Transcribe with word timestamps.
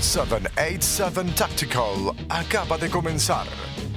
787 0.00 1.32
Tactical 1.34 2.14
acaba 2.28 2.78
de 2.78 2.88
comenzar. 2.88 3.46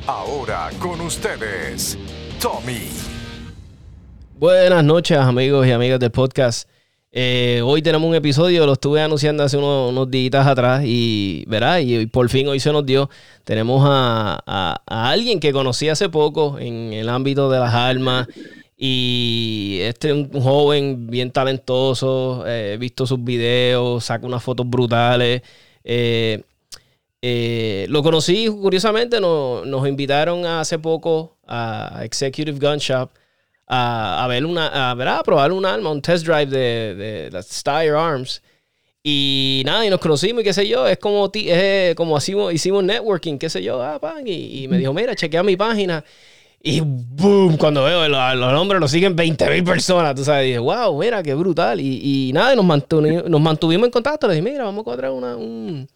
Ahora 0.08 0.72
con 0.80 1.00
ustedes, 1.00 1.96
Tommy. 2.42 2.90
Buenas 4.40 4.84
noches 4.84 5.20
amigos 5.20 5.68
y 5.68 5.72
amigas 5.72 6.00
del 6.00 6.10
podcast. 6.10 6.68
Eh, 7.12 7.62
hoy 7.64 7.84
tenemos 7.84 8.10
un 8.10 8.16
episodio, 8.16 8.66
lo 8.66 8.74
estuve 8.74 9.00
anunciando 9.00 9.44
hace 9.44 9.58
unos, 9.58 10.10
días 10.10 10.48
atrás 10.48 10.82
y 10.84 11.44
verá, 11.48 11.80
y, 11.82 12.08
por 12.08 12.28
fin 12.30 12.48
hoy 12.48 12.60
se 12.60 12.72
nos 12.72 12.84
dio. 12.84 13.08
Tenemos 13.44 13.84
a, 13.86 14.82
alguien 14.88 15.40
que 15.40 15.54
conocí 15.54 15.88
hace 15.88 16.10
poco 16.10 16.58
en 16.58 16.94
el 16.94 17.10
ámbito 17.10 17.48
de 17.52 17.60
las 17.60 17.76
armas 17.76 18.28
y 18.76 19.78
este 19.82 20.08
es 20.08 20.14
un 20.16 20.42
joven 20.42 21.06
bien 21.08 21.30
talentoso, 21.30 22.44
eh, 22.48 22.74
he 22.74 22.78
visto 22.78 23.06
sus 23.06 23.24
videos, 23.24 24.06
saca 24.06 24.26
unas 24.26 24.42
fotos 24.42 24.68
brutales. 24.68 25.44
Eh, 25.84 26.42
lo 27.90 28.02
conocí, 28.02 28.48
curiosamente, 28.48 29.20
nos 29.20 29.88
invitaron 29.88 30.46
hace 30.46 30.80
poco 30.80 31.38
a 31.48 32.02
Executive 32.04 32.58
Gun 32.60 32.80
Shop 32.80 33.12
a, 33.68 34.26
ver 34.28 34.46
una, 34.46 34.92
a, 34.92 35.24
probar 35.24 35.52
un 35.52 35.66
arma, 35.66 35.92
un 35.92 36.02
test 36.02 36.26
drive 36.26 36.48
de, 36.48 36.96
de, 36.96 37.30
de 37.30 37.98
Arms. 37.98 38.42
Y 39.04 39.64
nada, 39.66 39.86
y 39.86 39.90
nos 39.90 40.00
conocimos 40.00 40.42
y 40.42 40.44
qué 40.44 40.54
sé 40.54 40.68
yo, 40.68 40.88
es 40.88 41.00
como, 41.00 41.32
como 41.96 42.18
hicimos, 42.18 42.54
hicimos 42.54 42.84
networking, 42.84 43.40
qué 43.40 43.50
sé 43.50 43.64
yo, 43.64 43.82
ah, 43.82 44.00
y, 44.24 44.68
me 44.68 44.78
dijo, 44.78 44.94
mira, 44.94 45.16
chequea 45.16 45.42
mi 45.42 45.58
página. 45.58 46.04
Y 46.64 46.82
boom, 46.82 47.58
cuando 47.58 47.84
veo 47.84 48.08
los, 48.08 48.36
los 48.36 48.54
nombres 48.54 48.80
lo 48.80 48.88
siguen 48.88 49.16
20 49.16 49.50
mil 49.50 49.64
personas, 49.64 50.14
tú 50.14 50.24
sabes, 50.24 50.46
dije, 50.46 50.60
wow, 50.60 50.98
mira, 51.00 51.24
qué 51.24 51.34
brutal. 51.34 51.80
Y, 51.80 52.28
y 52.30 52.34
nada, 52.34 52.56
nos, 52.56 52.66
mantuvimos, 52.66 53.28
nos 53.28 53.42
mantuvimos 53.42 53.88
en 53.88 53.92
contacto, 53.92 54.28
le 54.28 54.36
dije, 54.36 54.44
mira, 54.48 54.66
vamos 54.66 54.80
a 54.80 54.82
encontrar 54.82 55.12
una, 55.12 55.36
un, 55.36 55.88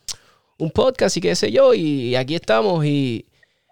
un 0.57 0.71
podcast 0.71 1.17
y 1.17 1.21
qué 1.21 1.35
sé 1.35 1.51
yo, 1.51 1.75
y, 1.75 2.15
aquí 2.15 2.33
estamos. 2.33 2.83
Y 2.83 3.27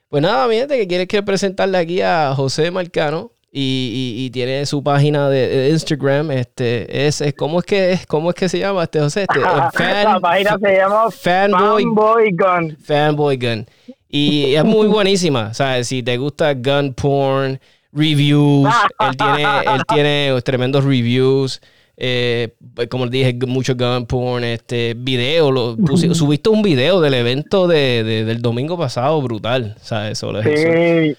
pues 0.08 0.22
nada, 0.22 0.47
mi 0.47 0.55
gente, 0.55 0.77
que 0.77 0.88
quieres 0.88 1.08
que 1.08 1.23
presentarle 1.23 1.80
aquí 1.80 2.02
a 2.02 2.33
José 2.35 2.69
Marcano, 2.69 3.31
y, 3.55 4.30
tiene 4.31 4.66
su 4.66 4.83
página 4.83 5.30
de, 5.30 5.69
Instagram. 5.69 6.31
Este, 6.31 7.07
es, 7.07 7.22
es, 7.22 7.33
¿cómo 7.33 7.59
es 7.59 7.66
que 7.66 7.91
es? 7.91 8.05
¿Cómo 8.07 8.30
es 8.30 8.35
que 8.35 8.50
se 8.50 8.59
llama 8.59 8.83
este 8.83 9.00
José? 9.00 9.22
Este, 9.23 9.39
la 10.03 10.19
página 10.19 10.57
se 10.59 10.75
llama 10.75 11.11
Fanboy, 11.11 12.31
Gun. 12.33 12.78
Fanboy 12.83 13.38
Gun. 13.38 13.67
Y 14.16 14.53
es 14.53 14.64
muy 14.64 14.88
buenísima. 14.88 15.56
¿Sabes? 15.56 15.88
Si 15.88 16.03
te 16.03 16.17
gusta 16.17 16.53
gun 16.53 16.94
porn, 16.94 17.59
reviews, 17.92 18.72
él 19.00 19.17
tiene, 19.17 19.44
él 19.44 19.81
tiene 19.88 20.42
tremendos 20.44 20.83
reviews. 20.86 21.59
Eh, 21.97 22.53
como 22.91 23.08
dije, 23.08 23.36
mucho 23.47 23.73
gun 23.75 24.06
porn, 24.06 24.44
este 24.44 24.94
video, 24.95 25.52
lo, 25.52 25.75
subiste 26.14 26.50
un 26.50 26.61
video 26.61 27.02
del 27.02 27.16
evento 27.16 27.67
de, 27.67 28.03
del 28.03 28.41
domingo 28.41 28.78
pasado, 28.78 29.19
brutal, 29.22 29.75
¿sabes? 29.80 30.19
Solo 30.19 30.44
sí. 30.44 31.16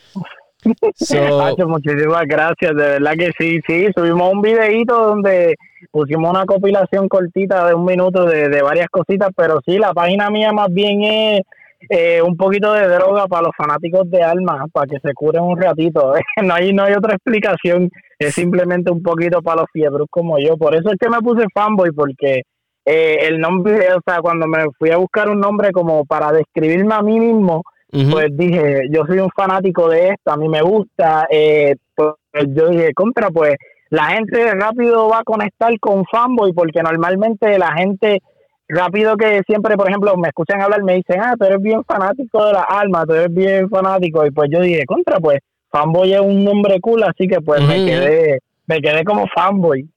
muchísimas 1.67 2.25
gracias, 2.27 2.75
de 2.75 2.83
verdad 2.99 3.13
que 3.19 3.31
sí, 3.39 3.61
sí, 3.67 3.87
subimos 3.95 4.33
un 4.33 4.41
videito 4.41 4.95
donde 4.95 5.57
pusimos 5.91 6.31
una 6.31 6.45
compilación 6.45 7.09
cortita 7.09 7.67
de 7.69 7.75
un 7.75 7.85
minuto 7.85 8.25
de, 8.25 8.63
varias 8.63 8.89
cositas, 8.89 9.31
pero 9.37 9.61
sí, 9.65 9.79
la 9.79 9.93
página 9.93 10.31
mía 10.31 10.53
más 10.53 10.73
bien 10.73 11.03
es 11.03 11.41
eh, 11.89 12.23
un 12.23 12.37
poquito 12.37 12.73
de 12.73 12.89
droga 12.89 13.27
para 13.27 13.45
los 13.45 13.53
fanáticos 13.57 14.11
de 14.11 14.23
alma, 14.23 14.67
para 14.73 14.87
que 14.87 14.99
se 15.01 15.13
curen 15.15 15.43
un 15.43 15.61
ratito. 15.61 16.15
no, 16.43 16.55
hay, 16.55 16.73
no 16.73 16.85
hay 16.85 16.95
otra 16.95 17.15
explicación, 17.15 17.91
es 18.19 18.35
simplemente 18.35 18.91
un 18.91 19.03
poquito 19.03 19.43
para 19.43 19.63
los 19.63 19.71
fiebros 19.73 20.07
como 20.11 20.39
yo. 20.39 20.57
Por 20.57 20.75
eso 20.75 20.91
es 20.91 20.99
que 20.99 21.09
me 21.09 21.21
puse 21.21 21.47
fanboy, 21.55 21.93
porque 21.93 22.43
eh, 22.85 23.19
el 23.23 23.41
nombre, 23.41 23.93
o 23.95 24.01
sea, 24.07 24.21
cuando 24.21 24.47
me 24.47 24.65
fui 24.79 24.91
a 24.91 24.99
buscar 24.99 25.29
un 25.29 25.41
nombre 25.41 25.73
como 25.73 26.05
para 26.05 26.33
describirme 26.33 26.95
a 26.95 27.03
mí 27.03 27.19
mismo, 27.19 27.63
pues 28.11 28.27
dije, 28.33 28.89
yo 28.91 29.05
soy 29.07 29.21
un 29.21 29.31
fanático 29.31 29.89
de 29.89 30.09
esto, 30.09 30.33
a 30.33 30.37
mí 30.37 30.49
me 30.49 30.63
gusta, 30.63 31.29
eh, 31.31 31.77
pues 31.95 32.15
yo 32.49 32.69
dije, 32.69 32.93
contra, 32.93 33.31
pues 33.31 33.55
la 33.91 34.07
gente 34.07 34.53
rápido 34.55 35.09
va 35.09 35.21
a 35.21 35.25
conectar 35.25 35.73
con 35.79 36.05
fanboy 36.07 36.53
porque 36.53 36.83
normalmente 36.83 37.57
la 37.57 37.73
gente 37.73 38.21
rápido 38.69 39.17
que 39.17 39.43
siempre, 39.47 39.77
por 39.77 39.89
ejemplo, 39.89 40.17
me 40.17 40.29
escuchan 40.29 40.61
hablar, 40.61 40.83
me 40.83 40.95
dicen, 40.95 41.21
ah, 41.21 41.35
tú 41.39 41.45
eres 41.45 41.61
bien 41.61 41.85
fanático 41.85 42.45
de 42.47 42.53
la 42.53 42.63
alma, 42.63 43.05
tú 43.07 43.13
eres 43.13 43.33
bien 43.33 43.69
fanático, 43.69 44.27
y 44.27 44.31
pues 44.31 44.51
yo 44.53 44.61
dije, 44.61 44.85
contra, 44.87 45.19
pues 45.19 45.41
fanboy 45.71 46.13
es 46.13 46.21
un 46.21 46.45
nombre 46.45 46.81
cool, 46.81 47.03
así 47.03 47.27
que 47.27 47.41
pues 47.41 47.63
me 47.63 47.85
quedé 47.85 48.39
me 48.67 48.81
quedé 48.81 49.05
como 49.05 49.27
fanboy. 49.35 49.89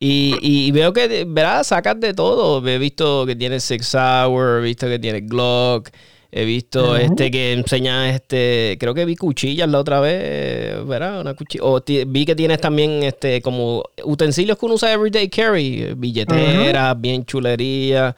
Y, 0.00 0.36
y 0.40 0.70
veo 0.70 0.92
que, 0.92 1.24
¿verdad? 1.26 1.64
Sacas 1.64 1.98
de 1.98 2.14
todo. 2.14 2.66
He 2.66 2.78
visto 2.78 3.26
que 3.26 3.34
tiene 3.34 3.60
Six 3.60 3.94
Hour, 3.94 4.60
he 4.60 4.62
visto 4.62 4.86
que 4.86 4.98
tiene 4.98 5.22
Glock, 5.22 5.88
He 6.30 6.44
visto 6.44 6.94
este 6.94 7.30
que 7.30 7.52
enseña 7.54 8.10
este, 8.10 8.76
creo 8.78 8.92
que 8.92 9.06
vi 9.06 9.16
cuchillas 9.16 9.66
la 9.68 9.78
otra 9.78 9.98
vez, 10.00 10.86
¿verdad? 10.86 11.22
Una 11.22 11.34
cuchilla. 11.34 11.64
O 11.64 11.82
vi 12.06 12.26
que 12.26 12.34
tienes 12.34 12.60
también 12.60 13.02
este 13.02 13.40
como 13.40 13.82
utensilios 14.04 14.58
que 14.58 14.66
uno 14.66 14.74
usa 14.74 14.92
everyday 14.92 15.28
carry, 15.30 15.94
billeteras, 15.96 17.00
bien 17.00 17.24
chulería. 17.24 18.14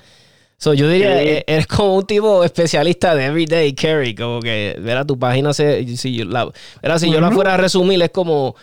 So, 0.56 0.74
yo 0.74 0.90
diría, 0.90 1.22
e, 1.22 1.44
eres 1.46 1.66
como 1.68 1.96
un 1.96 2.04
tipo 2.04 2.44
especialista 2.44 3.14
de 3.14 3.26
everyday 3.26 3.72
carry, 3.74 4.14
como 4.14 4.40
que, 4.40 4.76
¿verdad? 4.80 5.06
Tu 5.06 5.18
página 5.18 5.54
se, 5.54 5.96
si 5.96 6.16
yo 6.16 6.24
la, 6.24 6.50
Si 6.98 7.10
yo 7.10 7.20
la 7.20 7.30
fuera 7.30 7.54
a 7.54 7.56
resumir, 7.56 8.02
es 8.02 8.10
como 8.10 8.56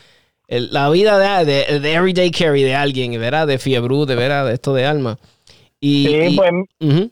la 0.48 0.90
vida 0.90 1.44
de, 1.44 1.80
de, 1.80 1.94
everyday 1.94 2.30
carry 2.32 2.64
de 2.64 2.76
alguien, 2.76 3.20
¿verdad? 3.20 3.48
De 3.48 3.58
fiebre, 3.58 4.06
de, 4.06 4.16
¿verdad? 4.16 4.46
De 4.46 4.54
esto 4.54 4.74
de 4.74 4.86
alma. 4.86 5.18
Y, 5.80 6.06
sí, 6.06 6.36
pues, 6.36 7.10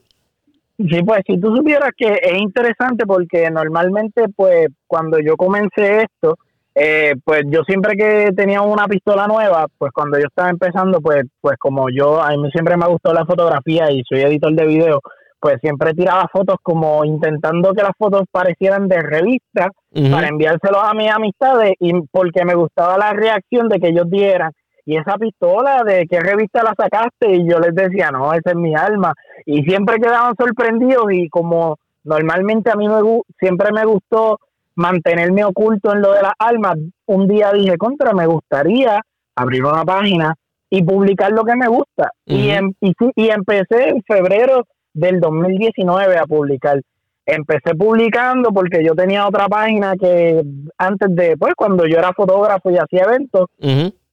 Sí, 0.77 1.01
pues 1.05 1.21
si 1.25 1.39
tú 1.39 1.55
supieras 1.55 1.91
que 1.95 2.19
es 2.21 2.37
interesante 2.37 3.05
porque 3.05 3.49
normalmente 3.49 4.25
pues 4.35 4.67
cuando 4.87 5.19
yo 5.19 5.37
comencé 5.37 6.03
esto, 6.03 6.37
eh, 6.75 7.13
pues 7.23 7.43
yo 7.47 7.61
siempre 7.63 7.95
que 7.95 8.31
tenía 8.35 8.61
una 8.61 8.85
pistola 8.85 9.27
nueva, 9.27 9.67
pues 9.77 9.93
cuando 9.93 10.19
yo 10.19 10.25
estaba 10.27 10.49
empezando, 10.49 10.99
pues 10.99 11.23
pues 11.39 11.55
como 11.57 11.89
yo, 11.89 12.21
a 12.21 12.31
mí 12.31 12.51
siempre 12.51 12.75
me 12.75 12.83
ha 12.83 12.89
gustado 12.89 13.15
la 13.15 13.25
fotografía 13.25 13.89
y 13.89 14.03
soy 14.03 14.21
editor 14.21 14.53
de 14.53 14.65
video, 14.65 14.99
pues 15.39 15.55
siempre 15.61 15.93
tiraba 15.93 16.27
fotos 16.29 16.57
como 16.61 17.05
intentando 17.05 17.73
que 17.73 17.83
las 17.83 17.93
fotos 17.97 18.23
parecieran 18.29 18.89
de 18.89 18.99
revista 19.01 19.69
para 20.11 20.27
enviárselos 20.27 20.81
a 20.83 20.93
mis 20.93 21.09
amistades 21.09 21.73
y 21.79 21.93
porque 22.11 22.43
me 22.43 22.55
gustaba 22.55 22.97
la 22.97 23.13
reacción 23.13 23.69
de 23.69 23.79
que 23.79 23.89
ellos 23.89 24.09
dieran 24.09 24.51
y 24.85 24.97
esa 24.97 25.17
pistola, 25.17 25.83
¿de 25.83 26.05
qué 26.07 26.19
revista 26.19 26.63
la 26.63 26.75
sacaste? 26.77 27.35
Y 27.35 27.49
yo 27.49 27.59
les 27.59 27.73
decía, 27.73 28.11
no, 28.11 28.31
esa 28.33 28.51
es 28.51 28.55
mi 28.55 28.75
alma. 28.75 29.13
Y 29.45 29.63
siempre 29.63 29.97
quedaban 29.97 30.35
sorprendidos 30.37 31.11
y 31.11 31.27
como 31.29 31.77
normalmente 32.03 32.69
a 32.71 32.75
mí 32.75 32.87
me, 32.87 33.01
siempre 33.39 33.71
me 33.71 33.83
gustó 33.83 34.39
mantenerme 34.75 35.43
oculto 35.43 35.93
en 35.93 36.01
lo 36.01 36.11
de 36.11 36.21
las 36.21 36.33
almas, 36.37 36.77
un 37.07 37.27
día 37.27 37.51
dije, 37.51 37.77
contra, 37.77 38.13
me 38.13 38.27
gustaría 38.27 39.01
abrir 39.35 39.65
una 39.65 39.83
página 39.83 40.35
y 40.69 40.83
publicar 40.83 41.31
lo 41.31 41.43
que 41.43 41.55
me 41.55 41.67
gusta. 41.67 42.11
y, 42.25 42.49
em, 42.49 42.73
y, 42.81 42.93
y 43.15 43.29
empecé 43.29 43.89
en 43.89 44.03
febrero 44.03 44.65
del 44.93 45.19
2019 45.19 46.17
a 46.17 46.25
publicar. 46.25 46.81
Empecé 47.25 47.73
publicando 47.75 48.51
porque 48.51 48.83
yo 48.83 48.93
tenía 48.93 49.27
otra 49.27 49.47
página 49.47 49.95
que 49.99 50.43
antes 50.77 51.15
de, 51.15 51.37
pues 51.37 51.53
cuando 51.55 51.87
yo 51.87 51.97
era 51.97 52.13
fotógrafo 52.13 52.69
y 52.69 52.77
hacía 52.77 53.03
eventos, 53.03 53.47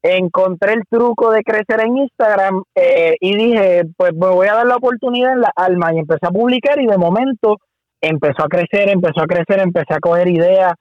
encontré 0.02 0.72
el 0.74 0.82
truco 0.90 1.30
de 1.30 1.42
crecer 1.42 1.80
en 1.80 1.96
Instagram 1.98 2.62
eh, 2.74 3.16
y 3.20 3.36
dije, 3.36 3.82
pues 3.96 4.12
me 4.14 4.28
voy 4.28 4.48
a 4.48 4.54
dar 4.54 4.66
la 4.66 4.76
oportunidad 4.76 5.32
en 5.32 5.42
la 5.42 5.52
alma 5.54 5.94
y 5.94 5.98
empecé 5.98 6.26
a 6.26 6.30
publicar 6.30 6.80
y 6.80 6.86
de 6.86 6.98
momento 6.98 7.58
empezó 8.00 8.44
a 8.44 8.48
crecer, 8.48 8.88
empezó 8.88 9.22
a 9.22 9.26
crecer, 9.26 9.60
empecé 9.60 9.94
a 9.94 10.00
coger 10.00 10.28
ideas 10.28 10.72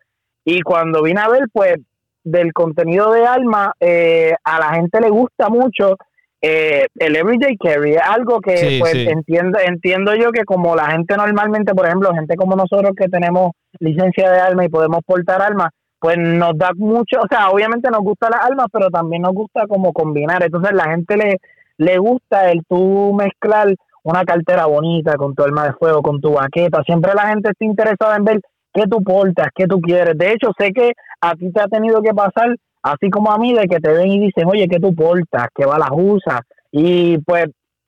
y 0.43 0.61
cuando 0.61 1.03
vine 1.03 1.21
a 1.21 1.29
ver, 1.29 1.43
pues 1.53 1.75
del 2.23 2.53
contenido 2.53 3.11
de 3.11 3.25
alma, 3.25 3.73
eh, 3.79 4.33
a 4.43 4.59
la 4.59 4.73
gente 4.73 4.99
le 5.01 5.09
gusta 5.09 5.49
mucho 5.49 5.97
eh, 6.41 6.87
el 6.95 7.15
everyday 7.15 7.55
carry, 7.57 7.93
es 7.93 8.01
algo 8.01 8.41
que 8.41 8.77
pues 8.79 8.95
entiendo 8.95 9.59
entiendo 9.59 10.15
yo 10.15 10.31
que 10.31 10.43
como 10.43 10.75
la 10.75 10.87
gente 10.87 11.15
normalmente, 11.15 11.73
por 11.75 11.85
ejemplo, 11.85 12.13
gente 12.13 12.35
como 12.35 12.55
nosotros 12.55 12.93
que 12.97 13.07
tenemos 13.07 13.51
licencia 13.79 14.31
de 14.31 14.39
alma 14.39 14.65
y 14.65 14.69
podemos 14.69 15.01
portar 15.05 15.41
alma, 15.43 15.69
pues 16.01 16.17
nos 16.17 16.57
da 16.57 16.71
mucho, 16.75 17.19
o 17.21 17.27
sea, 17.29 17.51
obviamente 17.51 17.91
nos 17.91 18.01
gusta 18.01 18.27
las 18.27 18.43
almas, 18.43 18.65
pero 18.73 18.89
también 18.89 19.21
nos 19.21 19.33
gusta 19.33 19.67
como 19.67 19.93
combinar. 19.93 20.41
Entonces 20.41 20.71
la 20.73 20.85
gente 20.85 21.15
le, 21.15 21.37
le 21.77 21.99
gusta 21.99 22.49
el 22.51 22.63
tú 22.67 23.13
mezclar 23.13 23.75
una 24.03 24.23
cartera 24.23 24.65
bonita 24.65 25.13
con 25.15 25.35
tu 25.35 25.43
alma 25.43 25.65
de 25.65 25.73
fuego, 25.73 26.01
con 26.01 26.19
tu 26.19 26.33
baqueta. 26.33 26.81
Siempre 26.85 27.13
la 27.13 27.27
gente 27.27 27.51
está 27.51 27.63
interesada 27.63 28.15
en 28.15 28.25
ver 28.25 28.41
qué 28.73 28.85
tú 28.89 29.03
portas, 29.03 29.49
qué 29.53 29.67
tú 29.67 29.79
quieres. 29.79 30.17
De 30.17 30.31
hecho, 30.31 30.49
sé 30.57 30.71
que 30.73 30.93
a 31.21 31.35
ti 31.35 31.51
te 31.51 31.61
ha 31.61 31.67
tenido 31.67 32.01
que 32.01 32.15
pasar, 32.15 32.55
así 32.81 33.11
como 33.11 33.31
a 33.31 33.37
mí, 33.37 33.53
de 33.53 33.67
que 33.67 33.79
te 33.79 33.93
ven 33.93 34.07
y 34.07 34.19
dicen, 34.21 34.47
oye, 34.47 34.67
¿qué 34.67 34.79
tú 34.79 34.95
portas? 34.95 35.49
¿Qué 35.53 35.67
balas 35.67 35.91
usas? 35.93 36.39
Y 36.71 37.19
pues 37.19 37.45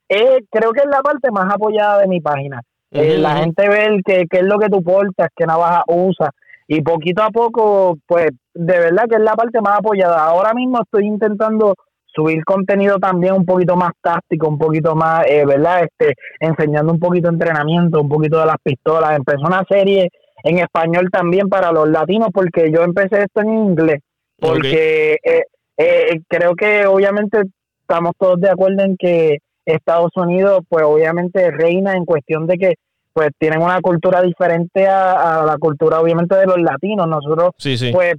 eh, 0.08 0.38
creo 0.52 0.72
que 0.72 0.82
es 0.82 0.88
la 0.88 1.02
parte 1.02 1.32
más 1.32 1.52
apoyada 1.52 2.02
de 2.02 2.08
mi 2.08 2.22
página. 2.22 2.62
Eh, 2.92 3.18
la 3.18 3.38
gente 3.38 3.68
ve 3.68 4.02
qué 4.06 4.28
es 4.30 4.44
lo 4.44 4.60
que 4.60 4.70
tú 4.70 4.84
portas, 4.84 5.30
qué 5.36 5.48
navaja 5.48 5.84
usas 5.88 6.30
y 6.68 6.82
poquito 6.82 7.24
a 7.24 7.30
poco, 7.30 7.98
pues 8.08 8.30
de 8.54 8.80
verdad 8.80 9.06
que 9.10 9.16
es 9.16 9.22
la 9.22 9.36
parte 9.36 9.62
más 9.62 9.80
apoyada. 9.80 10.24
Ahora 10.24 10.54
mismo 10.54 10.82
estoy 10.82 11.08
intentando 11.08 11.76
subir 12.06 12.44
contenido 12.46 13.00
también 13.00 13.34
un 13.34 13.46
poquito 13.46 13.76
más 13.76 13.92
táctico, 14.02 14.48
un 14.48 14.58
poquito 14.58 14.96
más, 14.96 15.26
eh, 15.28 15.46
¿verdad? 15.46 15.84
Este, 15.84 16.14
enseñando 16.40 16.94
un 16.94 17.00
poquito 17.00 17.30
de 17.30 17.36
entrenamiento, 17.36 18.02
un 18.02 18.10
poquito 18.10 18.40
de 18.40 18.46
las 18.46 18.58
pistolas. 18.64 19.16
Empecé 19.16 19.40
una 19.40 19.64
serie 19.68 20.10
en 20.44 20.60
español 20.60 21.10
también 21.12 21.50
para 21.50 21.72
los 21.72 21.90
latinos 21.90 22.30
porque 22.34 22.72
yo 22.72 22.84
empecé 22.84 23.24
esto 23.24 23.42
en 23.42 23.50
inglés. 23.50 24.00
Porque 24.40 25.18
eh, 25.24 25.44
eh, 25.78 26.22
creo 26.28 26.56
que 26.56 26.86
obviamente 26.86 27.44
estamos 27.82 28.14
todos 28.18 28.40
de 28.40 28.50
acuerdo 28.50 28.84
en 28.84 28.96
que 28.98 29.38
Estados 29.66 30.12
Unidos, 30.16 30.60
pues 30.68 30.84
obviamente 30.84 31.50
reina 31.52 31.94
en 31.94 32.06
cuestión 32.06 32.48
de 32.48 32.58
que 32.58 32.74
pues 33.14 33.30
tienen 33.38 33.62
una 33.62 33.80
cultura 33.82 34.22
diferente 34.22 34.88
a, 34.88 35.44
la 35.46 35.58
cultura 35.58 36.02
obviamente 36.02 36.36
de 36.36 36.48
los 36.48 36.60
latinos. 36.60 37.08
Nosotros 37.08 37.52
pues 37.92 38.16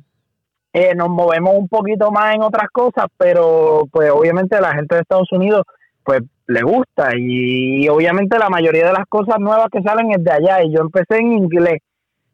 eh, 0.73 0.95
nos 0.95 1.09
movemos 1.09 1.55
un 1.57 1.69
poquito 1.69 2.11
más 2.11 2.35
en 2.35 2.43
otras 2.43 2.69
cosas, 2.71 3.07
pero 3.17 3.83
pues 3.91 4.11
obviamente 4.11 4.61
la 4.61 4.75
gente 4.75 4.95
de 4.95 5.01
Estados 5.03 5.31
Unidos 5.33 5.63
pues 6.05 6.23
le 6.47 6.63
gusta. 6.63 7.11
Y, 7.17 7.89
obviamente 7.89 8.39
la 8.39 8.49
mayoría 8.49 8.87
de 8.87 8.93
las 8.93 9.07
cosas 9.09 9.39
nuevas 9.41 9.69
que 9.73 9.83
salen 9.83 10.13
es 10.13 10.23
de 10.23 10.33
allá. 10.33 10.63
Y 10.63 10.73
yo 10.73 10.81
empecé 10.81 11.19
en 11.19 11.33
inglés, 11.33 11.81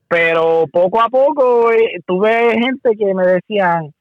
pero 0.09 0.67
poco 0.71 1.01
a 1.01 1.09
poco 1.09 1.73
eh, 1.73 2.01
tuve 2.07 2.53
gente 2.53 2.91
que 2.99 3.15
me 3.15 3.27
decían, 3.27 3.93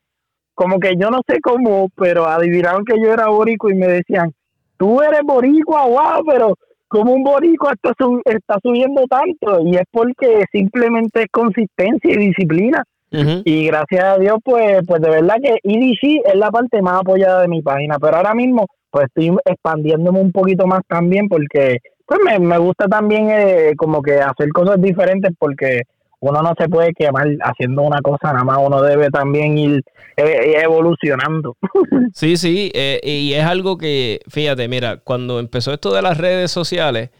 como 0.54 0.80
que 0.80 0.96
yo 0.98 1.10
no 1.10 1.22
sé 1.28 1.40
cómo, 1.42 1.90
pero 1.96 2.28
adivinaron 2.28 2.84
que 2.84 3.00
yo 3.00 3.14
era 3.14 3.28
boricua 3.28 3.72
y 3.72 3.76
me 3.76 3.88
decían, 3.88 4.34
tú 4.78 5.02
eres 5.02 5.22
boricua, 5.24 5.86
wow, 5.86 6.26
pero 6.28 6.56
como 6.90 7.14
un 7.14 7.24
boricua 7.24 7.72
está, 7.74 7.94
está 8.26 8.58
subiendo 8.62 9.04
tanto 9.08 9.62
y 9.66 9.76
es 9.76 9.84
porque 9.92 10.44
simplemente 10.52 11.22
es 11.22 11.28
consistencia 11.32 12.12
y 12.12 12.18
disciplina. 12.18 12.84
Y 13.12 13.66
gracias 13.66 14.04
a 14.04 14.18
Dios, 14.20 14.38
pues, 14.44 14.82
pues 14.88 15.02
de 15.02 15.10
verdad 15.10 15.38
que 15.42 15.56
EDC 15.64 16.28
es 16.28 16.36
la 16.36 16.52
parte 16.52 16.80
más 16.80 17.00
apoyada 17.00 17.42
de 17.42 17.48
mi 17.48 17.64
página, 17.64 17.98
pero 17.98 18.18
ahora 18.18 18.36
mismo 18.36 18.68
pues 18.92 19.08
estoy 19.08 19.36
expandiéndome 19.46 20.20
un 20.20 20.32
poquito 20.32 20.68
más 20.68 20.82
también 20.88 21.28
porque 21.28 21.78
pues 22.06 22.20
me, 22.24 22.40
me 22.40 22.58
gusta 22.58 22.88
también 22.88 23.30
eh, 23.30 23.74
como 23.78 24.02
que 24.02 24.14
hacer 24.20 24.50
cosas 24.50 24.82
diferentes 24.82 25.32
porque 25.40 25.82
uno 26.22 26.42
no 26.42 26.54
se 26.58 26.68
puede 26.68 26.94
quemar 26.94 27.28
haciendo 27.44 27.84
una 27.84 28.02
cosa, 28.02 28.34
nada 28.34 28.44
más 28.44 28.58
uno 28.62 28.82
debe 28.82 29.10
también 29.10 29.58
ir 29.58 29.84
eh, 30.18 30.62
evolucionando. 30.64 31.56
Sí, 32.14 32.38
sí, 32.38 32.72
eh, 32.74 33.00
y 33.04 33.34
es 33.34 33.46
algo 33.46 33.78
que, 33.78 34.20
fíjate, 34.28 34.68
mira, 34.68 34.98
cuando 34.98 35.40
empezó 35.40 35.74
esto 35.74 35.94
de 35.94 36.02
las 36.02 36.18
redes 36.18 36.52
sociales, 36.52 37.12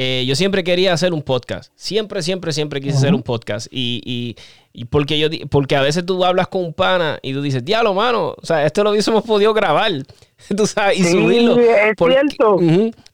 eh, 0.00 0.24
yo 0.28 0.36
siempre 0.36 0.62
quería 0.62 0.92
hacer 0.92 1.12
un 1.12 1.22
podcast. 1.22 1.72
Siempre, 1.74 2.22
siempre, 2.22 2.52
siempre 2.52 2.80
quise 2.80 2.98
hacer 2.98 3.12
un 3.12 3.22
podcast. 3.24 3.66
Y, 3.68 4.36
y, 4.72 4.84
porque 4.84 5.18
yo 5.18 5.26
porque 5.50 5.74
a 5.74 5.82
veces 5.82 6.06
tú 6.06 6.24
hablas 6.24 6.46
con 6.46 6.64
un 6.64 6.72
pana 6.72 7.18
y 7.20 7.32
tú 7.32 7.42
dices, 7.42 7.64
diablo, 7.64 7.94
mano, 7.94 8.36
o 8.40 8.46
sea, 8.46 8.64
esto 8.64 8.84
lo 8.84 8.90
hubiésemos 8.92 9.24
podido 9.24 9.52
grabar. 9.52 9.90
tú 10.56 10.68
sabes, 10.68 11.00
y 11.00 11.04
subirlo. 11.04 11.58
Es 11.58 11.96
cierto. 11.98 12.58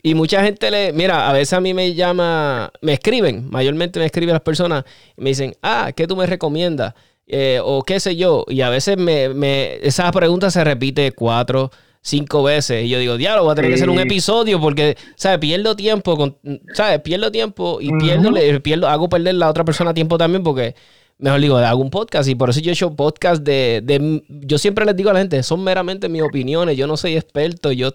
y 0.03 0.15
mucha 0.15 0.45
gente 0.45 0.71
le, 0.71 0.93
mira, 0.93 1.31
a 1.31 1.33
veces 1.33 1.55
a 1.55 1.61
mí 1.63 1.73
me 1.73 1.95
llama, 1.95 2.71
me 2.83 2.93
escriben, 2.93 3.49
mayormente 3.49 3.99
me 3.99 4.05
escriben 4.05 4.35
las 4.35 4.43
personas 4.43 4.85
y 5.17 5.23
me 5.23 5.31
dicen, 5.31 5.55
ah, 5.63 5.91
¿qué 5.97 6.07
tú 6.07 6.17
me 6.17 6.27
recomiendas? 6.27 6.93
Eh, 7.27 7.61
o 7.65 7.83
qué 7.83 7.99
sé 7.99 8.15
yo. 8.15 8.45
Y 8.47 8.61
a 8.61 8.69
veces 8.69 8.99
me, 8.99 9.31
me, 9.31 9.77
esa 9.77 10.13
pregunta 10.13 10.51
se 10.51 10.63
repite 10.63 11.13
cuatro, 11.13 11.71
cinco 12.05 12.43
veces. 12.43 12.85
Y 12.85 12.91
yo 12.91 12.99
digo, 12.99 13.17
diablo, 13.17 13.45
voy 13.45 13.53
a 13.53 13.55
tener 13.57 13.71
que 13.71 13.77
hacer 13.77 13.91
un 13.91 13.99
episodio 13.99 14.61
porque, 14.61 14.97
¿sabes? 15.17 15.39
Pierdo 15.39 15.75
tiempo, 15.75 16.17
con, 16.17 16.37
¿sabes? 16.75 17.01
Pierdo 17.01 17.33
tiempo 17.33 17.79
y 17.81 17.91
pierdo, 17.99 18.31
pierdo, 18.63 18.89
hago 18.89 19.09
perder 19.09 19.35
la 19.35 19.49
otra 19.49 19.65
persona 19.65 19.95
tiempo 19.95 20.19
también 20.19 20.43
porque, 20.43 20.75
mejor 21.19 21.41
digo, 21.41 21.57
hago 21.57 21.81
un 21.81 21.91
podcast. 21.91 22.29
Y 22.29 22.35
por 22.35 22.51
eso 22.51 22.61
yo 22.61 22.71
he 22.71 22.75
hecho 22.75 22.95
podcast 22.95 23.43
de, 23.43 23.81
de, 23.83 24.23
yo 24.29 24.59
siempre 24.59 24.85
les 24.85 24.95
digo 24.95 25.11
a 25.11 25.15
la 25.15 25.21
gente, 25.21 25.43
son 25.43 25.65
meramente 25.65 26.11
mis 26.11 26.23
opiniones, 26.23 26.77
yo 26.77 26.87
no 26.87 26.99
soy 26.99 27.17
experto, 27.17 27.73
yo 27.73 27.91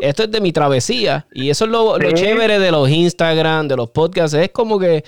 esto 0.00 0.22
es 0.24 0.30
de 0.30 0.40
mi 0.40 0.52
travesía. 0.52 1.26
Y 1.34 1.50
eso 1.50 1.66
es 1.66 1.70
lo, 1.70 1.98
lo 1.98 2.12
chévere 2.12 2.58
de 2.58 2.70
los 2.70 2.88
Instagram, 2.88 3.68
de 3.68 3.76
los 3.76 3.90
podcasts, 3.90 4.34
es 4.34 4.48
como 4.48 4.78
que 4.78 5.04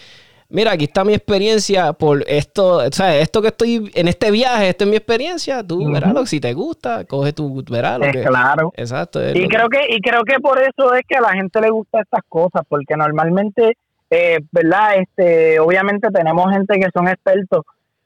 mira, 0.48 0.72
aquí 0.72 0.84
está 0.84 1.04
mi 1.04 1.14
experiencia 1.14 1.92
por 1.92 2.24
esto, 2.26 2.76
o 2.78 2.92
sea, 2.92 3.16
esto 3.16 3.42
que 3.42 3.48
estoy 3.48 3.90
en 3.94 4.08
este 4.08 4.30
viaje, 4.30 4.68
esta 4.68 4.84
es 4.84 4.90
mi 4.90 4.96
experiencia, 4.96 5.66
tú 5.66 5.90
verás 5.90 6.12
lo 6.12 6.26
si 6.26 6.40
te 6.40 6.52
gusta, 6.52 7.04
coge 7.04 7.32
tu, 7.32 7.62
verás 7.70 7.98
lo 7.98 8.10
que... 8.10 8.22
Claro. 8.22 8.72
Exacto. 8.76 9.20
Y 9.22 9.48
creo 9.48 9.68
que, 9.68 9.86
y 9.88 10.00
creo 10.00 10.22
que 10.24 10.40
por 10.40 10.60
eso 10.60 10.94
es 10.94 11.02
que 11.08 11.16
a 11.16 11.20
la 11.20 11.32
gente 11.32 11.60
le 11.60 11.70
gusta 11.70 12.00
estas 12.00 12.22
cosas, 12.28 12.62
porque 12.68 12.96
normalmente, 12.96 13.76
eh, 14.10 14.40
¿verdad? 14.52 14.96
Este, 14.96 15.58
obviamente 15.60 16.08
tenemos 16.10 16.50
gente 16.52 16.78
que 16.78 16.88
son 16.94 17.08
expertos, 17.08 17.62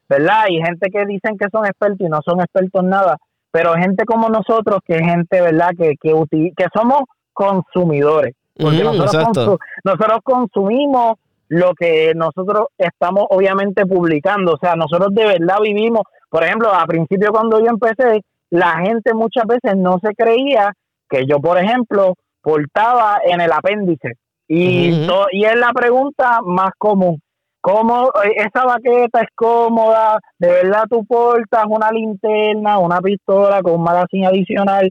¿verdad? 0.07 0.45
Y 0.49 0.61
gente 0.61 0.89
que 0.89 1.05
dicen 1.05 1.37
que 1.37 1.47
son 1.51 1.65
expertos 1.65 2.01
y 2.01 2.09
no 2.09 2.19
son 2.25 2.39
expertos 2.41 2.83
en 2.83 2.89
nada, 2.89 3.17
pero 3.51 3.73
gente 3.73 4.05
como 4.05 4.29
nosotros, 4.29 4.79
que 4.85 4.95
es 4.95 5.01
gente, 5.01 5.41
¿verdad? 5.41 5.71
Que, 5.77 5.95
que, 6.01 6.11
que 6.55 6.65
somos 6.73 7.03
consumidores. 7.33 8.35
Porque 8.57 8.83
nosotros, 8.83 9.57
nosotros 9.85 10.19
consumimos 10.23 11.13
lo 11.49 11.73
que 11.73 12.13
nosotros 12.15 12.67
estamos 12.77 13.25
obviamente 13.29 13.85
publicando. 13.85 14.53
O 14.53 14.57
sea, 14.57 14.75
nosotros 14.75 15.13
de 15.13 15.25
verdad 15.25 15.57
vivimos, 15.61 16.03
por 16.29 16.43
ejemplo, 16.43 16.73
a 16.73 16.85
principio 16.85 17.31
cuando 17.31 17.59
yo 17.59 17.67
empecé, 17.67 18.21
la 18.51 18.77
gente 18.77 19.13
muchas 19.13 19.45
veces 19.45 19.75
no 19.75 19.99
se 20.01 20.13
creía 20.15 20.73
que 21.09 21.25
yo, 21.25 21.39
por 21.39 21.57
ejemplo, 21.57 22.13
portaba 22.41 23.19
en 23.25 23.41
el 23.41 23.51
apéndice. 23.51 24.13
Y, 24.47 25.07
y 25.31 25.45
es 25.45 25.55
la 25.55 25.71
pregunta 25.73 26.39
más 26.43 26.71
común. 26.77 27.19
¿Cómo 27.61 28.07
eh, 28.23 28.35
esa 28.37 28.65
baqueta 28.65 29.21
es 29.21 29.27
cómoda? 29.35 30.19
¿De 30.37 30.47
verdad 30.47 30.85
tú 30.89 31.05
portas 31.05 31.65
una 31.67 31.91
linterna, 31.91 32.79
una 32.79 33.01
pistola 33.01 33.61
con 33.61 33.73
un 33.75 33.83
magazine 33.83 34.27
adicional? 34.27 34.89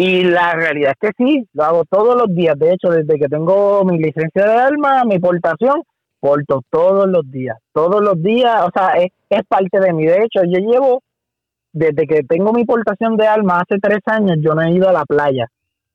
Y 0.00 0.22
la 0.22 0.54
realidad 0.54 0.92
es 0.92 1.10
que 1.10 1.24
sí, 1.24 1.48
lo 1.54 1.64
hago 1.64 1.84
todos 1.84 2.14
los 2.14 2.32
días. 2.32 2.56
De 2.56 2.72
hecho, 2.72 2.88
desde 2.88 3.18
que 3.18 3.26
tengo 3.26 3.84
mi 3.84 3.98
licencia 3.98 4.44
de 4.44 4.54
arma, 4.54 5.02
mi 5.04 5.18
portación, 5.18 5.82
porto 6.20 6.62
todos 6.70 7.08
los 7.08 7.28
días. 7.28 7.58
Todos 7.72 8.00
los 8.00 8.22
días, 8.22 8.62
o 8.64 8.70
sea, 8.72 8.90
es, 8.90 9.10
es 9.28 9.42
parte 9.48 9.80
de 9.80 9.92
mí. 9.92 10.06
De 10.06 10.22
hecho, 10.22 10.44
yo 10.44 10.60
llevo, 10.60 11.02
desde 11.72 12.06
que 12.06 12.22
tengo 12.22 12.52
mi 12.52 12.64
portación 12.64 13.16
de 13.16 13.26
arma 13.26 13.58
hace 13.58 13.80
tres 13.80 13.98
años, 14.06 14.36
yo 14.40 14.54
no 14.54 14.62
he 14.62 14.70
ido 14.70 14.88
a 14.88 14.92
la 14.92 15.04
playa. 15.04 15.48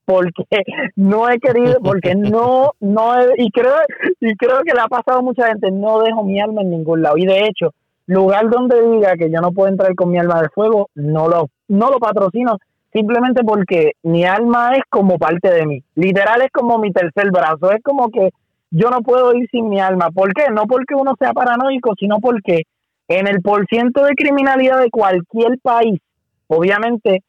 Porque 0.03 0.43
no 0.97 1.29
he 1.29 1.39
querido, 1.39 1.79
porque 1.81 2.13
no, 2.13 2.71
no 2.81 3.17
he, 3.17 3.35
y 3.37 3.51
creo, 3.51 3.73
y 4.19 4.35
creo 4.35 4.63
que 4.65 4.73
le 4.73 4.81
ha 4.81 4.87
pasado 4.89 5.19
a 5.19 5.21
mucha 5.21 5.47
gente, 5.47 5.71
no 5.71 6.01
dejo 6.01 6.25
mi 6.25 6.41
alma 6.41 6.61
en 6.61 6.71
ningún 6.71 7.03
lado. 7.03 7.17
Y 7.17 7.25
de 7.25 7.45
hecho, 7.45 7.73
lugar 8.07 8.49
donde 8.49 8.81
diga 8.85 9.15
que 9.15 9.31
yo 9.31 9.39
no 9.39 9.53
puedo 9.53 9.69
entrar 9.69 9.95
con 9.95 10.11
mi 10.11 10.17
alma 10.17 10.41
de 10.41 10.49
fuego, 10.49 10.89
no 10.93 11.29
lo, 11.29 11.47
no 11.69 11.89
lo 11.89 11.99
patrocino 11.99 12.57
simplemente 12.93 13.43
porque 13.43 13.93
mi 14.03 14.23
alma 14.23 14.75
es 14.75 14.83
como 14.89 15.17
parte 15.17 15.51
de 15.51 15.65
mí. 15.65 15.83
Literal 15.95 16.41
es 16.41 16.51
como 16.51 16.77
mi 16.77 16.91
tercer 16.91 17.31
brazo. 17.31 17.71
Es 17.71 17.81
como 17.83 18.09
que 18.09 18.29
yo 18.71 18.89
no 18.89 19.01
puedo 19.01 19.33
ir 19.33 19.49
sin 19.49 19.69
mi 19.69 19.79
alma. 19.79 20.11
¿Por 20.11 20.33
qué? 20.33 20.49
No 20.51 20.65
porque 20.67 20.95
uno 20.95 21.15
sea 21.19 21.33
paranoico, 21.33 21.93
sino 21.99 22.19
porque 22.19 22.63
en 23.07 23.27
el 23.27 23.41
porciento 23.41 24.03
de 24.03 24.13
criminalidad 24.15 24.79
de 24.79 24.89
cualquier 24.89 25.59
país, 25.61 25.99
obviamente, 26.47 27.23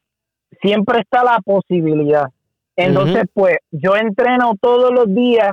siempre 0.62 1.00
está 1.00 1.24
la 1.24 1.38
posibilidad. 1.44 2.26
Entonces, 2.76 3.24
pues, 3.32 3.58
yo 3.70 3.96
entreno 3.96 4.54
todos 4.60 4.92
los 4.92 5.12
días 5.14 5.52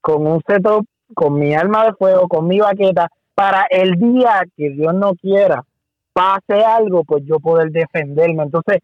con 0.00 0.26
un 0.26 0.40
setup, 0.46 0.86
con 1.14 1.38
mi 1.38 1.54
alma 1.54 1.84
de 1.84 1.92
fuego, 1.94 2.28
con 2.28 2.46
mi 2.46 2.60
baqueta, 2.60 3.08
para 3.34 3.66
el 3.70 3.92
día 3.92 4.42
que 4.56 4.70
Dios 4.70 4.94
no 4.94 5.14
quiera 5.14 5.64
pase 6.12 6.64
algo, 6.64 7.04
pues 7.04 7.24
yo 7.24 7.38
poder 7.40 7.70
defenderme. 7.70 8.42
Entonces, 8.42 8.80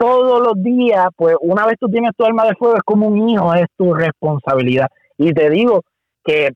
todos 0.00 0.40
los 0.40 0.62
días, 0.62 1.08
pues 1.14 1.36
una 1.42 1.66
vez 1.66 1.76
tú 1.78 1.86
tienes 1.88 2.12
tu 2.16 2.24
alma 2.24 2.46
de 2.46 2.54
fuego, 2.54 2.76
es 2.76 2.82
como 2.82 3.06
un 3.06 3.28
hijo, 3.28 3.52
es 3.52 3.66
tu 3.76 3.92
responsabilidad. 3.92 4.86
Y 5.18 5.34
te 5.34 5.50
digo 5.50 5.82
que 6.24 6.52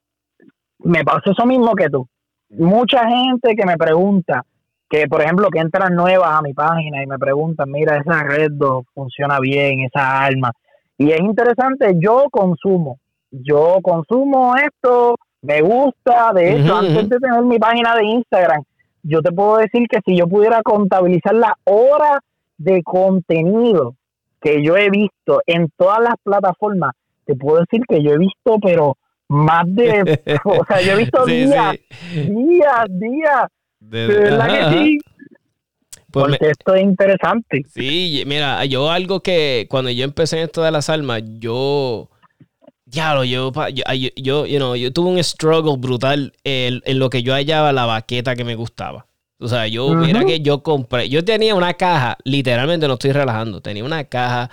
me 0.78 1.04
pasó 1.04 1.32
eso 1.32 1.44
mismo 1.44 1.74
que 1.74 1.90
tú. 1.90 2.08
Mucha 2.48 3.06
gente 3.06 3.54
que 3.54 3.66
me 3.66 3.76
pregunta, 3.76 4.44
que 4.88 5.06
por 5.08 5.20
ejemplo, 5.20 5.50
que 5.50 5.58
entran 5.58 5.94
nuevas 5.94 6.30
a 6.30 6.40
mi 6.40 6.54
página 6.54 7.02
y 7.02 7.06
me 7.06 7.18
preguntan, 7.18 7.70
mira, 7.70 7.98
esa 7.98 8.22
red 8.22 8.52
funciona 8.94 9.38
bien, 9.40 9.82
esa 9.82 10.24
alma. 10.24 10.50
Y 10.96 11.10
es 11.10 11.20
interesante, 11.20 11.96
yo 11.98 12.24
consumo, 12.30 12.98
yo 13.30 13.76
consumo 13.82 14.54
esto, 14.56 15.16
me 15.42 15.60
gusta, 15.60 16.32
de 16.32 16.54
hecho, 16.54 16.76
antes 16.76 17.10
de 17.10 17.18
tener 17.18 17.42
mi 17.42 17.58
página 17.58 17.94
de 17.94 18.04
Instagram, 18.04 18.62
yo 19.02 19.20
te 19.20 19.32
puedo 19.32 19.58
decir 19.58 19.86
que 19.86 20.00
si 20.06 20.16
yo 20.16 20.26
pudiera 20.26 20.62
contabilizar 20.62 21.34
las 21.34 21.52
horas 21.64 22.20
de 22.58 22.82
contenido 22.82 23.96
que 24.40 24.62
yo 24.62 24.76
he 24.76 24.90
visto 24.90 25.40
en 25.46 25.70
todas 25.76 26.00
las 26.00 26.14
plataformas, 26.22 26.92
te 27.24 27.34
puedo 27.34 27.60
decir 27.60 27.80
que 27.88 28.02
yo 28.02 28.12
he 28.12 28.18
visto, 28.18 28.58
pero 28.62 28.96
más 29.28 29.64
de, 29.66 30.02
o 30.44 30.64
sea, 30.66 30.82
yo 30.82 30.92
he 30.92 30.96
visto 30.96 31.24
días, 31.24 31.76
días, 32.12 32.86
días, 32.88 33.46
de, 33.80 34.06
verdad 34.06 34.70
que 34.70 34.78
sí. 34.78 34.98
Pues 36.10 36.26
porque 36.26 36.50
esto 36.50 36.74
es 36.74 36.82
interesante. 36.82 37.64
Sí, 37.74 38.22
mira, 38.26 38.64
yo 38.66 38.88
algo 38.88 39.20
que 39.20 39.66
cuando 39.68 39.90
yo 39.90 40.04
empecé 40.04 40.38
en 40.38 40.44
esto 40.44 40.62
de 40.62 40.70
las 40.70 40.88
almas, 40.88 41.22
yo, 41.40 42.08
ya 42.86 43.14
lo 43.14 43.24
yo, 43.24 43.50
yo, 43.72 44.08
yo, 44.14 44.46
you 44.46 44.58
know, 44.58 44.76
yo 44.76 44.92
tuve 44.92 45.10
un 45.10 45.24
struggle 45.24 45.76
brutal 45.76 46.32
en, 46.44 46.82
en, 46.84 46.98
lo 47.00 47.10
que 47.10 47.24
yo 47.24 47.32
hallaba 47.32 47.72
la 47.72 47.86
baqueta 47.86 48.36
que 48.36 48.44
me 48.44 48.54
gustaba. 48.54 49.06
O 49.44 49.48
sea, 49.48 49.66
yo, 49.66 49.94
mira 49.94 50.24
que 50.24 50.40
yo 50.40 50.62
compré, 50.62 51.08
yo 51.10 51.22
tenía 51.22 51.54
una 51.54 51.74
caja, 51.74 52.16
literalmente 52.24 52.88
no 52.88 52.94
estoy 52.94 53.12
relajando, 53.12 53.60
tenía 53.60 53.84
una 53.84 54.04
caja 54.04 54.50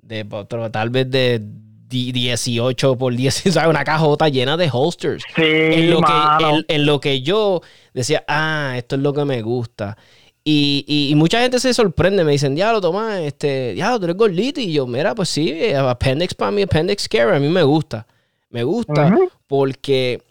de 0.00 0.24
tal 0.72 0.88
vez 0.88 1.10
de 1.10 1.42
18 1.88 2.96
por 2.96 3.14
10, 3.14 3.34
¿sabes? 3.52 3.68
Una 3.68 3.84
cajota 3.84 4.28
llena 4.30 4.56
de 4.56 4.70
holsters. 4.72 5.22
Sí, 5.36 5.42
en, 5.42 5.90
lo 5.90 6.00
que, 6.00 6.64
en, 6.68 6.86
lo 6.86 6.98
que 6.98 7.20
yo 7.20 7.60
decía, 7.92 8.24
ah, 8.26 8.74
esto 8.76 8.96
es 8.96 9.02
lo 9.02 9.12
que 9.12 9.24
me 9.26 9.42
gusta. 9.42 9.98
Y, 10.44 10.84
y, 10.88 11.14
mucha 11.14 11.40
gente 11.40 11.60
se 11.60 11.74
sorprende, 11.74 12.24
me 12.24 12.32
dicen, 12.32 12.56
ya 12.56 12.72
lo 12.72 12.80
toma, 12.80 13.20
este, 13.20 13.74
ya 13.76 13.96
tú 13.98 14.04
eres 14.06 14.16
gordito. 14.16 14.60
Y 14.60 14.72
yo, 14.72 14.86
mira, 14.86 15.14
pues 15.14 15.28
sí, 15.28 15.72
appendix 15.74 16.34
para 16.34 16.50
mí, 16.50 16.62
appendix 16.62 17.06
care, 17.06 17.36
a 17.36 17.38
mí 17.38 17.48
me 17.48 17.62
gusta. 17.62 18.06
Me 18.48 18.64
gusta 18.64 19.14
porque, 19.46 20.22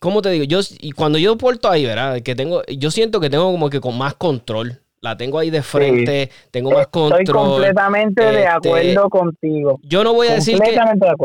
¿cómo 0.00 0.22
te 0.22 0.30
digo? 0.30 0.44
Yo, 0.44 0.60
y 0.80 0.92
cuando 0.92 1.18
yo 1.18 1.36
porto 1.36 1.70
ahí, 1.70 1.84
¿verdad? 1.84 2.22
Que 2.22 2.34
tengo, 2.34 2.62
yo 2.66 2.90
siento 2.90 3.20
que 3.20 3.30
tengo 3.30 3.50
como 3.50 3.70
que 3.70 3.80
con 3.80 3.96
más 3.96 4.14
control 4.14 4.82
la 5.06 5.16
tengo 5.16 5.38
ahí 5.38 5.50
de 5.50 5.62
frente, 5.62 6.30
tengo 6.50 6.72
más 6.72 6.88
control. 6.88 7.20
Estoy 7.20 7.34
completamente 7.34 8.24
de 8.24 8.44
este, 8.44 8.48
acuerdo 8.48 9.08
contigo. 9.08 9.80
Yo 9.82 10.02
no 10.02 10.14
voy 10.14 10.28
a 10.28 10.34
decir 10.34 10.58
que 10.58 10.76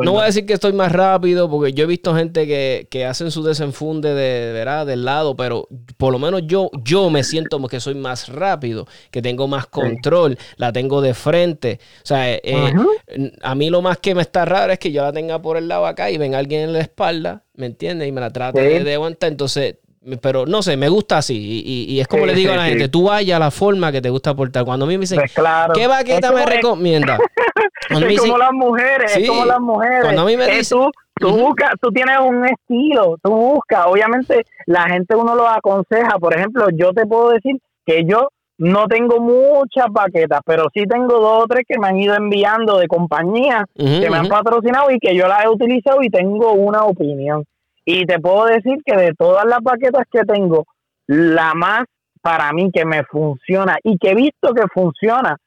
no 0.04 0.12
voy 0.14 0.22
a 0.22 0.26
decir 0.26 0.46
que 0.46 0.54
estoy 0.54 0.74
más 0.74 0.92
rápido 0.92 1.50
porque 1.50 1.74
yo 1.74 1.86
he 1.86 1.88
visto 1.88 2.14
gente 2.16 2.46
que, 2.46 2.88
que 2.92 3.06
hacen 3.06 3.32
su 3.32 3.44
desenfunde 3.44 4.14
de, 4.14 4.54
¿verdad? 4.54 4.86
del 4.86 5.06
lado, 5.06 5.36
pero 5.36 5.68
por 5.98 6.12
lo 6.12 6.20
menos 6.20 6.44
yo 6.46 6.70
yo 6.84 7.10
me 7.10 7.24
siento 7.24 7.60
que 7.68 7.80
soy 7.80 7.96
más 7.96 8.30
rápido, 8.30 8.88
que 9.10 9.22
tengo 9.22 9.48
más 9.48 9.68
control, 9.68 10.38
la 10.58 10.72
tengo 10.72 11.02
de 11.02 11.14
frente. 11.14 11.80
O 12.04 12.06
sea, 12.06 12.32
eh, 12.32 12.42
eh, 12.44 13.32
a 13.42 13.56
mí 13.56 13.70
lo 13.70 13.82
más 13.82 13.98
que 13.98 14.16
me 14.16 14.22
está 14.22 14.46
raro 14.46 14.74
es 14.74 14.80
que 14.80 14.92
yo 14.92 15.02
la 15.02 15.14
tenga 15.14 15.42
por 15.42 15.58
el 15.58 15.68
lado 15.68 15.86
acá 15.86 16.12
y 16.12 16.18
venga 16.18 16.38
alguien 16.38 16.62
en 16.62 16.74
la 16.74 16.82
espalda, 16.82 17.44
¿me 17.56 17.66
entiendes? 17.66 18.08
Y 18.08 18.12
me 18.12 18.22
la 18.22 18.30
trate 18.30 18.62
de, 18.62 18.84
de 18.84 18.94
aguantar. 18.94 19.32
Entonces, 19.32 19.78
pero 20.22 20.46
no 20.46 20.62
sé, 20.62 20.77
me 20.77 20.89
gusta 20.89 21.20
así. 21.20 21.62
Y, 21.65 22.00
es 22.00 22.08
como 22.08 22.25
le 22.25 22.34
digo 22.34 22.53
a 22.53 22.55
la 22.55 22.65
gente, 22.65 22.89
tú 22.89 23.05
vaya 23.05 23.36
a 23.36 23.39
la 23.39 23.51
forma 23.51 23.91
que 23.91 24.01
te 24.01 24.10
gusta 24.10 24.34
portar. 24.36 24.65
Cuando 24.65 24.86
a 24.86 24.88
mí 24.88 24.96
me 24.96 25.01
dicen, 25.01 25.20
pues 25.20 25.34
¿qué 25.74 25.88
vaqueta 25.88 26.31
me 26.31 26.46
recomienda? 26.46 27.17
es 27.89 28.20
como 28.20 28.38
las 28.38 28.53
mujeres, 28.53 29.15
es 29.15 29.27
como 29.27 29.46
las 29.46 29.60
mujeres. 29.60 30.01
Cuando 30.01 30.22
a 30.22 30.25
mí 30.25 30.38
me 30.38 30.48
dicen... 30.48 30.79
Tú, 30.79 30.91
tú, 31.15 31.38
buscas, 31.38 31.74
tú 31.79 31.91
tienes 31.91 32.17
un 32.20 32.46
estilo, 32.46 33.17
tú 33.22 33.31
buscas. 33.31 33.86
Obviamente 33.86 34.43
la 34.65 34.89
gente 34.89 35.15
uno 35.15 35.36
lo 35.36 35.48
aconseja. 35.48 36.17
Por 36.20 36.36
ejemplo, 36.36 36.67
yo 36.74 36.93
te 36.93 37.05
puedo 37.05 37.29
decir 37.29 37.58
que 37.86 38.03
yo 38.05 38.29
no 38.58 38.88
tengo 38.88 39.20
muchas 39.20 39.88
baquetas, 39.91 40.41
pero 40.46 40.65
sí 40.74 40.86
tengo 40.86 41.20
dos 41.20 41.43
o 41.43 41.48
tres 41.48 41.63
que 41.67 41.79
me 41.79 41.88
han 41.88 42.00
ido 42.00 42.15
enviando 42.15 42.77
de 42.77 42.88
compañías 42.88 43.63
que 43.75 44.08
me 44.10 44.17
han 44.17 44.27
patrocinado 44.27 44.91
y 44.91 45.00
que 45.00 45.15
yo 45.15 45.27
las 45.27 45.46
he 45.46 45.48
utilizado 45.48 46.01
y 46.03 46.10
tengo 46.10 46.53
una 46.53 46.84
opinión. 46.86 47.43
Y 47.86 48.06
te 48.06 48.20
puedo 48.20 48.46
decir 48.46 48.78
que 48.86 48.96
de 48.96 49.14
todas 49.14 49.46
las 49.46 49.60
baquetas 49.62 50.06
que 50.12 50.22
tengo, 50.22 50.66
la 51.08 51.54
más 51.54 51.84
para 52.22 52.52
mí 52.54 52.70
que 52.72 52.86
me 52.86 53.04
funciona 53.04 53.78
y 53.84 53.98
que 53.98 54.12
he 54.12 54.16
visto 54.16 54.54
que 54.54 54.68
funciona 54.74 55.38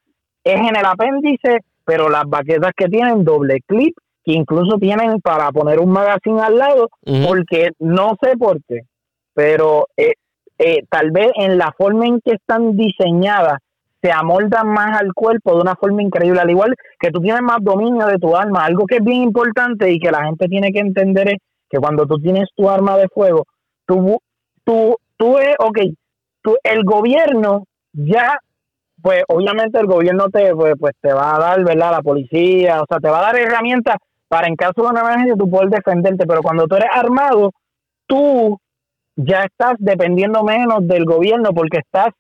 es 0.43 0.57
en 0.57 0.77
el 0.77 0.85
apéndice, 0.85 1.61
pero 1.85 2.09
las 2.09 2.25
baquetas 2.27 2.73
que 2.77 2.89
tienen 2.89 3.25
doble 3.25 3.61
clip, 3.67 3.97
que 4.25 4.33
incluso 4.33 4.79
tienen 4.79 5.21
para 5.21 5.51
poner 5.53 5.79
un 5.79 5.91
magazine 5.91 6.41
al 6.41 6.59
lado, 6.59 6.89
porque 7.27 7.71
no 7.79 8.17
sé 8.23 8.37
por 8.37 8.59
qué, 8.67 8.81
pero 9.35 9.87
eh, 9.97 10.15
eh, 10.59 10.83
tal 10.89 11.11
vez 11.11 11.31
en 11.37 11.59
la 11.59 11.73
forma 11.77 12.07
en 12.07 12.21
que 12.21 12.33
están 12.33 12.77
diseñadas 12.77 13.59
se 14.03 14.13
amoldan 14.13 14.69
más 14.69 15.01
al 15.01 15.15
cuerpo 15.15 15.55
de 15.55 15.63
una 15.63 15.77
forma 15.77 16.03
increíble, 16.03 16.41
al 16.41 16.51
igual 16.51 16.75
que 17.01 17.11
tú 17.11 17.21
tienes 17.21 17.43
más 17.43 17.59
dominio 17.61 18.07
de 18.07 18.19
tu 18.19 18.37
alma, 18.37 18.65
algo 18.65 18.87
que 18.87 18.97
es 18.97 19.05
bien 19.05 19.23
importante 19.23 19.91
y 19.91 19.99
que 19.99 20.11
la 20.11 20.25
gente 20.27 20.47
tiene 20.47 20.73
que 20.73 20.81
entender 20.81 21.29
es 21.29 21.39
que 21.75 21.81
cuando 21.81 22.07
tú 22.07 22.21
tienes 22.21 22.49
tu 22.55 22.71
arma 22.71 22.97
de 22.97 23.09
fuego, 23.09 23.47
tú, 23.85 24.21
tú, 24.63 24.97
tú 25.17 25.39
es, 25.39 25.57
ok, 25.59 25.79
tú, 26.41 26.57
el 26.63 26.85
gobierno 26.85 27.65
ya, 27.93 28.39
pues 29.03 29.25
obviamente 29.27 29.81
el 29.81 29.87
gobierno 29.87 30.29
te, 30.29 30.55
pues, 30.55 30.75
pues, 30.79 30.95
te 31.01 31.13
va 31.13 31.35
a 31.35 31.39
dar, 31.41 31.65
¿verdad? 31.65 31.91
La 31.91 32.03
policía, 32.03 32.81
o 32.81 32.87
sea, 32.89 33.01
te 33.01 33.09
va 33.09 33.19
a 33.19 33.33
dar 33.33 33.37
herramientas 33.37 33.97
para 34.29 34.47
en 34.47 34.55
caso 34.55 34.83
de 34.83 34.89
una 34.89 35.01
emergencia 35.01 35.35
tú 35.37 35.51
poder 35.51 35.69
defenderte, 35.69 36.27
pero 36.29 36.43
cuando 36.43 36.69
tú 36.69 36.77
eres 36.77 36.91
armado, 36.93 37.51
tú 38.07 38.57
ya 39.17 39.43
estás 39.43 39.75
dependiendo 39.79 40.45
menos 40.45 40.87
del 40.87 41.05
gobierno 41.05 41.51
porque 41.53 41.79
estás 41.79 42.11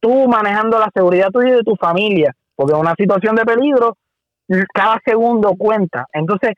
tú 0.00 0.26
manejando 0.26 0.78
la 0.78 0.88
seguridad 0.94 1.28
tuya 1.30 1.50
y 1.50 1.56
de 1.56 1.62
tu 1.62 1.76
familia, 1.76 2.34
porque 2.56 2.72
en 2.72 2.80
una 2.80 2.94
situación 2.96 3.36
de 3.36 3.44
peligro, 3.44 3.98
cada 4.72 4.98
segundo 5.04 5.54
cuenta. 5.58 6.06
Entonces, 6.14 6.52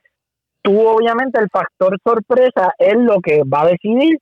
tú 0.64 0.88
obviamente 0.88 1.38
el 1.40 1.48
factor 1.50 1.96
sorpresa 2.02 2.72
es 2.78 2.94
lo 2.96 3.20
que 3.20 3.42
va 3.44 3.62
a 3.62 3.66
decidir. 3.66 4.18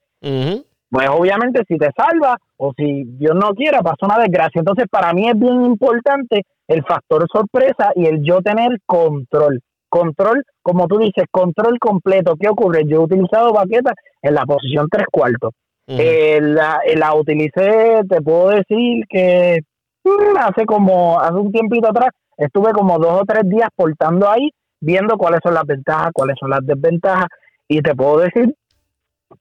Pues 0.91 1.09
obviamente 1.09 1.63
si 1.67 1.79
te 1.79 1.89
salva 1.97 2.37
o 2.59 2.73
si 2.77 3.05
Dios 3.05 3.35
no 3.35 3.55
quiera 3.55 3.81
pasa 3.81 4.05
una 4.05 4.19
desgracia. 4.19 4.59
Entonces 4.59 4.87
para 4.91 5.13
mí 5.15 5.29
es 5.29 5.39
bien 5.39 5.65
importante 5.65 6.43
el 6.69 6.85
factor 6.85 7.27
sorpresa 7.33 7.93
y 7.95 8.07
el 8.07 8.23
yo 8.23 8.43
tener 8.43 8.79
control. 8.85 9.61
Control, 9.89 10.43
como 10.63 10.87
tú 10.89 10.99
dices, 10.99 11.25
control 11.31 11.79
completo. 11.79 12.35
¿Qué 12.39 12.49
ocurre? 12.49 12.83
Yo 12.87 12.97
he 12.97 13.05
utilizado 13.05 13.53
baquetas 13.53 13.95
en 14.21 14.35
la 14.35 14.45
posición 14.45 14.89
tres 14.91 15.07
cuartos. 15.11 15.53
Eh, 15.87 16.39
la, 16.41 16.81
eh, 16.87 16.97
la 16.97 17.15
utilicé, 17.15 18.01
te 18.09 18.23
puedo 18.23 18.49
decir 18.49 19.05
que 19.09 19.61
mm, 20.05 20.37
hace 20.39 20.65
como, 20.65 21.21
hace 21.21 21.35
un 21.35 21.53
tiempito 21.53 21.89
atrás, 21.89 22.09
estuve 22.39 22.73
como 22.73 22.99
dos 22.99 23.21
o 23.21 23.25
tres 23.27 23.43
días 23.49 23.69
portando 23.77 24.31
ahí 24.31 24.51
viendo 24.83 25.17
cuáles 25.17 25.41
son 25.43 25.55
las 25.55 25.65
ventajas, 25.65 26.11
cuáles 26.13 26.37
son 26.39 26.51
las 26.51 26.61
desventajas, 26.67 27.29
y 27.69 27.81
te 27.81 27.95
puedo 27.95 28.19
decir 28.19 28.55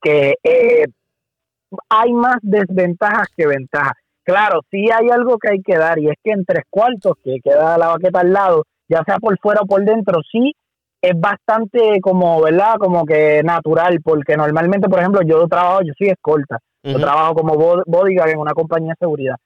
que 0.00 0.34
eh, 0.42 0.86
hay 1.88 2.12
más 2.12 2.36
desventajas 2.42 3.28
que 3.36 3.46
ventajas. 3.46 3.94
Claro, 4.24 4.60
sí 4.70 4.86
hay 4.90 5.10
algo 5.10 5.36
que 5.38 5.50
hay 5.50 5.62
que 5.62 5.76
dar, 5.76 5.98
y 5.98 6.08
es 6.08 6.14
que 6.22 6.30
en 6.30 6.44
tres 6.44 6.64
cuartos, 6.70 7.14
que 7.24 7.38
queda 7.42 7.76
la 7.76 7.88
baqueta 7.88 8.20
al 8.20 8.32
lado, 8.32 8.64
ya 8.88 9.02
sea 9.04 9.18
por 9.18 9.36
fuera 9.40 9.62
o 9.62 9.66
por 9.66 9.84
dentro, 9.84 10.20
sí 10.30 10.54
es 11.02 11.18
bastante 11.18 12.00
como, 12.00 12.40
¿verdad? 12.40 12.76
Como 12.78 13.04
que 13.04 13.42
natural, 13.42 14.00
porque 14.02 14.36
normalmente, 14.36 14.88
por 14.88 15.00
ejemplo, 15.00 15.22
yo 15.22 15.48
trabajo, 15.48 15.80
yo 15.82 15.92
soy 15.98 16.10
escolta, 16.10 16.60
yo 16.84 17.00
trabajo 17.00 17.34
como 17.34 17.54
bodyguard 17.86 18.30
en 18.30 18.38
una 18.38 18.52
compañía 18.52 18.92
de 18.92 18.96
seguridad 19.00 19.36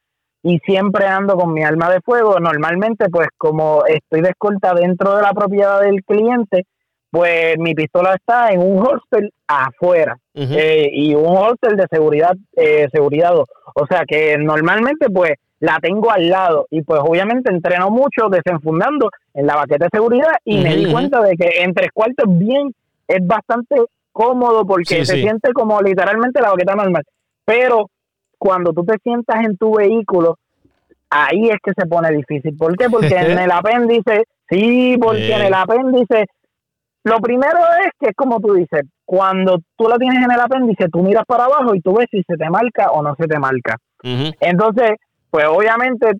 y 0.42 0.58
siempre 0.60 1.06
ando 1.06 1.36
con 1.36 1.52
mi 1.52 1.64
arma 1.64 1.90
de 1.90 2.00
fuego. 2.00 2.38
Normalmente, 2.38 3.08
pues 3.10 3.28
como 3.36 3.84
estoy 3.86 4.20
de 4.20 4.30
escolta 4.30 4.74
dentro 4.74 5.16
de 5.16 5.22
la 5.22 5.32
propiedad 5.32 5.80
del 5.80 6.04
cliente, 6.04 6.66
pues 7.10 7.58
mi 7.58 7.74
pistola 7.74 8.14
está 8.14 8.50
en 8.50 8.60
un 8.60 8.86
hostel 8.86 9.32
afuera 9.46 10.18
eh, 10.34 10.88
y 10.92 11.14
un 11.14 11.36
hostel 11.36 11.76
de 11.76 11.86
seguridad, 11.90 12.34
eh, 12.56 12.88
seguridad. 12.92 13.34
O 13.34 13.86
sea 13.88 14.04
que 14.06 14.36
normalmente, 14.38 15.08
pues 15.08 15.32
la 15.58 15.78
tengo 15.80 16.10
al 16.10 16.28
lado 16.28 16.66
y 16.70 16.82
pues 16.82 17.00
obviamente 17.02 17.50
entreno 17.50 17.90
mucho 17.90 18.28
desenfundando 18.30 19.10
en 19.32 19.46
la 19.46 19.56
baqueta 19.56 19.86
de 19.86 19.90
seguridad 19.92 20.32
y 20.44 20.62
me 20.62 20.76
di 20.76 20.92
cuenta 20.92 21.22
de 21.22 21.34
que 21.36 21.62
en 21.62 21.72
tres 21.72 21.90
cuartos 21.94 22.26
bien 22.28 22.74
es 23.08 23.26
bastante 23.26 23.76
cómodo 24.12 24.66
porque 24.66 25.04
se 25.04 25.16
siente 25.16 25.52
como 25.52 25.80
literalmente 25.80 26.40
la 26.40 26.50
baqueta 26.50 26.74
normal. 26.74 27.02
Pero 27.44 27.88
cuando 28.38 28.72
tú 28.72 28.84
te 28.84 28.96
sientas 29.02 29.44
en 29.44 29.56
tu 29.56 29.76
vehículo, 29.76 30.38
ahí 31.10 31.48
es 31.48 31.56
que 31.62 31.72
se 31.76 31.86
pone 31.86 32.10
difícil. 32.12 32.56
¿Por 32.56 32.76
qué? 32.76 32.88
Porque 32.88 33.14
en 33.16 33.38
el 33.38 33.50
apéndice, 33.50 34.24
sí, 34.48 34.96
porque 35.00 35.34
en 35.34 35.42
el 35.42 35.54
apéndice, 35.54 36.26
lo 37.04 37.18
primero 37.18 37.58
es 37.84 37.90
que 37.98 38.10
es 38.10 38.16
como 38.16 38.40
tú 38.40 38.54
dices, 38.54 38.82
cuando 39.04 39.58
tú 39.76 39.88
la 39.88 39.96
tienes 39.96 40.24
en 40.24 40.32
el 40.32 40.40
apéndice, 40.40 40.88
tú 40.88 41.02
miras 41.02 41.24
para 41.26 41.44
abajo 41.44 41.74
y 41.74 41.80
tú 41.80 41.94
ves 41.94 42.08
si 42.10 42.22
se 42.26 42.36
te 42.36 42.50
marca 42.50 42.90
o 42.90 43.02
no 43.02 43.14
se 43.16 43.26
te 43.26 43.38
marca. 43.38 43.76
Entonces, 44.40 44.92
pues 45.30 45.46
obviamente, 45.46 46.12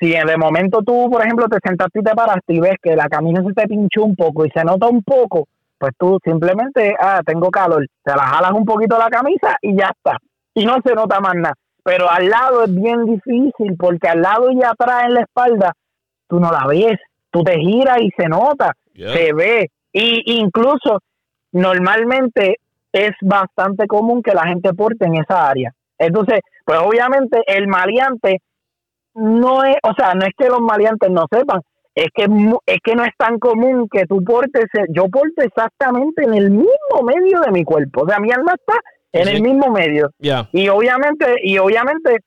si 0.00 0.10
de 0.10 0.36
momento 0.36 0.82
tú, 0.84 1.08
por 1.10 1.22
ejemplo, 1.22 1.46
te 1.48 1.58
sentaste 1.64 2.00
y 2.00 2.02
te 2.02 2.14
paraste 2.14 2.54
y 2.54 2.60
ves 2.60 2.76
que 2.82 2.96
la 2.96 3.08
camisa 3.08 3.42
se 3.42 3.52
te 3.52 3.68
pinchó 3.68 4.04
un 4.04 4.16
poco 4.16 4.44
y 4.44 4.50
se 4.50 4.64
nota 4.64 4.88
un 4.88 5.02
poco, 5.02 5.46
pues 5.78 5.92
tú 5.98 6.18
simplemente, 6.24 6.94
ah, 7.00 7.20
tengo 7.24 7.50
calor, 7.50 7.86
te 8.02 8.14
la 8.14 8.24
jalas 8.24 8.52
un 8.52 8.64
poquito 8.64 8.98
la 8.98 9.08
camisa 9.08 9.56
y 9.62 9.76
ya 9.76 9.92
está 9.94 10.18
y 10.54 10.64
no 10.64 10.76
se 10.84 10.94
nota 10.94 11.20
más 11.20 11.34
nada. 11.34 11.54
Pero 11.82 12.10
al 12.10 12.28
lado 12.28 12.64
es 12.64 12.74
bien 12.74 13.04
difícil 13.04 13.76
porque 13.78 14.08
al 14.08 14.22
lado 14.22 14.50
y 14.50 14.62
atrás 14.62 15.04
en 15.04 15.14
la 15.14 15.20
espalda 15.20 15.72
tú 16.28 16.40
no 16.40 16.50
la 16.50 16.66
ves, 16.66 16.98
tú 17.30 17.42
te 17.42 17.58
giras 17.58 17.98
y 18.00 18.10
se 18.16 18.28
nota, 18.28 18.72
se 18.94 19.32
ve. 19.32 19.70
Y 19.92 20.38
incluso 20.40 21.00
normalmente 21.52 22.58
es 22.92 23.10
bastante 23.20 23.86
común 23.86 24.22
que 24.22 24.34
la 24.34 24.46
gente 24.46 24.72
porte 24.72 25.04
en 25.04 25.16
esa 25.16 25.48
área. 25.48 25.72
Entonces, 25.98 26.40
pues 26.64 26.78
obviamente 26.78 27.42
el 27.46 27.66
maleante 27.66 28.40
no 29.14 29.64
es, 29.64 29.76
o 29.82 29.92
sea, 29.94 30.14
no 30.14 30.24
es 30.24 30.32
que 30.36 30.48
los 30.48 30.60
maleantes 30.60 31.10
no 31.10 31.26
sepan, 31.30 31.60
es 31.94 32.08
que 32.14 32.24
es 32.66 32.78
que 32.82 32.94
no 32.96 33.04
es 33.04 33.12
tan 33.16 33.38
común 33.38 33.88
que 33.88 34.06
tú 34.06 34.22
portes, 34.24 34.64
yo 34.88 35.08
porte 35.08 35.44
exactamente 35.44 36.24
en 36.24 36.34
el 36.34 36.50
mismo 36.50 37.02
medio 37.04 37.40
de 37.40 37.52
mi 37.52 37.64
cuerpo, 37.64 38.02
o 38.02 38.08
sea, 38.08 38.18
mi 38.18 38.32
alma 38.32 38.54
está 38.54 38.74
en 39.14 39.28
el 39.28 39.42
mismo 39.42 39.70
medio. 39.70 40.10
Y 40.52 40.68
obviamente, 40.68 41.26
y 41.42 41.58
obviamente, 41.58 42.18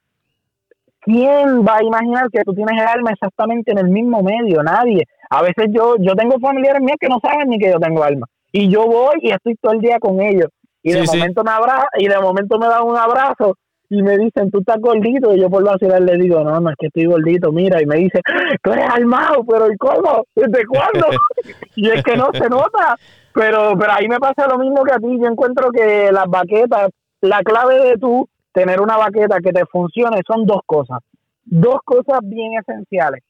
¿quién 1.01 1.65
va 1.65 1.77
a 1.77 1.84
imaginar 1.84 2.29
que 2.32 2.44
tú 2.44 2.53
tienes 2.53 2.82
el 2.82 2.88
alma 2.88 3.12
exactamente 3.12 3.72
en 3.72 3.79
el 3.79 3.89
mismo 3.89 4.24
medio? 4.24 4.63
Nadie. 4.63 5.03
A 5.29 5.41
veces 5.41 5.67
yo, 5.72 5.96
yo 6.00 6.15
tengo 6.15 6.39
familiares 6.39 6.82
míos 6.82 6.98
que 7.00 7.10
no 7.10 7.20
saben 7.22 7.50
ni 7.50 7.60
que 7.60 7.72
yo 7.72 7.79
tengo 7.79 8.03
alma. 8.03 8.27
Y 8.51 8.70
yo 8.70 8.86
voy 8.86 9.15
y 9.22 9.32
estoy 9.32 9.56
todo 9.62 9.74
el 9.74 9.82
día 9.82 10.00
con 10.00 10.22
ellos. 10.22 10.50
Y 10.82 10.94
de 10.94 11.03
momento 11.03 11.44
me 11.44 11.51
abrazo, 11.51 11.88
y 11.98 12.08
de 12.08 12.20
momento 12.20 12.58
me 12.58 12.67
dan 12.67 12.84
un 12.84 12.96
abrazo 12.96 13.58
y 13.89 14.01
me 14.01 14.17
dicen, 14.17 14.51
tú 14.51 14.60
estás 14.60 14.79
gordito, 14.79 15.34
y 15.34 15.39
yo 15.39 15.50
por 15.50 15.63
vacilar 15.63 16.01
le 16.01 16.17
digo, 16.17 16.44
no, 16.44 16.60
no 16.60 16.70
es 16.70 16.75
que 16.77 16.88
estoy 16.88 17.06
gordito, 17.06 17.51
mira, 17.51 17.82
y 17.82 17.86
me 17.86 17.98
dice, 17.98 18.20
tú 18.63 18.72
eres 18.72 18.86
armado, 18.89 19.44
pero 19.46 19.72
¿y 19.72 19.77
cómo? 19.77 20.25
¿Desde 20.36 20.65
cuándo? 20.65 21.08
y 21.75 21.89
es 21.89 22.03
que 22.03 22.17
no 22.17 22.29
se 22.34 22.50
nota, 22.50 22.98
pero, 23.38 23.77
pero 23.77 23.91
ahí 23.94 24.08
me 24.08 24.20
pasa 24.20 24.48
lo 24.48 24.58
mismo 24.58 24.84
que 24.84 24.94
a 24.94 24.98
ti, 24.98 25.17
yo 25.20 25.27
encuentro 25.27 25.72
que 25.72 26.12
las 26.12 26.25
baquetas, 26.27 26.89
la 27.22 27.41
clave 27.44 27.82
de 27.82 27.98
tú 27.98 28.27
tener 28.51 28.82
una 28.82 28.98
baqueta 28.98 29.38
que 29.39 29.51
te 29.51 29.65
funcione 29.65 30.22
son 30.27 30.46
dos 30.46 30.62
cosas, 30.65 31.00
dos 31.46 31.77
cosas 31.86 32.20
bien 32.24 32.53
esenciales. 32.60 33.24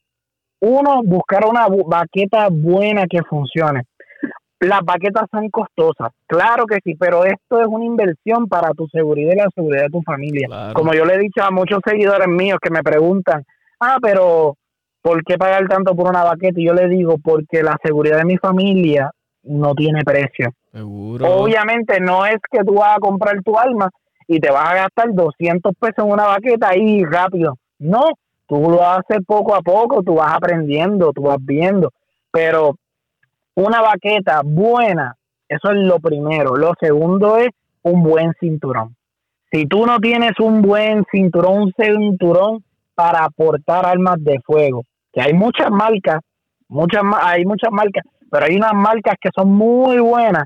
Uno, 0.59 1.01
buscar 1.03 1.45
una 1.45 1.67
baqueta 1.67 2.47
buena 2.49 3.05
que 3.07 3.21
funcione 3.23 3.83
las 4.59 4.81
baquetas 4.83 5.25
son 5.31 5.49
costosas, 5.49 6.11
claro 6.25 6.65
que 6.65 6.79
sí, 6.83 6.95
pero 6.95 7.25
esto 7.25 7.61
es 7.61 7.67
una 7.67 7.85
inversión 7.85 8.47
para 8.47 8.71
tu 8.71 8.87
seguridad 8.87 9.33
y 9.33 9.37
la 9.37 9.49
seguridad 9.53 9.83
de 9.83 9.89
tu 9.89 10.01
familia. 10.01 10.73
Como 10.73 10.93
yo 10.93 11.05
le 11.05 11.15
he 11.15 11.19
dicho 11.19 11.43
a 11.43 11.51
muchos 11.51 11.79
seguidores 11.85 12.27
míos 12.27 12.57
que 12.61 12.71
me 12.71 12.81
preguntan, 12.81 13.45
ah, 13.79 13.97
pero 14.01 14.55
¿por 15.01 15.23
qué 15.23 15.37
pagar 15.37 15.67
tanto 15.67 15.95
por 15.95 16.09
una 16.09 16.23
baqueta? 16.23 16.59
Y 16.59 16.65
yo 16.65 16.73
le 16.73 16.87
digo, 16.87 17.17
porque 17.23 17.61
la 17.61 17.77
seguridad 17.83 18.17
de 18.17 18.25
mi 18.25 18.37
familia 18.37 19.11
no 19.47 19.73
tiene 19.73 20.03
precio. 20.03 20.51
Obviamente 20.73 21.99
no 21.99 22.25
es 22.25 22.37
que 22.51 22.63
tú 22.63 22.75
vas 22.75 22.97
a 22.97 22.99
comprar 22.99 23.41
tu 23.43 23.57
alma 23.57 23.89
y 24.27 24.39
te 24.39 24.51
vas 24.51 24.69
a 24.69 24.75
gastar 24.75 25.13
200 25.13 25.73
pesos 25.79 26.05
en 26.05 26.11
una 26.11 26.25
baqueta 26.25 26.69
ahí 26.69 27.03
rápido. 27.05 27.57
No, 27.79 28.05
tú 28.47 28.69
lo 28.69 28.85
haces 28.85 29.19
poco 29.25 29.55
a 29.55 29.61
poco, 29.61 30.03
tú 30.03 30.15
vas 30.15 30.33
aprendiendo, 30.33 31.11
tú 31.13 31.23
vas 31.23 31.37
viendo, 31.39 31.91
pero 32.31 32.75
una 33.55 33.81
baqueta 33.81 34.41
buena, 34.43 35.15
eso 35.47 35.71
es 35.71 35.77
lo 35.77 35.99
primero. 35.99 36.55
Lo 36.55 36.73
segundo 36.79 37.37
es 37.37 37.49
un 37.83 38.03
buen 38.03 38.33
cinturón. 38.39 38.95
Si 39.51 39.65
tú 39.65 39.85
no 39.85 39.99
tienes 39.99 40.33
un 40.39 40.61
buen 40.61 41.05
cinturón, 41.11 41.61
un 41.61 41.73
cinturón 41.79 42.63
para 42.93 43.23
aportar 43.23 43.85
armas 43.85 44.17
de 44.19 44.39
fuego, 44.45 44.83
que 45.13 45.21
hay 45.21 45.33
muchas 45.33 45.71
marcas, 45.71 46.19
muchas 46.67 47.01
hay 47.21 47.45
muchas 47.45 47.71
marcas, 47.71 48.03
pero 48.29 48.45
hay 48.45 48.55
unas 48.55 48.73
marcas 48.73 49.15
que 49.19 49.29
son 49.35 49.51
muy 49.51 49.99
buenas. 49.99 50.45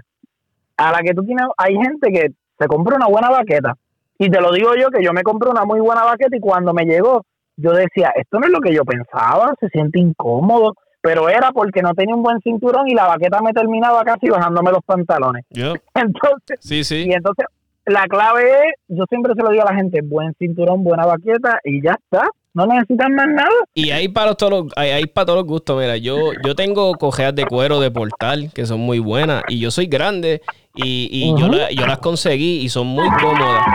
A 0.78 0.92
la 0.92 1.00
que 1.00 1.14
tú 1.14 1.24
tienes, 1.24 1.46
hay 1.58 1.76
gente 1.76 2.12
que 2.12 2.32
se 2.58 2.68
compra 2.68 2.96
una 2.96 3.08
buena 3.08 3.30
baqueta. 3.30 3.76
Y 4.18 4.30
te 4.30 4.40
lo 4.40 4.52
digo 4.52 4.76
yo 4.76 4.90
que 4.90 5.04
yo 5.04 5.14
me 5.14 5.24
compré 5.24 5.50
una 5.50 5.66
muy 5.66 5.80
buena 5.80 6.04
baqueta 6.04 6.36
y 6.36 6.40
cuando 6.40 6.74
me 6.74 6.86
llegó, 6.86 7.26
yo 7.58 7.72
decía, 7.72 8.12
esto 8.16 8.40
no 8.40 8.46
es 8.46 8.52
lo 8.52 8.60
que 8.60 8.74
yo 8.74 8.84
pensaba, 8.86 9.54
se 9.60 9.68
siente 9.70 10.00
incómodo, 10.00 10.76
pero 11.02 11.30
era 11.30 11.52
porque 11.52 11.82
no 11.82 11.94
tenía 11.94 12.16
un 12.16 12.24
buen 12.24 12.40
cinturón 12.42 12.88
y 12.88 12.94
la 12.94 13.08
baqueta 13.08 13.42
me 13.42 13.54
terminaba 13.54 14.04
casi 14.04 14.30
bajándome 14.30 14.72
los 14.72 14.84
pantalones. 14.86 15.46
Entonces, 15.96 16.60
sí, 16.60 16.84
sí. 16.84 17.06
Y 17.08 17.14
entonces 17.14 17.46
la 17.86 18.06
clave 18.06 18.44
es, 18.44 18.74
yo 18.88 19.06
siempre 19.10 19.34
se 19.36 19.42
lo 19.42 19.50
digo 19.50 19.64
a 19.64 19.72
la 19.72 19.78
gente, 19.78 20.02
buen 20.02 20.34
cinturón, 20.36 20.84
buena 20.84 21.06
baqueta 21.06 21.60
y 21.64 21.82
ya 21.82 21.94
está. 21.94 22.28
No 22.54 22.66
necesitan 22.66 23.16
más 23.16 23.28
nada. 23.28 23.50
Y 23.74 23.92
hay 23.92 24.08
para 24.10 24.36
todos 24.36 24.52
los, 24.52 24.74
hay, 24.76 25.06
para 25.06 25.26
todos 25.26 25.40
los 25.40 25.48
gustos. 25.48 25.80
Mira, 25.80 25.98
yo, 25.98 26.32
yo 26.46 26.56
tengo 26.56 26.94
cojeas 26.96 27.34
de 27.34 27.46
cuero 27.46 27.80
de 27.80 27.92
portal 27.92 28.52
que 28.54 28.66
son 28.66 28.82
muy 28.82 29.00
buenas. 29.00 29.44
Y 29.48 29.60
yo 29.60 29.72
soy 29.72 29.86
grande 29.86 30.42
y, 30.76 31.10
y 31.12 31.40
yo, 31.40 31.50
yo 31.70 31.88
las 31.88 32.00
conseguí 32.00 32.60
y 32.60 32.70
son 32.70 32.88
muy 32.88 33.08
cómodas. 33.22 33.66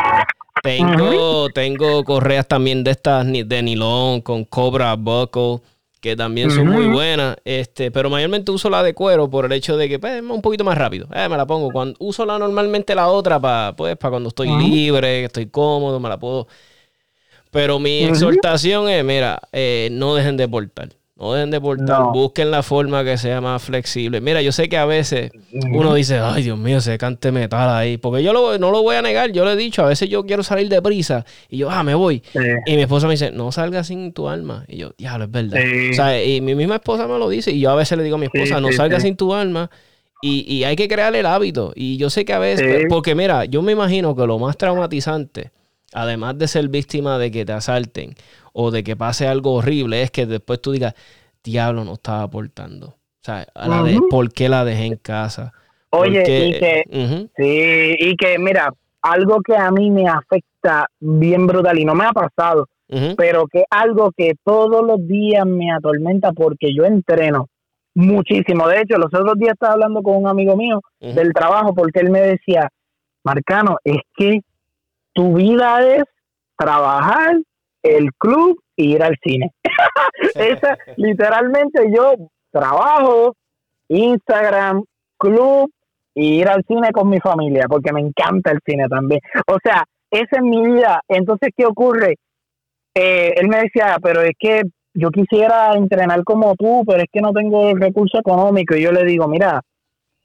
Tengo, 0.62 1.49
tengo 1.50 2.02
correas 2.04 2.49
también 2.49 2.83
de 2.83 2.90
estas 2.90 3.26
de 3.26 3.62
nilón 3.62 4.21
con 4.21 4.45
cobra 4.45 4.95
buckle 4.97 5.61
que 6.00 6.14
también 6.14 6.50
son 6.50 6.68
muy 6.68 6.87
buenas, 6.87 7.37
este, 7.45 7.90
pero 7.90 8.09
mayormente 8.09 8.52
uso 8.52 8.71
la 8.71 8.83
de 8.83 8.95
cuero 8.95 9.28
por 9.28 9.45
el 9.47 9.52
hecho 9.52 9.76
de 9.76 9.88
que 9.88 9.99
pues, 9.99 10.12
es 10.12 10.23
un 10.23 10.40
poquito 10.40 10.62
más 10.62 10.78
rápido. 10.78 11.09
Eh, 11.12 11.28
me 11.28 11.37
la 11.37 11.47
pongo. 11.47 11.73
Cuando 11.73 11.97
uso 11.99 12.25
la 12.25 12.38
normalmente 12.38 12.95
la 12.95 13.09
otra 13.09 13.40
para 13.40 13.75
pues, 13.75 13.97
para 13.97 14.11
cuando 14.11 14.28
estoy 14.28 14.49
libre, 14.50 15.25
estoy 15.25 15.47
cómodo, 15.47 15.99
me 15.99 16.09
la 16.09 16.16
puedo. 16.18 16.47
Pero 17.56 17.78
mi 17.78 18.04
exhortación 18.04 18.90
es, 18.90 19.02
mira, 19.02 19.40
eh, 19.50 19.88
no 19.90 20.14
dejen 20.14 20.36
de 20.36 20.46
portar. 20.46 20.90
No 21.18 21.32
dejen 21.32 21.50
de 21.50 21.58
portar, 21.58 22.12
busquen 22.12 22.50
la 22.50 22.62
forma 22.62 23.02
que 23.02 23.16
sea 23.16 23.40
más 23.40 23.62
flexible. 23.62 24.20
Mira, 24.20 24.42
yo 24.42 24.52
sé 24.52 24.68
que 24.68 24.76
a 24.76 24.84
veces 24.84 25.30
uno 25.72 25.94
dice, 25.94 26.18
ay 26.18 26.42
Dios 26.42 26.58
mío, 26.58 26.82
se 26.82 26.98
cante 26.98 27.32
metal 27.32 27.70
ahí. 27.70 27.96
Porque 27.96 28.22
yo 28.22 28.34
no 28.34 28.70
lo 28.70 28.82
voy 28.82 28.96
a 28.96 29.00
negar, 29.00 29.32
yo 29.32 29.46
le 29.46 29.52
he 29.52 29.56
dicho, 29.56 29.82
a 29.82 29.86
veces 29.86 30.10
yo 30.10 30.26
quiero 30.26 30.42
salir 30.42 30.68
de 30.68 30.82
prisa 30.82 31.25
y 31.49 31.56
yo, 31.56 31.71
ah, 31.71 31.82
me 31.82 31.95
voy. 31.95 32.23
Y 32.66 32.76
mi 32.76 32.82
esposa 32.82 33.06
me 33.06 33.14
dice, 33.14 33.30
no 33.30 33.50
salgas 33.50 33.86
sin 33.86 34.12
tu 34.12 34.28
alma. 34.28 34.66
Y 34.69 34.76
yo, 34.76 34.90
diablo, 34.99 35.25
es 35.25 35.30
verdad. 35.30 35.58
O 35.90 35.95
sea, 35.95 36.23
y 36.23 36.42
mi 36.42 36.54
misma 36.54 36.75
esposa 36.75 37.08
me 37.08 37.19
lo 37.19 37.30
dice 37.30 37.50
y 37.50 37.60
yo 37.60 37.71
a 37.71 37.76
veces 37.76 37.97
le 37.97 38.04
digo 38.04 38.16
a 38.16 38.19
mi 38.19 38.26
esposa, 38.26 38.60
no 38.60 38.71
salgas 38.73 39.02
sin 39.02 39.16
tu 39.16 39.32
alma. 39.32 39.71
Y, 40.21 40.45
y, 40.52 40.64
hay 40.64 40.76
que 40.76 40.88
crear 40.88 41.14
el 41.14 41.25
hábito. 41.25 41.73
Y 41.75 41.97
yo 41.97 42.10
sé 42.10 42.26
que 42.26 42.32
a 42.34 42.38
veces, 42.38 42.84
porque 42.90 43.14
mira, 43.14 43.47
yo 43.47 43.62
me 43.62 43.73
imagino 43.73 44.14
que 44.14 44.26
lo 44.26 44.38
más 44.38 44.56
traumatizante, 44.56 45.50
además 45.92 46.38
de 46.38 46.49
ser 46.49 46.68
víctima 46.68 47.18
de 47.18 47.30
que 47.30 47.44
te 47.44 47.52
asalten 47.52 48.14
o 48.52 48.70
de 48.70 48.82
que 48.84 48.96
pase 48.96 49.26
algo 49.26 49.54
horrible, 49.54 50.02
es 50.02 50.10
que 50.10 50.26
después 50.26 50.60
tú 50.60 50.72
digas, 50.72 50.94
diablo, 51.42 51.84
no 51.84 51.94
estaba 51.94 52.22
aportando. 52.22 52.88
O 52.88 53.22
sea, 53.22 53.46
¿por 54.10 54.32
qué 54.32 54.49
la 54.49 54.64
dejé 54.64 54.84
en 54.86 54.96
casa? 54.96 55.52
Oye, 55.90 56.20
y 56.20 56.58
que, 56.58 56.84
sí, 57.36 57.96
y 57.99 58.16
que 58.16 58.38
mira, 58.38 58.72
algo 59.02 59.40
que 59.40 59.56
a 59.56 59.70
mí 59.70 59.90
me 59.90 60.08
afecta 60.08 60.88
bien 61.00 61.46
brutal 61.46 61.78
y 61.78 61.84
no 61.84 61.94
me 61.94 62.04
ha 62.04 62.12
pasado, 62.12 62.68
pero 63.16 63.46
que 63.46 63.64
algo 63.70 64.12
que 64.16 64.34
todos 64.44 64.84
los 64.84 65.06
días 65.06 65.44
me 65.46 65.72
atormenta 65.72 66.32
porque 66.32 66.75
yo 66.75 66.84
entreno 66.84 67.49
muchísimo. 67.94 68.68
De 68.68 68.82
hecho, 68.82 68.99
los 68.99 69.12
otros 69.12 69.34
días 69.38 69.54
estaba 69.54 69.75
hablando 69.75 70.02
con 70.02 70.16
un 70.16 70.28
amigo 70.28 70.56
mío 70.56 70.80
del 71.00 71.32
trabajo 71.32 71.75
porque 71.75 72.00
él 72.00 72.10
me 72.10 72.20
decía, 72.20 72.68
Marcano, 73.25 73.78
es 73.82 73.99
que 74.16 74.40
tu 75.17 75.35
vida 75.35 75.83
es 75.83 76.05
trabajar, 76.57 77.41
el 77.83 78.13
club 78.19 78.61
e 78.76 78.85
ir 78.85 79.02
al 79.02 79.17
cine. 79.25 79.50
Esa, 80.35 80.76
literalmente 80.97 81.91
yo 81.93 82.15
trabajo, 82.52 83.35
Instagram, 83.89 84.85
club 85.19 85.71
y 86.15 86.41
ir 86.41 86.49
al 86.49 86.63
cine 86.69 86.91
con 86.93 87.09
mi 87.09 87.19
familia, 87.19 87.65
porque 87.67 87.93
me 87.93 88.00
encanta 88.00 88.52
el 88.52 88.61
cine 88.65 88.87
también. 88.89 89.21
O 89.49 89.57
sea, 89.63 89.85
esa 90.11 90.37
es 90.37 90.43
mi 90.43 90.63
vida. 90.65 91.00
Entonces, 91.09 91.50
¿qué 91.57 91.65
ocurre? 91.65 92.17
Eh, 92.95 93.35
él 93.37 93.49
me 93.49 93.63
decía, 93.63 93.97
pero 94.02 94.21
es 94.21 94.33
que 94.39 94.63
yo 94.95 95.11
quisiera 95.11 95.75
entrenar 95.75 96.25
como 96.25 96.55
tú, 96.57 96.85
pero 96.87 97.00
es 97.00 97.09
que 97.11 97.21
no 97.21 97.33
tengo 97.33 97.71
el 97.71 97.81
recurso 97.81 98.19
económico. 98.19 98.75
Y 98.76 98.83
yo 98.83 98.93
le 98.93 99.05
digo, 99.05 99.29
mira, 99.29 99.63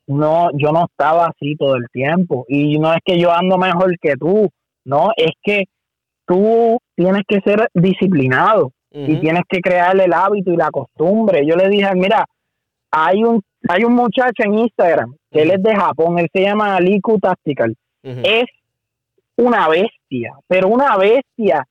no, 0.08 0.50
yo 0.54 0.72
no 0.72 0.86
estaba 0.86 1.28
así 1.28 1.56
todo 1.56 1.76
el 1.76 1.88
tiempo. 1.92 2.46
Y 2.48 2.78
no 2.78 2.94
es 2.94 3.00
que 3.04 3.20
yo 3.20 3.34
ando 3.34 3.58
mejor 3.58 3.98
que 4.00 4.16
tú, 4.16 4.50
no, 4.86 5.12
es 5.16 5.32
que 5.44 5.66
tú 6.26 6.78
tienes 6.96 7.24
que 7.28 7.40
ser 7.42 7.70
disciplinado 7.74 8.72
y 8.94 9.20
tienes 9.22 9.44
que 9.48 9.62
crear 9.62 10.00
el 10.00 10.14
hábito 10.14 10.52
y 10.52 10.58
la 10.58 10.70
costumbre. 10.70 11.46
Yo 11.46 11.56
le 11.56 11.70
dije, 11.70 11.90
mira, 11.96 12.26
hay 12.92 13.24
un 13.24 13.42
hay 13.70 13.84
un 13.84 13.94
muchacho 13.94 14.44
en 14.44 14.56
Instagram 14.56 15.16
que 15.32 15.44
él 15.44 15.52
es 15.52 15.62
de 15.62 15.76
Japón, 15.76 16.20
él 16.20 16.28
se 16.34 16.42
llama 16.42 16.76
Aliku 16.76 17.20
Tactical. 17.20 17.76
Es 18.04 18.46
una 19.38 19.68
bestia, 19.70 20.34
pero 20.48 20.68
una 20.68 20.98
bestia. 20.98 21.66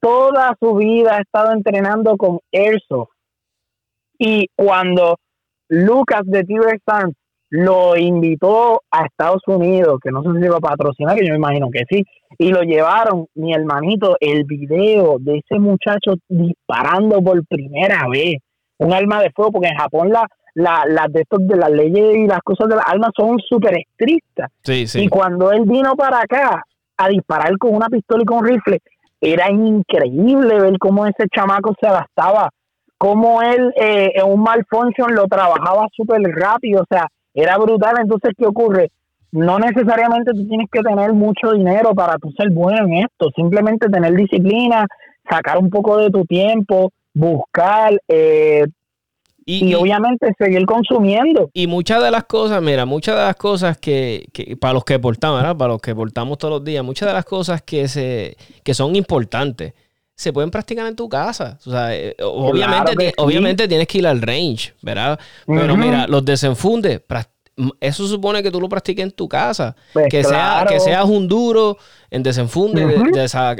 Toda 0.00 0.56
su 0.58 0.74
vida 0.76 1.16
ha 1.16 1.20
estado 1.20 1.52
entrenando 1.52 2.16
con 2.16 2.38
Airsoft. 2.52 3.10
Y 4.18 4.48
cuando 4.56 5.18
Lucas 5.68 6.22
de 6.24 6.44
Stance 6.80 7.18
lo 7.52 7.98
invitó 7.98 8.82
a 8.90 9.04
Estados 9.04 9.42
Unidos, 9.46 9.98
que 10.02 10.10
no 10.10 10.22
sé 10.22 10.30
si 10.34 10.40
se 10.40 10.48
va 10.48 10.56
a 10.56 10.60
patrocinar, 10.60 11.14
que 11.14 11.26
yo 11.26 11.32
me 11.32 11.38
imagino 11.38 11.68
que 11.70 11.82
sí, 11.86 12.02
y 12.38 12.48
lo 12.48 12.62
llevaron, 12.62 13.26
mi 13.34 13.52
hermanito, 13.52 14.16
el 14.20 14.44
video 14.44 15.18
de 15.20 15.36
ese 15.36 15.60
muchacho 15.60 16.14
disparando 16.30 17.20
por 17.20 17.44
primera 17.46 18.08
vez 18.10 18.36
un 18.78 18.94
arma 18.94 19.20
de 19.20 19.30
fuego, 19.32 19.52
porque 19.52 19.68
en 19.68 19.76
Japón 19.76 20.10
la, 20.10 20.26
la, 20.54 21.06
de 21.10 21.20
estos 21.20 21.46
de 21.46 21.56
las 21.58 21.70
leyes 21.70 22.16
y 22.16 22.26
las 22.26 22.40
cosas 22.40 22.70
de 22.70 22.76
las 22.76 22.86
armas 22.88 23.10
son 23.14 23.38
súper 23.38 23.80
estrictas. 23.80 24.50
Y 24.94 25.08
cuando 25.08 25.52
él 25.52 25.64
vino 25.66 25.94
para 25.94 26.20
acá 26.20 26.64
a 26.96 27.08
disparar 27.10 27.58
con 27.58 27.74
una 27.74 27.88
pistola 27.88 28.22
y 28.22 28.24
con 28.24 28.38
un 28.38 28.46
rifle, 28.46 28.78
era 29.20 29.50
increíble 29.50 30.58
ver 30.58 30.78
cómo 30.78 31.06
ese 31.06 31.28
chamaco 31.28 31.74
se 31.78 31.86
adaptaba, 31.86 32.48
cómo 32.96 33.42
él 33.42 33.74
eh, 33.76 34.12
en 34.14 34.26
un 34.26 34.42
malfunction 34.42 35.14
lo 35.14 35.26
trabajaba 35.26 35.86
súper 35.94 36.22
rápido, 36.22 36.80
o 36.80 36.86
sea, 36.88 37.08
era 37.34 37.58
brutal. 37.58 37.96
Entonces, 38.00 38.32
¿qué 38.36 38.46
ocurre? 38.46 38.90
No 39.30 39.58
necesariamente 39.58 40.32
tú 40.32 40.46
tienes 40.46 40.68
que 40.70 40.80
tener 40.80 41.12
mucho 41.14 41.52
dinero 41.52 41.94
para 41.94 42.18
tú 42.18 42.30
ser 42.32 42.50
bueno 42.50 42.86
en 42.86 43.04
esto, 43.04 43.30
simplemente 43.34 43.88
tener 43.88 44.14
disciplina, 44.14 44.86
sacar 45.28 45.58
un 45.58 45.70
poco 45.70 45.96
de 45.98 46.10
tu 46.10 46.24
tiempo, 46.26 46.92
buscar, 47.14 47.98
eh, 48.08 48.66
y, 49.44 49.74
obviamente 49.74 50.32
seguir 50.38 50.66
consumiendo. 50.66 51.50
Y 51.52 51.66
muchas 51.66 52.02
de 52.02 52.10
las 52.10 52.24
cosas, 52.24 52.62
mira, 52.62 52.84
muchas 52.86 53.16
de 53.16 53.22
las 53.22 53.36
cosas 53.36 53.78
que, 53.78 54.26
que, 54.32 54.56
para 54.56 54.74
los 54.74 54.84
que 54.84 54.98
portamos, 54.98 55.40
¿verdad? 55.40 55.56
Para 55.56 55.72
los 55.72 55.82
que 55.82 55.94
portamos 55.94 56.38
todos 56.38 56.54
los 56.54 56.64
días, 56.64 56.84
muchas 56.84 57.08
de 57.08 57.14
las 57.14 57.24
cosas 57.24 57.62
que 57.62 57.88
se 57.88 58.36
que 58.62 58.74
son 58.74 58.94
importantes 58.94 59.74
se 60.14 60.32
pueden 60.32 60.50
practicar 60.50 60.86
en 60.86 60.96
tu 60.96 61.08
casa. 61.08 61.58
O 61.66 61.70
sea, 61.70 61.94
eh, 61.94 62.16
obviamente, 62.22 63.12
obviamente 63.16 63.68
tienes 63.68 63.86
que 63.86 63.98
ir 63.98 64.06
al 64.06 64.20
range, 64.20 64.74
¿verdad? 64.82 65.18
Pero 65.46 65.76
mira, 65.76 66.06
los 66.06 66.24
desenfundes, 66.24 67.00
eso 67.80 68.06
supone 68.06 68.42
que 68.42 68.50
tú 68.50 68.60
lo 68.60 68.68
practiques 68.68 69.02
en 69.04 69.10
tu 69.10 69.28
casa. 69.28 69.76
Pues 69.92 70.08
que, 70.08 70.24
sea, 70.24 70.64
que 70.68 70.80
seas 70.80 71.04
un 71.04 71.28
duro 71.28 71.76
en 72.10 72.22
desenfunde, 72.22 72.84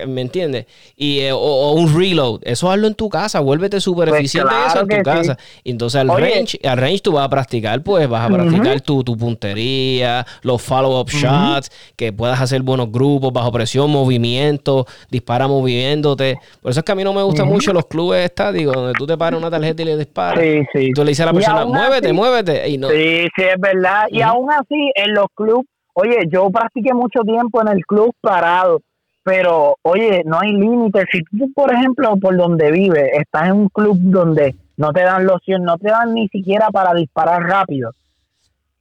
¿me 0.07 0.21
entiendes? 0.21 0.67
Y, 0.95 1.21
eh, 1.21 1.33
o, 1.33 1.73
un 1.73 1.99
reload. 1.99 2.41
Eso 2.43 2.71
hazlo 2.71 2.87
en 2.87 2.95
tu 2.95 3.09
casa. 3.09 3.41
Vuélvete 3.41 3.81
súper 3.81 4.11
pues 4.11 4.21
eficiente 4.21 4.53
eso 4.67 4.81
en 4.81 4.89
tu 4.89 5.03
casa. 5.03 5.39
Y 5.65 5.71
entonces 5.71 6.01
al 6.01 6.09
range, 6.09 6.59
al 6.63 6.77
range 6.77 7.01
tú 7.01 7.13
vas 7.13 7.25
a 7.25 7.31
practicar, 7.31 7.83
pues 7.83 8.07
vas 8.09 8.31
a 8.31 8.33
practicar 8.33 8.81
tu, 8.81 9.03
puntería, 9.17 10.27
los 10.43 10.61
follow-up 10.61 11.09
shots, 11.09 11.71
que 11.97 12.13
puedas 12.13 12.41
hacer 12.41 12.63
buenos 12.63 12.93
grupos 12.93 13.33
bajo 13.33 13.51
presión, 13.53 13.91
movimiento, 13.91 14.87
dispara 15.11 15.49
moviéndote. 15.49 16.37
Por 16.61 16.71
eso 16.71 16.81
es 16.81 16.85
que 16.85 16.93
a 16.93 16.95
mí 16.95 17.05
no 17.05 17.15
me 17.15 17.23
gustan 17.23 17.49
mucho 17.49 17.73
los 17.73 17.87
clubes 17.87 18.25
estáticos, 18.25 18.75
donde 18.75 18.93
tú 18.95 19.07
te 19.07 19.17
paras 19.17 19.39
una 19.39 19.51
tarjeta 19.51 19.83
y 19.83 19.85
le 19.87 19.97
disparas. 19.97 20.43
Sí, 20.43 20.63
sí. 20.75 20.93
Tú 20.95 21.05
le 21.05 21.11
dices 21.11 21.23
a 21.23 21.27
la 21.27 21.33
persona, 21.33 21.65
muévete, 21.65 22.13
muévete. 22.13 22.69
Y 22.69 22.77
no. 22.77 22.91
Sí, 22.91 23.27
sí, 23.35 23.43
es 23.43 23.59
verdad. 23.59 23.82
Y 24.11 24.23
aún 24.23 24.51
así, 24.51 24.91
en 24.95 25.15
los 25.15 25.27
clubes 25.35 25.67
Oye, 25.95 26.21
yo 26.31 26.51
practiqué 26.51 26.95
mucho 26.95 27.21
tiempo 27.21 27.61
en 27.61 27.69
el 27.69 27.85
club 27.85 28.15
parado, 28.21 28.81
pero 29.23 29.77
oye, 29.83 30.23
no 30.25 30.41
hay 30.41 30.53
límites. 30.53 31.05
Si 31.13 31.23
tú, 31.25 31.53
por 31.53 31.73
ejemplo, 31.73 32.17
por 32.17 32.35
donde 32.37 32.71
vives, 32.71 33.11
estás 33.13 33.49
en 33.49 33.53
un 33.53 33.69
club 33.69 33.99
donde 34.01 34.55
no 34.79 34.93
te 34.93 35.03
dan 35.03 35.27
loción, 35.27 35.65
no 35.65 35.77
te 35.77 35.91
dan 35.91 36.15
ni 36.15 36.29
siquiera 36.29 36.69
para 36.71 36.95
disparar 36.95 37.43
rápido. 37.43 37.91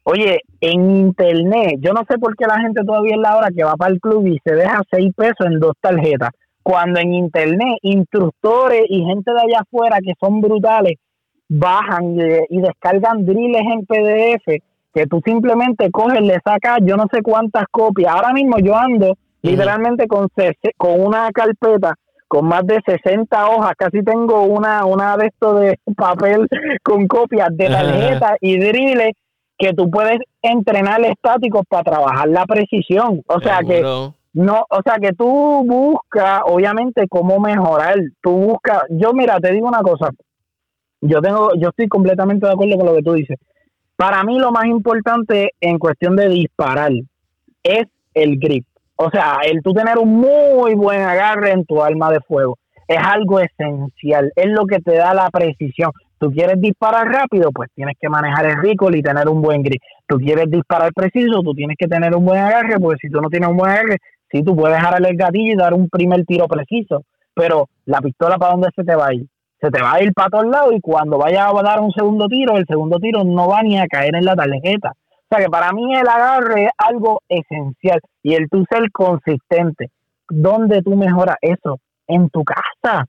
Oye, 0.04 0.40
en 0.62 0.96
internet, 0.96 1.80
yo 1.80 1.92
no 1.92 2.04
sé 2.10 2.18
por 2.18 2.36
qué 2.38 2.46
la 2.48 2.62
gente 2.62 2.84
todavía 2.86 3.16
es 3.16 3.22
la 3.22 3.36
hora 3.36 3.50
que 3.56 3.64
va 3.64 3.76
para 3.76 3.92
el 3.92 4.00
club 4.00 4.26
y 4.28 4.40
se 4.44 4.56
deja 4.56 4.82
seis 4.90 5.14
pesos 5.14 5.46
en 5.46 5.60
dos 5.60 5.74
tarjetas. 5.82 6.30
Cuando 6.64 7.00
en 7.02 7.14
internet, 7.14 7.78
instructores 7.82 8.84
y 8.88 9.04
gente 9.04 9.32
de 9.32 9.42
allá 9.42 9.60
afuera 9.62 9.98
que 10.00 10.14
son 10.20 10.40
brutales 10.40 10.94
bajan 11.50 12.16
y, 12.16 12.58
y 12.58 12.62
descargan 12.62 13.26
drills 13.26 13.58
en 13.60 13.86
PDF 13.86 14.71
que 14.94 15.08
tú 15.08 15.22
simplemente 15.24 15.90
coges, 15.92 16.22
le 16.22 16.40
sacas 16.44 16.80
yo 16.82 16.98
no 16.98 17.06
sé 17.12 17.22
cuántas 17.22 17.66
copias. 17.72 18.14
Ahora 18.14 18.34
mismo 18.34 18.58
yo 18.60 18.76
ando 18.76 19.18
literalmente 19.42 20.08
con, 20.08 20.28
con 20.78 21.02
una 21.02 21.32
carpeta 21.32 21.96
con 22.28 22.48
más 22.48 22.66
de 22.66 22.80
60 22.86 23.50
hojas, 23.50 23.74
casi 23.78 24.02
tengo 24.04 24.44
una, 24.44 24.86
una 24.86 25.18
de 25.18 25.28
estos 25.28 25.60
de 25.60 25.78
papel 25.98 26.48
con 26.82 27.06
copias 27.06 27.50
de 27.52 27.68
tarjetas 27.68 28.38
y 28.40 28.58
drills 28.58 29.12
que 29.58 29.74
tú 29.74 29.92
puedes 29.92 30.20
entrenar 30.42 31.02
estáticos 31.06 31.64
para 31.68 31.84
trabajar 31.84 32.30
la 32.30 32.46
precisión. 32.46 33.22
O 33.28 33.42
sea 33.42 33.60
que 33.68 33.82
no, 34.34 34.66
o 34.70 34.82
sea 34.82 34.96
que 35.02 35.12
tú 35.12 35.64
buscas, 35.66 36.42
obviamente, 36.46 37.06
cómo 37.10 37.38
mejorar. 37.42 37.96
Tú 38.22 38.32
buscas, 38.32 38.84
yo 38.90 39.12
mira, 39.14 39.38
te 39.42 39.52
digo 39.52 39.68
una 39.68 39.82
cosa. 39.82 40.10
Yo 41.02 41.20
tengo, 41.22 41.50
yo 41.56 41.70
estoy 41.70 41.90
completamente 41.90 42.48
de 42.48 42.54
acuerdo 42.54 42.78
con 42.78 42.86
lo 42.86 42.96
que 42.96 43.04
tú 43.04 43.12
dices. 43.12 43.38
Para 44.02 44.24
mí 44.24 44.40
lo 44.40 44.52
más 44.52 44.66
importante 44.66 45.52
en 45.62 45.78
cuestión 45.78 46.16
de 46.16 46.28
disparar 46.28 46.92
es 47.62 47.86
el 48.16 48.40
grip. 48.40 48.66
O 48.96 49.12
sea, 49.12 49.42
el 49.46 49.62
tú 49.62 49.74
tener 49.74 50.00
un 50.00 50.16
muy 50.16 50.74
buen 50.74 51.02
agarre 51.02 51.52
en 51.52 51.66
tu 51.66 51.84
arma 51.84 52.10
de 52.10 52.20
fuego. 52.22 52.58
Es 52.88 52.98
algo 52.98 53.40
esencial, 53.40 54.32
es 54.36 54.48
lo 54.48 54.66
que 54.66 54.80
te 54.80 54.96
da 54.96 55.14
la 55.14 55.30
precisión. 55.30 55.92
Tú 56.18 56.32
quieres 56.32 56.60
disparar 56.60 57.10
rápido, 57.10 57.52
pues 57.52 57.70
tienes 57.76 57.96
que 58.02 58.10
manejar 58.10 58.48
el 58.48 58.64
recoil 58.64 58.96
y 58.96 59.04
tener 59.04 59.30
un 59.30 59.40
buen 59.40 59.62
grip. 59.62 59.80
Tú 60.08 60.18
quieres 60.18 60.50
disparar 60.50 60.92
preciso, 60.96 61.44
tú 61.44 61.54
tienes 61.54 61.78
que 61.78 61.88
tener 61.88 62.16
un 62.16 62.26
buen 62.26 62.42
agarre, 62.42 62.80
porque 62.80 62.98
si 63.02 63.10
tú 63.12 63.22
no 63.22 63.30
tienes 63.30 63.50
un 63.50 63.58
buen 63.58 63.70
agarre, 63.70 63.98
sí, 64.32 64.42
tú 64.42 64.56
puedes 64.56 64.80
jalar 64.80 65.06
el 65.06 65.16
gatillo 65.16 65.54
y 65.54 65.56
dar 65.56 65.76
un 65.76 65.88
primer 65.90 66.26
tiro 66.26 66.48
preciso, 66.48 67.04
pero 67.36 67.70
la 67.86 68.02
pistola 68.02 68.40
para 68.40 68.54
dónde 68.54 68.70
se 68.76 68.84
te 68.84 68.96
va 68.96 69.10
a 69.10 69.14
ir 69.14 69.28
se 69.62 69.70
te 69.70 69.82
va 69.82 69.94
a 69.94 70.04
ir 70.04 70.12
para 70.14 70.30
todos 70.30 70.48
lados 70.48 70.74
y 70.74 70.82
cuando 70.82 71.20
vaya 71.20 71.48
a 71.48 71.62
dar 71.62 71.80
un 71.80 71.92
segundo 71.92 72.28
tiro, 72.28 72.58
el 72.58 72.66
segundo 72.66 72.98
tiro 72.98 73.24
no 73.24 73.48
va 73.48 73.62
ni 73.62 73.78
a 73.80 73.86
caer 73.86 74.16
en 74.16 74.26
la 74.26 74.36
tarjeta. 74.36 74.92
O 74.92 75.36
sea 75.36 75.46
que 75.46 75.50
para 75.50 75.72
mí 75.72 75.96
el 75.96 76.08
agarre 76.08 76.66
es 76.66 76.72
algo 76.78 77.22
esencial 77.30 78.02
y 78.24 78.34
el 78.34 78.50
tú 78.50 78.66
ser 78.70 78.92
consistente. 78.92 79.92
¿Dónde 80.28 80.82
tú 80.82 80.96
mejoras 80.96 81.38
eso? 81.42 81.78
En 82.08 82.30
tu 82.30 82.44
casa, 82.44 83.06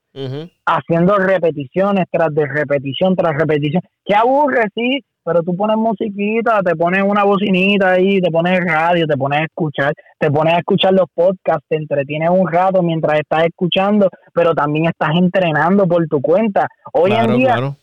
haciendo 0.66 1.16
repeticiones 1.16 2.04
tras 2.10 2.32
de 2.32 2.46
repetición 2.46 3.16
tras 3.16 3.36
repetición. 3.36 3.82
Que 4.04 4.14
aburre, 4.14 4.68
sí, 4.74 5.02
pero 5.24 5.42
tú 5.42 5.56
pones 5.56 5.76
musiquita, 5.76 6.62
te 6.62 6.74
pones 6.74 7.02
una 7.02 7.24
bocinita 7.24 7.92
ahí, 7.92 8.20
te 8.20 8.30
pones 8.30 8.60
radio, 8.64 9.06
te 9.06 9.16
pones 9.16 9.40
a 9.40 9.44
escuchar, 9.44 9.92
te 10.18 10.30
pones 10.30 10.54
a 10.54 10.58
escuchar 10.58 10.92
los 10.92 11.06
podcasts, 11.14 11.64
te 11.68 11.76
entretienes 11.76 12.30
un 12.30 12.50
rato 12.50 12.82
mientras 12.82 13.20
estás 13.20 13.44
escuchando, 13.44 14.08
pero 14.32 14.54
también 14.54 14.86
estás 14.86 15.10
entrenando 15.14 15.86
por 15.86 16.06
tu 16.08 16.20
cuenta. 16.20 16.68
Hoy 16.92 17.12
en 17.12 17.36
día, 17.36 17.74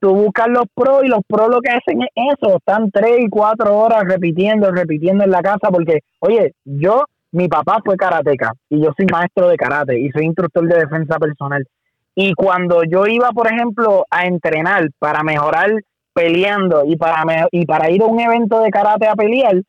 tú 0.00 0.14
buscas 0.14 0.48
los 0.48 0.64
pros 0.74 1.04
y 1.04 1.08
los 1.08 1.20
pros 1.26 1.48
lo 1.48 1.60
que 1.60 1.70
hacen 1.70 2.02
es 2.02 2.10
eso, 2.38 2.56
están 2.56 2.90
tres 2.90 3.18
y 3.20 3.28
cuatro 3.28 3.76
horas 3.76 4.04
repitiendo, 4.04 4.70
repitiendo 4.70 5.24
en 5.24 5.30
la 5.30 5.42
casa, 5.42 5.68
porque, 5.70 6.00
oye, 6.20 6.54
yo, 6.64 7.04
mi 7.32 7.48
papá 7.48 7.80
fue 7.84 7.96
karateca 7.96 8.52
y 8.70 8.80
yo 8.82 8.92
soy 8.96 9.06
maestro 9.12 9.48
de 9.48 9.56
karate 9.56 9.98
y 9.98 10.10
soy 10.10 10.24
instructor 10.24 10.66
de 10.66 10.78
defensa 10.78 11.18
personal. 11.18 11.66
Y 12.14 12.32
cuando 12.32 12.82
yo 12.84 13.06
iba, 13.06 13.30
por 13.32 13.46
ejemplo, 13.46 14.06
a 14.10 14.24
entrenar 14.24 14.88
para 14.98 15.22
mejorar 15.22 15.70
peleando 16.16 16.86
y 16.86 16.96
para, 16.96 17.46
y 17.50 17.66
para 17.66 17.90
ir 17.90 18.00
a 18.00 18.06
un 18.06 18.18
evento 18.18 18.60
de 18.60 18.70
karate 18.70 19.06
a 19.06 19.14
pelear, 19.14 19.60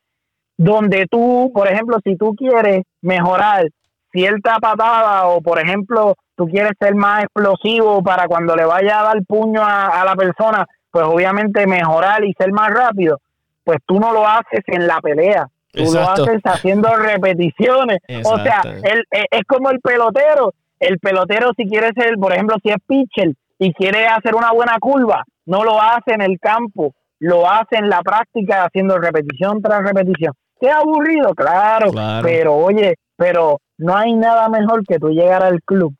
donde 0.56 1.06
tú, 1.12 1.52
por 1.54 1.68
ejemplo, 1.68 1.98
si 2.06 2.16
tú 2.16 2.34
quieres 2.36 2.84
mejorar 3.02 3.66
cierta 4.14 4.56
patada 4.60 5.28
o, 5.28 5.42
por 5.42 5.60
ejemplo, 5.60 6.16
tú 6.38 6.48
quieres 6.48 6.72
ser 6.80 6.96
más 6.96 7.26
explosivo 7.26 8.02
para 8.02 8.28
cuando 8.30 8.56
le 8.56 8.64
vaya 8.64 9.02
a 9.02 9.04
dar 9.04 9.26
puño 9.28 9.62
a, 9.62 10.06
la 10.06 10.16
persona, 10.16 10.66
pues 10.90 11.04
obviamente 11.06 11.68
mejorar 11.68 12.24
y 12.24 12.34
ser 12.40 12.54
más 12.54 12.70
rápido, 12.70 13.20
pues 13.66 13.80
tú 13.86 14.00
no 14.00 14.14
lo 14.14 14.26
haces 14.26 14.62
en 14.68 14.88
la 14.88 15.02
pelea, 15.02 15.48
tú 15.74 15.84
lo 15.94 16.10
haces 16.10 16.40
haciendo 16.46 16.96
repeticiones. 16.96 18.00
O 18.24 18.40
sea, 18.40 18.62
el, 18.64 19.04
e, 19.12 19.26
es 19.32 19.44
como 19.46 19.70
el 19.70 19.82
pelotero. 19.82 20.54
El 20.80 20.98
pelotero 21.00 21.52
si 21.58 21.68
quiere 21.68 21.92
ser, 21.94 22.16
por 22.18 22.32
ejemplo, 22.32 22.56
si 22.64 22.70
es 22.70 22.78
pitcher 22.88 23.34
y 23.60 23.74
quiere 23.74 24.08
hacer 24.08 24.34
una 24.34 24.54
buena 24.54 24.78
curva, 24.80 25.26
no 25.48 25.64
lo 25.64 25.82
hace 25.82 26.14
en 26.14 26.22
el 26.22 26.40
campo, 26.40 26.94
lo 27.20 27.50
hace 27.50 27.78
en 27.78 27.90
la 27.90 28.02
práctica 28.02 28.66
haciendo 28.66 29.00
repetición 29.00 29.62
tras 29.62 29.82
repetición. 29.82 30.34
¿Qué 30.60 30.70
aburrido? 30.70 31.34
Claro, 31.34 31.92
pero 32.22 32.56
oye, 32.56 32.96
pero 33.16 33.60
no 33.78 33.96
hay 33.96 34.14
nada 34.14 34.50
mejor 34.50 34.84
que 34.86 35.00
tú 35.00 35.10
llegar 35.10 35.44
al 35.44 35.62
club 35.64 35.94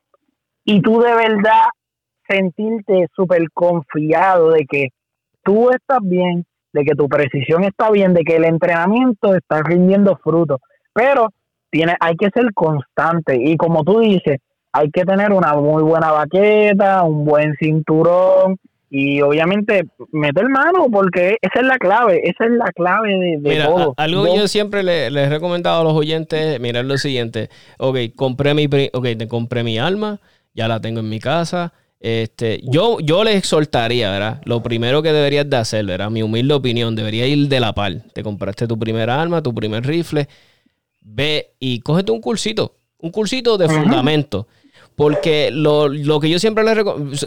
y 0.64 0.80
tú 0.82 1.00
de 1.00 1.14
verdad 1.14 1.64
sentirte 2.28 3.06
súper 3.14 3.50
confiado 3.52 4.50
de 4.50 4.66
que 4.66 4.88
tú 5.42 5.70
estás 5.70 6.00
bien, 6.02 6.44
de 6.72 6.84
que 6.84 6.94
tu 6.94 7.08
precisión 7.08 7.64
está 7.64 7.90
bien, 7.90 8.12
de 8.14 8.22
que 8.22 8.36
el 8.36 8.44
entrenamiento 8.44 9.34
está 9.34 9.62
rindiendo 9.62 10.18
frutos. 10.22 10.60
Pero 10.92 11.28
tiene, 11.70 11.96
hay 12.00 12.16
que 12.16 12.30
ser 12.30 12.52
constante 12.52 13.36
y 13.40 13.56
como 13.56 13.82
tú 13.82 14.00
dices, 14.00 14.38
hay 14.72 14.90
que 14.90 15.04
tener 15.04 15.32
una 15.32 15.54
muy 15.54 15.82
buena 15.82 16.12
baqueta, 16.12 17.02
un 17.04 17.24
buen 17.24 17.54
cinturón, 17.58 18.58
y 18.90 19.20
obviamente 19.20 19.86
meter 20.12 20.48
mano 20.48 20.86
porque 20.90 21.36
esa 21.42 21.60
es 21.60 21.66
la 21.66 21.78
clave, 21.78 22.22
esa 22.24 22.46
es 22.46 22.52
la 22.52 22.72
clave 22.72 23.10
de, 23.10 23.38
mira, 23.38 23.66
todo. 23.66 23.94
algo 23.96 24.24
que 24.24 24.36
yo 24.36 24.48
siempre 24.48 24.82
les 24.82 25.12
he 25.12 25.28
recomendado 25.28 25.80
a 25.80 25.84
los 25.84 25.92
oyentes, 25.92 26.58
mirar 26.60 26.84
lo 26.84 26.96
siguiente, 26.98 27.50
ok, 27.78 27.98
compré 28.14 28.54
mi, 28.54 28.66
okay, 28.92 29.16
te 29.16 29.28
compré 29.28 29.62
mi 29.62 29.78
alma, 29.78 30.20
ya 30.54 30.68
la 30.68 30.80
tengo 30.80 31.00
en 31.00 31.08
mi 31.08 31.20
casa, 31.20 31.72
este, 32.00 32.60
yo, 32.62 32.98
yo 33.00 33.24
les 33.24 33.36
exhortaría, 33.36 34.10
¿verdad? 34.10 34.40
Lo 34.44 34.62
primero 34.62 35.02
que 35.02 35.12
deberías 35.12 35.48
de 35.50 35.56
hacer, 35.56 35.84
¿verdad? 35.84 36.10
Mi 36.10 36.22
humilde 36.22 36.54
opinión, 36.54 36.94
debería 36.94 37.26
ir 37.26 37.48
de 37.48 37.60
la 37.60 37.72
par. 37.72 38.02
Te 38.12 38.22
compraste 38.22 38.68
tu 38.68 38.78
primera 38.78 39.20
arma, 39.20 39.42
tu 39.42 39.52
primer 39.52 39.84
rifle, 39.84 40.28
ve 41.00 41.54
y 41.58 41.80
cógete 41.80 42.12
un 42.12 42.20
cursito, 42.20 42.76
un 42.98 43.10
cursito 43.10 43.58
de 43.58 43.68
fundamento. 43.68 44.46
Porque 44.98 45.50
lo, 45.52 45.88
que 46.20 46.28
yo 46.28 46.40
siempre 46.40 46.64
le 46.64 46.74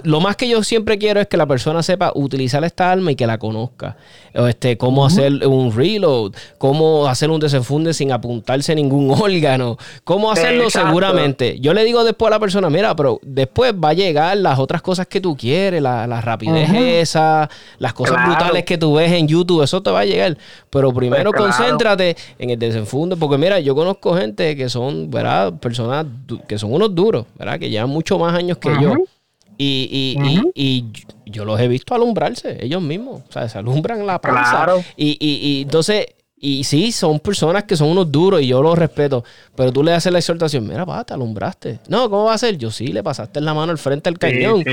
lo 0.04 0.20
más 0.20 0.36
que 0.36 0.50
yo 0.50 0.62
siempre 0.62 0.98
quiero 0.98 1.22
es 1.22 1.28
que 1.28 1.38
la 1.38 1.46
persona 1.46 1.82
sepa 1.82 2.12
utilizar 2.14 2.62
esta 2.66 2.92
arma 2.92 3.14
y 3.14 3.16
que 3.16 3.26
la 3.26 3.38
conozca. 3.38 3.96
Este, 4.34 4.78
cómo 4.78 5.06
hacer 5.06 5.48
un 5.48 5.74
reload, 5.74 6.34
cómo 6.58 7.08
hacer 7.08 7.30
un 7.30 7.40
desenfunde 7.40 7.94
sin 7.94 8.12
apuntarse 8.12 8.76
ningún 8.76 9.10
órgano, 9.18 9.78
cómo 10.04 10.30
hacerlo 10.30 10.70
seguramente. 10.70 11.62
Yo 11.62 11.74
le 11.74 11.86
digo 11.86 12.04
después 12.04 12.28
a 12.28 12.32
la 12.32 12.40
persona, 12.42 12.70
mira, 12.70 12.94
pero 12.94 13.22
después 13.24 13.74
va 13.74 13.90
a 13.90 13.94
llegar 13.94 14.36
las 14.36 14.60
otras 14.60 14.82
cosas 14.82 15.08
que 15.08 15.22
tú 15.22 15.38
quieres, 15.38 15.82
la, 15.82 16.20
rapidez 16.20 16.70
esa, 16.74 17.50
las 17.80 17.94
cosas 17.94 18.18
brutales 18.26 18.66
que 18.66 18.78
tú 18.78 18.96
ves 18.96 19.14
en 19.14 19.30
YouTube, 19.30 19.64
eso 19.64 19.82
te 19.82 19.92
va 19.92 20.02
a 20.02 20.06
llegar. 20.06 20.38
Pero 20.70 20.94
primero 20.94 21.32
pues 21.32 21.56
concéntrate 21.56 22.18
en 22.38 22.50
el 22.50 22.60
desenfunde, 22.60 23.16
porque 23.16 23.38
mira, 23.38 23.62
yo 23.62 23.76
conozco 23.76 24.14
gente 24.18 24.58
que 24.58 24.68
son, 24.68 25.10
¿verdad? 25.10 25.54
Personas 25.54 26.06
que 26.50 26.58
son 26.58 26.74
unos 26.74 26.94
duros, 26.94 27.28
¿verdad? 27.40 27.61
Que 27.62 27.70
llevan 27.70 27.90
mucho 27.90 28.20
más 28.20 28.34
años 28.34 28.58
que 28.58 28.70
yo. 28.82 28.96
Y, 29.58 30.18
y, 30.56 30.92
yo 31.26 31.46
los 31.46 31.60
he 31.62 31.68
visto 31.70 31.96
alumbrarse 31.96 32.58
ellos 32.66 32.82
mismos. 32.82 33.22
O 33.30 33.32
sea, 33.32 33.48
se 33.48 33.58
alumbran 33.58 34.06
la 34.06 34.20
panza. 34.20 34.66
Y, 34.98 35.18
y, 35.20 35.62
entonces 35.62 36.08
Y 36.44 36.64
sí, 36.64 36.92
son 36.92 37.20
personas 37.20 37.66
que 37.66 37.78
son 37.78 37.90
unos 37.90 38.12
duros 38.12 38.42
y 38.42 38.48
yo 38.48 38.64
los 38.64 38.76
respeto. 38.76 39.24
Pero 39.56 39.72
tú 39.72 39.84
le 39.84 39.94
haces 39.94 40.12
la 40.12 40.18
exhortación, 40.18 40.68
mira, 40.68 40.88
pa, 40.88 41.04
te 41.04 41.14
alumbraste. 41.14 41.80
No, 41.88 42.10
¿cómo 42.10 42.24
va 42.24 42.34
a 42.34 42.38
ser? 42.40 42.58
Yo 42.58 42.72
sí, 42.72 42.88
le 42.88 43.04
pasaste 43.04 43.40
la 43.42 43.54
mano 43.54 43.72
al 43.72 43.78
frente 43.78 44.10
al 44.10 44.18
cañón. 44.18 44.64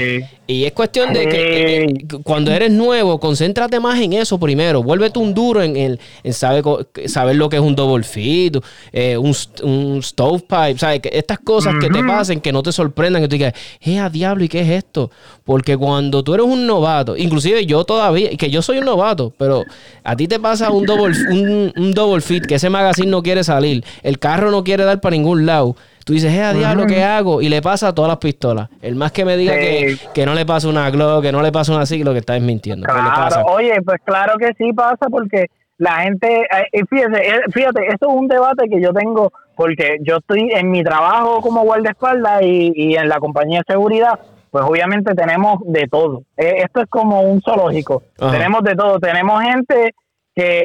Y 0.47 0.65
es 0.65 0.73
cuestión 0.73 1.13
de 1.13 1.29
que 1.29 1.85
eh, 1.85 1.99
cuando 2.23 2.53
eres 2.53 2.71
nuevo, 2.71 3.21
concéntrate 3.21 3.79
más 3.81 4.01
en 4.01 4.15
eso 4.15 4.41
primero. 4.41 4.83
Vuélvete 4.83 5.19
un 5.19 5.35
duro 5.35 5.63
en, 5.63 5.77
el, 5.77 6.01
en 6.23 6.33
saber, 6.33 6.65
saber 7.05 7.37
lo 7.37 7.51
que 7.51 7.57
es 7.57 7.63
un 7.63 7.77
double 7.77 8.03
fit, 8.03 8.57
eh, 8.91 9.19
un, 9.19 9.37
un 9.63 10.03
stovepipe, 10.03 10.79
¿sabes? 10.79 11.01
Que 11.01 11.11
estas 11.13 11.39
cosas 11.39 11.75
que 11.79 11.91
te 11.91 12.03
pasen, 12.03 12.41
que 12.41 12.51
no 12.51 12.63
te 12.63 12.73
sorprendan, 12.73 13.21
que 13.21 13.29
tú 13.29 13.35
digas, 13.35 13.53
¡eh, 13.83 13.99
a 13.99 14.09
diablo! 14.09 14.43
¿Y 14.43 14.49
qué 14.49 14.61
es 14.61 14.71
esto? 14.71 15.11
Porque 15.45 15.77
cuando 15.77 16.25
tú 16.25 16.33
eres 16.33 16.47
un 16.47 16.67
novato, 16.67 17.15
inclusive 17.15 17.67
yo 17.67 17.85
todavía, 17.85 18.31
que 18.39 18.49
yo 18.49 18.63
soy 18.63 18.79
un 18.79 18.87
novato, 18.87 19.35
pero 19.37 19.65
a 20.03 20.17
ti 20.17 20.27
te 20.27 20.41
pasa 20.41 20.71
un 20.71 20.87
double, 20.87 21.15
un 21.31 21.58
un, 21.77 21.93
double 21.93 22.21
fit, 22.21 22.47
que 22.47 22.57
ese 22.57 22.71
magazine 22.71 23.11
no 23.11 23.23
quiere 23.23 23.45
salir, 23.45 23.85
el 24.03 24.19
carro 24.19 24.51
no 24.51 24.65
quiere 24.65 24.85
dar 24.85 25.01
para 25.01 25.17
ningún 25.17 25.47
lado. 25.47 25.77
Tú 26.05 26.15
dices, 26.15 26.33
eh, 26.33 26.43
a 26.43 26.55
diablo, 26.55 26.87
¿qué 26.87 27.05
hago? 27.05 27.43
Y 27.43 27.51
le 27.51 27.61
pasa 27.61 27.89
a 27.89 27.95
todas 27.95 28.09
las 28.09 28.17
pistolas. 28.17 28.71
El 28.81 28.95
más 28.95 29.13
que 29.13 29.27
me 29.27 29.37
diga 29.37 29.55
que, 29.55 30.25
no 30.25 30.35
le 30.35 30.47
pasa 30.47 30.69
una 30.69 30.91
Glock, 30.91 31.23
que 31.23 31.33
no 31.33 31.43
le 31.43 31.53
pasa 31.53 31.73
una 31.73 31.85
lo 32.05 32.13
que 32.13 32.19
está 32.19 32.37
es 32.37 32.43
mintiendo. 32.43 32.87
Claro, 32.87 33.45
oye, 33.47 33.83
pues 33.83 34.01
claro 34.05 34.39
que 34.39 34.53
sí 34.57 34.73
pasa 34.73 35.07
porque 35.11 35.47
la 35.77 36.03
gente, 36.03 36.47
eh, 36.73 36.83
fíjate, 36.89 37.29
eh, 37.29 37.41
fíjate, 37.53 37.87
esto 37.89 38.09
es 38.09 38.15
un 38.15 38.27
debate 38.27 38.69
que 38.69 38.81
yo 38.81 38.93
tengo 38.93 39.33
porque 39.55 39.99
yo 40.03 40.17
estoy 40.17 40.51
en 40.53 40.71
mi 40.71 40.83
trabajo 40.83 41.41
como 41.41 41.63
guardaespaldas 41.63 42.43
y, 42.43 42.73
y 42.75 42.97
en 42.97 43.09
la 43.09 43.19
compañía 43.19 43.59
de 43.59 43.75
seguridad, 43.75 44.19
pues 44.51 44.65
obviamente 44.65 45.15
tenemos 45.15 45.59
de 45.65 45.87
todo. 45.89 46.23
Eh, 46.37 46.63
esto 46.65 46.81
es 46.81 46.89
como 46.89 47.23
un 47.23 47.41
zoológico. 47.43 48.03
Tenemos 48.17 48.63
de 48.63 48.75
todo. 48.75 48.99
Tenemos 48.99 49.43
gente 49.43 49.95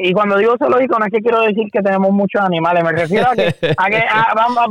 y 0.02 0.12
cuando 0.12 0.36
digo 0.36 0.56
zoológico 0.58 0.98
no 0.98 1.06
es 1.06 1.12
que 1.12 1.20
quiero 1.20 1.42
decir 1.42 1.68
que 1.72 1.82
tenemos 1.82 2.10
muchos 2.12 2.40
animales, 2.40 2.84
me 2.84 2.92
refiero 2.92 3.30
a 3.30 3.34
que, 3.34 3.48
a 3.76 3.90
que 3.90 4.04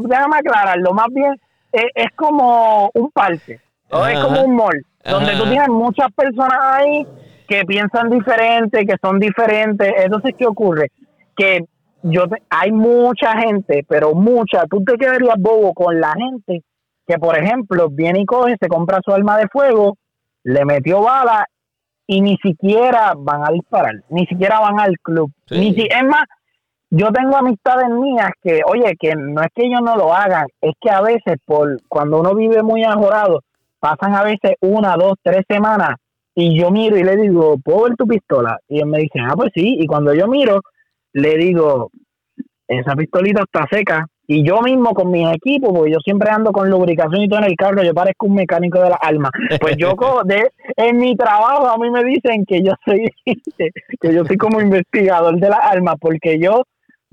déjame 0.08 0.38
aclararlo, 0.38 0.94
más 0.94 1.08
bien 1.12 1.36
es, 1.72 2.08
como 2.16 2.90
un 2.94 3.12
parque, 3.12 3.60
o 3.90 4.06
es 4.06 4.20
como 4.20 4.44
un 4.44 4.56
mall, 4.56 4.86
donde 5.04 5.36
tú 5.36 5.44
tienes 5.44 5.70
muchas 5.70 6.08
personas 6.14 6.58
ahí 6.62 7.08
que 7.48 7.66
piensan 7.66 8.10
diferente, 8.10 8.86
que 8.86 8.96
son 9.02 9.20
diferentes, 9.20 9.94
entonces 9.98 10.34
¿qué 10.38 10.46
ocurre? 10.46 10.92
Que 11.36 11.66
yo 12.04 12.26
hay 12.50 12.72
mucha 12.72 13.38
gente, 13.40 13.86
pero 13.88 14.14
mucha, 14.14 14.66
tú 14.70 14.84
te 14.84 14.96
quedarías 14.98 15.36
bobo 15.38 15.74
con 15.74 16.00
la 16.00 16.14
gente 16.14 16.64
que, 17.06 17.18
por 17.18 17.38
ejemplo, 17.38 17.90
viene 17.90 18.22
y 18.22 18.26
coge, 18.26 18.56
se 18.60 18.68
compra 18.68 19.00
su 19.04 19.12
arma 19.12 19.38
de 19.38 19.48
fuego, 19.48 19.98
le 20.44 20.64
metió 20.66 21.02
bala 21.02 21.48
y 22.08 22.22
ni 22.22 22.38
siquiera 22.38 23.14
van 23.18 23.44
a 23.44 23.52
disparar, 23.52 23.96
ni 24.10 24.26
siquiera 24.26 24.60
van 24.60 24.80
al 24.80 24.98
club. 25.00 25.32
Ni 25.52 25.74
si, 25.74 25.84
es 25.84 26.04
más, 26.04 26.26
yo 26.90 27.12
tengo 27.12 27.38
amistades 27.38 27.90
mías 27.90 28.32
que, 28.42 28.62
oye, 28.66 28.96
que 29.00 29.16
no 29.16 29.42
es 29.42 29.48
que 29.56 29.66
ellos 29.66 29.82
no 29.82 29.96
lo 29.96 30.14
hagan, 30.14 30.48
es 30.62 30.74
que 30.80 30.90
a 30.90 31.02
veces, 31.02 31.38
por 31.46 31.82
cuando 31.88 32.20
uno 32.20 32.36
vive 32.36 32.62
muy 32.62 32.84
ajorado, 32.84 33.42
pasan 33.80 34.16
a 34.16 34.24
veces 34.24 34.56
una, 34.62 34.96
dos, 34.96 35.14
tres 35.22 35.44
semanas 35.48 35.96
y 36.36 36.60
yo 36.60 36.72
miro 36.72 36.98
y 36.98 37.04
le 37.04 37.16
digo, 37.18 37.58
¿puedo 37.64 37.84
ver 37.84 37.96
tu 37.96 38.08
pistola? 38.08 38.58
Y 38.68 38.80
él 38.80 38.88
me 38.88 39.00
dice, 39.00 39.20
ah, 39.20 39.34
pues 39.36 39.52
sí. 39.54 39.78
Y 39.80 39.86
cuando 39.86 40.14
yo 40.14 40.28
miro, 40.28 40.62
le 41.14 41.38
digo, 41.38 41.92
esa 42.68 42.96
pistolita 42.96 43.44
está 43.44 43.68
seca. 43.70 44.08
Y 44.26 44.46
yo 44.46 44.62
mismo 44.62 44.94
con 44.94 45.12
mis 45.12 45.28
equipos, 45.36 45.72
porque 45.74 45.92
yo 45.92 46.00
siempre 46.00 46.30
ando 46.30 46.52
con 46.52 46.70
lubricación 46.70 47.22
y 47.22 47.28
todo 47.28 47.40
en 47.40 47.46
el 47.46 47.56
carro, 47.56 47.84
yo 47.84 47.94
parezco 47.94 48.28
un 48.28 48.36
mecánico 48.36 48.80
de 48.80 48.90
la 48.90 48.96
alma. 48.96 49.30
Pues 49.60 49.76
yo 49.78 49.96
de, 50.26 50.50
en 50.78 50.98
mi 50.98 51.16
trabajo 51.16 51.68
a 51.68 51.78
mí 51.78 51.90
me 51.92 52.04
dicen 52.04 52.46
que 52.46 52.62
yo 52.64 52.72
soy 52.86 53.10
que 54.02 54.14
yo 54.14 54.24
soy 54.26 54.38
como 54.38 54.62
investigador 54.62 55.38
de 55.40 55.50
la 55.50 55.58
alma, 55.58 55.96
porque 56.00 56.40
yo 56.40 56.64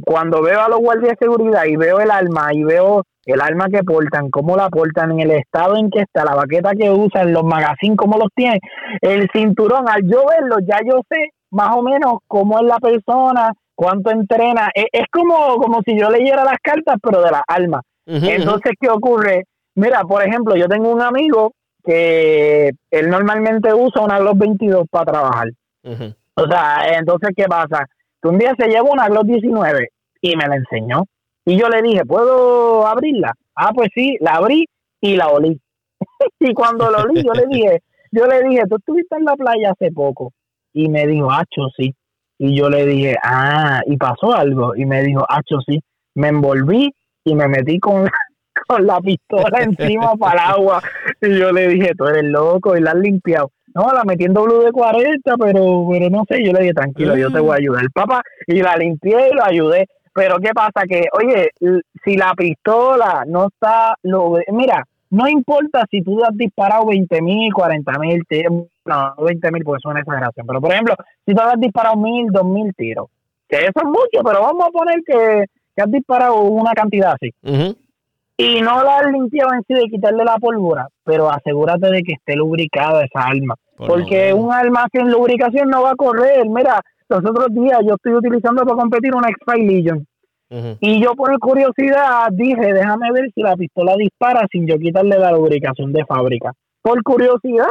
cuando 0.05 0.43
veo 0.43 0.61
a 0.61 0.69
los 0.69 0.79
guardias 0.79 1.17
de 1.19 1.27
seguridad 1.27 1.65
y 1.67 1.77
veo 1.77 2.01
el 2.01 2.11
alma 2.11 2.49
y 2.53 2.65
veo 2.65 3.03
el 3.27 3.41
alma 3.41 3.67
que 3.69 3.83
portan, 3.83 4.31
cómo 4.31 4.57
la 4.57 4.69
portan, 4.69 5.13
en 5.13 5.21
el 5.21 5.31
estado 5.33 5.77
en 5.77 5.91
que 5.91 6.01
está, 6.01 6.25
la 6.25 6.35
baqueta 6.35 6.73
que 6.73 6.91
usan, 6.91 7.33
los 7.33 7.45
magazines, 7.45 7.97
cómo 7.97 8.17
los 8.17 8.29
tienen, 8.35 8.61
el 9.03 9.29
cinturón, 9.33 9.89
al 9.89 10.03
yo 10.03 10.25
verlo, 10.27 10.57
ya 10.67 10.79
yo 10.87 11.01
sé 11.09 11.31
más 11.51 11.77
o 11.77 11.83
menos 11.83 12.19
cómo 12.27 12.59
es 12.61 12.67
la 12.67 12.79
persona, 12.79 13.53
cuánto 13.81 14.11
entrena. 14.11 14.69
Es, 14.75 14.87
es, 14.93 15.07
como, 15.11 15.57
como 15.57 15.81
si 15.83 15.99
yo 15.99 16.11
leyera 16.11 16.45
las 16.45 16.59
cartas, 16.63 16.97
pero 17.03 17.23
de 17.23 17.31
la 17.31 17.43
alma. 17.49 17.81
Entonces, 18.05 18.73
¿qué 18.79 18.91
ocurre? 18.91 19.45
Mira, 19.75 20.03
por 20.03 20.23
ejemplo, 20.23 20.55
yo 20.55 20.69
tengo 20.69 20.91
un 20.91 21.01
amigo 21.01 21.53
que 21.83 22.73
él 22.91 23.09
normalmente 23.09 23.73
usa 23.73 24.03
una 24.03 24.19
Glock 24.19 24.37
22 24.37 24.87
para 24.91 25.13
trabajar. 25.13 25.49
O 26.35 26.47
sea, 26.47 26.99
entonces, 26.99 27.31
¿qué 27.35 27.45
pasa? 27.45 27.87
Que 28.21 28.29
un 28.29 28.39
día 28.39 28.53
se 28.59 28.69
llevó 28.69 28.93
una 28.93 29.09
Glock 29.09 29.25
19 29.25 29.89
y 30.21 30.37
me 30.37 30.47
la 30.47 30.57
enseñó. 30.57 31.05
Y 31.47 31.59
yo 31.59 31.71
le 31.71 31.81
dije, 31.81 32.05
¿puedo 32.05 32.87
abrirla? 32.87 33.33
Ah, 33.55 33.71
pues 33.75 33.89
sí, 33.95 34.19
la 34.21 34.33
abrí 34.33 34.67
y 35.01 35.17
la 35.17 35.29
olí. 35.29 35.59
y 36.41 36.53
cuando 36.53 36.91
la 36.91 36.99
olí, 36.99 37.23
yo 37.23 37.33
le 37.33 37.47
dije, 37.47 37.81
yo 38.11 38.27
le 38.27 38.43
dije, 38.43 38.65
tú 38.69 38.77
estuviste 38.77 39.17
en 39.17 39.25
la 39.25 39.37
playa 39.37 39.71
hace 39.71 39.91
poco. 39.91 40.33
Y 40.75 40.89
me 40.91 41.07
dijo, 41.07 41.31
acho, 41.31 41.69
sí. 41.77 41.95
Y 42.43 42.57
yo 42.57 42.71
le 42.71 42.87
dije, 42.87 43.17
ah, 43.23 43.83
y 43.85 43.99
pasó 43.99 44.35
algo. 44.35 44.75
Y 44.75 44.87
me 44.87 45.03
dijo, 45.03 45.27
acho, 45.29 45.59
sí. 45.67 45.79
Me 46.15 46.29
envolví 46.29 46.91
y 47.23 47.35
me 47.35 47.47
metí 47.49 47.79
con, 47.79 48.09
con 48.67 48.87
la 48.87 48.99
pistola 48.99 49.61
encima 49.61 50.15
para 50.19 50.45
el 50.45 50.51
agua. 50.53 50.83
Y 51.21 51.39
yo 51.39 51.53
le 51.53 51.69
dije, 51.69 51.93
tú 51.95 52.07
eres 52.07 52.25
loco 52.25 52.79
y 52.79 52.81
la 52.81 52.93
has 52.93 52.97
limpiado. 52.97 53.51
No, 53.75 53.93
la 53.93 54.05
metí 54.05 54.25
en 54.25 54.33
de 54.33 54.73
40, 54.73 55.37
pero, 55.37 55.87
pero 55.91 56.11
no 56.11 56.25
sé. 56.27 56.43
Yo 56.43 56.53
le 56.55 56.61
dije, 56.61 56.73
tranquilo, 56.73 57.15
yo 57.15 57.31
te 57.31 57.41
voy 57.41 57.53
a 57.53 57.57
ayudar, 57.57 57.85
papá. 57.93 58.23
Y 58.47 58.63
la 58.63 58.75
limpié 58.75 59.29
y 59.31 59.35
lo 59.35 59.45
ayudé. 59.45 59.87
Pero 60.15 60.39
¿qué 60.39 60.53
pasa? 60.55 60.87
Que, 60.89 61.09
oye, 61.13 61.51
si 62.03 62.17
la 62.17 62.33
pistola 62.35 63.25
no 63.27 63.49
está... 63.49 63.97
Lo, 64.03 64.39
mira, 64.51 64.83
no 65.11 65.29
importa 65.29 65.85
si 65.91 66.03
tú 66.03 66.23
has 66.25 66.37
disparado 66.37 66.87
20 66.87 67.21
mil, 67.21 67.53
40 67.53 67.99
mil, 67.99 68.23
no, 68.85 69.15
20 69.19 69.51
mil 69.51 69.65
porque 69.65 69.79
es 69.79 69.91
una 69.91 70.01
exageración, 70.01 70.47
pero 70.47 70.61
por 70.61 70.73
ejemplo, 70.73 70.95
si 71.27 71.35
tú 71.35 71.41
has 71.43 71.61
disparado 71.61 71.97
mil, 71.97 72.29
dos 72.31 72.45
mil 72.45 72.73
tiros, 72.77 73.09
que 73.49 73.57
eso 73.57 73.73
es 73.75 73.85
mucho, 73.85 74.25
pero 74.25 74.41
vamos 74.41 74.67
a 74.67 74.71
poner 74.71 75.01
que, 75.05 75.45
has 75.81 75.91
disparado 75.91 76.43
una 76.43 76.73
cantidad 76.73 77.15
así. 77.15 77.33
Y 78.37 78.61
no 78.61 78.83
la 78.83 78.99
has 78.99 79.11
limpiado 79.11 79.55
en 79.55 79.63
sí 79.67 79.75
de 79.75 79.89
quitarle 79.89 80.25
la 80.25 80.37
pólvora, 80.37 80.89
pero 81.05 81.31
asegúrate 81.31 81.91
de 81.91 82.03
que 82.03 82.13
esté 82.13 82.37
lubricada 82.37 83.05
esa 83.05 83.27
arma. 83.27 83.55
porque 83.77 84.33
un 84.35 84.53
arma 84.53 84.87
sin 84.93 85.11
lubricación 85.11 85.71
no 85.71 85.83
va 85.83 85.93
a 85.93 85.97
correr. 85.97 86.47
Mira, 86.49 86.81
los 87.09 87.21
otros 87.21 87.49
días 87.51 87.81
yo 87.87 87.95
estoy 87.95 88.15
utilizando 88.15 88.63
para 88.65 88.77
competir 88.77 89.15
una 89.15 89.29
X-File 89.29 89.67
Legion 89.67 90.07
y 90.81 91.01
yo 91.01 91.15
por 91.15 91.39
curiosidad 91.39 92.29
dije, 92.33 92.73
déjame 92.73 93.13
ver 93.13 93.31
si 93.35 93.41
la 93.43 93.57
pistola 93.57 93.95
dispara 93.97 94.47
sin 94.51 94.67
yo 94.67 94.79
quitarle 94.79 95.19
la 95.19 95.31
lubricación 95.31 95.93
de 95.93 96.05
fábrica. 96.05 96.53
Por 96.83 97.03
curiosidad, 97.03 97.69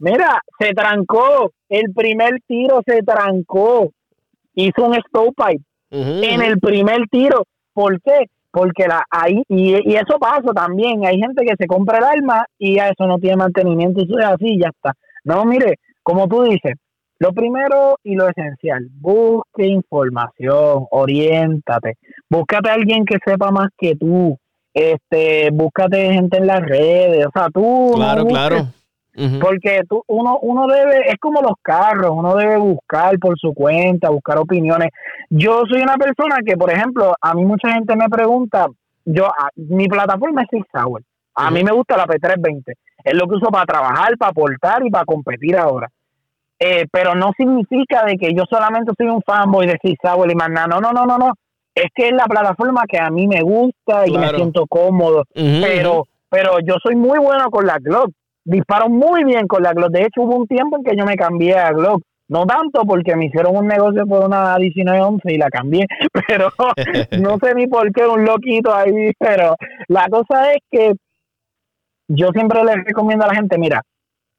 mira, 0.00 0.40
se 0.58 0.74
trancó, 0.74 1.50
el 1.68 1.92
primer 1.94 2.40
tiro 2.46 2.82
se 2.86 3.02
trancó, 3.02 3.90
hizo 4.54 4.84
un 4.84 4.94
stovepipe 4.96 5.64
en 5.90 6.42
el 6.42 6.58
primer 6.58 7.08
tiro. 7.10 7.44
¿Por 7.72 8.00
qué? 8.02 8.26
Porque 8.50 8.86
la 8.86 9.02
ahí, 9.10 9.42
y, 9.48 9.90
y, 9.90 9.94
eso 9.94 10.18
pasa 10.18 10.52
también, 10.52 11.06
hay 11.06 11.18
gente 11.18 11.44
que 11.46 11.54
se 11.56 11.68
compra 11.68 11.98
el 11.98 12.04
arma 12.04 12.44
y 12.58 12.74
ya 12.76 12.88
eso 12.88 13.06
no 13.06 13.18
tiene 13.18 13.36
mantenimiento, 13.36 14.02
eso 14.02 14.18
es 14.18 14.26
así, 14.26 14.58
ya 14.60 14.70
está. 14.70 14.92
No, 15.22 15.44
mire, 15.44 15.76
como 16.02 16.26
tú 16.26 16.42
dices, 16.42 16.74
lo 17.20 17.34
primero 17.34 17.98
y 18.02 18.14
lo 18.14 18.28
esencial, 18.28 18.88
busque 18.98 19.66
información, 19.66 20.86
oriéntate, 20.90 21.98
búscate 22.30 22.70
a 22.70 22.74
alguien 22.74 23.04
que 23.04 23.18
sepa 23.22 23.50
más 23.50 23.68
que 23.76 23.94
tú, 23.94 24.38
este, 24.72 25.50
búscate 25.52 26.14
gente 26.14 26.38
en 26.38 26.46
las 26.46 26.60
redes, 26.60 27.26
o 27.26 27.30
sea, 27.30 27.48
tú 27.52 27.92
Claro, 27.94 28.24
claro. 28.24 28.66
Porque 29.38 29.82
tú, 29.86 30.02
uno, 30.06 30.38
uno 30.40 30.66
debe, 30.66 31.10
es 31.10 31.16
como 31.20 31.42
los 31.42 31.56
carros, 31.60 32.12
uno 32.14 32.36
debe 32.36 32.56
buscar 32.56 33.18
por 33.18 33.38
su 33.38 33.52
cuenta, 33.52 34.08
buscar 34.08 34.38
opiniones. 34.38 34.88
Yo 35.28 35.64
soy 35.68 35.82
una 35.82 35.96
persona 35.96 36.38
que, 36.46 36.56
por 36.56 36.72
ejemplo, 36.72 37.12
a 37.20 37.34
mí 37.34 37.44
mucha 37.44 37.70
gente 37.72 37.96
me 37.96 38.08
pregunta, 38.08 38.66
yo, 39.04 39.30
mi 39.56 39.88
plataforma 39.88 40.42
es 40.42 40.48
Six 40.50 40.66
Hour. 40.72 41.02
A 41.34 41.50
mí 41.50 41.62
me 41.62 41.72
gusta 41.72 41.98
la 41.98 42.06
P320. 42.06 42.72
Es 43.04 43.14
lo 43.14 43.26
que 43.26 43.34
uso 43.34 43.48
para 43.50 43.66
trabajar, 43.66 44.16
para 44.16 44.30
aportar 44.30 44.86
y 44.86 44.90
para 44.90 45.04
competir 45.04 45.56
ahora. 45.56 45.90
Eh, 46.62 46.86
pero 46.92 47.14
no 47.14 47.32
significa 47.38 48.04
de 48.04 48.18
que 48.18 48.34
yo 48.34 48.44
solamente 48.48 48.92
soy 48.96 49.08
un 49.08 49.22
fanboy 49.22 49.66
de 49.66 49.78
Six 49.82 49.98
y 50.04 50.34
más 50.34 50.50
nada. 50.50 50.66
No, 50.66 50.80
no, 50.80 50.92
no, 50.92 51.06
no, 51.06 51.16
no. 51.16 51.32
Es 51.74 51.86
que 51.94 52.08
es 52.08 52.12
la 52.12 52.26
plataforma 52.26 52.82
que 52.86 52.98
a 52.98 53.08
mí 53.10 53.26
me 53.26 53.40
gusta 53.40 54.06
y 54.06 54.16
me 54.18 54.28
siento 54.28 54.66
cómodo. 54.66 55.24
pero, 55.34 56.06
pero 56.28 56.58
yo 56.60 56.74
soy 56.82 56.96
muy 56.96 57.18
bueno 57.18 57.50
con 57.50 57.66
la 57.66 57.78
Glock. 57.78 58.10
Disparo 58.44 58.90
muy 58.90 59.24
bien 59.24 59.46
con 59.46 59.62
la 59.62 59.72
Glock. 59.72 59.90
De 59.90 60.02
hecho, 60.02 60.22
hubo 60.22 60.36
un 60.36 60.46
tiempo 60.46 60.76
en 60.76 60.84
que 60.84 60.96
yo 60.96 61.06
me 61.06 61.16
cambié 61.16 61.54
a 61.54 61.70
Glock. 61.72 62.02
No 62.28 62.46
tanto 62.46 62.84
porque 62.84 63.16
me 63.16 63.26
hicieron 63.26 63.56
un 63.56 63.66
negocio 63.66 64.06
por 64.06 64.24
una 64.24 64.56
1911 64.56 65.32
y 65.32 65.36
la 65.38 65.48
cambié, 65.48 65.86
pero 66.28 66.50
no 67.18 67.38
sé 67.42 67.54
ni 67.54 67.66
por 67.66 67.90
qué, 67.92 68.06
un 68.06 68.24
loquito 68.24 68.74
ahí. 68.74 69.12
Pero 69.18 69.56
la 69.88 70.08
cosa 70.08 70.52
es 70.52 70.58
que 70.70 70.92
yo 72.06 72.28
siempre 72.32 72.62
le 72.64 72.76
recomiendo 72.84 73.24
a 73.24 73.28
la 73.28 73.34
gente, 73.34 73.58
mira, 73.58 73.82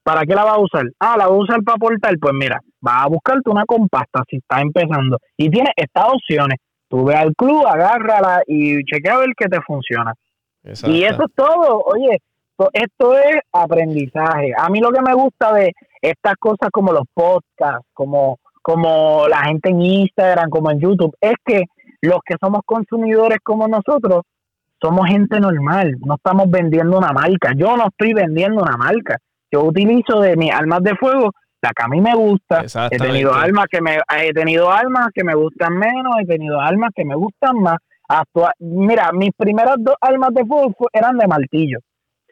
¿Para 0.04 0.22
qué 0.22 0.34
la 0.34 0.44
vas 0.44 0.56
a 0.56 0.60
usar? 0.60 0.86
Ah, 1.00 1.16
la 1.18 1.28
vas 1.28 1.34
a 1.34 1.42
usar 1.42 1.64
para 1.64 1.78
portar. 1.78 2.18
Pues 2.20 2.34
mira, 2.34 2.60
vas 2.80 3.06
a 3.06 3.08
buscarte 3.08 3.50
una 3.50 3.66
compasta 3.66 4.24
si 4.30 4.38
estás 4.38 4.62
empezando. 4.62 5.18
Y 5.38 5.50
tienes 5.50 5.72
estas 5.76 6.06
opciones. 6.12 6.58
Tú 6.90 7.06
ve 7.06 7.16
al 7.16 7.34
club, 7.36 7.66
agárrala 7.68 8.42
y 8.48 8.84
chequea 8.84 9.16
a 9.16 9.20
ver 9.20 9.30
qué 9.38 9.48
te 9.48 9.62
funciona. 9.62 10.14
Y 10.64 11.04
eso 11.04 11.24
es 11.24 11.34
todo. 11.36 11.82
Oye, 11.86 12.18
esto 12.74 13.18
es 13.18 13.40
aprendizaje. 13.52 14.54
A 14.58 14.70
mí 14.70 14.80
lo 14.80 14.92
que 14.92 15.02
me 15.02 15.14
gusta 15.14 15.54
de 15.54 15.72
estas 16.02 16.36
cosas 16.36 16.70
como 16.72 16.92
los 16.92 17.06
podcasts, 17.14 17.88
como, 17.94 18.40
como 18.62 19.28
la 19.28 19.46
gente 19.46 19.70
en 19.70 19.82
Instagram, 19.82 20.50
como 20.50 20.72
en 20.72 20.80
YouTube, 20.80 21.16
es 21.22 21.36
que 21.46 21.64
los 22.02 22.20
que 22.26 22.36
somos 22.40 22.62
consumidores 22.66 23.40
como 23.44 23.68
nosotros, 23.68 24.24
somos 24.82 25.08
gente 25.08 25.40
normal, 25.40 25.96
no 26.04 26.16
estamos 26.16 26.50
vendiendo 26.50 26.98
una 26.98 27.12
marca. 27.12 27.54
Yo 27.56 27.78
no 27.78 27.88
estoy 27.88 28.14
vendiendo 28.14 28.62
una 28.62 28.78
marca. 28.78 29.18
Yo 29.52 29.64
utilizo 29.64 30.20
de 30.20 30.36
mis 30.38 30.52
armas 30.52 30.82
de 30.84 30.96
fuego 30.96 31.32
la 31.62 31.72
que 31.76 31.84
a 31.84 31.88
mí 31.88 32.02
me 32.02 32.16
gusta. 32.16 32.64
He 32.90 32.98
tenido 32.98 33.34
armas 33.34 33.66
que 33.70 33.82
me 33.82 34.00
he 34.24 34.34
tenido 34.34 34.72
armas 34.72 35.10
que 35.14 35.24
me 35.24 35.36
gustan 35.36 35.78
menos, 35.78 36.16
he 36.22 36.26
tenido 36.26 36.60
armas 36.60 36.92
que 36.96 37.06
me 37.06 37.16
gustan 37.16 37.60
más. 37.60 37.78
Mira, 38.60 39.12
mis 39.14 39.32
primeras 39.38 39.76
dos 39.80 39.96
armas 40.02 40.34
de 40.34 40.46
fuego 40.46 40.74
eran 40.92 41.18
de 41.18 41.28
martillo. 41.28 41.80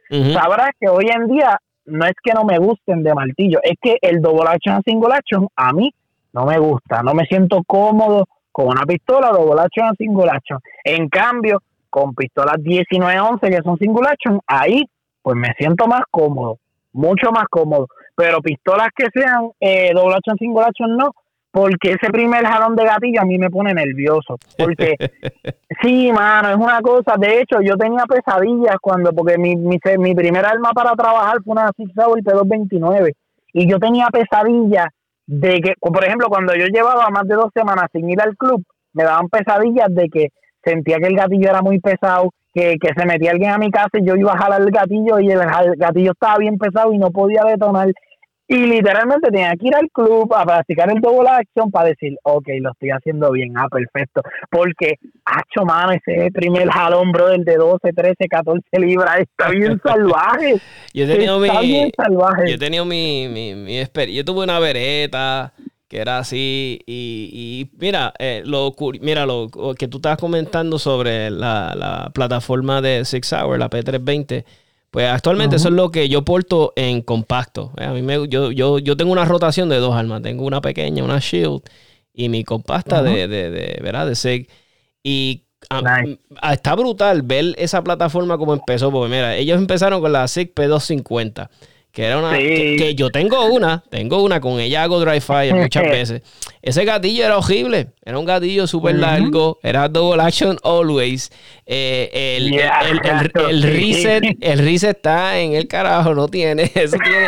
Sabrás 0.10 0.71
que 0.79 0.89
hoy 0.89 1.08
en 1.10 1.27
día 1.27 1.60
no 1.86 2.05
es 2.05 2.13
que 2.23 2.34
no 2.34 2.43
me 2.43 2.58
gusten 2.58 3.03
de 3.03 3.13
martillo, 3.13 3.60
es 3.63 3.75
que 3.82 3.97
el 4.01 4.21
double 4.21 4.49
action 4.49 4.82
single 4.84 5.13
action 5.13 5.47
a 5.55 5.71
mí 5.73 5.93
no 6.34 6.45
me 6.45 6.58
gusta, 6.58 7.03
no 7.03 7.13
me 7.13 7.25
siento 7.25 7.63
cómodo 7.65 8.25
con 8.51 8.67
una 8.67 8.84
pistola 8.86 9.29
double 9.29 9.62
action 9.62 9.95
single 9.97 10.29
action. 10.32 10.60
En 10.84 11.10
cambio, 11.10 11.62
con 11.89 12.13
pistolas 12.15 12.58
19-11 12.58 13.39
que 13.49 13.62
son 13.63 13.77
single 13.77 14.08
action, 14.08 14.39
ahí 14.47 14.84
pues 15.21 15.38
me 15.38 15.53
siento 15.58 15.88
más 15.88 16.01
cómodo, 16.10 16.58
mucho 16.93 17.32
más 17.32 17.45
cómodo. 17.49 17.88
Pero 18.15 18.41
pistolas 18.41 18.89
que 18.95 19.08
sean 19.13 19.49
eh, 19.60 19.91
double 19.93 20.15
action 20.15 20.38
single 20.38 20.63
action 20.63 20.97
no, 20.97 21.12
porque 21.52 21.91
ese 21.91 22.12
primer 22.12 22.45
jalón 22.45 22.75
de 22.75 22.86
gatillo 22.86 23.21
a 23.21 23.25
mí 23.25 23.38
me 23.38 23.49
pone 23.49 23.73
nervioso. 23.73 24.38
Porque, 24.58 24.95
sí, 25.82 26.12
mano, 26.12 26.49
es 26.49 26.58
una 26.58 26.82
cosa. 26.82 27.15
De 27.17 27.41
hecho, 27.41 27.62
yo 27.62 27.75
tenía 27.75 28.04
pesadillas 28.06 28.75
cuando, 28.82 29.12
porque 29.13 29.38
mi, 29.38 29.56
mi, 29.56 29.80
mi 29.97 30.15
primer 30.15 30.45
arma 30.45 30.71
para 30.73 30.91
trabajar 30.91 31.38
fue 31.43 31.54
una 31.54 31.71
Six 31.75 31.91
Sauer 31.95 32.23
P229. 32.23 33.13
Y 33.54 33.69
yo 33.69 33.80
tenía 33.80 34.08
pesadillas 34.08 34.88
de 35.25 35.62
que, 35.62 35.73
por 35.80 36.04
ejemplo, 36.04 36.28
cuando 36.28 36.56
yo 36.56 36.65
llevaba 36.67 37.10
más 37.10 37.28
de 37.28 37.36
dos 37.36 37.49
semanas 37.54 37.88
sin 37.91 38.10
ir 38.10 38.21
al 38.21 38.36
club, 38.38 38.63
me 38.93 39.04
daban 39.04 39.30
pesadillas 39.30 39.88
de 39.89 40.10
que 40.10 40.28
sentía 40.63 40.97
que 40.97 41.08
el 41.08 41.15
gatillo 41.15 41.49
era 41.49 41.62
muy 41.62 41.80
pesado, 41.80 42.32
que, 42.53 42.77
que 42.79 42.89
se 42.95 43.05
metía 43.05 43.31
alguien 43.31 43.51
a 43.51 43.57
mi 43.57 43.71
casa 43.71 43.99
y 43.99 44.05
yo 44.05 44.15
iba 44.15 44.33
a 44.33 44.38
jalar 44.38 44.62
el 44.62 44.71
gatillo 44.71 45.19
y 45.19 45.29
el 45.29 45.39
gatillo 45.77 46.12
estaba 46.12 46.38
bien 46.38 46.57
pesado 46.57 46.93
y 46.93 46.97
no 46.97 47.12
podía 47.12 47.43
detonar 47.43 47.89
y 48.51 48.65
literalmente 48.65 49.29
tenía 49.29 49.51
que 49.51 49.67
ir 49.67 49.75
al 49.75 49.88
club 49.91 50.33
a 50.33 50.43
practicar 50.43 50.89
el 50.89 50.99
double 50.99 51.29
action 51.29 51.69
para 51.69 51.89
decir, 51.89 52.17
ok, 52.23 52.47
lo 52.62 52.71
estoy 52.71 52.89
haciendo 52.89 53.31
bien, 53.31 53.55
ah, 53.55 53.67
perfecto. 53.69 54.23
Porque, 54.49 54.95
hacho, 55.23 55.65
mano, 55.65 55.91
ese 55.91 56.31
primer 56.31 56.67
jalón, 56.67 57.12
brother, 57.12 57.41
de 57.41 57.57
12, 57.57 57.93
13, 57.93 58.27
14 58.27 58.62
libras, 58.79 59.19
está 59.19 59.51
bien 59.51 59.79
salvaje. 59.83 60.55
yo 60.95 61.03
he 61.03 61.07
tenido 61.07 61.45
está 61.45 61.62
mi, 61.62 61.67
bien 61.67 61.91
salvaje. 61.95 62.47
Yo 62.47 62.55
he 62.55 62.57
tenido 62.57 62.85
mi, 62.85 63.27
mi, 63.27 63.53
mi 63.53 63.79
experiencia. 63.79 64.23
Yo 64.23 64.25
tuve 64.25 64.43
una 64.45 64.57
vereta 64.57 65.53
que 65.89 65.97
era 65.97 66.19
así 66.19 66.80
y, 66.86 67.30
y 67.34 67.78
mira, 67.78 68.13
eh, 68.19 68.43
lo, 68.45 68.73
mira 69.02 69.25
lo 69.25 69.49
que 69.78 69.89
tú 69.89 69.97
estabas 69.97 70.19
comentando 70.19 70.80
sobre 70.80 71.30
la, 71.30 71.75
la 71.75 72.12
plataforma 72.13 72.82
de 72.82 73.04
Six 73.04 73.34
Hour, 73.34 73.60
la 73.60 73.69
P320 73.69 74.45
pues 74.91 75.08
actualmente 75.08 75.58
eso 75.58 75.67
es 75.67 75.73
lo 75.73 75.91
que 75.91 76.10
yo 76.10 76.25
porto 76.25 76.73
en 76.75 77.02
compacto. 77.02 77.71
Eh, 77.78 77.84
a 77.86 77.91
mí 77.91 78.02
me, 78.02 78.28
yo, 78.28 78.52
yo, 78.52 78.80
yo 78.80 78.97
tengo 78.97 79.12
una 79.12 79.25
rotación 79.25 79.69
de 79.69 79.78
dos 79.78 79.95
armas. 79.95 80.21
Tengo 80.23 80.45
una 80.45 80.62
pequeña, 80.62 81.04
una 81.04 81.19
Shield, 81.19 81.62
y 82.13 82.30
mi 82.30 82.43
compacta 82.43 83.04
de, 83.04 83.28
de, 83.28 83.52
de, 83.52 83.80
¿verdad? 83.84 84.08
De 84.08 84.15
SEG. 84.15 84.49
Y 85.04 85.43
está 86.52 86.75
brutal 86.75 87.21
ver 87.21 87.54
esa 87.58 87.84
plataforma 87.84 88.38
como 88.39 88.54
empezó. 88.54 88.91
Porque 88.91 89.12
mira, 89.12 89.36
ellos 89.36 89.60
empezaron 89.60 90.02
con 90.02 90.12
la 90.12 90.28
SIG 90.28 90.56
P250 90.56 91.49
que 91.91 92.06
era 92.06 92.19
una 92.19 92.38
que, 92.38 92.93
yo 92.95 93.10
tengo 93.10 93.45
una, 93.47 93.84
tengo 93.89 94.21
una 94.23 94.39
con 94.39 94.60
ella 94.60 94.84
hago 94.84 94.99
dry 94.99 95.19
fire 95.19 95.56
muchas 95.56 95.84
veces. 95.89 96.21
Ese 96.62 96.86
gatillo 96.86 97.25
era 97.25 97.38
horrible, 97.38 97.93
era 98.04 98.19
un 98.19 98.25
gatillo 98.25 98.67
súper 98.67 98.95
largo, 98.95 99.60
era 99.63 99.88
double 99.88 100.21
action 100.21 100.58
always. 100.63 101.32
Eh, 101.65 102.38
el, 102.38 102.54
el, 103.49 103.63
reset, 103.63 104.23
el 104.39 104.60
reset 104.60 104.97
está 104.97 105.39
en 105.39 105.54
el 105.54 105.67
carajo, 105.67 106.13
no 106.13 106.28
tiene, 106.28 106.63
eso 106.75 106.97
tiene. 107.04 107.28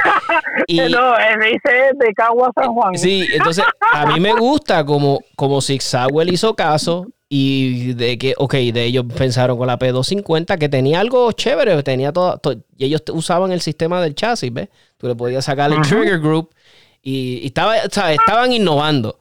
Y, 0.67 0.79
no, 0.79 1.17
el 1.17 1.35
reset 1.39 1.97
de 1.97 2.13
Cagua 2.13 2.51
San 2.53 2.73
Juan. 2.73 2.97
Sí, 2.97 3.27
entonces 3.33 3.63
a 3.93 4.05
mí 4.07 4.19
me 4.19 4.33
gusta 4.33 4.85
como, 4.85 5.21
como 5.35 5.61
Six 5.61 5.95
hizo 6.27 6.55
caso 6.55 7.07
y 7.33 7.93
de 7.93 8.17
que, 8.17 8.33
ok, 8.37 8.55
de 8.55 8.83
ellos 8.83 9.05
pensaron 9.17 9.57
con 9.57 9.65
la 9.65 9.79
P250 9.79 10.57
que 10.57 10.67
tenía 10.67 10.99
algo 10.99 11.31
chévere, 11.31 11.81
tenía 11.81 12.11
todo, 12.11 12.41
y 12.75 12.83
ellos 12.83 13.03
usaban 13.13 13.53
el 13.53 13.61
sistema 13.61 14.01
del 14.01 14.15
chasis, 14.15 14.51
¿ves? 14.51 14.67
Tú 14.97 15.07
le 15.07 15.15
podías 15.15 15.45
sacar 15.45 15.71
el 15.71 15.79
trigger 15.81 16.19
group 16.19 16.53
y, 17.01 17.45
estaba, 17.45 17.77
estaban 17.77 18.51
innovando. 18.51 19.17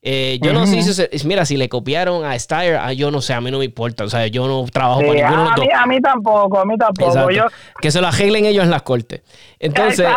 Eh, 0.00 0.38
yo 0.42 0.54
no 0.54 0.66
sé 0.66 0.80
si, 0.80 1.28
mira, 1.28 1.44
si 1.44 1.58
le 1.58 1.68
copiaron 1.68 2.24
a 2.24 2.38
Steyr, 2.38 2.76
ah, 2.76 2.94
yo 2.94 3.10
no 3.10 3.20
sé, 3.20 3.34
a 3.34 3.42
mí 3.42 3.50
no 3.50 3.58
me 3.58 3.66
importa, 3.66 4.04
o 4.04 4.08
sea, 4.08 4.26
yo 4.28 4.48
no 4.48 4.64
trabajo 4.72 5.00
para 5.00 5.12
ninguno 5.12 5.50
a, 5.50 5.56
mí, 5.56 5.68
a 5.70 5.86
mí 5.86 6.00
tampoco, 6.00 6.60
a 6.60 6.64
mí 6.64 6.78
tampoco. 6.78 7.28
Que 7.82 7.90
se 7.90 8.00
lo 8.00 8.06
arreglen 8.06 8.46
ellos 8.46 8.64
en 8.64 8.70
las 8.70 8.80
cortes. 8.80 9.20
Entonces, 9.58 10.08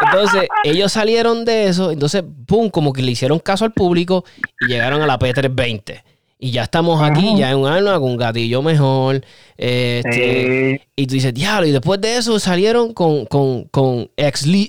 entonces, 0.00 0.48
ellos 0.64 0.92
salieron 0.92 1.44
de 1.44 1.66
eso, 1.66 1.90
entonces, 1.90 2.24
pum, 2.46 2.70
como 2.70 2.94
que 2.94 3.02
le 3.02 3.10
hicieron 3.10 3.38
caso 3.38 3.66
al 3.66 3.72
público 3.72 4.24
y 4.62 4.68
llegaron 4.68 5.02
a 5.02 5.06
la 5.06 5.18
P320. 5.18 6.02
Y 6.38 6.50
ya 6.50 6.64
estamos 6.64 7.02
aquí, 7.02 7.34
ya 7.38 7.50
en 7.50 7.56
un 7.56 7.66
arma 7.66 7.98
con 7.98 8.10
un 8.10 8.16
gatillo 8.18 8.60
mejor. 8.60 9.24
Este, 9.56 10.86
Y 10.94 11.06
tú 11.06 11.14
dices, 11.14 11.32
diablo, 11.32 11.66
y 11.66 11.72
después 11.72 11.98
de 12.00 12.18
eso 12.18 12.38
salieron 12.38 12.92
con, 12.92 13.24
con, 13.24 13.64
con, 13.64 14.10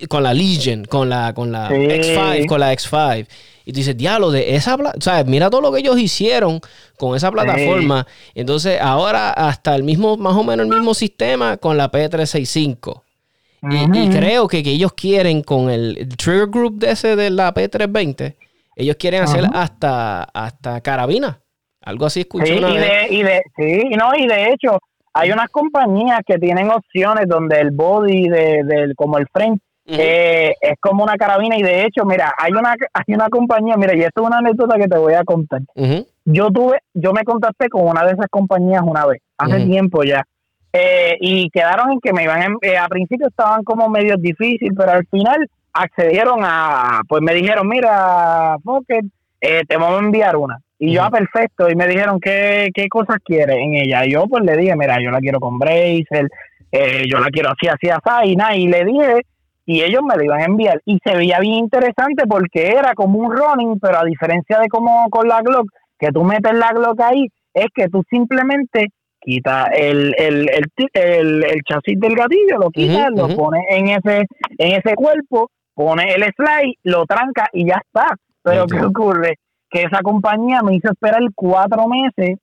con 0.08 0.24
la 0.24 0.34
Legion, 0.34 0.86
con 0.86 1.10
la, 1.10 1.34
con 1.34 1.52
la 1.52 1.70
X5, 1.70 2.46
con 2.46 2.62
la 2.62 2.74
X5. 2.74 3.28
Y 3.66 3.74
tú 3.74 3.78
dices, 3.80 3.98
diablo, 3.98 4.32
de 4.32 4.56
esa 4.56 4.76
o 4.76 5.02
sea, 5.02 5.26
mira 5.26 5.50
todo 5.50 5.60
lo 5.60 5.74
que 5.74 5.80
ellos 5.80 6.00
hicieron 6.00 6.62
con 6.98 7.18
esa 7.18 7.30
plataforma. 7.32 8.08
Entonces, 8.34 8.80
ahora 8.80 9.32
hasta 9.32 9.76
el 9.76 9.84
mismo, 9.84 10.16
más 10.16 10.38
o 10.38 10.46
menos 10.46 10.66
el 10.66 10.74
mismo 10.74 10.94
sistema 10.94 11.58
con 11.58 11.76
la 11.76 11.92
P365. 11.92 13.02
y, 13.94 14.08
creo 14.08 14.48
que, 14.48 14.64
que 14.64 14.72
ellos 14.72 14.94
quieren 14.94 15.42
con 15.42 15.70
el, 15.70 16.08
trigger 16.16 16.48
group 16.48 16.80
de 16.80 16.92
ese 16.92 17.18
de 17.18 17.30
la 17.30 17.54
P320, 17.54 18.36
ellos 18.78 18.96
quieren 18.98 19.24
hacer 19.24 19.44
hasta, 19.54 20.24
hasta 20.24 20.80
carabina. 20.80 21.42
Algo 21.88 22.06
así 22.06 22.22
escuché 22.22 22.48
sí, 22.48 22.54
y 22.58 22.78
De, 22.78 23.08
y 23.10 23.24
de, 23.24 23.42
sí, 23.56 23.90
no, 23.98 24.14
y 24.14 24.28
de 24.28 24.50
hecho, 24.50 24.78
hay 25.14 25.32
unas 25.32 25.48
compañías 25.50 26.20
que 26.28 26.38
tienen 26.38 26.70
opciones 26.70 27.30
donde 27.30 27.62
el 27.62 27.72
body 27.72 28.28
de, 28.28 28.64
del 28.66 28.94
como 28.94 29.18
el 29.18 29.26
frame 29.32 29.58
eh, 29.86 30.54
es 30.60 30.74
como 30.82 31.06
una 31.06 31.16
carabina 31.16 31.58
y 31.58 31.64
de 31.64 31.86
hecho, 31.86 32.04
mira, 32.04 32.34
hay 32.38 32.52
una 32.52 32.76
hay 32.94 33.16
una 33.16 33.30
compañía, 33.30 33.78
mira, 33.78 33.96
y 33.96 34.02
esto 34.02 34.22
es 34.22 34.28
una 34.28 34.40
anécdota 34.40 34.76
que 34.76 34.90
te 34.90 34.98
voy 34.98 35.14
a 35.14 35.24
contar. 35.24 35.62
Yo 36.26 36.52
tuve, 36.52 36.80
yo 36.94 37.14
me 37.14 37.24
contacté 37.24 37.70
con 37.70 37.88
una 37.88 38.04
de 38.04 38.12
esas 38.12 38.28
compañías 38.30 38.84
una 38.86 39.06
vez, 39.06 39.22
hace 39.38 39.66
tiempo 39.66 40.04
ya. 40.04 40.26
Eh, 40.74 41.16
y 41.22 41.50
quedaron 41.52 41.94
en 41.94 42.02
que 42.02 42.12
me 42.12 42.24
iban, 42.24 42.58
eh, 42.62 42.78
a 42.78 42.90
principio 42.90 43.30
estaban 43.30 43.64
como 43.64 43.88
medio 43.88 44.18
difícil, 44.18 44.74
pero 44.76 44.92
al 44.92 45.08
final 45.08 45.50
accedieron 45.72 46.40
a, 46.44 47.00
pues 47.08 47.22
me 47.22 47.34
dijeron, 47.34 47.66
mira, 47.70 48.58
Pocket, 48.62 49.06
te 49.40 49.78
vamos 49.78 50.02
a 50.02 50.06
enviar 50.06 50.36
una. 50.36 50.60
Y 50.80 50.94
yo, 50.94 51.04
ah, 51.04 51.10
perfecto. 51.10 51.70
Y 51.70 51.76
me 51.76 51.88
dijeron, 51.88 52.20
¿qué, 52.20 52.70
qué 52.74 52.88
cosas 52.88 53.18
quiere 53.24 53.56
en 53.56 53.74
ella? 53.74 54.06
Y 54.06 54.12
yo, 54.12 54.26
pues 54.28 54.44
le 54.44 54.56
dije, 54.56 54.76
mira, 54.76 54.98
yo 55.02 55.10
la 55.10 55.20
quiero 55.20 55.40
con 55.40 55.58
Bracer, 55.58 56.30
eh, 56.72 57.04
yo 57.10 57.20
la 57.20 57.30
quiero 57.30 57.50
así, 57.50 57.68
así, 57.68 57.90
así, 57.90 58.32
y 58.32 58.36
nada. 58.36 58.56
Y 58.56 58.68
le 58.68 58.86
dije, 58.86 59.22
y 59.66 59.82
ellos 59.82 60.02
me 60.04 60.16
lo 60.16 60.24
iban 60.24 60.42
a 60.42 60.46
enviar. 60.46 60.82
Y 60.86 61.00
se 61.04 61.16
veía 61.16 61.40
bien 61.40 61.56
interesante 61.56 62.26
porque 62.28 62.70
era 62.70 62.94
como 62.94 63.20
un 63.20 63.36
running, 63.36 63.80
pero 63.80 64.00
a 64.00 64.06
diferencia 64.06 64.60
de 64.60 64.68
como 64.70 65.10
con 65.10 65.28
la 65.28 65.42
Glock, 65.42 65.68
que 66.00 66.12
tú 66.12 66.24
metes 66.24 66.54
la 66.54 66.72
Glock 66.72 67.02
ahí, 67.02 67.28
es 67.54 67.68
que 67.74 67.90
tú 67.90 68.04
simplemente 68.10 68.88
quitas 69.20 69.68
el, 69.76 70.14
el, 70.18 70.50
el, 70.94 71.44
el, 71.44 71.62
chasis 71.68 72.00
del 72.00 72.16
gatillo, 72.16 72.60
lo 72.60 72.70
quitas, 72.70 73.10
lo 73.16 73.28
pones 73.36 73.64
en 73.70 73.90
ese, 73.90 74.26
en 74.58 74.80
ese 74.80 74.96
cuerpo, 74.96 75.50
pones 75.74 76.16
el 76.16 76.24
slide, 76.34 76.76
lo 76.84 77.06
tranca 77.06 77.48
y 77.52 77.68
ya 77.68 77.82
está. 77.84 78.16
Pero 78.44 78.68
¿qué 78.68 78.80
ocurre? 78.80 79.36
Que 79.70 79.84
esa 79.84 80.02
compañía 80.02 80.62
me 80.62 80.76
hizo 80.76 80.90
esperar 80.92 81.22
cuatro 81.36 81.88
meses. 81.88 82.38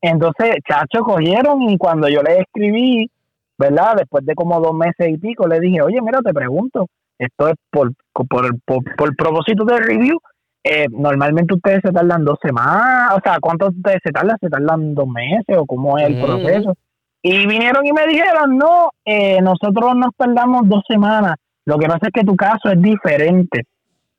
Entonces, 0.00 0.56
chacho, 0.68 1.02
cogieron 1.02 1.62
y 1.62 1.78
cuando 1.78 2.08
yo 2.08 2.22
le 2.22 2.40
escribí, 2.40 3.10
¿verdad? 3.58 3.94
Después 3.96 4.24
de 4.26 4.34
como 4.34 4.60
dos 4.60 4.74
meses 4.74 5.08
y 5.08 5.18
pico, 5.18 5.46
le 5.46 5.60
dije, 5.60 5.80
oye, 5.80 6.00
mira, 6.02 6.20
te 6.20 6.34
pregunto, 6.34 6.86
esto 7.18 7.48
es 7.48 7.54
por, 7.70 7.92
por, 8.12 8.60
por, 8.64 9.16
propósito 9.16 9.64
de 9.64 9.78
review. 9.78 10.18
Eh, 10.62 10.86
normalmente 10.90 11.54
ustedes 11.54 11.80
se 11.84 11.92
tardan 11.92 12.24
dos 12.24 12.38
semanas, 12.42 13.12
o 13.16 13.20
sea, 13.22 13.38
¿cuánto 13.40 13.68
ustedes 13.68 14.00
se 14.02 14.10
tardan? 14.10 14.38
¿Se 14.40 14.48
tardan 14.48 14.94
dos 14.94 15.06
meses 15.06 15.56
o 15.58 15.66
cómo 15.66 15.98
es 15.98 16.06
el 16.06 16.20
proceso? 16.20 16.74
Y 17.22 17.46
vinieron 17.46 17.86
y 17.86 17.92
me 17.92 18.06
dijeron, 18.06 18.56
no, 18.56 18.90
eh, 19.04 19.40
nosotros 19.42 19.94
nos 19.94 20.14
tardamos 20.16 20.68
dos 20.68 20.82
semanas, 20.88 21.36
Lo 21.66 21.78
que 21.78 21.86
pasa 21.86 22.06
es 22.06 22.12
que 22.12 22.24
tu 22.24 22.34
caso 22.34 22.70
es 22.70 22.80
diferente 22.80 23.64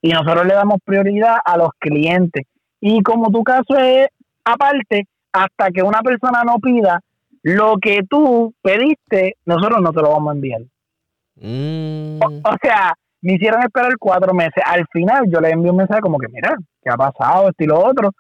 y 0.05 0.09
nosotros 0.09 0.45
le 0.45 0.53
damos 0.53 0.77
prioridad 0.85 1.37
a 1.43 1.57
los 1.57 1.69
clientes. 1.79 2.45
Y 2.79 3.01
como 3.01 3.31
tu 3.31 3.43
caso 3.43 3.75
es 3.75 4.07
aparte, 4.43 5.07
hasta 5.33 5.71
que 5.71 5.81
una 5.81 6.01
persona 6.01 6.43
no 6.45 6.59
pida 6.59 7.01
lo 7.41 7.77
que 7.81 8.03
tú 8.07 8.53
pediste, 8.61 9.35
nosotros 9.45 9.81
no 9.81 9.91
te 9.91 10.01
lo 10.01 10.11
vamos 10.11 10.29
a 10.29 10.35
enviar. 10.35 10.61
Mm. 11.37 12.19
O, 12.21 12.27
o 12.27 12.55
sea, 12.61 12.93
me 13.21 13.33
hicieron 13.33 13.63
esperar 13.63 13.93
cuatro 13.99 14.31
meses. 14.35 14.63
Al 14.63 14.85
final 14.93 15.25
yo 15.27 15.39
les 15.39 15.53
envié 15.53 15.71
un 15.71 15.77
mensaje 15.77 16.01
como 16.01 16.19
que, 16.19 16.27
mira, 16.27 16.55
¿qué 16.83 16.91
ha 16.91 16.97
pasado? 16.97 17.49
Esto 17.49 17.63
y 17.63 17.67
lo 17.67 17.83
otro. 17.83 18.11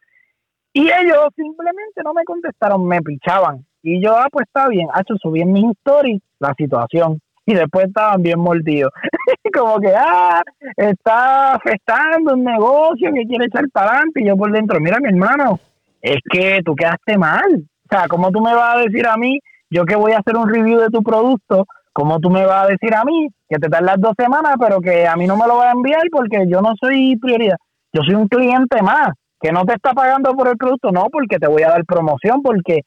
Y 0.73 0.89
ellos 0.89 1.27
simplemente 1.35 2.01
no 2.03 2.15
me 2.15 2.23
contestaron, 2.23 2.83
me 2.87 2.99
pichaban. 3.03 3.63
Y 3.83 4.01
yo, 4.03 4.17
ah, 4.17 4.27
pues 4.31 4.47
está 4.47 4.67
bien. 4.69 4.87
hecho 4.99 5.13
subí 5.21 5.41
en 5.41 5.53
mis 5.53 5.65
stories 5.77 6.19
la 6.39 6.55
situación. 6.57 7.21
Y 7.47 7.53
después 7.53 7.85
estaban 7.85 8.21
bien 8.23 8.39
mordidos. 8.39 8.91
como 9.53 9.79
que, 9.79 9.93
ah, 9.95 10.41
está 10.75 11.53
afectando 11.53 12.33
un 12.33 12.43
negocio 12.43 13.11
que 13.13 13.25
quiere 13.25 13.45
echar 13.45 13.69
para 13.71 13.91
adelante. 13.91 14.21
Y 14.21 14.27
yo 14.27 14.35
por 14.35 14.51
dentro, 14.51 14.79
mira, 14.79 14.97
mi 14.99 15.09
hermano, 15.09 15.59
es 16.01 16.17
que 16.29 16.61
tú 16.65 16.75
quedaste 16.75 17.17
mal. 17.17 17.45
O 17.53 17.87
sea, 17.89 18.07
¿cómo 18.07 18.31
tú 18.31 18.41
me 18.41 18.53
vas 18.53 18.75
a 18.75 18.79
decir 18.79 19.07
a 19.07 19.15
mí, 19.15 19.39
yo 19.69 19.85
que 19.85 19.95
voy 19.95 20.13
a 20.13 20.19
hacer 20.19 20.35
un 20.35 20.49
review 20.49 20.79
de 20.79 20.89
tu 20.89 21.03
producto, 21.03 21.65
¿cómo 21.93 22.19
tú 22.19 22.29
me 22.29 22.45
vas 22.45 22.65
a 22.65 22.67
decir 22.67 22.93
a 22.95 23.03
mí 23.03 23.29
que 23.47 23.57
te 23.57 23.69
tardas 23.69 23.97
dos 23.99 24.13
semanas, 24.17 24.55
pero 24.59 24.81
que 24.81 25.07
a 25.07 25.15
mí 25.15 25.27
no 25.27 25.37
me 25.37 25.47
lo 25.47 25.57
va 25.57 25.69
a 25.69 25.73
enviar 25.73 26.03
porque 26.11 26.45
yo 26.47 26.61
no 26.61 26.73
soy 26.79 27.15
prioridad? 27.17 27.57
Yo 27.93 28.01
soy 28.03 28.15
un 28.15 28.27
cliente 28.27 28.81
más 28.81 29.09
que 29.39 29.51
no 29.51 29.65
te 29.65 29.73
está 29.73 29.93
pagando 29.93 30.33
por 30.33 30.47
el 30.47 30.57
producto, 30.57 30.91
no, 30.91 31.07
porque 31.11 31.37
te 31.37 31.47
voy 31.47 31.61
a 31.61 31.69
dar 31.69 31.85
promoción, 31.85 32.41
porque 32.41 32.81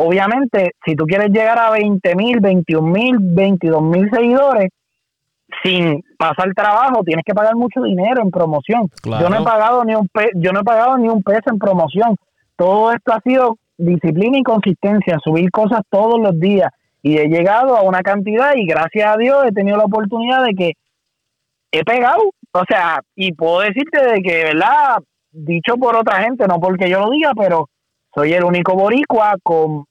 obviamente 0.00 0.72
si 0.84 0.94
tú 0.94 1.04
quieres 1.04 1.30
llegar 1.30 1.58
a 1.58 1.70
20 1.70 2.14
mil, 2.16 2.40
21 2.40 2.88
mil, 2.88 3.16
22 3.18 3.82
mil 3.82 4.10
seguidores, 4.10 4.70
sin 5.62 6.02
pasar 6.16 6.52
trabajo, 6.54 7.02
tienes 7.04 7.24
que 7.24 7.34
pagar 7.34 7.56
mucho 7.56 7.82
dinero 7.82 8.22
en 8.22 8.30
promoción. 8.30 8.88
Yo 9.04 9.28
no 9.28 9.40
he 9.40 9.44
pagado 9.44 9.84
ni 9.84 9.94
un 9.94 10.08
yo 10.36 10.52
no 10.52 10.60
he 10.60 10.64
pagado 10.64 10.96
ni 10.96 11.08
un 11.08 11.22
peso 11.22 11.50
en 11.50 11.58
promoción. 11.58 12.16
Todo 12.56 12.92
esto 12.92 13.12
ha 13.12 13.20
sido 13.20 13.56
disciplina 13.76 14.38
y 14.38 14.42
consistencia, 14.42 15.18
subir 15.22 15.50
cosas 15.50 15.80
todos 15.90 16.20
los 16.20 16.38
días 16.38 16.70
y 17.02 17.18
he 17.18 17.28
llegado 17.28 17.76
a 17.76 17.82
una 17.82 18.02
cantidad 18.02 18.52
y 18.54 18.66
gracias 18.66 19.14
a 19.14 19.16
Dios 19.16 19.44
he 19.46 19.52
tenido 19.52 19.76
la 19.76 19.84
oportunidad 19.84 20.44
de 20.44 20.54
que 20.54 20.72
he 21.72 21.84
pegado, 21.84 22.20
o 22.52 22.62
sea, 22.68 23.00
y 23.14 23.32
puedo 23.32 23.60
decirte 23.60 24.04
de 24.04 24.22
que, 24.22 24.44
¿verdad? 24.44 24.98
Dicho 25.30 25.76
por 25.76 25.96
otra 25.96 26.22
gente, 26.22 26.46
no 26.46 26.60
porque 26.60 26.90
yo 26.90 27.00
lo 27.00 27.10
diga, 27.10 27.32
pero 27.36 27.68
soy 28.14 28.32
el 28.32 28.44
único 28.44 28.74
boricua 28.74 29.36
con 29.42 29.84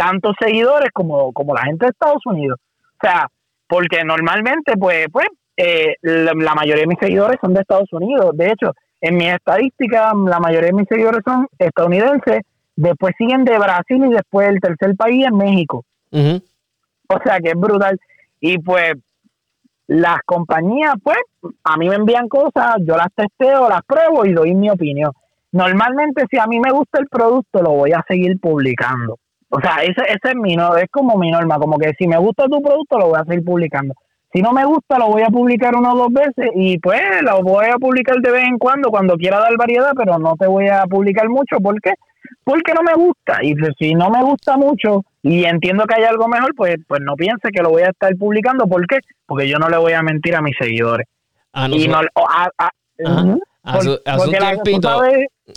tantos 0.00 0.34
seguidores 0.40 0.88
como, 0.94 1.30
como 1.32 1.54
la 1.54 1.64
gente 1.64 1.84
de 1.84 1.90
Estados 1.90 2.24
Unidos. 2.24 2.58
O 3.02 3.06
sea, 3.06 3.28
porque 3.68 4.02
normalmente, 4.02 4.72
pues, 4.78 5.08
pues 5.12 5.26
eh, 5.58 5.94
la, 6.00 6.32
la, 6.34 6.54
mayoría 6.54 6.84
de 6.84 6.88
mis 6.88 6.98
seguidores 6.98 7.38
son 7.42 7.52
de 7.52 7.60
Estados 7.60 7.92
Unidos. 7.92 8.30
De 8.34 8.46
hecho, 8.46 8.72
en 9.02 9.16
mi 9.18 9.28
estadística, 9.28 10.12
la 10.14 10.40
mayoría 10.40 10.68
de 10.68 10.72
mis 10.72 10.88
seguidores 10.88 11.20
son 11.22 11.46
estadounidenses, 11.58 12.40
después 12.76 13.14
siguen 13.18 13.44
de 13.44 13.58
Brasil 13.58 14.02
y 14.06 14.10
después 14.10 14.48
el 14.48 14.58
tercer 14.58 14.96
país 14.96 15.26
es 15.26 15.32
México. 15.32 15.84
O 16.12 17.18
sea 17.22 17.38
que 17.42 17.50
es 17.50 17.56
brutal. 17.56 17.98
Y 18.40 18.58
pues 18.58 18.94
las 19.86 20.20
compañías, 20.24 20.94
pues, 21.02 21.18
a 21.62 21.76
mí 21.76 21.90
me 21.90 21.96
envían 21.96 22.26
cosas, 22.28 22.76
yo 22.86 22.96
las 22.96 23.12
testeo, 23.14 23.68
las 23.68 23.82
pruebo 23.86 24.24
y 24.24 24.32
doy 24.32 24.54
mi 24.54 24.70
opinión. 24.70 25.12
Normalmente, 25.52 26.24
si 26.30 26.38
a 26.38 26.46
mí 26.46 26.58
me 26.58 26.70
gusta 26.70 27.00
el 27.00 27.08
producto, 27.08 27.60
lo 27.60 27.72
voy 27.72 27.92
a 27.92 28.02
seguir 28.08 28.40
publicando. 28.40 29.18
O 29.50 29.60
sea, 29.60 29.82
ese, 29.82 30.02
ese 30.06 30.30
es 30.30 30.36
mi 30.36 30.54
no, 30.54 30.76
es 30.76 30.88
como 30.90 31.18
mi 31.18 31.30
norma, 31.30 31.58
como 31.58 31.76
que 31.76 31.92
si 31.98 32.06
me 32.06 32.16
gusta 32.16 32.44
tu 32.44 32.62
producto, 32.62 32.98
lo 32.98 33.08
voy 33.08 33.18
a 33.20 33.24
seguir 33.24 33.44
publicando. 33.44 33.94
Si 34.32 34.40
no 34.42 34.52
me 34.52 34.64
gusta, 34.64 34.96
lo 34.96 35.08
voy 35.08 35.22
a 35.22 35.28
publicar 35.28 35.74
una 35.74 35.92
o 35.92 35.96
dos 35.96 36.12
veces 36.12 36.52
y 36.54 36.78
pues 36.78 37.02
lo 37.22 37.42
voy 37.42 37.66
a 37.66 37.78
publicar 37.78 38.16
de 38.20 38.30
vez 38.30 38.44
en 38.44 38.58
cuando, 38.58 38.90
cuando 38.90 39.16
quiera 39.16 39.40
dar 39.40 39.56
variedad, 39.56 39.90
pero 39.96 40.18
no 40.18 40.36
te 40.36 40.46
voy 40.46 40.68
a 40.68 40.84
publicar 40.84 41.28
mucho. 41.28 41.58
¿Por 41.60 41.80
qué? 41.80 41.94
Porque 42.44 42.72
no 42.72 42.82
me 42.82 42.94
gusta. 42.94 43.38
Y 43.42 43.54
si 43.76 43.94
no 43.94 44.08
me 44.08 44.22
gusta 44.22 44.56
mucho 44.56 45.04
y 45.22 45.44
entiendo 45.44 45.84
que 45.84 45.96
hay 45.96 46.04
algo 46.04 46.28
mejor, 46.28 46.54
pues, 46.54 46.76
pues 46.86 47.00
no 47.00 47.16
piense 47.16 47.50
que 47.52 47.60
lo 47.60 47.70
voy 47.70 47.82
a 47.82 47.90
estar 47.90 48.14
publicando. 48.16 48.68
¿Por 48.68 48.86
qué? 48.86 48.98
Porque 49.26 49.48
yo 49.48 49.58
no 49.58 49.68
le 49.68 49.78
voy 49.78 49.94
a 49.94 50.02
mentir 50.02 50.36
a 50.36 50.42
mis 50.42 50.56
seguidores. 50.56 51.08
y 51.72 51.88
no, 51.88 51.98
hace, 53.64 53.88
un 53.88 54.30
tiempito, 54.30 55.02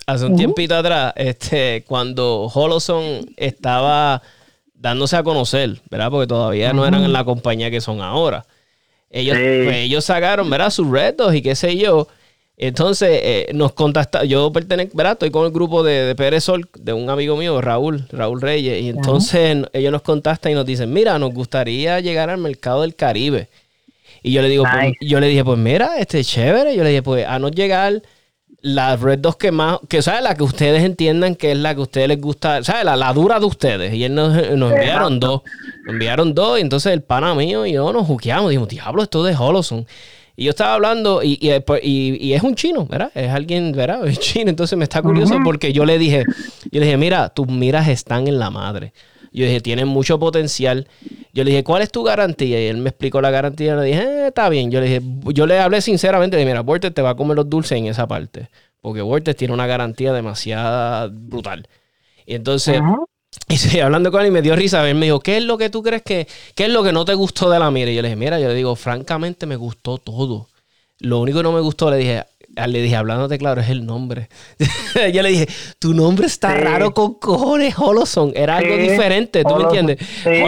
hace 0.05 0.25
un 0.25 0.35
tiempito 0.35 0.75
atrás, 0.75 1.13
este, 1.15 1.83
cuando 1.87 2.51
Holoson 2.53 3.25
estaba 3.37 4.21
dándose 4.73 5.15
a 5.15 5.23
conocer, 5.23 5.81
¿verdad? 5.89 6.09
Porque 6.11 6.27
todavía 6.27 6.73
no 6.73 6.85
eran 6.85 7.03
en 7.03 7.13
la 7.13 7.23
compañía 7.23 7.71
que 7.71 7.81
son 7.81 8.01
ahora. 8.01 8.45
Ellos, 9.09 9.37
pues, 9.37 9.77
ellos 9.77 10.05
sacaron, 10.05 10.49
¿verdad? 10.49 10.69
Sus 10.71 10.89
retos 10.89 11.33
y 11.35 11.41
qué 11.41 11.55
sé 11.55 11.77
yo. 11.77 12.07
Entonces 12.57 13.09
eh, 13.23 13.49
nos 13.53 13.73
contacta, 13.73 14.25
yo 14.25 14.51
pertenezco, 14.51 14.95
¿verdad? 14.95 15.13
Estoy 15.13 15.31
con 15.31 15.45
el 15.45 15.51
grupo 15.51 15.83
de, 15.83 16.05
de 16.05 16.15
Pérez 16.15 16.43
Sol, 16.43 16.69
de 16.77 16.93
un 16.93 17.09
amigo 17.09 17.35
mío, 17.35 17.59
Raúl, 17.61 18.07
Raúl 18.11 18.41
Reyes, 18.41 18.81
y 18.81 18.89
entonces 18.89 19.65
ellos 19.73 19.91
nos 19.91 20.01
contactan 20.01 20.51
y 20.51 20.55
nos 20.55 20.65
dicen, 20.65 20.93
mira, 20.93 21.17
nos 21.17 21.33
gustaría 21.33 21.99
llegar 21.99 22.29
al 22.29 22.37
mercado 22.37 22.81
del 22.81 22.95
Caribe. 22.95 23.49
Y 24.23 24.31
yo 24.31 24.41
le 24.41 24.49
digo, 24.49 24.63
pues, 24.63 24.93
yo 25.01 25.19
le 25.19 25.27
dije, 25.27 25.43
pues 25.43 25.59
mira, 25.59 25.97
este 25.97 26.21
es 26.21 26.27
chévere. 26.27 26.75
Yo 26.75 26.83
le 26.83 26.89
dije, 26.89 27.03
pues 27.03 27.27
a 27.27 27.39
no 27.39 27.49
llegar 27.49 28.01
la 28.63 28.95
Red 28.95 29.19
2 29.19 29.35
que 29.35 29.51
más, 29.51 29.77
que 29.89 30.01
sea 30.01 30.21
la 30.21 30.35
que 30.35 30.43
ustedes 30.43 30.83
entiendan 30.83 31.35
que 31.35 31.51
es 31.51 31.57
la 31.57 31.75
que 31.75 31.81
a 31.81 31.83
ustedes 31.83 32.07
les 32.07 32.19
gusta, 32.19 32.63
¿sabes? 32.63 32.85
La, 32.85 32.95
la 32.95 33.11
dura 33.11 33.37
de 33.37 33.45
ustedes. 33.45 33.93
Y 33.93 34.05
él 34.05 34.15
nos, 34.15 34.35
enviaron 34.37 35.19
dos. 35.19 35.41
Nos 35.83 35.93
enviaron 35.93 36.33
dos. 36.33 36.57
Y 36.57 36.61
entonces 36.61 36.93
el 36.93 37.03
pana 37.03 37.35
mío 37.35 37.65
y 37.65 37.73
yo 37.73 37.91
nos 37.91 38.07
juqueamos. 38.07 38.49
Dijimos, 38.49 38.69
diablo, 38.69 39.03
esto 39.03 39.21
de 39.21 39.35
Holoson. 39.35 39.85
Y 40.37 40.45
yo 40.45 40.51
estaba 40.51 40.75
hablando 40.75 41.21
y, 41.21 41.37
y, 41.41 42.33
es 42.33 42.41
un 42.41 42.55
chino, 42.55 42.87
¿verdad? 42.87 43.11
Es 43.13 43.29
alguien, 43.29 43.73
¿verdad? 43.73 44.07
Es 44.07 44.17
chino. 44.19 44.49
Entonces 44.49 44.77
me 44.77 44.85
está 44.85 45.01
curioso 45.01 45.37
porque 45.43 45.73
yo 45.73 45.83
le 45.83 45.97
dije, 45.97 46.23
yo 46.71 46.79
le 46.79 46.85
dije, 46.85 46.97
mira, 46.97 47.29
tus 47.29 47.47
miras 47.47 47.89
están 47.89 48.29
en 48.29 48.39
la 48.39 48.49
madre. 48.49 48.93
Yo 49.33 49.45
dije, 49.45 49.61
tienen 49.61 49.87
mucho 49.87 50.19
potencial. 50.19 50.87
Yo 51.33 51.43
le 51.43 51.49
dije, 51.49 51.63
¿cuál 51.63 51.81
es 51.81 51.91
tu 51.91 52.03
garantía? 52.03 52.61
Y 52.61 52.67
él 52.67 52.77
me 52.77 52.89
explicó 52.89 53.19
la 53.19 53.31
garantía. 53.31 53.75
Le 53.75 53.85
dije, 53.85 54.01
eh, 54.01 54.27
está 54.27 54.47
bien. 54.49 54.69
Yo 54.69 54.79
le 54.79 54.87
dije, 54.87 55.01
yo 55.33 55.47
le 55.47 55.59
hablé 55.59 55.81
sinceramente. 55.81 56.37
de 56.37 56.45
mira, 56.45 56.61
Vortex 56.61 56.93
te 56.93 57.01
va 57.01 57.11
a 57.11 57.15
comer 57.15 57.35
los 57.35 57.49
dulces 57.49 57.77
en 57.77 57.87
esa 57.87 58.07
parte. 58.07 58.49
Porque 58.79 59.01
Vortex 59.01 59.35
tiene 59.35 59.53
una 59.53 59.65
garantía 59.65 60.13
demasiado 60.13 61.09
brutal. 61.11 61.67
Y 62.27 62.35
entonces, 62.35 62.79
y 63.49 63.57
seguí 63.57 63.79
hablando 63.79 64.11
con 64.11 64.21
él 64.21 64.27
y 64.27 64.31
me 64.31 64.43
dio 64.43 64.55
risa. 64.55 64.87
Él 64.87 64.95
me 64.95 65.07
dijo, 65.07 65.19
¿qué 65.19 65.37
es 65.37 65.43
lo 65.43 65.57
que 65.57 65.71
tú 65.71 65.81
crees 65.81 66.03
que, 66.03 66.27
qué 66.53 66.65
es 66.65 66.69
lo 66.69 66.83
que 66.83 66.93
no 66.93 67.03
te 67.03 67.15
gustó 67.15 67.49
de 67.49 67.57
la 67.57 67.71
mira? 67.71 67.89
Y 67.89 67.95
yo 67.95 68.03
le 68.03 68.09
dije, 68.09 68.15
mira, 68.15 68.39
yo 68.39 68.49
le 68.49 68.53
digo, 68.53 68.75
francamente 68.75 69.47
me 69.47 69.55
gustó 69.55 69.97
todo. 69.97 70.47
Lo 70.99 71.19
único 71.19 71.39
que 71.39 71.43
no 71.43 71.51
me 71.51 71.59
gustó, 71.59 71.89
le 71.89 71.97
dije, 71.97 72.23
le 72.55 72.81
dije, 72.81 72.95
hablándote 72.95 73.37
claro, 73.37 73.61
es 73.61 73.69
el 73.69 73.85
nombre. 73.85 74.29
yo 75.13 75.21
le 75.21 75.29
dije, 75.29 75.47
tu 75.79 75.93
nombre 75.93 76.27
está 76.27 76.53
raro 76.55 76.93
con 76.93 77.15
cojones, 77.15 77.75
Holoson. 77.77 78.31
Era 78.35 78.57
algo 78.57 78.77
diferente, 78.77 79.43
¿tú 79.43 79.55
me 79.55 79.63
entiendes? 79.63 79.99
Sí, 80.23 80.43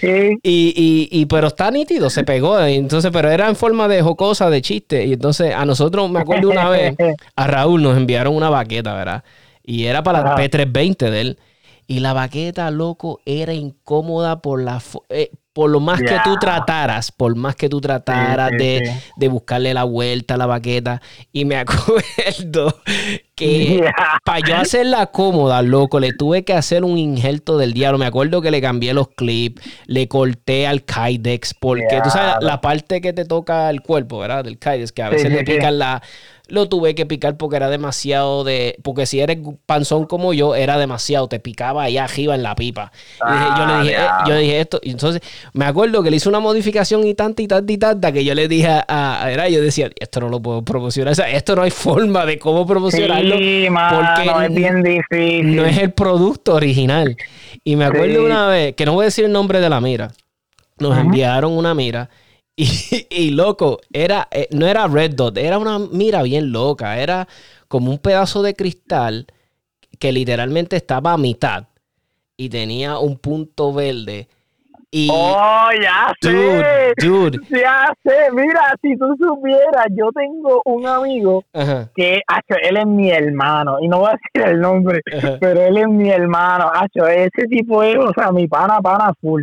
Sí, 0.00 0.38
y, 0.42 1.08
y, 1.12 1.20
y, 1.20 1.26
pero 1.26 1.48
está 1.48 1.70
nítido, 1.70 2.10
se 2.10 2.24
pegó. 2.24 2.60
Entonces, 2.60 3.10
pero 3.12 3.30
era 3.30 3.48
en 3.48 3.56
forma 3.56 3.88
de 3.88 4.02
jocosa, 4.02 4.50
de 4.50 4.62
chiste. 4.62 5.04
Y 5.04 5.14
entonces, 5.14 5.54
a 5.54 5.64
nosotros, 5.64 6.10
me 6.10 6.20
acuerdo 6.20 6.50
una 6.50 6.68
vez, 6.68 6.94
a 7.36 7.46
Raúl 7.46 7.82
nos 7.82 7.96
enviaron 7.96 8.34
una 8.34 8.50
baqueta, 8.50 8.94
¿verdad? 8.94 9.24
Y 9.64 9.84
era 9.84 10.02
para 10.02 10.22
la 10.22 10.36
P320 10.36 11.10
de 11.10 11.20
él. 11.20 11.38
Y 11.86 12.00
la 12.00 12.12
baqueta, 12.12 12.70
loco, 12.70 13.20
era 13.26 13.52
incómoda 13.52 14.40
por 14.40 14.62
la... 14.62 14.80
Eh, 15.08 15.30
por 15.52 15.68
lo 15.68 15.80
más 15.80 16.00
que 16.00 16.16
tú 16.22 16.36
trataras, 16.36 17.10
por 17.10 17.34
más 17.34 17.56
que 17.56 17.68
tú 17.68 17.80
trataras 17.80 18.50
de, 18.52 18.92
de, 19.16 19.28
buscarle 19.28 19.74
la 19.74 19.84
vuelta 19.84 20.34
a 20.34 20.36
la 20.36 20.46
baqueta. 20.46 21.02
Y 21.32 21.44
me 21.44 21.56
acuerdo 21.56 22.80
que 23.34 23.84
para 24.24 24.40
yo 24.46 24.56
hacerla 24.56 25.06
cómoda, 25.06 25.62
loco, 25.62 25.98
le 25.98 26.12
tuve 26.12 26.44
que 26.44 26.52
hacer 26.52 26.84
un 26.84 26.98
injerto 26.98 27.58
del 27.58 27.72
diablo. 27.72 27.98
Me 27.98 28.06
acuerdo 28.06 28.42
que 28.42 28.52
le 28.52 28.60
cambié 28.60 28.94
los 28.94 29.08
clips, 29.08 29.60
le 29.86 30.06
corté 30.06 30.68
al 30.68 30.84
Kydex, 30.84 31.54
porque 31.54 32.00
tú 32.04 32.10
sabes, 32.10 32.36
la 32.42 32.60
parte 32.60 33.00
que 33.00 33.12
te 33.12 33.24
toca 33.24 33.68
el 33.70 33.80
cuerpo, 33.80 34.18
¿verdad? 34.18 34.44
Del 34.44 34.58
Kydex, 34.58 34.92
que 34.92 35.02
a 35.02 35.10
veces 35.10 35.32
le 35.32 35.42
pican 35.42 35.78
la 35.78 36.00
lo 36.50 36.68
tuve 36.68 36.94
que 36.94 37.06
picar 37.06 37.36
porque 37.36 37.56
era 37.56 37.70
demasiado 37.70 38.44
de. 38.44 38.76
Porque 38.82 39.06
si 39.06 39.20
eres 39.20 39.38
panzón 39.66 40.06
como 40.06 40.32
yo, 40.32 40.54
era 40.54 40.78
demasiado. 40.78 41.28
Te 41.28 41.40
picaba 41.40 41.84
ahí 41.84 41.96
arriba 41.96 42.34
en 42.34 42.42
la 42.42 42.54
pipa. 42.54 42.92
yo 43.20 43.66
le 43.66 43.82
dije, 43.82 43.96
eh, 43.96 44.08
yo 44.26 44.36
dije 44.36 44.60
esto. 44.60 44.80
Y 44.82 44.90
entonces 44.90 45.22
me 45.52 45.64
acuerdo 45.64 46.02
que 46.02 46.10
le 46.10 46.16
hice 46.16 46.28
una 46.28 46.40
modificación 46.40 47.06
y 47.06 47.14
tanta 47.14 47.42
y 47.42 47.48
tanta 47.48 47.72
y 47.72 47.78
tanta 47.78 48.12
que 48.12 48.24
yo 48.24 48.34
le 48.34 48.48
dije 48.48 48.68
a, 48.68 48.84
a 49.24 49.30
era, 49.32 49.48
yo 49.48 49.62
decía, 49.62 49.90
esto 49.98 50.20
no 50.20 50.28
lo 50.28 50.40
puedo 50.40 50.62
promocionar. 50.62 51.12
O 51.12 51.14
sea, 51.14 51.30
esto 51.30 51.56
no 51.56 51.62
hay 51.62 51.70
forma 51.70 52.26
de 52.26 52.38
cómo 52.38 52.66
promocionarlo. 52.66 53.36
porque 53.36 54.46
es 54.46 54.54
bien 54.54 54.82
difícil. 54.82 55.56
No 55.56 55.64
es 55.64 55.78
el 55.78 55.92
producto 55.92 56.54
original. 56.54 57.16
Y 57.64 57.76
me 57.76 57.84
acuerdo 57.84 58.24
una 58.24 58.46
vez, 58.48 58.74
que 58.74 58.84
no 58.84 58.94
voy 58.94 59.04
a 59.04 59.06
decir 59.06 59.24
el 59.24 59.32
nombre 59.32 59.60
de 59.60 59.68
la 59.68 59.80
mira. 59.80 60.12
Nos 60.78 60.96
enviaron 60.98 61.52
una 61.52 61.74
mira 61.74 62.08
Y, 63.10 63.30
loco, 63.30 63.80
era, 63.92 64.28
eh, 64.30 64.48
no 64.52 64.66
era 64.66 64.86
Red 64.86 65.14
Dot, 65.14 65.36
era 65.38 65.58
una 65.58 65.78
mira 65.78 66.22
bien 66.22 66.52
loca. 66.52 66.98
Era 66.98 67.26
como 67.68 67.90
un 67.90 67.98
pedazo 67.98 68.42
de 68.42 68.54
cristal 68.54 69.26
que 69.98 70.12
literalmente 70.12 70.76
estaba 70.76 71.12
a 71.12 71.18
mitad 71.18 71.64
y 72.36 72.48
tenía 72.48 72.98
un 72.98 73.18
punto 73.18 73.72
verde 73.72 74.28
Y, 74.90 75.08
oh, 75.12 75.68
ya 75.80 76.12
dude, 76.20 76.94
sé. 76.98 77.06
dude. 77.06 77.38
Ya 77.50 77.92
sé. 78.02 78.30
Mira, 78.32 78.74
si 78.82 78.96
tú 78.96 79.14
supieras, 79.18 79.86
yo 79.90 80.10
tengo 80.12 80.60
un 80.64 80.86
amigo 80.86 81.44
Ajá, 81.52 81.90
que, 81.94 82.20
acho, 82.26 82.54
él 82.62 82.76
es 82.76 82.86
mi 82.86 83.10
hermano. 83.10 83.76
Y 83.80 83.88
no 83.88 84.00
voy 84.00 84.10
a 84.10 84.12
decir 84.34 84.50
el 84.52 84.60
nombre, 84.60 85.00
ajá. 85.16 85.36
pero 85.40 85.60
él 85.62 85.76
es 85.76 85.88
mi 85.88 86.10
hermano. 86.10 86.70
Acho, 86.74 87.06
ese 87.06 87.46
tipo 87.48 87.82
es, 87.82 87.96
o 87.96 88.12
sea, 88.14 88.32
mi 88.32 88.48
pana, 88.48 88.80
pana 88.80 89.12
full. 89.20 89.42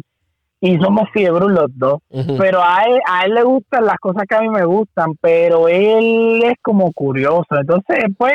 Y 0.59 0.77
somos 0.79 1.09
fiebros 1.13 1.51
los 1.51 1.67
dos. 1.77 1.99
Pero 2.39 2.61
a 2.63 2.83
él, 2.87 2.99
a 3.07 3.25
él 3.25 3.35
le 3.35 3.43
gustan 3.43 3.85
las 3.85 3.97
cosas 3.97 4.23
que 4.27 4.35
a 4.35 4.41
mí 4.41 4.49
me 4.49 4.65
gustan, 4.65 5.13
pero 5.21 5.67
él 5.67 6.41
es 6.43 6.55
como 6.61 6.91
curioso. 6.93 7.45
Entonces, 7.51 8.05
pues, 8.17 8.33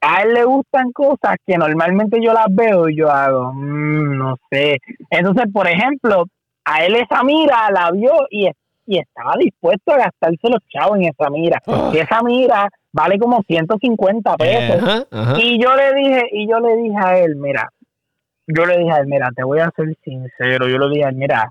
a 0.00 0.22
él 0.22 0.34
le 0.34 0.44
gustan 0.44 0.90
cosas 0.92 1.36
que 1.46 1.56
normalmente 1.58 2.18
yo 2.22 2.32
las 2.32 2.46
veo 2.50 2.88
y 2.88 2.96
yo 2.96 3.10
hago, 3.10 3.52
"Mm, 3.52 4.16
no 4.18 4.36
sé. 4.50 4.78
Entonces, 5.10 5.44
por 5.52 5.68
ejemplo, 5.68 6.24
a 6.64 6.84
él 6.84 6.96
esa 6.96 7.22
mira 7.22 7.70
la 7.70 7.90
vio 7.92 8.12
y, 8.30 8.48
y 8.86 8.98
estaba 8.98 9.34
dispuesto 9.38 9.92
a 9.92 9.98
gastarse 9.98 10.48
los 10.48 10.60
chavos 10.68 10.98
en 10.98 11.04
esa 11.04 11.30
mira. 11.30 11.60
Ah. 11.66 11.90
Y 11.92 11.98
esa 11.98 12.22
mira 12.22 12.68
vale 12.92 13.18
como 13.18 13.42
150 13.46 14.36
pesos. 14.36 15.06
Y 15.38 15.62
yo 15.62 15.76
le 15.76 15.94
dije, 15.94 16.22
y 16.32 16.48
yo 16.50 16.58
le 16.58 16.76
dije 16.76 16.96
a 17.00 17.18
él, 17.18 17.36
mira, 17.36 17.68
yo 18.48 18.66
le 18.66 18.78
dije 18.78 18.90
a 18.90 18.96
él, 18.98 19.06
mira, 19.06 19.28
te 19.36 19.44
voy 19.44 19.60
a 19.60 19.70
ser 19.76 19.94
sincero, 20.02 20.66
yo 20.68 20.78
le 20.78 20.88
dije 20.88 21.04
a 21.04 21.08
él, 21.10 21.16
mira, 21.16 21.50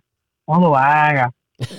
no 0.50 0.60
lo 0.60 0.76
hagas. 0.76 1.32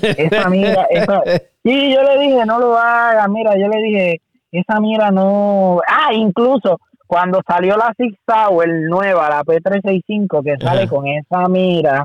Esa 0.03 0.49
mira, 0.49 0.87
esa, 0.91 1.23
y 1.65 1.95
yo 1.95 2.03
le 2.03 2.19
dije, 2.19 2.45
no 2.47 2.59
lo 2.59 2.77
hagas, 2.77 3.29
mira, 3.29 3.57
yo 3.57 3.69
le 3.69 3.83
dije, 3.83 4.21
esa 4.53 4.81
mira 4.81 5.11
no, 5.11 5.81
ah, 5.87 6.13
incluso 6.13 6.79
cuando 7.07 7.41
salió 7.47 7.77
la 7.77 7.93
Six 7.97 8.17
Sauer 8.27 8.69
nueva, 8.89 9.29
la 9.29 9.43
P365, 9.43 10.45
que 10.45 10.57
sale 10.59 10.87
con 10.89 11.07
esa 11.07 11.49
mira, 11.49 12.05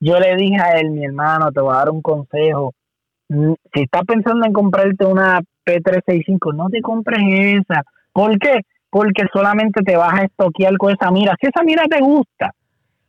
yo 0.00 0.18
le 0.18 0.34
dije 0.36 0.60
a 0.60 0.78
él, 0.78 0.90
mi 0.90 1.04
hermano, 1.04 1.52
te 1.52 1.60
voy 1.60 1.72
a 1.72 1.78
dar 1.78 1.90
un 1.90 2.02
consejo. 2.02 2.72
Mm, 3.28 3.52
Si 3.72 3.82
estás 3.82 4.02
pensando 4.02 4.44
en 4.46 4.52
comprarte 4.52 5.04
una 5.06 5.40
P365, 5.64 6.54
no 6.54 6.68
te 6.68 6.80
compres 6.82 7.20
esa. 7.22 7.82
¿Por 8.12 8.38
qué? 8.38 8.60
Porque 8.90 9.24
solamente 9.32 9.82
te 9.82 9.96
vas 9.96 10.14
a 10.14 10.24
estoquear 10.24 10.76
con 10.78 10.92
esa 10.92 11.10
mira. 11.10 11.34
Si 11.40 11.46
esa 11.46 11.62
mira 11.62 11.84
te 11.88 12.00
gusta, 12.00 12.52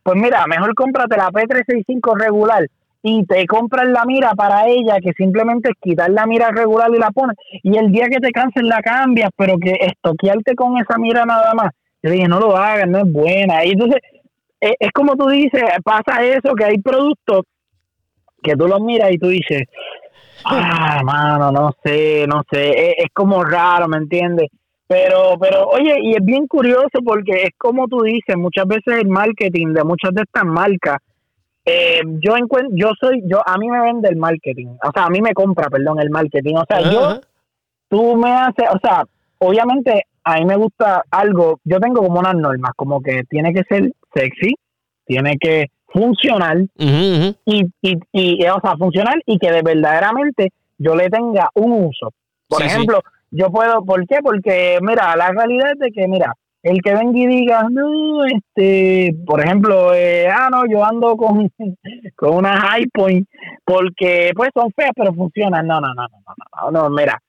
pues 0.05 0.21
mira, 0.21 0.45
mejor 0.45 0.75
cómprate 0.75 1.17
la 1.17 1.31
P365 1.31 2.15
regular 2.15 2.67
y 3.01 3.25
te 3.25 3.47
compras 3.47 3.87
la 3.87 4.05
mira 4.05 4.35
para 4.35 4.67
ella, 4.67 4.97
que 5.01 5.13
simplemente 5.13 5.69
es 5.69 5.75
quitar 5.81 6.11
la 6.11 6.27
mira 6.27 6.51
regular 6.51 6.91
y 6.93 6.99
la 6.99 7.09
pones. 7.09 7.35
Y 7.63 7.75
el 7.75 7.91
día 7.91 8.05
que 8.05 8.19
te 8.19 8.29
canses 8.29 8.61
la 8.61 8.83
cambias, 8.83 9.31
pero 9.35 9.57
que 9.57 9.71
estoquearte 9.79 10.53
con 10.53 10.77
esa 10.77 10.99
mira 10.99 11.25
nada 11.25 11.55
más. 11.55 11.71
Yo 12.03 12.11
dije, 12.11 12.27
no 12.27 12.39
lo 12.39 12.55
hagas, 12.55 12.87
no 12.87 12.99
es 12.99 13.11
buena. 13.11 13.65
Y 13.65 13.71
entonces, 13.71 13.99
es, 14.59 14.73
es 14.79 14.91
como 14.91 15.15
tú 15.15 15.27
dices, 15.27 15.63
pasa 15.83 16.23
eso, 16.23 16.53
que 16.55 16.65
hay 16.65 16.77
productos 16.77 17.45
que 18.43 18.55
tú 18.55 18.67
los 18.67 18.81
miras 18.81 19.11
y 19.11 19.17
tú 19.17 19.29
dices, 19.29 19.63
ah, 20.45 21.01
mano, 21.03 21.51
no 21.51 21.71
sé, 21.83 22.27
no 22.27 22.43
sé, 22.51 22.69
es, 22.69 22.95
es 23.05 23.07
como 23.11 23.43
raro, 23.43 23.87
¿me 23.87 23.97
entiendes? 23.97 24.49
Pero, 24.87 25.37
pero, 25.39 25.67
oye, 25.67 25.95
y 26.01 26.11
es 26.11 26.23
bien 26.23 26.47
curioso 26.47 26.99
porque 27.03 27.43
es 27.43 27.49
como 27.57 27.87
tú 27.87 28.01
dices, 28.03 28.35
muchas 28.37 28.67
veces 28.67 28.99
el 29.01 29.07
marketing 29.07 29.73
de 29.73 29.83
muchas 29.83 30.13
de 30.13 30.21
estas 30.21 30.45
marcas, 30.45 30.97
eh, 31.65 32.01
yo 32.19 32.37
encuentro, 32.37 32.69
yo 32.75 32.91
soy, 32.99 33.23
yo, 33.25 33.41
a 33.43 33.57
mí 33.57 33.67
me 33.67 33.81
vende 33.81 34.09
el 34.09 34.17
marketing, 34.17 34.67
o 34.67 34.91
sea, 34.93 35.05
a 35.05 35.09
mí 35.09 35.21
me 35.21 35.33
compra, 35.33 35.69
perdón, 35.69 35.99
el 35.99 36.11
marketing, 36.11 36.55
o 36.55 36.65
sea, 36.69 36.81
yo, 36.81 37.19
tú 37.89 38.15
me 38.15 38.31
haces, 38.31 38.67
o 38.71 38.79
sea, 38.79 39.03
obviamente 39.39 40.03
a 40.23 40.35
mí 40.35 40.45
me 40.45 40.55
gusta 40.55 41.03
algo, 41.09 41.59
yo 41.63 41.79
tengo 41.79 42.01
como 42.01 42.19
unas 42.19 42.35
normas, 42.35 42.71
como 42.75 43.01
que 43.01 43.23
tiene 43.27 43.53
que 43.53 43.63
ser 43.63 43.91
sexy, 44.13 44.53
tiene 45.05 45.37
que 45.39 45.71
funcionar, 45.87 46.57
y, 46.77 47.35
y, 47.81 47.99
y, 48.11 48.47
o 48.47 48.59
sea, 48.61 48.75
funcional 48.77 49.19
y 49.25 49.39
que 49.39 49.51
de 49.51 49.63
verdaderamente 49.63 50.51
yo 50.77 50.95
le 50.95 51.09
tenga 51.09 51.49
un 51.55 51.87
uso. 51.87 52.11
Por 52.47 52.61
Sí, 52.61 52.69
sí. 52.69 52.85
Yo 53.35 53.51
puedo, 53.51 53.83
¿por 53.83 54.05
qué? 54.07 54.17
Porque, 54.23 54.79
mira, 54.81 55.15
la 55.15 55.31
realidad 55.31 55.71
es 55.73 55.79
de 55.79 55.91
que, 55.91 56.07
mira, 56.07 56.33
el 56.63 56.81
que 56.81 56.95
venga 56.95 57.19
y 57.19 57.27
diga, 57.27 57.67
no, 57.69 58.25
este, 58.25 59.15
por 59.25 59.39
ejemplo, 59.39 59.93
eh, 59.93 60.27
ah, 60.27 60.49
no, 60.51 60.63
yo 60.67 60.83
ando 60.83 61.15
con, 61.15 61.47
con 62.15 62.35
una 62.35 62.57
high 62.59 62.87
point 62.91 63.27
porque, 63.63 64.31
pues, 64.35 64.49
son 64.53 64.71
feas, 64.75 64.91
pero 64.95 65.13
funcionan. 65.13 65.67
No, 65.67 65.79
no, 65.79 65.87
no, 65.93 66.07
no, 66.07 66.17
no, 66.25 66.71
no, 66.71 66.81
no, 66.81 66.89
mira. 66.89 67.19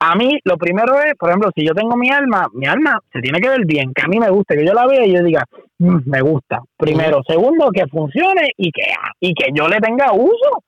A 0.00 0.16
mí, 0.16 0.36
lo 0.42 0.56
primero 0.56 1.00
es, 1.00 1.14
por 1.16 1.28
ejemplo, 1.28 1.50
si 1.54 1.64
yo 1.64 1.74
tengo 1.74 1.96
mi 1.96 2.10
alma, 2.10 2.48
mi 2.54 2.66
alma 2.66 2.98
se 3.12 3.20
tiene 3.20 3.38
que 3.38 3.48
ver 3.48 3.64
bien, 3.64 3.92
que 3.94 4.02
a 4.02 4.08
mí 4.08 4.18
me 4.18 4.30
guste, 4.30 4.56
que 4.56 4.66
yo 4.66 4.72
la 4.74 4.84
vea 4.84 5.06
y 5.06 5.12
yo 5.12 5.22
diga, 5.22 5.44
"Mm, 5.78 5.98
me 6.06 6.20
gusta. 6.22 6.58
Primero. 6.76 7.20
Segundo, 7.24 7.70
que 7.70 7.86
funcione 7.86 8.48
y 8.56 8.72
que, 8.72 8.82
y 9.20 9.32
que 9.32 9.50
yo 9.54 9.68
le 9.68 9.78
tenga 9.78 10.12
uso. 10.12 10.64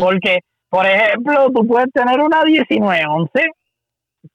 Porque, 0.00 0.38
por 0.68 0.86
ejemplo, 0.86 1.50
tú 1.52 1.66
puedes 1.66 1.90
tener 1.92 2.20
una 2.20 2.44
1911 2.44 3.50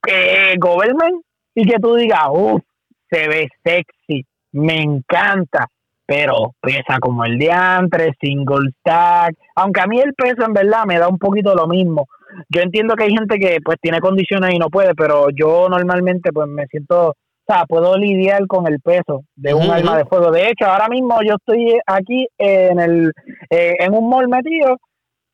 que 0.02 0.56
government 0.60 1.24
y 1.54 1.66
que 1.66 1.80
tú 1.80 1.96
digas, 1.96 2.24
uff, 2.32 2.62
se 3.10 3.28
ve 3.28 3.50
sexy, 3.64 4.26
me 4.52 4.82
encanta, 4.82 5.68
pero 6.06 6.54
pesa 6.62 7.00
como 7.00 7.26
el 7.26 7.38
diantre, 7.38 8.14
single 8.20 8.72
stack, 8.80 9.36
aunque 9.56 9.82
a 9.82 9.88
mí 9.88 10.00
el 10.00 10.14
peso 10.14 10.46
en 10.46 10.54
verdad 10.54 10.86
me 10.86 11.00
da 11.00 11.08
un 11.08 11.18
poquito 11.18 11.56
lo 11.56 11.68
mismo. 11.68 12.08
Yo 12.50 12.62
entiendo 12.62 12.96
que 12.96 13.06
hay 13.06 13.12
gente 13.12 13.40
que 13.40 13.60
pues 13.64 13.78
tiene 13.82 14.00
condiciones 14.00 14.54
y 14.54 14.60
no 14.60 14.70
puede, 14.70 14.94
pero 14.96 15.28
yo 15.30 15.70
normalmente 15.70 16.32
pues 16.34 16.48
me 16.48 16.66
siento, 16.68 17.10
o 17.10 17.16
sea, 17.48 17.66
puedo 17.66 17.96
lidiar 17.98 18.46
con 18.48 18.68
el 18.68 18.80
peso 18.82 19.24
de 19.36 19.54
un 19.54 19.64
Ujú, 19.64 19.72
arma 19.72 19.92
ujú. 19.92 19.98
de 20.00 20.06
fuego. 20.06 20.32
De 20.32 20.50
hecho, 20.50 20.66
ahora 20.66 20.90
mismo 20.90 21.20
yo 21.24 21.36
estoy 21.36 21.80
aquí 21.86 22.28
en 22.38 22.80
el 22.80 23.12
eh, 23.50 23.76
en 23.80 23.94
un 23.94 24.10
mall 24.10 24.28
metido 24.28 24.78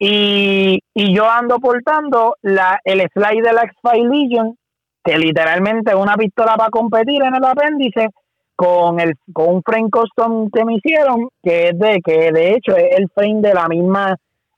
y, 0.04 0.80
y 0.96 1.16
yo 1.16 1.30
ando 1.30 1.60
portando 1.60 2.36
la, 2.42 2.80
el 2.84 3.08
slide 3.14 3.44
de 3.44 3.54
la 3.54 3.62
X-File 3.66 4.10
Legion, 4.10 4.58
que 5.04 5.16
literalmente 5.16 5.92
es 5.92 5.96
una 5.96 6.16
pistola 6.16 6.56
para 6.56 6.72
competir 6.72 7.22
en 7.22 7.36
el 7.36 7.46
apéndice, 7.46 8.08
con 8.56 9.00
el 9.00 9.14
con 9.32 9.56
un 9.56 9.62
frame 9.64 9.90
custom 9.92 10.50
que 10.52 10.66
me 10.66 10.74
hicieron, 10.76 11.30
que 11.44 11.70
es 11.70 11.78
de, 11.80 12.00
que 12.04 12.32
de 12.32 12.56
hecho 12.56 12.76
es 12.76 12.98
el 12.98 13.10
frame 13.14 13.42
de 13.42 13.54
la 13.54 13.68
misma 13.68 14.16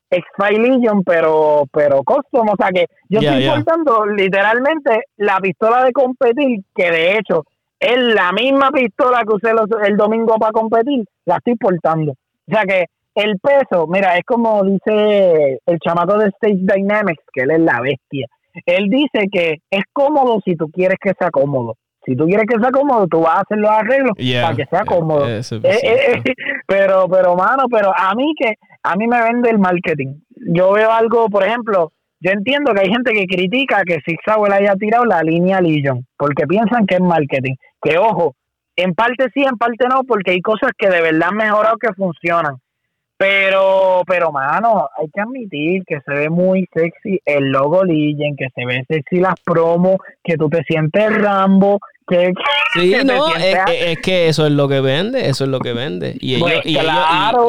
X-File 0.09 0.59
Legion, 0.59 1.03
pero, 1.03 1.63
pero 1.73 2.03
custom, 2.03 2.47
o 2.47 2.55
sea 2.55 2.69
que 2.69 2.85
yo 3.09 3.19
estoy 3.31 3.43
portando 3.55 4.05
literalmente 4.05 5.01
la 5.17 5.39
pistola 5.39 5.83
de 5.83 5.91
competir, 5.91 6.59
que 6.73 6.89
de 6.89 7.17
hecho 7.17 7.43
es 7.81 7.97
la 7.97 8.31
misma 8.31 8.71
pistola 8.71 9.23
que 9.27 9.35
usé 9.35 9.51
los- 9.53 9.67
el 9.85 9.97
domingo 9.97 10.35
para 10.37 10.53
competir, 10.53 11.03
la 11.25 11.35
estoy 11.35 11.55
portando. 11.55 12.13
O 12.13 12.51
sea 12.51 12.63
que 12.63 12.85
el 13.15 13.39
peso, 13.39 13.87
mira, 13.87 14.15
es 14.17 14.23
como 14.25 14.63
dice 14.63 15.59
el 15.65 15.79
chamaco 15.79 16.17
de 16.17 16.27
Stage 16.29 16.59
Dynamics, 16.61 17.23
que 17.31 17.43
él 17.43 17.51
es 17.51 17.59
la 17.59 17.81
bestia. 17.81 18.27
Él 18.65 18.89
dice 18.89 19.27
que 19.31 19.57
es 19.69 19.83
cómodo 19.91 20.39
si 20.45 20.55
tú 20.55 20.69
quieres 20.69 20.97
que 21.01 21.13
sea 21.17 21.29
cómodo. 21.31 21.75
Si 22.05 22.15
tú 22.15 22.25
quieres 22.25 22.45
que 22.47 22.59
sea 22.59 22.69
cómodo, 22.69 23.07
tú 23.07 23.21
vas 23.21 23.37
a 23.37 23.41
hacer 23.41 23.57
los 23.57 23.69
arreglos 23.71 24.11
Yeah. 24.17 24.43
para 24.43 24.55
que 24.57 24.65
sea 24.65 24.83
cómodo. 24.83 25.27
Eso 25.27 25.55
Eh, 25.55 25.61
eh, 25.63 26.21
eh, 26.25 26.33
pero, 26.67 27.07
pero, 27.09 27.35
mano, 27.35 27.63
pero 27.71 27.91
a 27.95 28.13
mí 28.13 28.33
que, 28.37 28.55
a 28.83 28.95
mí 28.95 29.07
me 29.07 29.21
vende 29.21 29.49
el 29.49 29.57
marketing. 29.57 30.15
Yo 30.53 30.73
veo 30.73 30.91
algo, 30.91 31.29
por 31.29 31.43
ejemplo, 31.43 31.91
yo 32.19 32.31
entiendo 32.31 32.73
que 32.73 32.81
hay 32.81 32.89
gente 32.89 33.13
que 33.13 33.25
critica 33.25 33.83
que 33.85 33.99
Six 34.05 34.19
Sauer 34.25 34.53
haya 34.53 34.75
tirado 34.75 35.05
la 35.05 35.21
línea 35.21 35.61
Legion, 35.61 36.05
porque 36.17 36.45
piensan 36.45 36.85
que 36.85 36.95
es 36.95 37.01
marketing. 37.01 37.55
Que 37.81 37.97
ojo, 37.97 38.35
en 38.75 38.93
parte 38.93 39.27
sí, 39.33 39.43
en 39.43 39.57
parte 39.57 39.87
no, 39.89 40.03
porque 40.03 40.31
hay 40.31 40.41
cosas 40.41 40.71
que 40.77 40.89
de 40.89 41.01
verdad 41.01 41.29
han 41.31 41.37
mejorado 41.37 41.77
que 41.77 41.93
funcionan. 41.93 42.55
Pero, 43.17 44.01
pero, 44.07 44.31
mano, 44.31 44.89
hay 44.97 45.07
que 45.09 45.21
admitir 45.21 45.83
que 45.85 45.99
se 46.01 46.13
ve 46.13 46.29
muy 46.29 46.67
sexy 46.73 47.19
el 47.25 47.51
logo 47.51 47.83
Legion, 47.83 48.35
que 48.35 48.49
se 48.53 48.65
ve 48.65 48.83
sexy 48.87 49.17
las 49.17 49.35
promos, 49.45 49.97
que 50.23 50.35
tú 50.35 50.49
te 50.49 50.63
sientes 50.63 51.21
Rambo, 51.21 51.79
que... 52.07 52.33
Sí, 52.75 52.89
que 52.89 53.03
no, 53.03 53.27
es, 53.27 53.33
sientes- 53.43 53.75
es- 53.75 53.87
es 53.91 53.97
que 53.99 54.27
eso 54.29 54.45
es 54.47 54.51
lo 54.51 54.67
que 54.67 54.81
vende, 54.81 55.29
eso 55.29 55.43
es 55.43 55.49
lo 55.49 55.59
que 55.59 55.73
vende. 55.73 56.17
Y 56.19 56.35
ellos, 56.35 56.41
Pues 56.49 56.65
y, 56.65 56.77
ellos, 56.77 56.91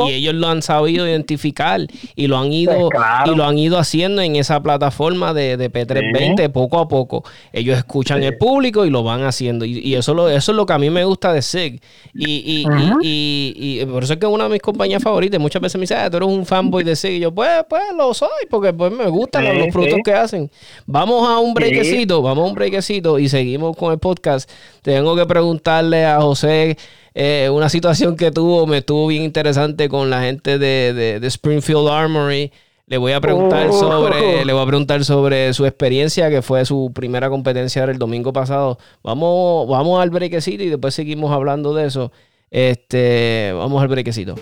y- 0.07 0.11
y 0.11 0.15
ellos 0.15 0.35
lo 0.35 0.49
han 0.49 0.61
sabido 0.63 1.09
identificar 1.09 1.81
y 2.15 2.27
lo 2.27 2.37
han 2.39 2.53
ido 2.53 2.75
Pues 2.75 2.91
claro. 2.91 3.33
y 3.33 3.37
lo 3.37 3.45
han 3.45 3.59
ido 3.59 3.79
haciendo 3.79 4.21
en 4.23 4.37
esa 4.37 4.63
plataforma 4.63 5.33
de, 5.33 5.57
de 5.57 5.71
P320 5.73 6.51
poco 6.53 6.79
a 6.79 6.89
poco. 6.89 7.25
Ellos 7.53 7.77
escuchan 7.79 8.23
el 8.23 8.37
público 8.37 8.85
y 8.85 8.91
lo 8.91 9.03
van 9.03 9.25
haciendo. 9.25 9.65
Y, 9.65 9.79
y 9.79 9.95
eso, 9.95 10.13
lo, 10.15 10.29
eso 10.29 10.53
es 10.53 10.57
lo 10.57 10.67
que 10.67 10.73
a 10.75 10.79
mí 10.79 10.91
me 10.91 11.05
gusta 11.05 11.33
de 11.33 11.41
SIG. 11.43 11.81
Y, 12.15 12.25
y, 12.31 12.61
y- 12.63 12.67
Ujú. 12.67 12.99
y- 13.03 13.55
y 13.81 13.85
por 13.87 14.05
eso 14.05 14.13
es 14.15 14.19
que 14.19 14.27
una 14.27 14.45
de 14.45 14.51
mis 14.51 14.61
compañías 14.63 15.03
favoritas 15.03 15.41
muchas 15.41 15.63
veces 15.63 15.77
me 15.79 15.83
dice, 15.83 15.95
ah, 15.95 16.11
tú 16.11 16.19
eres 16.19 16.29
un 16.29 16.45
fanboy 16.45 16.85
de 16.85 16.97
SIG. 16.97 17.13
Y 17.15 17.21
yo, 17.21 17.33
pues, 17.35 17.49
pues 17.69 17.83
lo 17.97 18.13
soy, 18.13 18.29
porque 18.51 18.73
pues 18.73 18.93
me 18.93 19.07
gustan 19.09 19.45
Sí, 19.47 19.59
los 19.59 19.69
productos 19.69 19.97
sí. 19.97 20.03
que 20.05 20.13
hacen. 20.13 20.51
Vamos 20.87 21.27
a 21.29 21.39
un 21.39 21.49
Sí. 21.49 21.55
brequecito, 21.55 22.21
vamos 22.23 22.45
a 22.45 22.49
un 22.49 22.55
brequecito 22.55 23.19
y 23.19 23.29
seguimos 23.29 23.75
con 23.77 23.91
el 23.93 23.99
podcast. 23.99 24.44
Tengo 24.83 25.17
que 25.17 25.27
preguntarle 25.27 26.05
a 26.05 26.21
José 26.21 26.77
eh, 27.15 27.49
una 27.53 27.69
situación 27.69 28.17
que 28.17 28.33
tuvo, 28.33 28.67
me 28.67 28.79
estuvo 28.79 29.07
bien 29.07 29.23
interesante 29.23 29.89
con 29.89 30.11
la 30.11 30.23
gente 30.23 30.59
de, 30.59 31.21
Springfield 31.23 31.89
Armory. 31.89 32.53
Le 32.87 32.99
voy 32.99 33.13
a 33.13 33.21
preguntar 33.21 33.69
oh. 33.71 33.73
sobre, 33.73 34.45
le 34.45 34.53
voy 34.53 34.63
a 34.63 34.67
preguntar 34.67 35.05
sobre 35.05 35.55
su 35.55 35.65
experiencia, 35.65 36.29
que 36.29 36.43
fue 36.43 36.65
su 36.67 36.93
primera 36.93 37.31
competencia 37.31 37.85
el 37.85 37.99
domingo 37.99 38.33
pasado. 38.33 38.79
Vamos, 39.03 39.69
vamos 39.69 40.03
al 40.03 40.11
brequecito 40.11 40.65
y 40.65 40.69
después 40.69 40.93
seguimos 40.95 41.31
hablando 41.33 41.73
de 41.73 41.87
eso. 41.87 42.13
Este, 42.51 43.53
vamos 43.55 43.81
al 43.81 43.89
brequecito. 43.89 44.35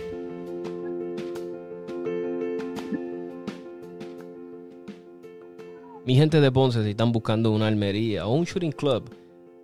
Mi 6.05 6.17
gente 6.17 6.41
de 6.41 6.51
Ponce, 6.51 6.83
si 6.83 6.91
están 6.91 7.13
buscando 7.13 7.53
una 7.53 7.69
almería 7.69 8.27
o 8.27 8.35
un 8.35 8.45
shooting 8.45 8.73
club 8.73 9.22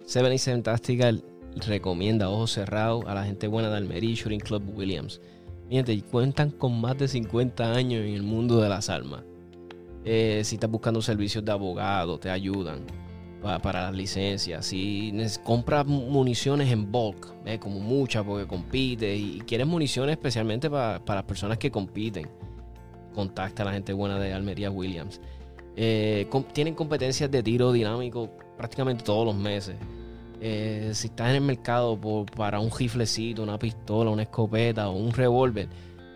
77 0.09 0.62
Tactical 0.62 1.22
recomienda 1.66 2.30
ojos 2.30 2.52
cerrados 2.52 3.04
a 3.06 3.12
la 3.12 3.24
gente 3.24 3.46
buena 3.46 3.68
de 3.68 3.76
Almería 3.76 4.14
Shooting 4.14 4.40
Club 4.40 4.62
Williams. 4.74 5.20
Cuentan 6.11 6.50
con 6.50 6.80
más 6.80 6.96
de 6.96 7.09
50 7.09 7.74
años 7.74 8.06
en 8.06 8.14
el 8.14 8.22
mundo 8.22 8.59
de 8.59 8.70
las 8.70 8.88
armas. 8.88 9.20
Eh, 10.06 10.40
si 10.44 10.54
estás 10.54 10.70
buscando 10.70 11.02
servicios 11.02 11.44
de 11.44 11.52
abogado, 11.52 12.18
te 12.18 12.30
ayudan 12.30 12.86
para, 13.42 13.82
las 13.82 13.94
licencias. 13.94 14.64
Si 14.64 15.12
compras 15.44 15.84
municiones 15.84 16.72
en 16.72 16.90
bulk, 16.90 17.34
como 17.61 17.78
muchas 17.78 18.24
porque 18.24 18.46
compite 18.46 19.14
y, 19.14 19.42
quieres 19.46 19.66
municiones 19.66 20.14
especialmente 20.14 20.70
para, 20.70 21.04
para 21.04 21.20
las 21.20 21.26
personas 21.26 21.59
que 21.59 21.70
compiten, 21.70 22.26
contacta 23.14 23.62
a 23.62 23.66
la 23.66 23.72
gente 23.74 23.92
buena 23.92 24.18
de 24.18 24.32
Almería 24.32 24.70
Williams. 24.70 25.20
Eh, 25.76 26.26
tienen 26.54 26.74
competencias 26.74 27.30
de 27.30 27.42
tiro 27.42 27.72
dinámico 27.72 28.30
prácticamente 28.56 29.04
todos 29.04 29.24
los 29.24 29.36
meses. 29.36 29.76
Eh, 30.41 30.93
si 30.95 31.09
estás 31.09 31.30
en 31.30 31.36
el 31.36 31.43
mercado 31.43 31.99
para 32.36 32.61
un 32.61 32.70
riflecito, 32.70 33.43
una 33.43 33.59
pistola, 33.59 34.11
una 34.11 34.22
escopeta 34.22 34.89
o 34.89 34.97
un 34.97 35.12
revólver, 35.12 35.68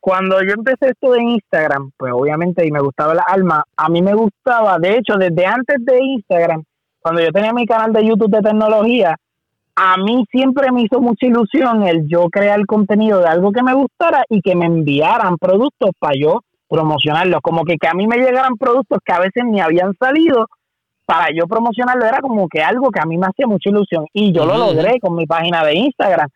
cuando 0.00 0.42
yo 0.42 0.54
empecé 0.54 0.88
esto 0.90 1.12
de 1.12 1.22
Instagram, 1.22 1.92
pues 1.96 2.12
obviamente 2.12 2.66
y 2.66 2.72
me 2.72 2.80
gustaba 2.80 3.14
la 3.14 3.22
alma, 3.22 3.62
a 3.76 3.88
mí 3.88 4.02
me 4.02 4.14
gustaba, 4.14 4.80
de 4.80 4.98
hecho, 4.98 5.14
desde 5.16 5.46
antes 5.46 5.76
de 5.84 6.02
Instagram, 6.02 6.64
cuando 6.98 7.22
yo 7.22 7.30
tenía 7.30 7.52
mi 7.52 7.64
canal 7.64 7.92
de 7.92 8.04
YouTube 8.04 8.32
de 8.32 8.42
tecnología, 8.42 9.16
a 9.76 9.96
mí 9.96 10.24
siempre 10.30 10.70
me 10.70 10.82
hizo 10.82 11.00
mucha 11.00 11.26
ilusión 11.26 11.82
el 11.82 12.06
yo 12.08 12.28
crear 12.30 12.64
contenido 12.66 13.20
de 13.20 13.28
algo 13.28 13.50
que 13.52 13.62
me 13.62 13.74
gustara 13.74 14.24
y 14.28 14.40
que 14.40 14.54
me 14.54 14.66
enviaran 14.66 15.36
productos 15.36 15.90
para 15.98 16.14
yo 16.18 16.40
promocionarlos. 16.68 17.40
Como 17.42 17.64
que, 17.64 17.76
que 17.76 17.88
a 17.88 17.94
mí 17.94 18.06
me 18.06 18.16
llegaran 18.16 18.56
productos 18.56 18.98
que 19.04 19.12
a 19.12 19.18
veces 19.18 19.44
ni 19.44 19.60
habían 19.60 19.94
salido 19.98 20.46
para 21.06 21.28
yo 21.34 21.46
promocionarlo. 21.46 22.06
Era 22.06 22.20
como 22.20 22.48
que 22.48 22.62
algo 22.62 22.90
que 22.90 23.00
a 23.00 23.06
mí 23.06 23.18
me 23.18 23.26
hacía 23.26 23.46
mucha 23.46 23.70
ilusión. 23.70 24.06
Y 24.12 24.32
yo 24.32 24.46
lo 24.46 24.56
logré 24.56 25.00
con 25.00 25.16
mi 25.16 25.26
página 25.26 25.64
de 25.64 25.74
Instagram. 25.74 26.28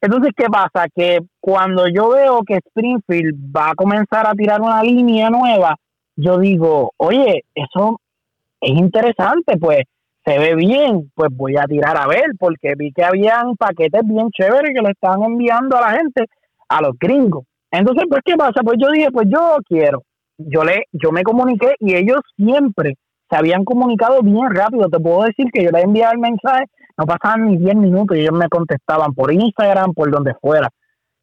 Entonces, 0.00 0.32
¿qué 0.36 0.46
pasa? 0.46 0.86
Que 0.94 1.20
cuando 1.40 1.88
yo 1.88 2.10
veo 2.10 2.42
que 2.42 2.56
Springfield 2.56 3.56
va 3.56 3.70
a 3.70 3.74
comenzar 3.74 4.26
a 4.26 4.34
tirar 4.34 4.60
una 4.60 4.82
línea 4.82 5.30
nueva, 5.30 5.76
yo 6.14 6.38
digo, 6.38 6.92
oye, 6.98 7.44
eso 7.54 8.00
es 8.60 8.70
interesante, 8.70 9.56
pues 9.58 9.84
se 10.26 10.38
ve 10.38 10.56
bien, 10.56 11.10
pues 11.14 11.28
voy 11.32 11.56
a 11.56 11.64
tirar 11.64 11.96
a 11.96 12.08
ver, 12.08 12.32
porque 12.38 12.74
vi 12.76 12.92
que 12.92 13.04
habían 13.04 13.54
paquetes 13.56 14.02
bien 14.04 14.28
chéveres 14.30 14.72
que 14.74 14.82
le 14.82 14.90
estaban 14.90 15.22
enviando 15.22 15.76
a 15.76 15.82
la 15.82 15.90
gente, 15.92 16.26
a 16.68 16.82
los 16.82 16.98
gringos. 16.98 17.44
Entonces, 17.70 18.04
pues, 18.08 18.22
¿qué 18.24 18.34
pasa? 18.36 18.62
Pues 18.64 18.76
yo 18.80 18.90
dije, 18.90 19.08
pues 19.12 19.28
yo 19.28 19.56
quiero. 19.68 20.02
Yo 20.38 20.64
le, 20.64 20.84
yo 20.92 21.12
me 21.12 21.22
comuniqué 21.22 21.74
y 21.78 21.94
ellos 21.94 22.20
siempre 22.36 22.94
se 23.30 23.36
habían 23.36 23.64
comunicado 23.64 24.20
bien 24.22 24.50
rápido. 24.50 24.88
Te 24.88 24.98
puedo 24.98 25.22
decir 25.22 25.46
que 25.52 25.62
yo 25.62 25.70
les 25.70 25.84
enviaba 25.84 26.12
el 26.12 26.18
mensaje, 26.18 26.64
no 26.98 27.06
pasaban 27.06 27.46
ni 27.46 27.56
10 27.58 27.76
minutos 27.76 28.16
y 28.16 28.20
ellos 28.20 28.34
me 28.34 28.48
contestaban 28.48 29.14
por 29.14 29.32
Instagram, 29.32 29.94
por 29.94 30.10
donde 30.10 30.34
fuera. 30.40 30.68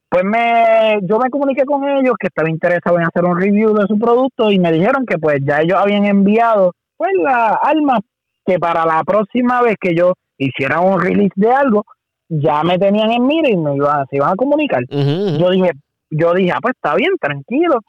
Pues 0.09 0.23
me, 0.23 0.99
yo 1.01 1.19
me 1.19 1.29
comuniqué 1.29 1.65
con 1.65 1.83
ellos 1.89 2.15
que 2.19 2.27
estaba 2.27 2.49
interesado 2.49 2.99
en 2.99 3.05
hacer 3.05 3.25
un 3.25 3.39
review 3.39 3.73
de 3.73 3.87
su 3.87 3.99
producto 3.99 4.49
y 4.51 4.59
me 4.59 4.71
dijeron 4.71 5.05
que 5.05 5.17
pues 5.17 5.39
ya 5.43 5.61
ellos 5.61 5.77
habían 5.77 6.05
enviado 6.05 6.71
pues 6.95 7.11
la 7.21 7.59
alma 7.61 7.99
que 8.45 8.59
para 8.59 8.85
la 8.85 9.03
próxima 9.03 9.61
vez 9.61 9.75
que 9.79 9.95
yo 9.95 10.13
hiciera 10.37 10.79
un 10.79 10.99
release 10.99 11.33
de 11.35 11.51
algo, 11.51 11.85
ya 12.29 12.63
me 12.63 12.77
tenían 12.79 13.11
en 13.11 13.25
mira 13.25 13.49
y 13.49 13.57
me 13.57 13.75
iban, 13.75 14.05
se 14.09 14.17
iban 14.17 14.31
a 14.31 14.35
comunicar. 14.35 14.81
Yo 14.89 15.49
dije, 15.51 15.71
yo 16.09 16.33
dije, 16.33 16.51
ah, 16.51 16.59
pues 16.61 16.75
está 16.75 16.95
bien, 16.95 17.11
tranquilo. 17.19 17.79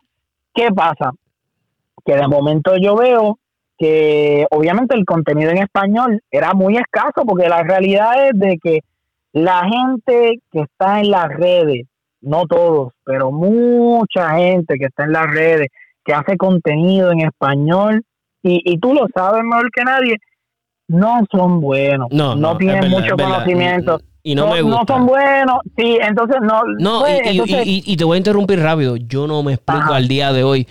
¿Qué 0.55 0.69
pasa? 0.71 1.13
Que 2.05 2.17
de 2.17 2.29
momento 2.29 2.77
yo 2.77 2.97
veo 2.97 3.39
que 3.79 4.47
obviamente 4.51 4.95
el 4.95 5.05
contenido 5.05 5.51
en 5.51 5.59
español 5.59 6.23
era 6.31 6.55
muy 6.55 6.77
escaso 6.77 7.25
porque 7.27 7.49
la 7.49 7.63
realidad 7.63 8.29
es 8.29 8.39
de 8.39 8.59
que 8.63 8.81
la 9.33 9.65
gente 9.65 10.41
que 10.53 10.61
está 10.61 11.01
en 11.01 11.11
las 11.11 11.29
redes, 11.29 11.87
no 12.21 12.47
todos, 12.47 12.93
pero 13.05 13.33
mucha 13.33 14.37
gente 14.37 14.77
que 14.79 14.87
está 14.87 15.05
en 15.05 15.13
las 15.13 15.27
redes, 15.27 15.69
que 16.05 16.15
hace 16.15 16.37
contenido 16.37 17.11
en 17.11 17.23
español, 17.23 18.05
y, 18.43 18.61
y 18.65 18.79
tú 18.79 18.95
lo 18.95 19.07
sabes 19.15 19.43
mejor 19.43 19.71
que 19.73 19.83
nadie, 19.83 20.17
no 20.89 21.21
son 21.31 21.61
buenos, 21.61 22.09
no, 22.11 22.35
no, 22.35 22.57
tienen 22.57 22.91
mucho 22.91 23.17
conocimiento. 23.17 24.01
Y 24.23 24.35
no, 24.35 24.51
me 24.51 24.63
gusta. 24.63 24.79
No 24.79 24.87
son 24.87 25.07
buenos, 25.07 25.59
sí, 25.77 25.99
entonces 26.01 26.39
no. 26.41 26.63
No, 26.79 27.01
pues, 27.01 27.21
y, 27.27 27.97
te 27.97 28.05
voy 28.05 28.15
a 28.15 28.19
interrumpir 28.19 28.59
rápido. 28.59 28.97
Yo 28.97 29.27
no 29.27 29.43
me 29.43 29.53
explico 29.53 29.93
al 29.93 30.09
día 30.09 30.33
de 30.33 30.45
hoy, 30.45 30.67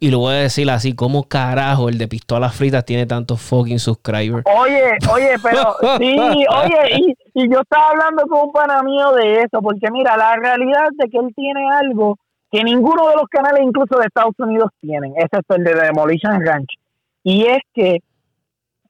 y 0.00 0.10
lo 0.10 0.20
voy 0.20 0.34
a 0.34 0.38
decir 0.38 0.70
así, 0.70 0.94
¿cómo 0.94 1.24
carajo 1.24 1.88
el 1.88 1.98
de 1.98 2.08
pistolas 2.08 2.54
fritas 2.54 2.84
tiene 2.84 3.06
tantos 3.06 3.40
fucking 3.42 3.78
subscribers? 3.78 4.44
Oye, 4.58 4.96
oye, 5.12 5.34
pero 5.42 5.76
sí, 5.98 6.16
oye, 6.18 7.14
y, 7.34 7.48
yo 7.50 7.60
estaba 7.60 7.90
hablando 7.90 8.26
con 8.26 8.48
un 8.48 8.52
pana 8.52 8.82
mío 8.82 9.12
de 9.12 9.40
eso, 9.40 9.60
porque 9.62 9.90
mira, 9.90 10.16
la 10.16 10.36
realidad 10.36 10.88
de 10.92 11.08
que 11.08 11.18
él 11.18 11.32
tiene 11.34 11.70
algo 11.70 12.18
que 12.50 12.64
ninguno 12.64 13.08
de 13.08 13.16
los 13.16 13.26
canales, 13.28 13.62
incluso 13.62 13.98
de 13.98 14.06
Estados 14.06 14.34
Unidos, 14.38 14.70
tienen, 14.80 15.12
excepto 15.16 15.56
el 15.56 15.64
de 15.64 15.74
Demolition 15.74 16.44
Ranch. 16.44 16.74
Y 17.22 17.46
es 17.46 17.58
que 17.74 17.98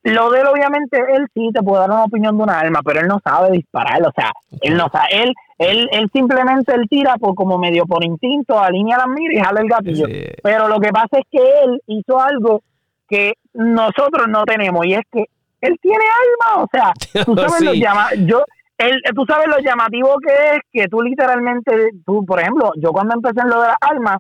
lo 0.05 0.31
de 0.31 0.41
él, 0.41 0.47
obviamente, 0.47 0.99
él 0.99 1.27
sí 1.33 1.49
te 1.53 1.63
puede 1.63 1.81
dar 1.81 1.91
una 1.91 2.05
opinión 2.05 2.37
de 2.37 2.43
una 2.43 2.61
arma, 2.61 2.81
pero 2.85 3.01
él 3.01 3.07
no 3.07 3.21
sabe 3.25 3.53
disparar, 3.53 4.03
o 4.03 4.13
sea, 4.15 4.33
él 4.61 4.77
no 4.77 4.89
sabe, 4.93 5.23
él, 5.23 5.33
él, 5.59 5.89
él 5.93 6.11
simplemente 6.13 6.75
él 6.75 6.87
tira 6.91 7.17
por 7.17 7.35
como 7.35 7.59
medio 7.59 7.87
por 7.87 8.05
instinto, 8.05 8.59
alinea 8.59 8.99
las 8.99 9.09
miras 9.09 9.35
y 9.35 9.41
jala 9.41 9.61
el 9.63 9.69
gatillo. 9.69 10.07
Pero 10.43 10.69
lo 10.69 10.79
que 10.79 10.91
pasa 10.91 11.19
es 11.19 11.25
que 11.31 11.39
él 11.39 11.81
hizo 11.87 12.21
algo 12.21 12.63
que 13.09 13.33
nosotros 13.55 14.29
no 14.29 14.45
tenemos, 14.45 14.85
y 14.87 14.93
es 14.93 15.03
que 15.11 15.25
él 15.63 15.77
tiene 15.81 16.05
alma, 16.05 16.63
o 16.63 16.69
sea, 16.71 16.93
tú 17.25 17.35
sabes 17.37 17.63
lo 17.63 17.73
llama, 17.73 18.09
yo, 18.27 18.45
él, 18.77 19.01
tú 19.15 19.25
sabes 19.27 19.49
lo 19.49 19.59
llamativo 19.61 20.17
que 20.19 20.57
es 20.57 20.61
que 20.71 20.89
tú 20.89 21.01
literalmente, 21.01 21.91
tú, 22.05 22.27
por 22.27 22.41
ejemplo, 22.41 22.73
yo 22.77 22.91
cuando 22.93 23.15
empecé 23.15 23.41
en 23.41 23.49
lo 23.49 23.63
de 23.63 23.69
las 23.69 23.77
armas, 23.81 24.19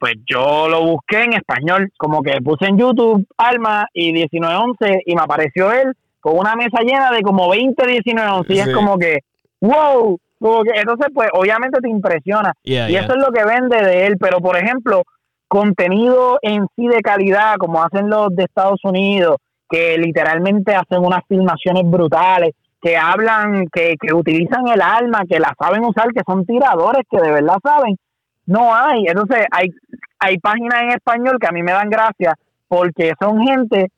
pues 0.00 0.14
yo 0.26 0.66
lo 0.66 0.82
busqué 0.82 1.24
en 1.24 1.34
español, 1.34 1.92
como 1.98 2.22
que 2.22 2.40
puse 2.40 2.64
en 2.66 2.78
YouTube 2.78 3.26
Alma 3.36 3.86
y 3.92 4.12
1911 4.14 5.02
y 5.04 5.14
me 5.14 5.20
apareció 5.20 5.70
él 5.72 5.92
con 6.20 6.38
una 6.38 6.54
mesa 6.56 6.80
llena 6.80 7.10
de 7.12 7.20
como 7.20 7.50
20 7.50 7.86
1911 7.86 8.54
y 8.54 8.58
es 8.58 8.74
como 8.74 8.96
que, 8.96 9.18
wow, 9.60 10.18
entonces 10.74 11.08
pues 11.14 11.28
obviamente 11.34 11.80
te 11.82 11.90
impresiona 11.90 12.54
y 12.64 12.76
eso 12.76 13.12
es 13.12 13.22
lo 13.22 13.30
que 13.30 13.44
vende 13.44 13.76
de 13.76 14.06
él, 14.06 14.16
pero 14.18 14.40
por 14.40 14.56
ejemplo, 14.56 15.02
contenido 15.46 16.38
en 16.40 16.66
sí 16.74 16.88
de 16.88 17.02
calidad 17.02 17.56
como 17.58 17.82
hacen 17.82 18.08
los 18.08 18.34
de 18.34 18.44
Estados 18.44 18.80
Unidos, 18.84 19.36
que 19.68 19.98
literalmente 19.98 20.74
hacen 20.74 21.04
unas 21.04 21.20
filmaciones 21.28 21.82
brutales, 21.84 22.54
que 22.80 22.96
hablan, 22.96 23.66
que, 23.70 23.96
que 24.00 24.14
utilizan 24.14 24.66
el 24.68 24.80
alma, 24.80 25.24
que 25.28 25.38
la 25.38 25.54
saben 25.60 25.84
usar, 25.84 26.08
que 26.14 26.22
son 26.26 26.46
tiradores, 26.46 27.04
que 27.10 27.20
de 27.20 27.32
verdad 27.32 27.58
saben 27.62 27.96
no 28.50 28.74
hay. 28.74 29.06
Entonces, 29.06 29.46
hay, 29.52 29.68
hay 30.20 30.38
páginas 30.38 30.82
en 30.82 30.90
español 30.90 31.38
que 31.40 31.46
a 31.46 31.52
mí 31.52 31.62
me 31.62 31.72
dan 31.72 31.90
gracia 31.90 32.34
porque 32.68 33.14
son 33.20 33.40
gente 33.40 33.88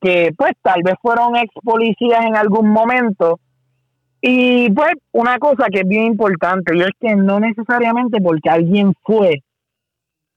que, 0.00 0.32
pues, 0.36 0.52
tal 0.62 0.82
vez 0.82 0.94
fueron 1.00 1.36
ex 1.36 1.52
policías 1.62 2.24
en 2.24 2.36
algún 2.36 2.68
momento. 2.68 3.38
Y, 4.20 4.70
pues, 4.70 4.92
una 5.12 5.38
cosa 5.38 5.66
que 5.72 5.80
es 5.80 5.88
bien 5.88 6.04
importante 6.06 6.76
y 6.76 6.80
es 6.82 6.90
que 7.00 7.14
no 7.16 7.40
necesariamente 7.40 8.20
porque 8.20 8.50
alguien 8.50 8.92
fue, 9.02 9.42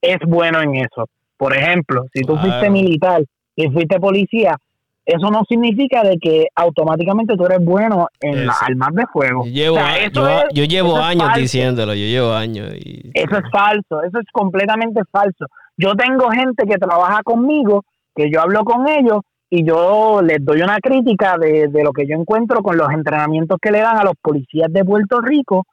es 0.00 0.18
bueno 0.26 0.62
en 0.62 0.76
eso. 0.76 1.08
Por 1.36 1.54
ejemplo, 1.54 2.04
si 2.14 2.22
tú 2.22 2.36
fuiste 2.36 2.70
militar 2.70 3.22
y 3.56 3.68
fuiste 3.70 3.98
policía, 3.98 4.56
eso 5.06 5.30
no 5.30 5.42
significa 5.48 6.02
de 6.02 6.18
que 6.18 6.46
automáticamente 6.54 7.36
tú 7.36 7.44
eres 7.44 7.62
bueno 7.62 8.08
en 8.20 8.46
las 8.46 8.62
armas 8.62 8.94
de 8.94 9.06
fuego. 9.12 9.44
Yo 9.44 10.64
llevo, 10.64 10.96
años 10.96 11.34
diciéndolo, 11.34 11.94
yo 11.94 12.06
llevo 12.06 12.32
años. 12.32 12.72
Y... 12.74 13.10
Eso 13.12 13.36
es 13.36 13.50
falso, 13.50 14.02
eso 14.02 14.18
es 14.18 14.26
completamente 14.32 15.02
falso. 15.10 15.46
Yo 15.76 15.94
tengo 15.94 16.30
gente 16.30 16.64
que 16.66 16.78
trabaja 16.78 17.22
conmigo, 17.22 17.84
que 18.14 18.30
yo 18.30 18.40
hablo 18.40 18.64
con 18.64 18.88
ellos 18.88 19.20
y 19.50 19.64
yo 19.64 20.20
les 20.22 20.42
doy 20.44 20.62
una 20.62 20.78
crítica 20.78 21.36
de, 21.38 21.68
de 21.68 21.84
lo 21.84 21.92
que 21.92 22.06
yo 22.06 22.16
encuentro 22.16 22.62
con 22.62 22.76
los 22.76 22.90
entrenamientos 22.90 23.58
que 23.60 23.70
le 23.70 23.80
dan 23.80 23.98
a 23.98 24.04
los 24.04 24.14
policías 24.20 24.72
de 24.72 24.84
Puerto 24.84 25.20
Rico 25.20 25.64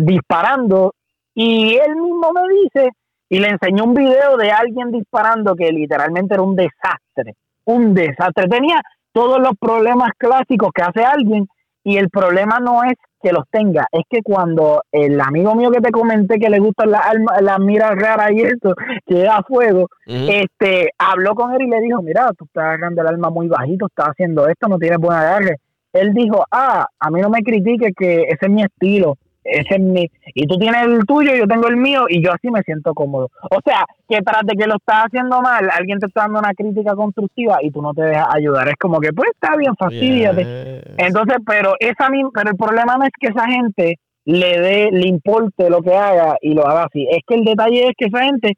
disparando 0.00 0.94
y 1.34 1.76
él 1.76 1.96
mismo 1.96 2.32
me 2.32 2.42
dice 2.62 2.90
y 3.28 3.38
le 3.38 3.48
enseñó 3.48 3.84
un 3.84 3.94
video 3.94 4.36
de 4.36 4.50
alguien 4.50 4.90
disparando 4.90 5.54
que 5.54 5.70
literalmente 5.70 6.34
era 6.34 6.42
un 6.42 6.56
desastre, 6.56 7.34
un 7.68 7.94
desastre. 7.94 8.48
Tenía 8.48 8.80
todos 9.12 9.38
los 9.40 9.52
problemas 9.60 10.10
clásicos 10.16 10.70
que 10.74 10.82
hace 10.82 11.04
alguien 11.04 11.46
y 11.84 11.96
el 11.96 12.08
problema 12.08 12.58
no 12.60 12.82
es 12.82 12.94
que 13.20 13.32
los 13.32 13.44
tenga, 13.50 13.86
es 13.90 14.02
que 14.08 14.22
cuando 14.22 14.82
el 14.92 15.20
amigo 15.20 15.54
mío 15.54 15.70
que 15.70 15.80
te 15.80 15.90
comenté 15.90 16.38
que 16.38 16.48
le 16.48 16.60
gustan 16.60 16.92
las 16.92 17.02
la 17.40 17.58
miras 17.58 17.96
raras 17.96 18.30
y 18.32 18.42
esto, 18.42 18.74
que 19.06 19.22
da 19.22 19.42
fuego, 19.42 19.88
este, 20.06 20.90
habló 20.98 21.34
con 21.34 21.52
él 21.52 21.62
y 21.62 21.70
le 21.70 21.80
dijo, 21.80 22.00
mira, 22.00 22.30
tú 22.38 22.44
estás 22.44 22.64
agarrando 22.64 23.02
el 23.02 23.08
alma 23.08 23.30
muy 23.30 23.48
bajito, 23.48 23.86
estás 23.86 24.10
haciendo 24.10 24.46
esto, 24.48 24.68
no 24.68 24.78
tienes 24.78 24.98
buena 24.98 25.20
agarre. 25.20 25.56
Él 25.92 26.14
dijo, 26.14 26.44
ah, 26.52 26.86
a 26.98 27.10
mí 27.10 27.20
no 27.20 27.28
me 27.28 27.42
critique 27.42 27.92
que 27.96 28.22
ese 28.22 28.46
es 28.46 28.50
mi 28.50 28.62
estilo, 28.62 29.16
ese 29.44 29.74
es 29.76 29.80
mi, 29.80 30.10
y 30.34 30.46
tú 30.46 30.58
tienes 30.58 30.82
el 30.82 31.06
tuyo, 31.06 31.34
yo 31.34 31.46
tengo 31.46 31.68
el 31.68 31.76
mío, 31.76 32.04
y 32.08 32.22
yo 32.22 32.32
así 32.32 32.50
me 32.50 32.62
siento 32.62 32.92
cómodo. 32.94 33.30
O 33.50 33.60
sea, 33.64 33.84
que 34.08 34.20
tras 34.22 34.42
de 34.44 34.54
que 34.54 34.66
lo 34.66 34.76
estás 34.76 35.06
haciendo 35.06 35.40
mal, 35.40 35.68
alguien 35.72 35.98
te 35.98 36.06
está 36.06 36.22
dando 36.22 36.40
una 36.40 36.54
crítica 36.54 36.94
constructiva 36.94 37.58
y 37.62 37.70
tú 37.70 37.80
no 37.80 37.94
te 37.94 38.02
dejas 38.02 38.26
ayudar. 38.34 38.68
Es 38.68 38.76
como 38.78 39.00
que, 39.00 39.12
pues 39.12 39.30
está 39.32 39.56
bien, 39.56 39.74
fastidiate. 39.76 40.82
Entonces, 40.98 41.38
pero 41.46 41.74
esa 41.80 42.08
pero 42.34 42.50
el 42.50 42.56
problema 42.56 42.96
no 42.96 43.04
es 43.04 43.10
que 43.18 43.28
esa 43.28 43.46
gente 43.46 43.98
le 44.24 44.60
dé, 44.60 44.90
le 44.92 45.08
importe 45.08 45.70
lo 45.70 45.82
que 45.82 45.94
haga 45.94 46.36
y 46.40 46.54
lo 46.54 46.66
haga 46.66 46.84
así. 46.84 47.06
Es 47.10 47.20
que 47.26 47.34
el 47.34 47.44
detalle 47.44 47.88
es 47.88 47.94
que 47.96 48.06
esa 48.06 48.24
gente 48.24 48.56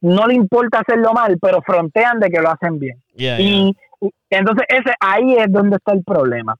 no 0.00 0.26
le 0.26 0.34
importa 0.34 0.80
hacerlo 0.80 1.12
mal, 1.12 1.36
pero 1.40 1.60
frontean 1.62 2.20
de 2.20 2.30
que 2.30 2.40
lo 2.40 2.50
hacen 2.50 2.78
bien. 2.78 3.02
y, 3.16 3.74
entonces 4.30 4.64
ese 4.68 4.94
ahí 5.00 5.34
es 5.34 5.52
donde 5.52 5.76
está 5.76 5.92
el 5.92 6.02
problema. 6.04 6.56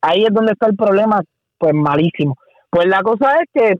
Ahí 0.00 0.24
es 0.24 0.32
donde 0.32 0.52
está 0.52 0.66
el 0.66 0.76
problema, 0.76 1.22
pues 1.58 1.74
malísimo. 1.74 2.36
Pues 2.72 2.86
la 2.86 3.02
cosa 3.02 3.36
es 3.42 3.48
que 3.52 3.78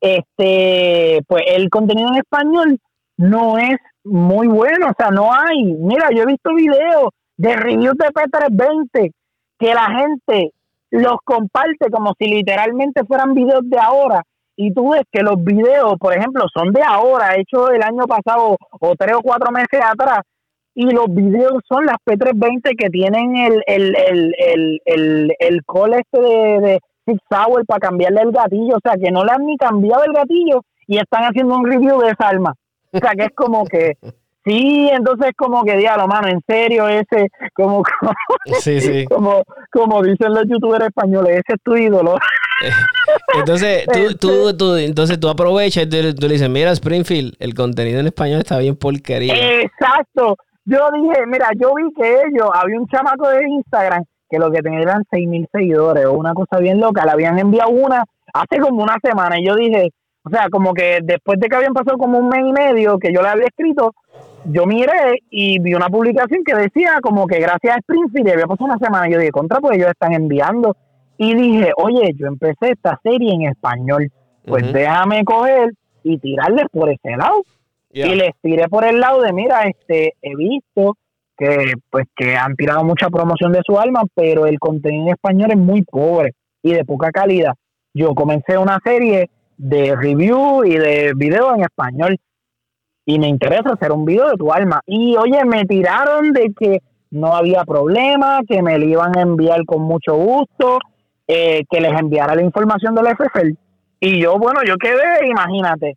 este 0.00 1.24
pues 1.26 1.42
el 1.48 1.68
contenido 1.70 2.08
en 2.10 2.18
español 2.18 2.78
no 3.16 3.58
es 3.58 3.78
muy 4.04 4.46
bueno, 4.46 4.90
o 4.90 4.94
sea, 4.96 5.10
no 5.10 5.34
hay. 5.34 5.64
Mira, 5.64 6.10
yo 6.14 6.22
he 6.22 6.26
visto 6.26 6.54
videos 6.54 7.08
de 7.36 7.56
reviews 7.56 7.96
de 7.98 8.06
P320 8.06 9.12
que 9.58 9.74
la 9.74 9.86
gente 9.90 10.52
los 10.90 11.16
comparte 11.24 11.90
como 11.90 12.12
si 12.16 12.28
literalmente 12.28 13.04
fueran 13.04 13.34
videos 13.34 13.68
de 13.68 13.78
ahora 13.80 14.22
y 14.54 14.72
tú 14.72 14.90
ves 14.92 15.02
que 15.10 15.24
los 15.24 15.42
videos, 15.42 15.96
por 15.98 16.16
ejemplo, 16.16 16.44
son 16.54 16.72
de 16.72 16.82
ahora, 16.86 17.34
hechos 17.34 17.70
el 17.74 17.82
año 17.82 18.04
pasado 18.06 18.56
o 18.70 18.94
tres 18.96 19.16
o 19.16 19.20
cuatro 19.20 19.50
meses 19.50 19.80
atrás, 19.84 20.20
y 20.74 20.88
los 20.92 21.06
videos 21.08 21.60
son 21.68 21.86
las 21.86 21.96
P320 22.06 22.76
que 22.78 22.88
tienen 22.88 23.36
el, 23.36 23.62
el, 23.66 23.96
el, 23.96 24.34
el, 24.38 24.80
el, 24.84 25.32
el 25.40 25.60
call 25.64 25.94
este 25.94 26.20
de, 26.20 26.80
Six 27.06 27.20
Hour 27.30 27.64
para 27.66 27.80
cambiarle 27.80 28.22
el 28.22 28.32
gatillo, 28.32 28.76
o 28.76 28.80
sea, 28.82 28.96
que 28.96 29.10
no 29.10 29.24
le 29.24 29.32
han 29.32 29.46
ni 29.46 29.56
cambiado 29.56 30.04
el 30.04 30.12
gatillo 30.12 30.62
y 30.86 30.98
están 30.98 31.22
haciendo 31.22 31.56
un 31.56 31.64
review 31.64 32.00
de 32.00 32.08
esa 32.10 32.28
arma. 32.28 32.54
O 32.92 32.98
sea, 32.98 33.12
que 33.12 33.24
es 33.24 33.34
como 33.34 33.64
que, 33.64 33.96
sí, 34.44 34.90
entonces 34.92 35.32
como 35.36 35.62
que 35.64 35.76
diablo, 35.76 36.06
mano, 36.06 36.28
en 36.28 36.40
serio, 36.46 36.88
ese, 36.88 37.28
como, 37.54 37.82
como, 37.82 38.12
sí, 38.60 38.80
sí. 38.80 39.04
como, 39.06 39.42
como 39.72 40.02
dicen 40.02 40.34
los 40.34 40.44
youtubers 40.48 40.86
españoles, 40.86 41.42
ese 41.44 41.54
es 41.54 41.62
tu 41.62 41.76
ídolo. 41.76 42.18
Entonces 43.34 43.86
tú, 43.86 43.92
tú, 44.20 44.48
este 44.48 44.58
tú, 44.58 44.76
entonces 44.76 45.20
tú 45.20 45.28
aprovechas 45.28 45.84
y 45.84 45.88
tú, 45.88 46.26
le 46.26 46.32
dices, 46.34 46.50
mira 46.50 46.72
Springfield, 46.72 47.36
el 47.38 47.54
contenido 47.54 48.00
en 48.00 48.06
español 48.06 48.40
está 48.40 48.58
bien 48.58 48.76
porquería. 48.76 49.60
Exacto. 49.60 50.36
Yo 50.64 50.88
dije, 50.92 51.26
mira, 51.28 51.50
yo 51.56 51.74
vi 51.76 51.84
que 51.94 52.22
ellos, 52.26 52.50
había 52.52 52.80
un 52.80 52.88
chamaco 52.88 53.28
de 53.28 53.48
Instagram 53.48 54.04
que 54.28 54.38
lo 54.38 54.50
que 54.50 54.62
tenía 54.62 54.80
eran 54.80 55.04
seis 55.10 55.28
mil 55.28 55.48
seguidores 55.52 56.06
o 56.06 56.12
una 56.12 56.34
cosa 56.34 56.58
bien 56.58 56.80
loca. 56.80 57.04
Le 57.04 57.12
habían 57.12 57.38
enviado 57.38 57.70
una 57.70 58.04
hace 58.32 58.60
como 58.60 58.82
una 58.82 58.96
semana 59.02 59.38
y 59.38 59.46
yo 59.46 59.54
dije, 59.54 59.90
o 60.24 60.30
sea, 60.30 60.48
como 60.50 60.74
que 60.74 60.98
después 61.02 61.38
de 61.38 61.48
que 61.48 61.56
habían 61.56 61.72
pasado 61.72 61.98
como 61.98 62.18
un 62.18 62.28
mes 62.28 62.44
y 62.44 62.52
medio 62.52 62.98
que 62.98 63.12
yo 63.12 63.22
le 63.22 63.28
había 63.28 63.46
escrito, 63.46 63.94
yo 64.44 64.66
miré 64.66 65.22
y 65.30 65.58
vi 65.60 65.74
una 65.74 65.88
publicación 65.88 66.42
que 66.44 66.54
decía 66.54 66.98
como 67.02 67.26
que 67.26 67.38
gracias 67.38 67.76
a 67.76 67.78
Springfield 67.78 68.30
había 68.30 68.46
pasado 68.46 68.66
una 68.66 68.78
semana. 68.78 69.08
Y 69.08 69.12
yo 69.12 69.18
dije, 69.18 69.30
contra, 69.30 69.60
pues 69.60 69.76
ellos 69.76 69.90
están 69.90 70.12
enviando. 70.12 70.76
Y 71.18 71.34
dije, 71.34 71.72
oye, 71.76 72.12
yo 72.16 72.26
empecé 72.26 72.72
esta 72.72 73.00
serie 73.02 73.32
en 73.32 73.42
español, 73.42 74.10
pues 74.44 74.72
déjame 74.72 75.24
coger 75.24 75.72
y 76.02 76.18
tirarles 76.18 76.66
por 76.72 76.90
ese 76.90 77.16
lado. 77.16 77.42
Y 77.92 78.14
les 78.14 78.32
tiré 78.42 78.68
por 78.68 78.84
el 78.84 79.00
lado 79.00 79.22
de, 79.22 79.32
mira, 79.32 79.62
este, 79.62 80.14
he 80.20 80.36
visto 80.36 80.96
que 81.36 81.74
pues 81.90 82.06
que 82.16 82.36
han 82.36 82.56
tirado 82.56 82.84
mucha 82.84 83.08
promoción 83.10 83.52
de 83.52 83.62
su 83.64 83.78
alma, 83.78 84.02
pero 84.14 84.46
el 84.46 84.58
contenido 84.58 85.04
en 85.04 85.12
español 85.12 85.50
es 85.50 85.58
muy 85.58 85.82
pobre 85.82 86.34
y 86.62 86.72
de 86.72 86.84
poca 86.84 87.10
calidad. 87.10 87.54
Yo 87.94 88.14
comencé 88.14 88.58
una 88.58 88.78
serie 88.84 89.30
de 89.56 89.96
review 89.96 90.64
y 90.64 90.76
de 90.76 91.12
videos 91.14 91.56
en 91.56 91.62
español 91.62 92.18
y 93.04 93.18
me 93.18 93.28
interesa 93.28 93.72
hacer 93.72 93.92
un 93.92 94.04
video 94.04 94.30
de 94.30 94.36
tu 94.36 94.52
alma. 94.52 94.80
Y 94.86 95.16
oye, 95.16 95.44
me 95.44 95.64
tiraron 95.64 96.32
de 96.32 96.52
que 96.58 96.80
no 97.10 97.34
había 97.34 97.64
problema, 97.64 98.40
que 98.46 98.62
me 98.62 98.78
lo 98.78 98.84
iban 98.86 99.16
a 99.16 99.22
enviar 99.22 99.64
con 99.64 99.82
mucho 99.82 100.14
gusto, 100.16 100.78
eh, 101.26 101.64
que 101.70 101.80
les 101.80 101.92
enviara 101.92 102.34
la 102.34 102.42
información 102.42 102.94
del 102.94 103.06
FFL. 103.06 103.54
Y 104.00 104.20
yo, 104.20 104.38
bueno, 104.38 104.60
yo 104.66 104.76
quedé, 104.76 105.28
imagínate, 105.28 105.96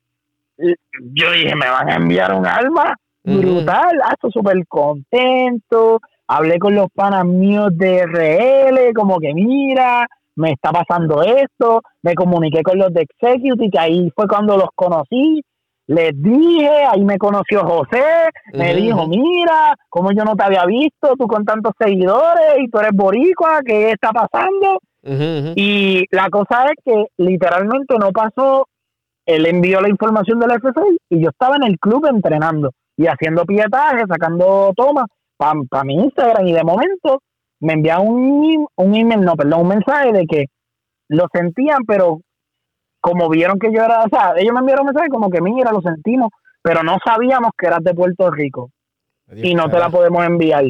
yo 1.13 1.31
dije, 1.31 1.55
me 1.55 1.69
van 1.69 1.89
a 1.89 1.95
enviar 1.95 2.33
un 2.33 2.45
alma 2.45 2.95
brutal, 3.23 4.01
ah, 4.03 4.13
estoy 4.13 4.31
súper 4.31 4.67
contento, 4.67 5.99
hablé 6.27 6.59
con 6.59 6.75
los 6.75 6.87
panas 6.93 7.25
míos 7.25 7.69
de 7.73 8.03
RL, 8.03 8.93
como 8.93 9.19
que 9.19 9.33
mira, 9.33 10.07
me 10.35 10.51
está 10.51 10.71
pasando 10.71 11.21
esto, 11.21 11.81
me 12.01 12.15
comuniqué 12.15 12.63
con 12.63 12.77
los 12.77 12.93
de 12.93 13.01
Executive, 13.01 13.69
que 13.71 13.79
ahí 13.79 14.11
fue 14.15 14.27
cuando 14.27 14.57
los 14.57 14.69
conocí, 14.75 15.43
les 15.87 16.11
dije, 16.21 16.69
ahí 16.87 17.03
me 17.03 17.17
conoció 17.17 17.65
José, 17.65 18.29
me 18.53 18.75
dijo, 18.75 19.07
mira, 19.07 19.73
como 19.89 20.11
yo 20.11 20.23
no 20.23 20.35
te 20.35 20.43
había 20.43 20.65
visto, 20.65 21.15
tú 21.17 21.27
con 21.27 21.43
tantos 21.45 21.73
seguidores 21.79 22.59
y 22.59 22.69
tú 22.69 22.77
eres 22.79 22.91
boricua, 22.93 23.61
¿qué 23.65 23.91
está 23.91 24.11
pasando? 24.11 24.79
Y 25.55 26.05
la 26.11 26.29
cosa 26.29 26.65
es 26.65 26.75
que 26.85 27.05
literalmente 27.17 27.97
no 27.97 28.11
pasó, 28.11 28.67
él 29.25 29.47
envió 29.47 29.81
la 29.81 29.89
información 29.89 30.39
del 30.39 30.51
FFI 30.51 30.97
y 31.09 31.23
yo 31.23 31.29
estaba 31.29 31.55
en 31.55 31.63
el 31.63 31.79
club 31.79 32.05
entrenando 32.05 32.71
y 32.99 33.07
haciendo 33.07 33.45
pietaje, 33.45 34.03
sacando 34.09 34.73
tomas 34.75 35.05
para 35.37 35.85
mi 35.85 35.95
Instagram 35.95 36.45
y 36.45 36.51
de 36.51 36.65
momento 36.65 37.21
me 37.61 37.73
enviaron 37.73 38.09
un, 38.09 38.67
un 38.75 38.95
email, 38.95 39.21
no, 39.21 39.37
perdón, 39.37 39.61
un 39.61 39.67
mensaje 39.69 40.11
de 40.11 40.25
que 40.25 40.45
lo 41.07 41.27
sentían, 41.31 41.85
pero 41.87 42.19
como 42.99 43.29
vieron 43.29 43.57
que 43.57 43.71
yo 43.71 43.85
era, 43.85 44.03
o 44.03 44.09
sea, 44.09 44.33
ellos 44.35 44.51
me 44.53 44.59
enviaron 44.59 44.81
un 44.81 44.93
mensaje 44.93 45.07
como 45.07 45.29
que 45.29 45.39
mira, 45.39 45.71
lo 45.71 45.81
sentimos, 45.81 46.29
pero 46.61 46.83
no 46.83 46.97
sabíamos 47.01 47.51
que 47.57 47.67
eras 47.67 47.81
de 47.85 47.93
Puerto 47.93 48.29
Rico 48.31 48.69
y 49.33 49.55
no 49.55 49.69
te 49.69 49.79
la 49.79 49.89
podemos 49.89 50.25
enviar. 50.25 50.65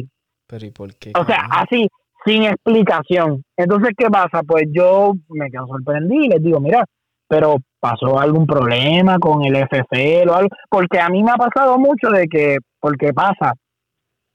Pero 0.46 0.66
¿y 0.66 0.70
por 0.70 0.94
qué? 0.94 1.10
O 1.18 1.24
sea, 1.24 1.48
así, 1.50 1.88
sin 2.24 2.44
explicación. 2.44 3.42
Entonces, 3.56 3.90
¿qué 3.98 4.08
pasa? 4.08 4.44
Pues 4.46 4.66
yo 4.70 5.14
me 5.30 5.50
quedo 5.50 5.66
sorprendido 5.66 6.24
y 6.26 6.28
les 6.28 6.42
digo, 6.44 6.60
mira, 6.60 6.84
pero 7.26 7.56
pasó 7.80 8.20
algún 8.20 8.46
problema 8.46 9.18
con 9.18 9.44
el 9.44 9.56
FCL 9.56 10.28
o 10.28 10.34
algo, 10.34 10.48
porque 10.68 11.00
a 11.00 11.08
mí 11.08 11.22
me 11.22 11.32
ha 11.32 11.36
pasado 11.36 11.78
mucho 11.78 12.10
de 12.10 12.28
que, 12.28 12.58
porque 12.78 13.12
pasa, 13.12 13.54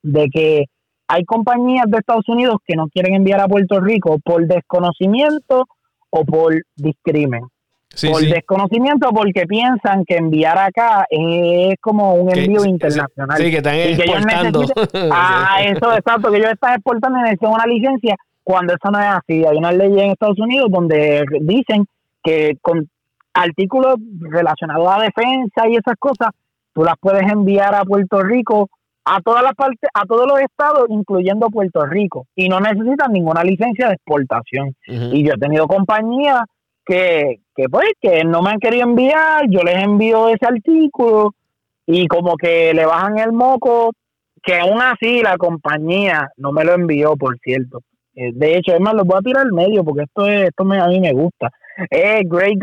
de 0.02 0.28
que 0.34 0.66
hay 1.08 1.24
compañías 1.24 1.86
de 1.88 2.00
Estados 2.00 2.28
Unidos 2.28 2.58
que 2.66 2.76
no 2.76 2.88
quieren 2.88 3.14
enviar 3.14 3.40
a 3.40 3.48
Puerto 3.48 3.80
Rico 3.80 4.18
por 4.24 4.46
desconocimiento 4.48 5.66
o 6.10 6.26
por 6.26 6.56
discrimen. 6.76 7.44
por 8.12 8.22
desconocimiento 8.22 9.10
porque 9.10 9.46
piensan 9.46 10.04
que 10.06 10.18
enviar 10.18 10.58
acá 10.58 11.06
es 11.10 11.76
como 11.80 12.16
un 12.16 12.36
envío 12.36 12.66
internacional. 12.66 13.38
Sí, 13.38 13.52
que 13.52 13.58
están 13.58 13.76
exportando. 13.76 14.66
ah, 15.12 15.58
eso 15.64 15.94
exacto, 15.94 16.32
que 16.32 16.38
ellos 16.38 16.52
están 16.52 16.74
exportando 16.74 17.20
y 17.20 17.22
necesitan 17.24 17.54
una 17.54 17.66
licencia 17.66 18.16
cuando 18.44 18.74
eso 18.74 18.92
no 18.92 19.00
es 19.00 19.08
así. 19.08 19.46
Hay 19.46 19.58
una 19.58 19.72
ley 19.72 19.92
en 20.00 20.12
Estados 20.12 20.40
Unidos 20.40 20.70
donde 20.72 21.24
dicen 21.42 21.86
que 22.24 22.58
con 22.62 22.90
artículos 23.36 23.96
relacionados 24.22 24.88
a 24.90 25.02
defensa 25.02 25.68
y 25.68 25.76
esas 25.76 25.96
cosas, 26.00 26.30
tú 26.74 26.84
las 26.84 26.96
puedes 27.00 27.30
enviar 27.32 27.76
a 27.76 27.84
Puerto 27.84 28.24
Rico, 28.24 28.70
a 29.04 29.22
todas 29.22 29.44
las 29.44 29.54
partes, 29.54 29.90
a 29.94 30.06
todos 30.06 30.26
los 30.28 30.40
estados, 30.40 30.88
incluyendo 30.90 31.50
Puerto 31.50 31.86
Rico, 31.86 32.26
y 32.36 32.50
no 32.50 32.60
necesitan 32.60 33.12
ninguna 33.12 33.44
licencia 33.44 33.88
de 33.88 33.94
exportación. 33.94 34.76
Y 34.88 35.24
yo 35.24 35.34
he 35.34 35.38
tenido 35.38 35.68
compañías 35.68 36.42
que, 36.86 37.42
que 37.56 37.70
pues 37.70 37.92
que 38.02 38.24
no 38.24 38.42
me 38.42 38.52
han 38.52 38.60
querido 38.60 38.84
enviar, 38.84 39.46
yo 39.50 39.62
les 39.62 39.84
envío 39.84 40.30
ese 40.30 40.46
artículo 40.46 41.34
y 41.86 42.08
como 42.08 42.36
que 42.36 42.74
le 42.74 42.86
bajan 42.86 43.20
el 43.20 43.32
moco, 43.32 43.92
que 44.42 44.60
aún 44.60 44.82
así 44.82 45.22
la 45.22 45.38
compañía 45.38 46.30
no 46.38 46.52
me 46.52 46.64
lo 46.64 46.74
envió, 46.74 47.16
por 47.16 47.38
cierto. 47.40 47.82
Eh, 48.16 48.32
de 48.34 48.58
hecho, 48.58 48.74
es 48.74 48.80
más, 48.80 48.94
lo 48.94 49.04
voy 49.04 49.18
a 49.18 49.22
tirar 49.22 49.46
al 49.46 49.52
medio 49.52 49.84
porque 49.84 50.04
esto 50.04 50.26
es, 50.28 50.50
esto 50.50 50.64
me, 50.64 50.80
a 50.80 50.88
mí 50.88 51.00
me 51.00 51.12
gusta. 51.14 51.50
Eh, 51.92 52.22
Grey 52.26 52.58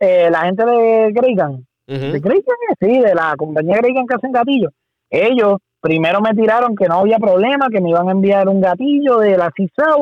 eh, 0.00 0.28
la 0.30 0.40
gente 0.40 0.64
de 0.64 1.12
Greygun, 1.12 1.64
de 1.86 2.20
Greygun, 2.20 2.56
sí, 2.80 2.98
de 3.00 3.14
la 3.14 3.34
compañía 3.36 3.76
Greygun 3.76 4.06
que 4.06 4.14
hacen 4.16 4.32
gatillos. 4.32 4.72
Ellos 5.08 5.58
primero 5.80 6.20
me 6.20 6.34
tiraron 6.34 6.74
que 6.74 6.88
no 6.88 6.96
había 6.96 7.18
problema, 7.18 7.68
que 7.70 7.80
me 7.80 7.90
iban 7.90 8.08
a 8.08 8.12
enviar 8.12 8.48
un 8.48 8.60
gatillo 8.60 9.18
de 9.18 9.38
la 9.38 9.50
Sea 9.56 9.94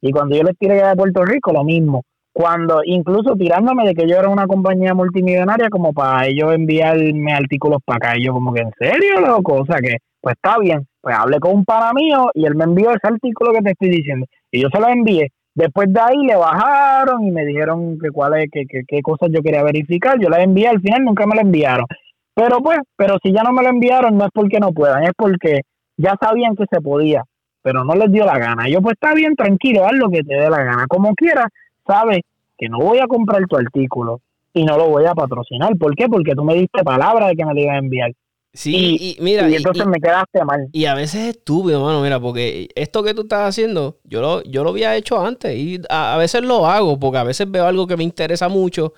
y 0.00 0.10
cuando 0.10 0.36
yo 0.36 0.42
les 0.42 0.56
tiré 0.56 0.74
de 0.74 0.96
Puerto 0.96 1.24
Rico, 1.24 1.52
lo 1.52 1.64
mismo. 1.64 2.02
cuando 2.32 2.82
incluso 2.84 3.34
tirándome 3.34 3.84
de 3.84 3.94
que 3.94 4.08
yo 4.08 4.16
era 4.16 4.28
una 4.28 4.46
compañía 4.46 4.94
multimillonaria 4.94 5.68
como 5.70 5.92
para 5.92 6.26
ellos 6.26 6.54
enviarme 6.54 7.32
artículos 7.32 7.80
para 7.84 7.96
acá. 7.96 8.16
Y 8.16 8.26
yo 8.26 8.32
como 8.32 8.52
que, 8.52 8.60
¿en 8.60 8.70
serio, 8.78 9.20
loco? 9.20 9.54
O 9.54 9.66
sea 9.66 9.78
que, 9.78 9.96
pues 10.20 10.36
está 10.36 10.58
bien. 10.58 10.86
Pues 11.00 11.16
hablé 11.16 11.38
con 11.40 11.56
un 11.56 11.64
pana 11.64 11.92
mío 11.92 12.30
y 12.34 12.44
él 12.44 12.54
me 12.54 12.64
envió 12.64 12.90
ese 12.90 13.06
artículo 13.06 13.52
que 13.52 13.62
te 13.62 13.70
estoy 13.70 13.90
diciendo. 13.90 14.26
Y 14.50 14.62
yo 14.62 14.68
se 14.72 14.80
lo 14.80 14.88
envié. 14.88 15.32
Después 15.54 15.92
de 15.92 16.00
ahí 16.00 16.18
le 16.24 16.36
bajaron 16.36 17.24
y 17.24 17.30
me 17.30 17.44
dijeron 17.44 17.98
que 17.98 18.10
cuál 18.10 18.40
es, 18.40 18.50
que, 18.50 18.64
qué 18.66 19.02
cosas 19.02 19.30
yo 19.32 19.42
quería 19.42 19.62
verificar. 19.62 20.18
Yo 20.20 20.28
la 20.28 20.42
envié, 20.42 20.68
al 20.68 20.80
final 20.80 21.04
nunca 21.04 21.26
me 21.26 21.34
la 21.34 21.42
enviaron. 21.42 21.86
Pero 22.34 22.60
pues, 22.60 22.78
pero 22.96 23.16
si 23.20 23.32
ya 23.32 23.42
no 23.42 23.52
me 23.52 23.64
la 23.64 23.70
enviaron, 23.70 24.16
no 24.16 24.24
es 24.24 24.30
porque 24.32 24.60
no 24.60 24.72
puedan, 24.72 25.02
es 25.02 25.10
porque 25.16 25.62
ya 25.96 26.14
sabían 26.20 26.54
que 26.54 26.66
se 26.70 26.80
podía, 26.80 27.24
pero 27.62 27.82
no 27.82 27.94
les 27.96 28.12
dio 28.12 28.24
la 28.24 28.38
gana. 28.38 28.68
Yo 28.68 28.80
pues 28.80 28.94
está 28.94 29.12
bien, 29.12 29.34
tranquilo, 29.34 29.84
haz 29.84 29.94
lo 29.94 30.08
que 30.08 30.22
te 30.22 30.36
dé 30.36 30.48
la 30.48 30.62
gana. 30.62 30.86
Como 30.86 31.14
quieras, 31.16 31.46
sabes 31.84 32.20
que 32.56 32.68
no 32.68 32.78
voy 32.78 32.98
a 32.98 33.08
comprar 33.08 33.44
tu 33.48 33.56
artículo 33.56 34.20
y 34.54 34.64
no 34.64 34.76
lo 34.76 34.88
voy 34.88 35.06
a 35.06 35.14
patrocinar. 35.14 35.76
¿Por 35.76 35.96
qué? 35.96 36.06
Porque 36.06 36.36
tú 36.36 36.44
me 36.44 36.54
diste 36.54 36.84
palabra 36.84 37.26
de 37.26 37.34
que 37.34 37.44
me 37.44 37.54
lo 37.54 37.60
iba 37.60 37.72
a 37.72 37.78
enviar. 37.78 38.12
Sí, 38.52 38.96
y, 38.98 39.22
mira. 39.22 39.48
Y 39.48 39.54
entonces 39.54 39.86
me 39.86 40.00
quedaste 40.00 40.44
mal. 40.44 40.68
Y 40.72 40.86
a 40.86 40.94
veces 40.94 41.20
es 41.20 41.28
estúpido, 41.36 41.84
mano, 41.84 42.02
mira, 42.02 42.18
porque 42.18 42.68
esto 42.74 43.02
que 43.02 43.14
tú 43.14 43.22
estás 43.22 43.48
haciendo, 43.48 43.98
yo 44.04 44.20
lo, 44.20 44.42
yo 44.42 44.64
lo 44.64 44.70
había 44.70 44.96
hecho 44.96 45.24
antes 45.24 45.56
y 45.56 45.80
a, 45.88 46.14
a 46.14 46.18
veces 46.18 46.42
lo 46.42 46.66
hago 46.66 46.98
porque 46.98 47.18
a 47.18 47.24
veces 47.24 47.50
veo 47.50 47.66
algo 47.66 47.86
que 47.86 47.96
me 47.96 48.04
interesa 48.04 48.48
mucho 48.48 48.94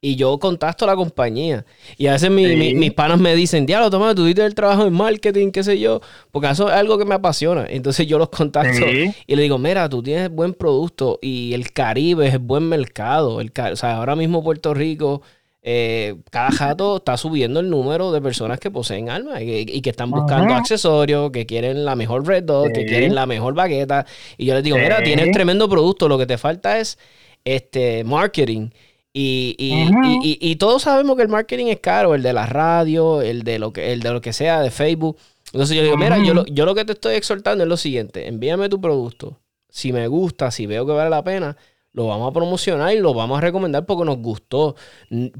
y 0.00 0.16
yo 0.16 0.38
contacto 0.38 0.84
a 0.84 0.88
la 0.88 0.96
compañía. 0.96 1.64
Y 1.96 2.06
a 2.06 2.12
veces 2.12 2.30
mis 2.30 2.92
panas 2.92 3.18
me 3.18 3.34
dicen, 3.34 3.66
diablo, 3.66 3.90
toma, 3.90 4.14
tú 4.14 4.24
diste 4.24 4.44
el 4.44 4.54
trabajo 4.54 4.86
en 4.86 4.92
marketing, 4.92 5.50
qué 5.50 5.64
sé 5.64 5.78
yo, 5.78 6.00
porque 6.30 6.48
eso 6.50 6.68
es 6.68 6.74
algo 6.74 6.98
que 6.98 7.04
me 7.04 7.16
apasiona. 7.16 7.66
Entonces 7.68 8.06
yo 8.06 8.18
los 8.18 8.28
contacto 8.28 8.86
y 8.86 9.36
le 9.36 9.42
digo, 9.42 9.58
mira, 9.58 9.88
tú 9.88 10.02
tienes 10.02 10.30
buen 10.30 10.54
producto 10.54 11.18
y 11.20 11.52
el 11.52 11.72
Caribe 11.72 12.28
es 12.28 12.38
buen 12.38 12.68
mercado. 12.68 13.40
El, 13.40 13.52
o 13.72 13.76
sea, 13.76 13.96
ahora 13.96 14.14
mismo 14.14 14.42
Puerto 14.44 14.72
Rico, 14.72 15.22
eh, 15.62 16.16
cada 16.30 16.50
jato 16.50 16.98
está 16.98 17.16
subiendo 17.16 17.60
el 17.60 17.68
número 17.68 18.12
de 18.12 18.22
personas 18.22 18.60
que 18.60 18.70
poseen 18.70 19.10
armas 19.10 19.42
y, 19.42 19.80
que 19.82 19.90
están 19.90 20.10
buscando 20.10 20.54
accesorios, 20.54 21.30
que 21.30 21.46
quieren 21.46 21.84
la 21.84 21.96
mejor 21.96 22.26
Red 22.26 22.44
Dot, 22.44 22.72
que 22.72 22.86
quieren 22.86 23.14
la 23.14 23.26
mejor 23.26 23.54
bagueta. 23.54 24.06
Y 24.36 24.46
yo 24.46 24.54
les 24.54 24.62
digo, 24.62 24.78
mira, 24.78 25.02
tienes 25.02 25.32
tremendo 25.32 25.68
producto, 25.68 26.08
lo 26.08 26.18
que 26.18 26.26
te 26.26 26.38
falta 26.38 26.78
es 26.78 26.98
este 27.44 28.04
marketing. 28.04 28.70
Y, 29.12 29.56
y, 29.58 30.38
y, 30.40 30.56
todos 30.56 30.82
sabemos 30.82 31.16
que 31.16 31.22
el 31.22 31.28
marketing 31.28 31.66
es 31.66 31.80
caro, 31.80 32.14
el 32.14 32.22
de 32.22 32.32
la 32.32 32.46
radio, 32.46 33.20
el 33.20 33.42
de 33.42 33.58
lo 33.58 33.72
que, 33.72 33.92
el 33.92 34.00
de 34.00 34.12
lo 34.12 34.20
que 34.20 34.32
sea, 34.32 34.60
de 34.60 34.70
Facebook. 34.70 35.18
Entonces 35.52 35.76
yo 35.76 35.82
digo, 35.82 35.96
mira, 35.96 36.18
yo 36.18 36.34
lo, 36.34 36.46
yo 36.46 36.64
lo 36.66 36.74
que 36.74 36.84
te 36.84 36.92
estoy 36.92 37.16
exhortando 37.16 37.64
es 37.64 37.68
lo 37.68 37.76
siguiente, 37.76 38.28
envíame 38.28 38.68
tu 38.68 38.80
producto. 38.80 39.40
Si 39.70 39.92
me 39.92 40.06
gusta, 40.06 40.50
si 40.50 40.66
veo 40.66 40.86
que 40.86 40.92
vale 40.92 41.10
la 41.10 41.24
pena, 41.24 41.56
lo 41.92 42.06
vamos 42.06 42.30
a 42.30 42.32
promocionar 42.32 42.94
y 42.94 42.98
lo 42.98 43.14
vamos 43.14 43.38
a 43.38 43.40
recomendar 43.40 43.86
porque 43.86 44.04
nos 44.04 44.18
gustó. 44.18 44.76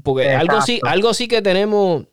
Porque 0.03 0.29
algo 0.29 0.61
sí, 0.61 0.79
algo 0.83 1.13
sí 1.13 1.27
que 1.27 1.41
tenemos 1.41 2.05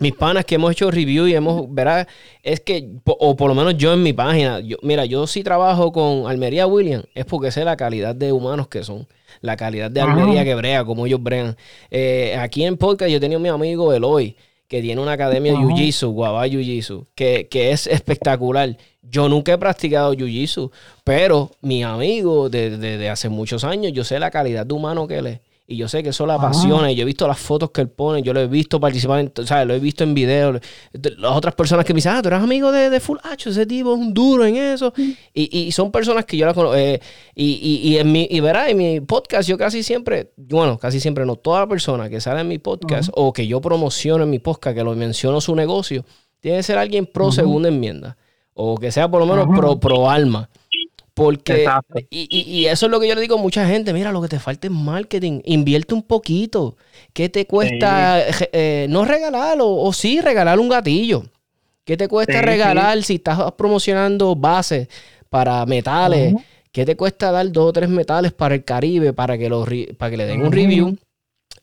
mis 0.00 0.14
panas 0.14 0.44
que 0.44 0.56
hemos 0.56 0.72
hecho 0.72 0.90
review 0.90 1.26
y 1.26 1.34
hemos, 1.34 1.72
verá, 1.72 2.06
es 2.42 2.60
que, 2.60 2.90
o 3.04 3.36
por 3.36 3.48
lo 3.48 3.54
menos 3.54 3.76
yo 3.76 3.94
en 3.94 4.02
mi 4.02 4.12
página, 4.12 4.60
yo, 4.60 4.76
mira, 4.82 5.04
yo 5.06 5.26
sí 5.26 5.42
trabajo 5.42 5.92
con 5.92 6.26
Almería 6.26 6.66
William, 6.66 7.04
es 7.14 7.24
porque 7.24 7.50
sé 7.50 7.64
la 7.64 7.76
calidad 7.76 8.14
de 8.14 8.32
humanos 8.32 8.68
que 8.68 8.82
son, 8.84 9.06
la 9.40 9.56
calidad 9.56 9.90
de 9.90 10.00
Almería 10.00 10.44
que 10.44 10.54
brea, 10.54 10.84
como 10.84 11.06
ellos 11.06 11.22
brean. 11.22 11.56
Eh, 11.90 12.36
aquí 12.38 12.64
en 12.64 12.76
podcast 12.76 13.10
yo 13.10 13.20
tenía 13.20 13.38
mi 13.38 13.48
amigo 13.48 13.92
Eloy, 13.92 14.36
que 14.68 14.82
tiene 14.82 15.00
una 15.00 15.12
academia 15.12 15.52
de 15.52 15.58
Jiu-Jitsu, 15.58 16.10
Guabá 16.10 16.46
Jiu-Jitsu, 16.46 17.06
que, 17.14 17.48
que, 17.48 17.70
es 17.70 17.86
espectacular. 17.86 18.76
Yo 19.02 19.28
nunca 19.28 19.52
he 19.52 19.58
practicado 19.58 20.14
Jiu-Jitsu, 20.14 20.70
pero 21.04 21.50
mi 21.60 21.84
amigo 21.84 22.48
desde 22.48 22.98
de, 22.98 23.08
hace 23.08 23.28
muchos 23.28 23.64
años, 23.64 23.92
yo 23.92 24.04
sé 24.04 24.18
la 24.18 24.30
calidad 24.30 24.66
de 24.66 24.74
humano 24.74 25.06
que 25.06 25.18
él 25.18 25.26
es. 25.26 25.40
Y 25.68 25.76
yo 25.76 25.88
sé 25.88 26.02
que 26.04 26.10
eso 26.10 26.26
le 26.26 26.32
apasiona. 26.32 26.92
Y 26.92 26.94
yo 26.94 27.02
he 27.02 27.04
visto 27.04 27.26
las 27.26 27.38
fotos 27.38 27.70
que 27.72 27.80
él 27.80 27.88
pone. 27.88 28.22
Yo 28.22 28.32
lo 28.32 28.40
he 28.40 28.46
visto 28.46 28.78
participar 28.78 29.18
en. 29.18 29.32
O 29.36 29.46
sea, 29.46 29.64
lo 29.64 29.74
he 29.74 29.80
visto 29.80 30.04
en 30.04 30.14
videos. 30.14 30.60
Las 30.92 31.32
otras 31.32 31.56
personas 31.56 31.84
que 31.84 31.92
me 31.92 31.98
dicen, 31.98 32.12
ah, 32.12 32.22
tú 32.22 32.28
eres 32.28 32.40
amigo 32.40 32.70
de, 32.70 32.88
de 32.88 33.00
Full 33.00 33.18
H. 33.22 33.50
Ese 33.50 33.66
tipo 33.66 33.92
es 33.92 33.98
un 33.98 34.14
duro 34.14 34.44
en 34.44 34.56
eso. 34.56 34.92
Y, 35.34 35.58
y 35.58 35.72
son 35.72 35.90
personas 35.90 36.24
que 36.24 36.36
yo 36.36 36.46
la 36.46 36.54
conozco. 36.54 36.76
Eh, 36.76 37.00
y, 37.34 37.80
y, 37.82 37.98
en 37.98 38.12
mi. 38.12 38.28
Y 38.30 38.38
verá, 38.38 38.70
en 38.70 38.76
mi 38.76 39.00
podcast, 39.00 39.48
yo 39.48 39.58
casi 39.58 39.82
siempre. 39.82 40.32
Bueno, 40.36 40.78
casi 40.78 41.00
siempre 41.00 41.26
no. 41.26 41.34
Toda 41.34 41.66
persona 41.66 42.08
que 42.08 42.20
sale 42.20 42.42
en 42.42 42.48
mi 42.48 42.58
podcast 42.58 43.10
o 43.14 43.32
que 43.32 43.48
yo 43.48 43.60
promociono 43.60 44.22
en 44.22 44.30
mi 44.30 44.38
podcast, 44.38 44.76
que 44.76 44.84
lo 44.84 44.94
menciono 44.94 45.40
su 45.40 45.56
negocio, 45.56 46.04
tiene 46.38 46.58
que 46.58 46.62
ser 46.62 46.78
alguien 46.78 47.06
pro 47.06 47.32
segunda 47.32 47.68
enmienda. 47.68 48.16
O 48.54 48.78
que 48.78 48.92
sea 48.92 49.10
por 49.10 49.20
lo 49.20 49.26
menos 49.26 49.48
pro, 49.54 49.80
pro 49.80 50.08
alma. 50.08 50.48
Porque, 51.16 51.66
y, 52.10 52.28
y, 52.30 52.66
eso 52.66 52.84
es 52.84 52.92
lo 52.92 53.00
que 53.00 53.08
yo 53.08 53.14
le 53.14 53.22
digo 53.22 53.38
a 53.38 53.40
mucha 53.40 53.66
gente, 53.66 53.94
mira, 53.94 54.12
lo 54.12 54.20
que 54.20 54.28
te 54.28 54.38
falta 54.38 54.66
es 54.66 54.72
marketing, 54.74 55.40
invierte 55.46 55.94
un 55.94 56.02
poquito. 56.02 56.76
¿Qué 57.14 57.30
te 57.30 57.46
cuesta 57.46 58.22
eh, 58.52 58.86
no 58.90 59.06
regalar 59.06 59.56
o, 59.62 59.90
sí 59.94 60.20
regalar 60.20 60.60
un 60.60 60.68
gatillo? 60.68 61.22
¿Qué 61.86 61.96
te 61.96 62.06
cuesta 62.06 62.42
regalar 62.42 63.02
si 63.02 63.14
estás 63.14 63.50
promocionando 63.52 64.36
bases 64.36 64.88
para 65.30 65.64
metales? 65.64 66.34
¿Qué 66.70 66.84
te 66.84 66.98
cuesta 66.98 67.32
dar 67.32 67.50
dos 67.50 67.70
o 67.70 67.72
tres 67.72 67.88
metales 67.88 68.34
para 68.34 68.54
el 68.54 68.62
Caribe 68.62 69.14
para 69.14 69.38
que, 69.38 69.48
los, 69.48 69.66
para 69.96 70.10
que 70.10 70.18
le 70.18 70.26
den 70.26 70.42
un 70.42 70.52
review? 70.52 70.98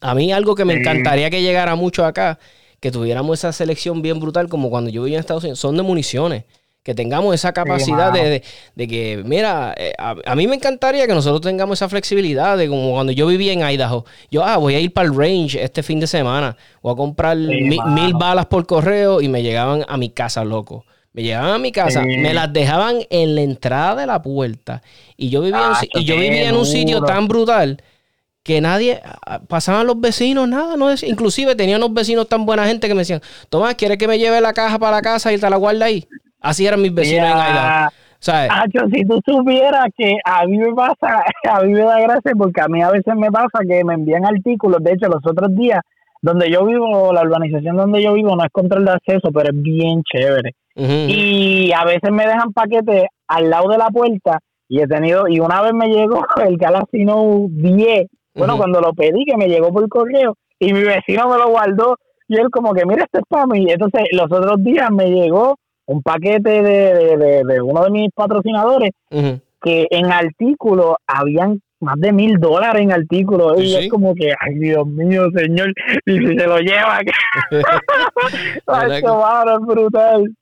A 0.02 0.16
mí 0.16 0.34
algo 0.34 0.56
que 0.56 0.66
me 0.66 0.74
encantaría 0.74 1.30
que 1.30 1.44
llegara 1.44 1.76
mucho 1.76 2.06
acá, 2.06 2.40
que 2.80 2.90
tuviéramos 2.90 3.38
esa 3.38 3.52
selección 3.52 4.02
bien 4.02 4.20
brutal 4.20 4.50
como 4.50 4.72
cuando 4.72 4.90
yo 4.90 5.04
vivía 5.04 5.18
en 5.18 5.20
Estados 5.20 5.44
Unidos, 5.44 5.60
son 5.60 5.78
de 5.78 5.84
municiones 5.84 6.46
que 6.84 6.94
tengamos 6.94 7.34
esa 7.34 7.54
capacidad 7.54 8.12
de, 8.12 8.44
que, 8.76 9.24
mira, 9.26 9.74
eh, 9.78 9.94
a, 9.98 10.36
mí 10.36 10.48
me 10.48 10.56
encantaría 10.56 11.08
que 11.08 11.14
nosotros 11.14 11.42
tengamos 11.42 11.80
esa 11.80 11.88
flexibilidad 11.88 12.58
de 12.58 12.68
como 12.68 12.92
cuando 12.92 13.14
yo 13.14 13.26
vivía 13.26 13.54
en 13.54 13.62
Idaho. 13.62 14.06
Yo, 14.30 14.44
ah, 14.44 14.58
voy 14.58 14.76
a 14.76 14.80
ir 14.82 14.92
para 14.92 15.08
el 15.08 15.16
range 15.16 15.64
este 15.64 15.82
fin 15.82 16.02
de 16.02 16.08
semana, 16.08 16.58
voy 16.82 16.94
a 16.94 16.98
comprar 16.98 17.38
mil 17.38 18.14
balas 18.16 18.48
por 18.48 18.66
correo 18.66 19.22
y 19.22 19.30
me 19.30 19.42
llegaban 19.42 19.86
a 19.88 19.98
mi 19.98 20.10
casa, 20.10 20.44
loco. 20.44 20.86
Me 21.14 21.22
llegaban 21.22 21.52
a 21.52 21.60
mi 21.60 21.72
casa, 21.72 22.02
me 22.02 22.34
las 22.34 22.52
dejaban 22.52 22.98
en 23.12 23.36
la 23.36 23.42
entrada 23.42 24.02
de 24.02 24.08
la 24.08 24.22
puerta. 24.22 24.82
Y 25.16 25.30
yo 25.30 25.42
vivía, 25.42 25.74
en, 25.80 26.02
y 26.02 26.06
yo 26.06 26.16
vivía 26.16 26.50
en 26.50 26.56
un 26.56 26.66
sitio 26.66 27.02
tan 27.02 27.28
brutal 27.28 27.82
que 28.42 28.60
nadie, 28.60 29.02
pasaban 29.48 29.88
los 29.88 30.02
vecinos, 30.02 30.50
nada, 30.50 30.76
no 30.76 30.92
inclusive 30.92 31.56
tenía 31.56 31.78
unos 31.78 31.94
vecinos 31.94 32.28
tan 32.28 32.46
buena 32.46 32.66
gente 32.66 32.90
que 32.90 32.94
me 32.94 33.02
decían, 33.02 33.22
Tomás, 33.48 33.76
¿quieres 33.76 33.98
que 33.98 34.08
me 34.08 34.20
lleve 34.20 34.42
la 34.42 34.52
caja 34.52 34.78
para 34.80 34.98
la 34.98 35.02
casa 35.02 35.32
y 35.32 35.38
te 35.38 35.50
la 35.50 35.56
guarda 35.56 35.86
ahí? 35.86 36.06
Así 36.44 36.68
eran 36.68 36.82
mis 36.82 36.94
vecinos 36.94 37.32
en 37.32 37.38
Aida. 37.38 37.92
si 38.94 39.06
tú 39.06 39.20
supieras 39.26 39.88
que 39.98 40.18
a 40.24 40.46
mí 40.46 40.58
me 40.58 40.74
pasa, 40.74 41.24
a 41.50 41.62
mí 41.62 41.72
me 41.72 41.82
da 41.82 42.00
gracia 42.02 42.34
porque 42.38 42.62
a 42.62 42.68
mí 42.68 42.82
a 42.82 42.92
veces 42.92 43.16
me 43.16 43.32
pasa 43.32 43.60
que 43.68 43.84
me 43.84 43.96
envían 43.96 44.26
artículos. 44.26 44.84
De 44.84 44.92
hecho, 44.92 45.08
los 45.08 45.26
otros 45.26 45.56
días, 45.56 45.82
donde 46.22 46.52
yo 46.52 46.66
vivo, 46.66 47.12
la 47.14 47.24
urbanización 47.24 47.78
donde 47.78 48.04
yo 48.04 48.14
vivo 48.14 48.36
no 48.36 48.44
es 48.44 48.52
control 48.52 48.86
de 48.86 48.92
acceso, 48.92 49.30
pero 49.34 49.50
es 49.50 49.62
bien 49.62 50.04
chévere. 50.04 50.52
Y 50.76 51.72
a 51.72 51.86
veces 51.86 52.12
me 52.12 52.26
dejan 52.26 52.52
paquetes 52.52 53.06
al 53.28 53.50
lado 53.50 53.70
de 53.70 53.78
la 53.78 53.88
puerta 53.88 54.40
y 54.68 54.82
he 54.82 54.88
tenido, 54.88 55.28
y 55.28 55.40
una 55.40 55.62
vez 55.62 55.74
me 55.74 55.88
llegó 55.88 56.26
el 56.46 56.58
Galaxy 56.58 57.06
Note 57.06 57.48
10, 57.52 58.08
bueno, 58.36 58.58
cuando 58.58 58.82
lo 58.82 58.94
pedí, 58.94 59.24
que 59.26 59.38
me 59.38 59.48
llegó 59.48 59.72
por 59.72 59.88
correo, 59.88 60.36
y 60.60 60.74
mi 60.74 60.82
vecino 60.82 61.30
me 61.30 61.38
lo 61.38 61.50
guardó, 61.50 61.98
y 62.28 62.38
él 62.38 62.50
como 62.50 62.74
que, 62.74 62.86
mira, 62.86 63.04
este 63.04 63.20
es 63.20 63.26
para 63.30 63.46
mí. 63.46 63.68
Entonces, 63.70 64.02
los 64.12 64.32
otros 64.32 64.64
días 64.64 64.90
me 64.90 65.12
llegó 65.12 65.58
un 65.86 66.02
paquete 66.02 66.62
de, 66.62 67.44
de, 67.46 67.62
uno 67.62 67.84
de 67.84 67.90
mis 67.90 68.10
patrocinadores 68.12 68.92
que 69.10 69.88
en 69.90 70.12
artículos 70.12 70.96
habían 71.08 71.62
más 71.80 72.00
de 72.00 72.12
mil 72.14 72.40
dólares 72.40 72.82
en 72.82 72.92
artículos 72.92 73.62
y 73.62 73.76
es 73.76 73.90
como 73.90 74.16
que 74.16 74.34
ay 74.40 74.56
Dios 74.56 74.88
mío 74.88 75.30
señor 75.36 75.74
y 76.06 76.18
si 76.18 76.28
se 76.28 76.48
lo 76.48 76.58
lleva 76.60 77.00
ay 78.68 78.98
es 78.98 79.66
brutal. 79.66 80.34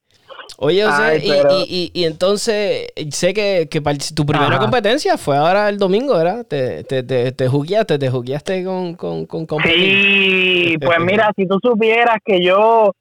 Oye, 0.58 0.86
y, 1.68 1.92
y, 1.94 2.06
entonces 2.06 2.88
sé 3.10 3.34
que, 3.34 3.68
que 3.70 3.82
tu 4.16 4.26
primera 4.26 4.60
competencia 4.60 5.18
fue 5.18 5.36
ahora 5.36 5.70
el 5.70 5.78
domingo, 5.78 6.16
¿verdad? 6.16 6.46
Te, 6.46 6.84
te, 6.84 7.02
te, 7.02 7.32
te 7.32 7.48
jugueaste, 7.48 7.98
te 7.98 8.10
jugueaste 8.10 8.64
con, 8.64 8.94
con, 8.96 9.26
con, 9.26 9.48
Sí, 9.64 10.76
pues 10.80 11.00
mira, 11.00 11.32
si 11.36 11.48
tú 11.48 11.58
supieras 11.64 12.18
que 12.24 12.44
yo 12.44 12.94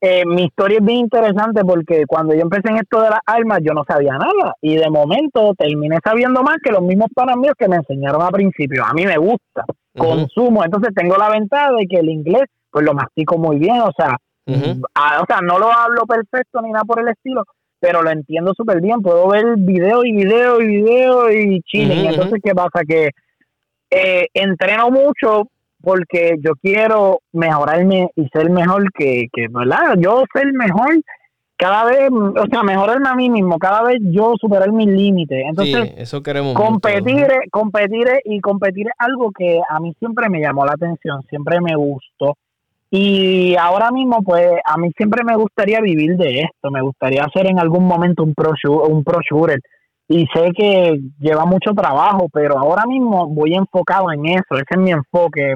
eh, 0.00 0.24
mi 0.26 0.44
historia 0.44 0.78
es 0.78 0.84
bien 0.84 0.98
interesante 1.00 1.62
porque 1.64 2.04
cuando 2.06 2.34
yo 2.34 2.42
empecé 2.42 2.68
en 2.68 2.76
esto 2.76 3.00
de 3.00 3.08
las 3.08 3.20
armas 3.24 3.60
yo 3.62 3.72
no 3.72 3.82
sabía 3.88 4.12
nada 4.12 4.54
y 4.60 4.76
de 4.76 4.90
momento 4.90 5.54
terminé 5.56 5.98
sabiendo 6.04 6.42
más 6.42 6.56
que 6.62 6.70
los 6.70 6.82
mismos 6.82 7.08
panas 7.14 7.36
míos 7.36 7.54
que 7.58 7.68
me 7.68 7.76
enseñaron 7.76 8.20
a 8.20 8.28
principio. 8.28 8.84
A 8.84 8.92
mí 8.92 9.06
me 9.06 9.16
gusta, 9.16 9.64
consumo, 9.96 10.64
entonces 10.64 10.94
tengo 10.94 11.16
la 11.16 11.30
ventaja 11.30 11.72
de 11.72 11.86
que 11.86 11.96
el 11.96 12.10
inglés 12.10 12.44
pues 12.70 12.84
lo 12.84 12.92
mastico 12.92 13.38
muy 13.38 13.58
bien, 13.58 13.80
o 13.80 13.90
sea, 13.96 14.18
o 14.46 15.26
sea, 15.26 15.40
no 15.40 15.58
lo 15.58 15.72
hablo 15.72 16.04
perfecto 16.06 16.60
ni 16.60 16.70
nada 16.70 16.84
por 16.84 17.00
el 17.00 17.08
estilo, 17.08 17.44
pero 17.80 18.02
lo 18.02 18.10
entiendo 18.10 18.52
súper 18.54 18.82
bien, 18.82 19.00
puedo 19.00 19.28
ver 19.28 19.56
video 19.56 20.04
y 20.04 20.12
video 20.12 20.60
y 20.60 20.66
video 20.66 21.32
y 21.32 21.60
chile. 21.62 22.06
entonces, 22.06 22.40
¿qué 22.44 22.54
pasa? 22.54 22.84
Que 22.86 23.10
eh, 23.90 24.26
entreno 24.34 24.90
mucho 24.90 25.48
porque 25.86 26.34
yo 26.40 26.54
quiero 26.60 27.20
mejorarme 27.32 28.10
y 28.16 28.26
ser 28.30 28.50
mejor 28.50 28.92
que, 28.92 29.28
que 29.32 29.46
¿verdad? 29.48 29.94
Yo 29.96 30.24
ser 30.34 30.52
mejor 30.52 30.96
cada 31.56 31.84
vez, 31.84 32.10
o 32.10 32.46
sea, 32.50 32.64
mejorarme 32.64 33.08
a 33.08 33.14
mí 33.14 33.30
mismo, 33.30 33.56
cada 33.56 33.84
vez 33.84 33.98
yo 34.02 34.34
superar 34.36 34.72
mis 34.72 34.88
límites. 34.88 35.44
Entonces, 35.48 35.94
eso 35.96 36.24
queremos 36.24 36.54
competir, 36.54 37.28
competir 37.52 38.08
y 38.24 38.40
competir 38.40 38.88
es 38.88 38.94
algo 38.98 39.30
que 39.30 39.60
a 39.68 39.78
mí 39.78 39.94
siempre 40.00 40.28
me 40.28 40.40
llamó 40.40 40.66
la 40.66 40.72
atención, 40.72 41.22
siempre 41.28 41.60
me 41.60 41.76
gustó. 41.76 42.36
Y 42.90 43.54
ahora 43.54 43.92
mismo, 43.92 44.24
pues, 44.24 44.44
a 44.64 44.76
mí 44.78 44.90
siempre 44.96 45.22
me 45.22 45.36
gustaría 45.36 45.80
vivir 45.80 46.16
de 46.16 46.40
esto, 46.40 46.72
me 46.72 46.82
gustaría 46.82 47.22
hacer 47.22 47.46
en 47.46 47.60
algún 47.60 47.84
momento 47.84 48.24
un 48.24 48.34
pro, 48.34 48.54
un 48.88 49.04
pro 49.04 49.20
shooter. 49.20 49.60
Y 50.08 50.26
sé 50.34 50.50
que 50.52 51.00
lleva 51.20 51.44
mucho 51.44 51.70
trabajo, 51.74 52.28
pero 52.32 52.58
ahora 52.58 52.86
mismo 52.86 53.28
voy 53.28 53.54
enfocado 53.54 54.10
en 54.10 54.26
eso, 54.26 54.54
ese 54.54 54.64
es 54.70 54.78
mi 54.78 54.90
enfoque, 54.90 55.54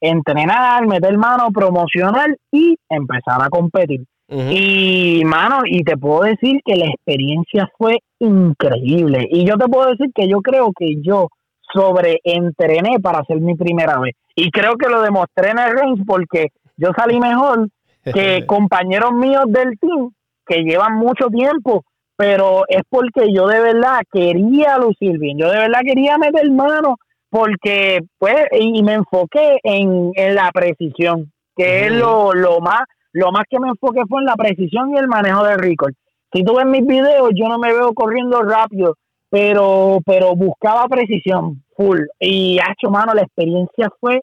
entrenar, 0.00 0.86
meter 0.86 1.16
mano, 1.16 1.48
promocionar 1.52 2.36
y 2.52 2.76
empezar 2.88 3.42
a 3.42 3.48
competir. 3.48 4.04
Y, 4.30 5.22
mano, 5.24 5.60
y 5.64 5.82
te 5.84 5.96
puedo 5.96 6.22
decir 6.22 6.60
que 6.62 6.76
la 6.76 6.86
experiencia 6.86 7.70
fue 7.78 8.00
increíble. 8.18 9.26
Y 9.30 9.46
yo 9.46 9.56
te 9.56 9.66
puedo 9.68 9.88
decir 9.90 10.10
que 10.14 10.28
yo 10.28 10.40
creo 10.42 10.70
que 10.78 11.00
yo 11.02 11.28
sobreentrené 11.72 13.00
para 13.00 13.20
hacer 13.20 13.40
mi 13.40 13.54
primera 13.54 13.98
vez. 13.98 14.14
Y 14.36 14.50
creo 14.50 14.76
que 14.76 14.88
lo 14.88 15.00
demostré 15.00 15.50
en 15.50 15.58
el 15.58 15.76
range 15.76 16.02
porque 16.06 16.48
yo 16.76 16.90
salí 16.96 17.18
mejor 17.18 17.68
que 18.04 18.44
compañeros 18.46 19.12
míos 19.12 19.44
del 19.46 19.78
team 19.78 20.10
que 20.46 20.62
llevan 20.62 20.96
mucho 20.96 21.28
tiempo, 21.28 21.84
pero 22.16 22.64
es 22.68 22.82
porque 22.88 23.32
yo 23.32 23.46
de 23.46 23.60
verdad 23.60 24.00
quería 24.12 24.78
lucir 24.78 25.18
bien. 25.18 25.38
Yo 25.38 25.50
de 25.50 25.58
verdad 25.58 25.80
quería 25.84 26.18
meter 26.18 26.50
mano 26.50 26.96
porque, 27.30 28.00
pues, 28.18 28.46
y 28.52 28.82
me 28.82 28.94
enfoqué 28.94 29.58
en, 29.62 30.12
en 30.14 30.34
la 30.34 30.50
precisión, 30.52 31.32
que 31.56 31.86
es 31.86 31.92
lo, 31.92 32.32
lo 32.32 32.60
más 32.60 32.82
lo 33.12 33.32
más 33.32 33.44
que 33.48 33.58
me 33.58 33.68
enfoqué 33.68 34.02
fue 34.08 34.20
en 34.20 34.26
la 34.26 34.36
precisión 34.36 34.94
y 34.94 34.98
el 34.98 35.08
manejo 35.08 35.44
del 35.44 35.58
record. 35.58 35.94
Si 36.32 36.44
tú 36.44 36.54
ves 36.54 36.66
mis 36.66 36.86
videos, 36.86 37.30
yo 37.34 37.48
no 37.48 37.58
me 37.58 37.72
veo 37.72 37.92
corriendo 37.94 38.42
rápido, 38.42 38.96
pero, 39.30 39.98
pero 40.04 40.36
buscaba 40.36 40.86
precisión 40.88 41.64
full. 41.76 42.00
Y, 42.20 42.58
hecho 42.58 42.90
mano, 42.90 43.14
la 43.14 43.22
experiencia 43.22 43.90
fue 43.98 44.20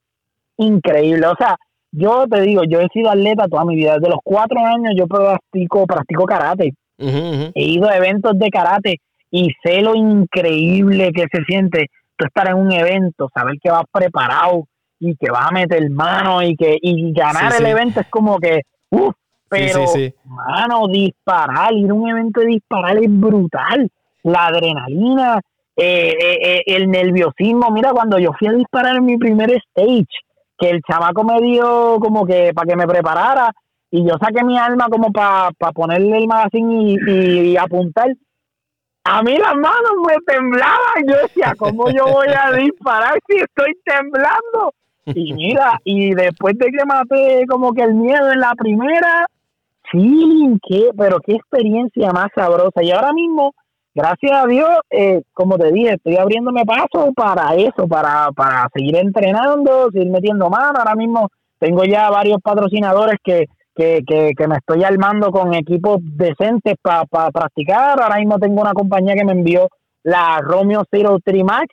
increíble. 0.58 1.26
O 1.28 1.36
sea, 1.36 1.58
yo 1.92 2.26
te 2.30 2.42
digo, 2.42 2.64
yo 2.64 2.80
he 2.80 2.88
sido 2.90 3.10
atleta 3.10 3.48
toda 3.48 3.66
mi 3.66 3.76
vida. 3.76 3.96
Desde 3.96 4.10
los 4.10 4.20
cuatro 4.24 4.60
años 4.60 4.94
yo 4.96 5.08
practico, 5.08 5.86
practico 5.88 6.26
karate. 6.26 6.74
He 6.98 7.64
ido 7.64 7.90
a 7.90 7.98
eventos 7.98 8.38
de 8.38 8.50
karate 8.50 9.02
y 9.32 9.50
sé 9.64 9.82
lo 9.82 9.96
increíble 9.96 11.12
que 11.12 11.26
se 11.32 11.44
siente 11.44 11.88
tú 12.16 12.26
estar 12.26 12.50
en 12.50 12.56
un 12.56 12.72
evento, 12.72 13.30
saber 13.34 13.56
que 13.62 13.70
vas 13.70 13.84
preparado 13.92 14.68
y 15.00 15.16
que 15.16 15.30
vas 15.30 15.48
a 15.50 15.52
meter 15.52 15.90
mano 15.90 16.42
y 16.42 16.56
que 16.56 16.78
y 16.82 17.12
ganar 17.14 17.54
el 17.54 17.66
evento 17.66 18.00
es 18.00 18.08
como 18.10 18.40
que 18.40 18.62
pero, 19.48 19.86
mano, 20.26 20.88
disparar, 20.88 21.72
ir 21.74 21.90
a 21.90 21.94
un 21.94 22.10
evento 22.10 22.42
de 22.42 22.48
disparar 22.48 22.98
es 22.98 23.08
brutal. 23.10 23.90
La 24.24 24.48
adrenalina, 24.48 25.40
eh, 25.76 26.14
eh, 26.20 26.38
eh, 26.42 26.64
el 26.66 26.90
nerviosismo. 26.90 27.70
Mira, 27.72 27.92
cuando 27.92 28.18
yo 28.18 28.32
fui 28.38 28.48
a 28.48 28.54
disparar 28.54 28.96
en 28.96 29.06
mi 29.06 29.18
primer 29.18 29.52
stage, 29.52 30.08
que 30.58 30.70
el 30.70 30.82
chamaco 30.82 31.24
me 31.24 31.40
dio 31.42 31.98
como 32.00 32.26
que 32.26 32.54
para 32.54 32.68
que 32.68 32.76
me 32.76 32.88
preparara 32.88 33.52
y 33.92 34.04
yo 34.04 34.16
saqué 34.20 34.44
mi 34.44 34.58
arma 34.58 34.88
como 34.90 35.12
para 35.12 35.52
ponerle 35.74 36.18
el 36.18 36.28
magazine 36.28 36.98
y, 37.08 37.58
apuntar. 37.58 38.16
A 39.08 39.22
mí 39.22 39.38
las 39.38 39.56
manos 39.56 39.94
me 40.08 40.16
temblaban. 40.26 41.08
Yo 41.08 41.16
decía, 41.22 41.54
¿cómo 41.58 41.90
yo 41.92 42.06
voy 42.06 42.28
a 42.28 42.52
disparar 42.58 43.20
si 43.28 43.38
estoy 43.38 43.74
temblando? 43.86 44.74
Y 45.06 45.34
mira, 45.34 45.80
y 45.84 46.16
después 46.16 46.58
de 46.58 46.66
que 46.72 46.86
maté 46.86 47.46
como 47.48 47.72
que 47.74 47.84
el 47.84 47.94
miedo 47.94 48.32
en 48.32 48.40
la 48.40 48.54
primera, 48.56 49.28
sí, 49.92 50.60
qué, 50.68 50.90
pero 50.98 51.20
qué 51.20 51.34
experiencia 51.34 52.12
más 52.12 52.30
sabrosa. 52.36 52.82
Y 52.82 52.92
ahora 52.92 53.14
mismo, 53.14 53.54
gracias 53.94 54.32
a 54.32 54.48
Dios, 54.48 54.70
eh, 54.90 55.22
como 55.34 55.60
te 55.60 55.72
dije, 55.72 55.94
estoy 55.94 56.18
abriéndome 56.18 56.66
paso 56.66 57.14
para 57.16 57.54
eso, 57.54 57.88
para, 57.88 58.32
para 58.32 58.68
seguir 58.74 58.96
entrenando, 58.96 59.92
seguir 59.92 60.10
metiendo 60.10 60.50
mano. 60.50 60.80
Ahora 60.80 60.96
mismo 60.96 61.30
tengo 61.60 61.84
ya 61.84 62.10
varios 62.10 62.42
patrocinadores 62.42 63.18
que, 63.24 63.46
que, 63.76 64.02
que, 64.08 64.32
que 64.38 64.48
me 64.48 64.58
estoy 64.58 64.84
armando 64.84 65.32
con 65.32 65.54
equipos 65.54 65.98
decentes 66.02 66.76
para 66.82 67.06
practicar. 67.06 68.02
Ahora 68.02 68.18
mismo 68.18 68.40
tengo 68.40 68.62
una 68.62 68.74
compañía 68.74 69.16
que 69.16 69.26
me 69.26 69.34
envió 69.34 69.68
la 70.04 70.40
Romeo 70.40 70.84
Zero 70.90 71.18
3 71.24 71.44
Max 71.44 71.68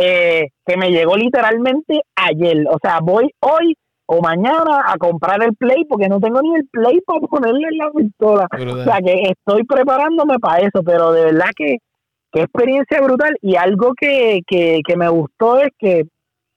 eh, 0.00 0.46
que 0.64 0.76
me 0.76 0.90
llegó 0.90 1.16
literalmente 1.16 2.02
ayer. 2.14 2.66
O 2.70 2.78
sea, 2.80 3.00
voy 3.02 3.30
hoy 3.40 3.74
o 4.06 4.22
mañana 4.22 4.84
a 4.86 4.96
comprar 4.96 5.42
el 5.42 5.54
play 5.54 5.84
porque 5.86 6.08
no 6.08 6.20
tengo 6.20 6.40
ni 6.40 6.54
el 6.54 6.66
play 6.70 7.00
para 7.04 7.20
ponerle 7.20 7.68
en 7.68 7.78
la 7.78 7.90
pistola. 7.90 8.46
O 8.52 8.84
sea, 8.84 8.98
que 9.04 9.22
estoy 9.30 9.64
preparándome 9.64 10.38
para 10.38 10.60
eso, 10.60 10.82
pero 10.84 11.12
de 11.12 11.24
verdad 11.24 11.50
que 11.54 11.78
qué 12.32 12.42
experiencia 12.42 13.00
brutal. 13.02 13.36
Y 13.42 13.56
algo 13.56 13.92
que, 14.00 14.40
que, 14.46 14.80
que 14.86 14.96
me 14.96 15.08
gustó 15.08 15.58
es 15.58 15.70
que, 15.78 16.04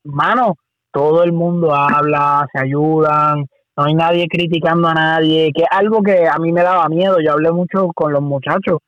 mano, 0.04 0.56
todo 0.92 1.24
el 1.24 1.34
mundo 1.34 1.74
habla, 1.74 2.46
se 2.54 2.60
ayudan, 2.60 3.46
no 3.78 3.84
hay 3.84 3.93
nadie 3.93 4.28
criticando 4.28 4.88
a 4.88 4.93
nadie, 4.93 5.51
que 5.53 5.63
algo 5.69 6.01
que 6.01 6.28
a 6.28 6.38
mí 6.39 6.51
me 6.51 6.63
daba 6.63 6.88
miedo. 6.89 7.17
Yo 7.19 7.34
hablé 7.34 7.51
mucho 7.51 7.88
con 7.95 8.11
los 8.11 8.22
muchachos 8.22 8.80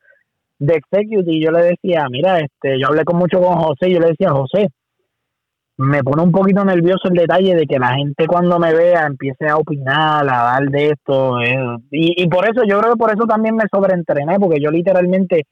de 0.59 0.75
Executive, 0.75 1.39
yo 1.39 1.51
le 1.51 1.63
decía, 1.63 2.05
mira, 2.09 2.39
este, 2.39 2.79
yo 2.79 2.87
hablé 2.87 3.03
con 3.03 3.17
mucho 3.17 3.41
con 3.41 3.55
José, 3.57 3.91
yo 3.91 3.99
le 3.99 4.07
decía, 4.09 4.31
José, 4.31 4.69
me 5.77 6.03
pone 6.03 6.21
un 6.21 6.31
poquito 6.31 6.63
nervioso 6.63 7.09
el 7.09 7.15
detalle 7.15 7.55
de 7.55 7.65
que 7.65 7.79
la 7.79 7.95
gente 7.95 8.27
cuando 8.27 8.59
me 8.59 8.73
vea 8.73 9.05
empiece 9.07 9.47
a 9.47 9.57
opinar, 9.57 10.23
a 10.23 10.43
dar 10.43 10.69
de 10.69 10.89
esto. 10.89 11.41
Eh, 11.41 11.77
y, 11.91 12.23
y 12.23 12.27
por 12.27 12.45
eso, 12.45 12.63
yo 12.67 12.79
creo 12.79 12.93
que 12.93 12.99
por 12.99 13.11
eso 13.11 13.25
también 13.25 13.55
me 13.55 13.65
sobreentrené, 13.71 14.39
porque 14.39 14.61
yo 14.61 14.69
literalmente 14.69 15.43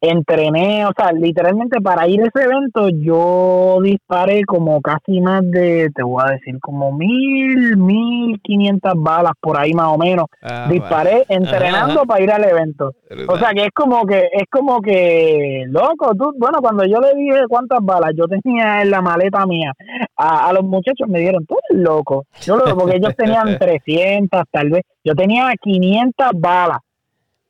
entrené, 0.00 0.86
o 0.86 0.92
sea, 0.96 1.12
literalmente 1.12 1.80
para 1.80 2.08
ir 2.08 2.22
a 2.22 2.26
ese 2.26 2.44
evento 2.44 2.88
yo 2.88 3.78
disparé 3.82 4.44
como 4.44 4.80
casi 4.80 5.20
más 5.20 5.42
de, 5.50 5.90
te 5.94 6.02
voy 6.02 6.22
a 6.26 6.32
decir, 6.32 6.58
como 6.60 6.92
mil, 6.92 7.76
mil 7.76 8.40
quinientas 8.40 8.94
balas 8.96 9.32
por 9.40 9.58
ahí 9.58 9.74
más 9.74 9.88
o 9.88 9.98
menos. 9.98 10.26
Ah, 10.42 10.68
disparé 10.70 11.24
entrenando 11.28 12.04
para 12.04 12.22
ir 12.22 12.30
al 12.30 12.44
evento. 12.44 12.92
O 13.28 13.36
sea 13.38 13.50
que 13.50 13.64
es 13.64 13.70
como 13.74 14.06
que, 14.06 14.28
es 14.32 14.44
como 14.50 14.80
que, 14.80 15.64
loco, 15.68 16.14
tú, 16.14 16.32
bueno, 16.38 16.58
cuando 16.60 16.84
yo 16.84 17.00
le 17.00 17.14
dije 17.14 17.40
cuántas 17.48 17.80
balas 17.82 18.12
yo 18.16 18.26
tenía 18.26 18.82
en 18.82 18.90
la 18.90 19.02
maleta 19.02 19.44
mía, 19.46 19.72
a, 20.16 20.52
los 20.52 20.64
muchachos 20.64 21.08
me 21.08 21.20
dieron, 21.20 21.44
tú 21.46 21.56
eres 21.70 21.82
loco. 21.82 22.24
Yo 22.42 22.56
lo, 22.56 22.76
porque 22.76 22.96
ellos 22.96 23.14
tenían 23.16 23.58
300 23.58 24.44
tal 24.50 24.70
vez, 24.70 24.82
yo 25.04 25.14
tenía 25.14 25.52
500 25.60 26.30
balas. 26.34 26.78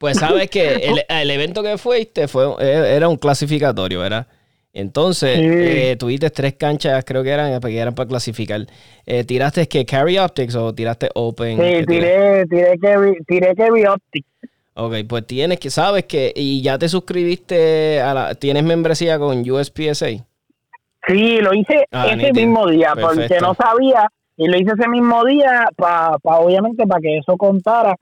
Pues 0.01 0.17
sabes 0.17 0.49
que 0.49 0.91
el, 1.09 1.31
evento 1.31 1.63
que 1.63 1.77
fuiste 1.77 2.27
fue, 2.27 2.47
eh, 2.59 2.97
era 2.97 3.07
un 3.07 3.19
clasificatorio, 3.19 4.01
¿verdad? 4.01 4.27
Entonces, 4.73 5.39
eh, 5.39 5.95
tuviste 5.99 6.31
tres 6.31 6.55
canchas, 6.55 7.05
creo 7.05 7.23
que 7.23 7.29
eran, 7.29 7.61
que 7.61 7.77
eran 7.77 7.95
para 7.95 8.09
clasificar. 8.09 8.63
Eh, 9.05 9.25
¿Tiraste 9.25 9.69
que 9.69 9.85
Carry 9.85 10.17
Optics 10.17 10.55
o 10.55 10.75
tiraste 10.75 11.11
Open? 11.15 11.59
Sí, 11.59 11.85
tiré, 11.87 12.47
tiré, 12.47 12.79
carry, 12.79 13.15
tiré 13.27 13.55
Carry 13.55 13.85
Optics. 13.85 14.27
Ok, 14.73 14.95
pues 15.07 15.27
tienes 15.27 15.61
que, 15.61 15.69
sabes 15.69 16.05
que, 16.07 16.33
y 16.35 16.63
ya 16.63 16.79
te 16.79 16.89
suscribiste 16.89 18.01
a 18.01 18.15
la, 18.15 18.35
¿tienes 18.35 18.65
membresía 18.65 19.19
con 19.19 19.49
USPSA? 19.51 20.07
Sí, 21.09 21.41
lo 21.43 21.53
hice 21.53 21.85
ah, 21.93 22.07
ese 22.07 22.33
mismo 22.33 22.67
día, 22.69 22.95
porque 22.99 23.39
no 23.39 23.53
sabía 23.53 24.09
y 24.41 24.49
lo 24.49 24.57
hice 24.57 24.73
ese 24.73 24.89
mismo 24.89 25.23
día 25.27 25.69
para 25.77 26.17
obviamente 26.23 26.87
para 26.87 27.03
que 27.03 27.19
eso 27.19 27.37
contara. 27.37 27.95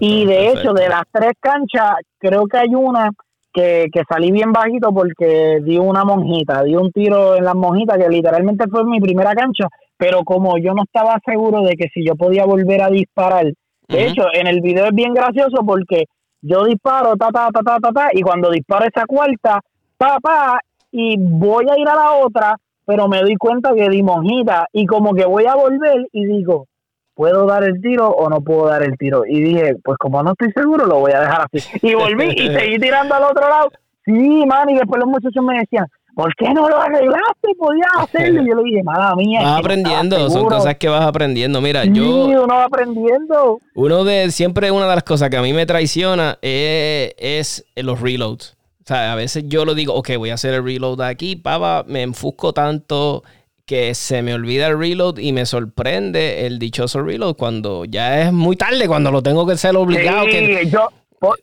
Y 0.00 0.26
de 0.26 0.48
hecho 0.48 0.74
de 0.74 0.90
las 0.90 1.04
tres 1.10 1.32
canchas 1.40 1.94
creo 2.18 2.46
que 2.46 2.58
hay 2.58 2.74
una 2.74 3.08
que, 3.50 3.86
que 3.90 4.02
salí 4.06 4.30
bien 4.30 4.52
bajito 4.52 4.92
porque 4.92 5.60
di 5.62 5.78
una 5.78 6.04
monjita 6.04 6.62
di 6.64 6.76
un 6.76 6.92
tiro 6.92 7.36
en 7.36 7.44
las 7.44 7.54
monjitas 7.54 7.96
que 7.96 8.10
literalmente 8.10 8.66
fue 8.68 8.84
mi 8.84 9.00
primera 9.00 9.32
cancha 9.32 9.68
pero 9.96 10.22
como 10.24 10.58
yo 10.58 10.74
no 10.74 10.82
estaba 10.82 11.16
seguro 11.24 11.62
de 11.62 11.74
que 11.76 11.86
si 11.94 12.04
yo 12.06 12.14
podía 12.14 12.44
volver 12.44 12.82
a 12.82 12.90
disparar 12.90 13.46
de 13.88 14.06
hecho 14.06 14.24
en 14.34 14.46
el 14.46 14.60
video 14.60 14.84
es 14.84 14.94
bien 14.94 15.14
gracioso 15.14 15.64
porque 15.64 16.04
yo 16.42 16.66
disparo 16.66 17.16
ta 17.16 17.30
ta 17.30 17.48
ta 17.50 17.62
ta 17.62 17.78
ta, 17.80 17.92
ta 17.92 18.08
y 18.12 18.20
cuando 18.20 18.50
disparo 18.50 18.84
esa 18.84 19.06
cuarta 19.06 19.60
pa 19.96 20.18
pa 20.20 20.60
y 20.92 21.16
voy 21.18 21.64
a 21.70 21.78
ir 21.78 21.88
a 21.88 21.94
la 21.94 22.12
otra 22.16 22.56
pero 22.86 23.08
me 23.08 23.20
doy 23.20 23.36
cuenta 23.36 23.74
que 23.74 23.88
di 23.90 24.02
monjita 24.02 24.68
y 24.72 24.86
como 24.86 25.12
que 25.12 25.26
voy 25.26 25.44
a 25.46 25.56
volver 25.56 26.06
y 26.12 26.24
digo, 26.24 26.68
¿puedo 27.14 27.46
dar 27.46 27.64
el 27.64 27.80
tiro 27.82 28.08
o 28.08 28.30
no 28.30 28.40
puedo 28.40 28.66
dar 28.66 28.82
el 28.82 28.96
tiro? 28.96 29.24
Y 29.26 29.42
dije, 29.42 29.74
pues 29.82 29.98
como 29.98 30.22
no 30.22 30.32
estoy 30.32 30.52
seguro, 30.52 30.86
lo 30.86 31.00
voy 31.00 31.12
a 31.12 31.20
dejar 31.20 31.46
así. 31.52 31.68
Y 31.82 31.94
volví 31.94 32.30
y 32.36 32.48
seguí 32.48 32.78
tirando 32.80 33.14
al 33.14 33.24
otro 33.24 33.48
lado. 33.48 33.70
Sí, 34.04 34.46
man, 34.46 34.70
y 34.70 34.76
después 34.76 35.00
los 35.00 35.08
muchachos 35.08 35.44
me 35.44 35.58
decían, 35.58 35.86
¿por 36.14 36.32
qué 36.36 36.54
no 36.54 36.68
lo 36.68 36.80
arreglaste? 36.80 37.54
Podías 37.58 37.90
hacerlo. 37.98 38.42
Y 38.42 38.48
yo 38.48 38.54
le 38.54 38.62
dije, 38.62 38.82
mala 38.84 39.16
mía. 39.16 39.42
Vas 39.42 39.58
aprendiendo, 39.58 40.30
son 40.30 40.46
cosas 40.46 40.76
que 40.76 40.88
vas 40.88 41.04
aprendiendo. 41.04 41.60
Mira, 41.60 41.82
sí, 41.82 41.92
yo. 41.92 42.26
uno 42.44 42.54
va 42.54 42.64
aprendiendo. 42.64 43.58
Uno 43.74 44.04
de, 44.04 44.30
siempre 44.30 44.70
una 44.70 44.86
de 44.86 44.94
las 44.94 45.04
cosas 45.04 45.28
que 45.28 45.36
a 45.36 45.42
mí 45.42 45.52
me 45.52 45.66
traiciona 45.66 46.38
es, 46.40 47.14
es 47.18 47.66
los 47.76 48.00
reloads. 48.00 48.55
O 48.86 48.88
sea, 48.88 49.12
a 49.12 49.16
veces 49.16 49.48
yo 49.48 49.64
lo 49.64 49.74
digo, 49.74 49.94
ok, 49.94 50.10
voy 50.16 50.30
a 50.30 50.34
hacer 50.34 50.54
el 50.54 50.62
reload 50.62 51.00
aquí, 51.00 51.34
papa, 51.34 51.82
me 51.88 52.02
enfusco 52.02 52.52
tanto 52.52 53.24
que 53.66 53.96
se 53.96 54.22
me 54.22 54.32
olvida 54.32 54.68
el 54.68 54.78
reload 54.78 55.18
y 55.18 55.32
me 55.32 55.44
sorprende 55.44 56.46
el 56.46 56.60
dichoso 56.60 57.02
reload 57.02 57.34
cuando 57.34 57.84
ya 57.84 58.20
es 58.20 58.32
muy 58.32 58.54
tarde, 58.54 58.86
cuando 58.86 59.10
lo 59.10 59.22
tengo 59.22 59.44
que 59.44 59.56
ser 59.56 59.76
obligado. 59.76 60.26
Sí, 60.26 60.70
yo, 60.70 60.88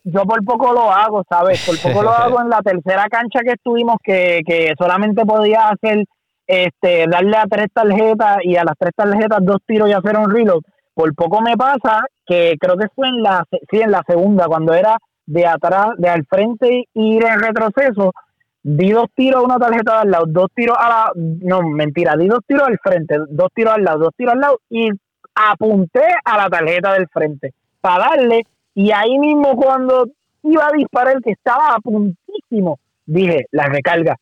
yo 0.06 0.24
por 0.24 0.42
poco 0.46 0.72
lo 0.72 0.90
hago, 0.90 1.22
¿sabes? 1.30 1.62
Por 1.66 1.78
poco 1.82 2.02
lo 2.02 2.12
hago 2.12 2.40
en 2.40 2.48
la 2.48 2.62
tercera 2.62 3.08
cancha 3.10 3.42
que 3.44 3.52
estuvimos, 3.52 3.98
que, 4.02 4.40
que 4.48 4.74
solamente 4.80 5.26
podía 5.26 5.68
hacer, 5.68 6.06
este, 6.48 7.08
darle 7.10 7.36
a 7.36 7.46
tres 7.50 7.68
tarjetas 7.74 8.38
y 8.44 8.56
a 8.56 8.64
las 8.64 8.76
tres 8.80 8.94
tarjetas 8.96 9.40
dos 9.42 9.58
tiros 9.68 9.90
y 9.90 9.92
hacer 9.92 10.16
un 10.16 10.34
reload. 10.34 10.62
Por 10.94 11.14
poco 11.14 11.42
me 11.42 11.58
pasa 11.58 12.06
que 12.26 12.56
creo 12.58 12.78
que 12.78 12.88
fue 12.96 13.10
en 13.10 13.22
la, 13.22 13.44
sí, 13.70 13.82
en 13.82 13.92
la 13.92 14.02
segunda, 14.08 14.46
cuando 14.46 14.74
era 14.74 14.96
de 15.26 15.46
atrás, 15.46 15.90
de 15.98 16.10
al 16.10 16.26
frente 16.26 16.88
y 16.94 17.18
ir 17.18 17.26
en 17.26 17.40
retroceso, 17.40 18.14
di 18.62 18.92
dos 18.92 19.08
tiros 19.16 19.42
a 19.42 19.46
una 19.46 19.58
tarjeta 19.58 20.02
al 20.02 20.12
lado, 20.12 20.26
dos 20.28 20.48
tiros 20.56 20.78
a 20.80 20.90
la, 20.90 21.12
no, 21.16 21.62
mentira, 21.64 22.16
di 22.16 22.28
dos 22.28 22.40
tiros 22.48 22.68
al 22.68 22.80
frente, 22.80 23.18
dos 23.30 23.50
tiros 23.54 23.74
al 23.74 23.84
lado, 23.84 24.00
dos 24.00 24.16
tiros 24.16 24.34
al 24.34 24.40
lado 24.40 24.60
y 24.70 24.90
apunté 25.36 26.06
a 26.24 26.38
la 26.38 26.50
tarjeta 26.50 26.94
del 26.94 27.08
frente 27.08 27.54
para 27.82 28.06
darle 28.06 28.44
y 28.76 28.92
ahí 28.92 29.20
mismo 29.20 29.56
cuando 29.56 30.08
iba 30.44 30.68
a 30.68 30.72
disparar 30.76 31.22
que 31.22 31.32
estaba 31.32 31.76
a 31.76 31.80
puntísimo, 31.80 32.80
dije, 33.06 33.46
la 33.52 33.66
recarga, 33.68 34.18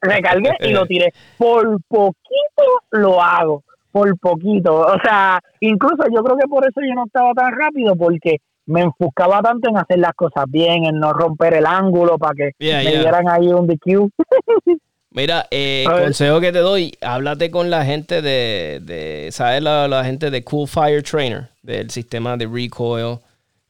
recargué 0.00 0.52
y 0.60 0.72
lo 0.72 0.86
tiré. 0.86 1.12
Por 1.38 1.78
poquito 1.88 2.64
lo 2.90 3.22
hago, 3.22 3.64
por 3.90 4.18
poquito. 4.18 4.74
O 4.74 4.98
sea, 5.02 5.40
incluso 5.60 6.04
yo 6.14 6.22
creo 6.22 6.36
que 6.36 6.48
por 6.48 6.66
eso 6.66 6.80
yo 6.86 6.94
no 6.94 7.06
estaba 7.06 7.32
tan 7.32 7.52
rápido 7.56 7.96
porque 7.96 8.38
me 8.66 8.82
enfocaba 8.82 9.40
tanto 9.42 9.70
en 9.70 9.78
hacer 9.78 9.98
las 9.98 10.14
cosas 10.14 10.44
bien, 10.48 10.84
en 10.84 10.98
no 10.98 11.12
romper 11.12 11.54
el 11.54 11.66
ángulo 11.66 12.18
para 12.18 12.34
que 12.34 12.50
me 12.58 12.98
dieran 12.98 13.28
ahí 13.28 13.48
un 13.48 13.66
DQ. 13.66 14.10
Mira, 15.10 15.46
eh, 15.50 15.86
consejo 15.88 16.40
que 16.40 16.52
te 16.52 16.58
doy, 16.58 16.92
háblate 17.00 17.50
con 17.50 17.70
la 17.70 17.86
gente 17.86 18.20
de, 18.20 18.80
de 18.82 19.30
¿sabes? 19.32 19.62
La, 19.62 20.04
gente 20.04 20.30
de 20.30 20.44
Cool 20.44 20.68
Fire 20.68 21.02
Trainer, 21.02 21.48
del 21.62 21.90
sistema 21.90 22.36
de 22.36 22.46
recoil, 22.46 23.18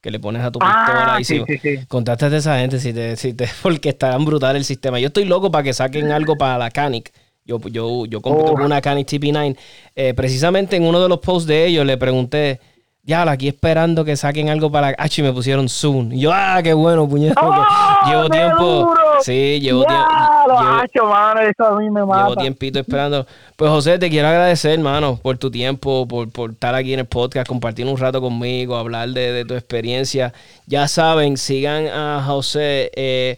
que 0.01 0.11
le 0.11 0.19
pones 0.19 0.43
a 0.43 0.51
tu 0.51 0.59
pistola 0.59 1.15
ah, 1.15 1.21
y 1.21 1.23
si 1.23 1.37
sí, 1.45 1.79
a 1.89 2.37
esa 2.37 2.59
gente 2.59 2.79
si 2.79 2.91
te, 2.91 3.15
si 3.15 3.33
te, 3.33 3.47
porque 3.61 3.89
está 3.89 4.11
tan 4.11 4.25
brutal 4.25 4.57
el 4.57 4.65
sistema. 4.65 4.99
Yo 4.99 5.07
estoy 5.07 5.23
loco 5.23 5.49
para 5.49 5.63
que 5.63 5.73
saquen 5.73 6.11
algo 6.11 6.35
para 6.37 6.57
la 6.57 6.69
Canic. 6.69 7.13
Yo, 7.45 7.59
yo, 7.59 8.05
yo 8.07 8.19
compré 8.19 8.65
una 8.65 8.81
Canic 8.81 9.07
TP9. 9.07 9.57
Eh, 9.95 10.13
precisamente 10.15 10.75
en 10.75 10.83
uno 10.83 11.01
de 11.01 11.07
los 11.07 11.19
posts 11.19 11.47
de 11.47 11.65
ellos 11.65 11.85
le 11.85 11.97
pregunté 11.97 12.59
ya, 13.07 13.21
aquí 13.21 13.47
esperando 13.47 14.03
que 14.03 14.17
saquen 14.17 14.49
algo 14.49 14.69
para. 14.69 14.89
Ah, 14.97 15.07
me 15.19 15.31
pusieron 15.31 15.69
Zoom. 15.69 16.11
Y 16.11 16.19
yo, 16.19 16.31
ah, 16.33 16.59
qué 16.61 16.73
bueno, 16.73 17.07
puñetito. 17.07 17.39
¡Oh, 17.41 18.05
llevo 18.05 18.29
tiempo. 18.29 18.93
Sí, 19.21 19.61
llevo 19.61 19.85
tiempo. 19.85 21.39
eso 21.39 21.65
a 21.65 21.79
mí 21.79 21.89
me 21.89 22.05
mata. 22.05 22.23
Llevo 22.23 22.35
tiempito 22.35 22.79
esperando. 22.79 23.25
Pues 23.55 23.71
José, 23.71 23.97
te 23.97 24.09
quiero 24.09 24.27
agradecer, 24.27 24.71
hermano, 24.71 25.17
por 25.23 25.37
tu 25.37 25.49
tiempo, 25.49 26.05
por, 26.05 26.29
por 26.29 26.51
estar 26.51 26.75
aquí 26.75 26.93
en 26.93 26.99
el 26.99 27.05
podcast, 27.05 27.47
compartir 27.47 27.85
un 27.85 27.97
rato 27.97 28.19
conmigo, 28.19 28.75
hablar 28.75 29.07
de, 29.07 29.45
tu 29.45 29.53
experiencia. 29.53 30.33
Ya 30.65 30.89
saben, 30.89 31.37
sigan 31.37 31.87
a 31.87 32.21
José. 32.27 32.91
Eh, 32.93 33.37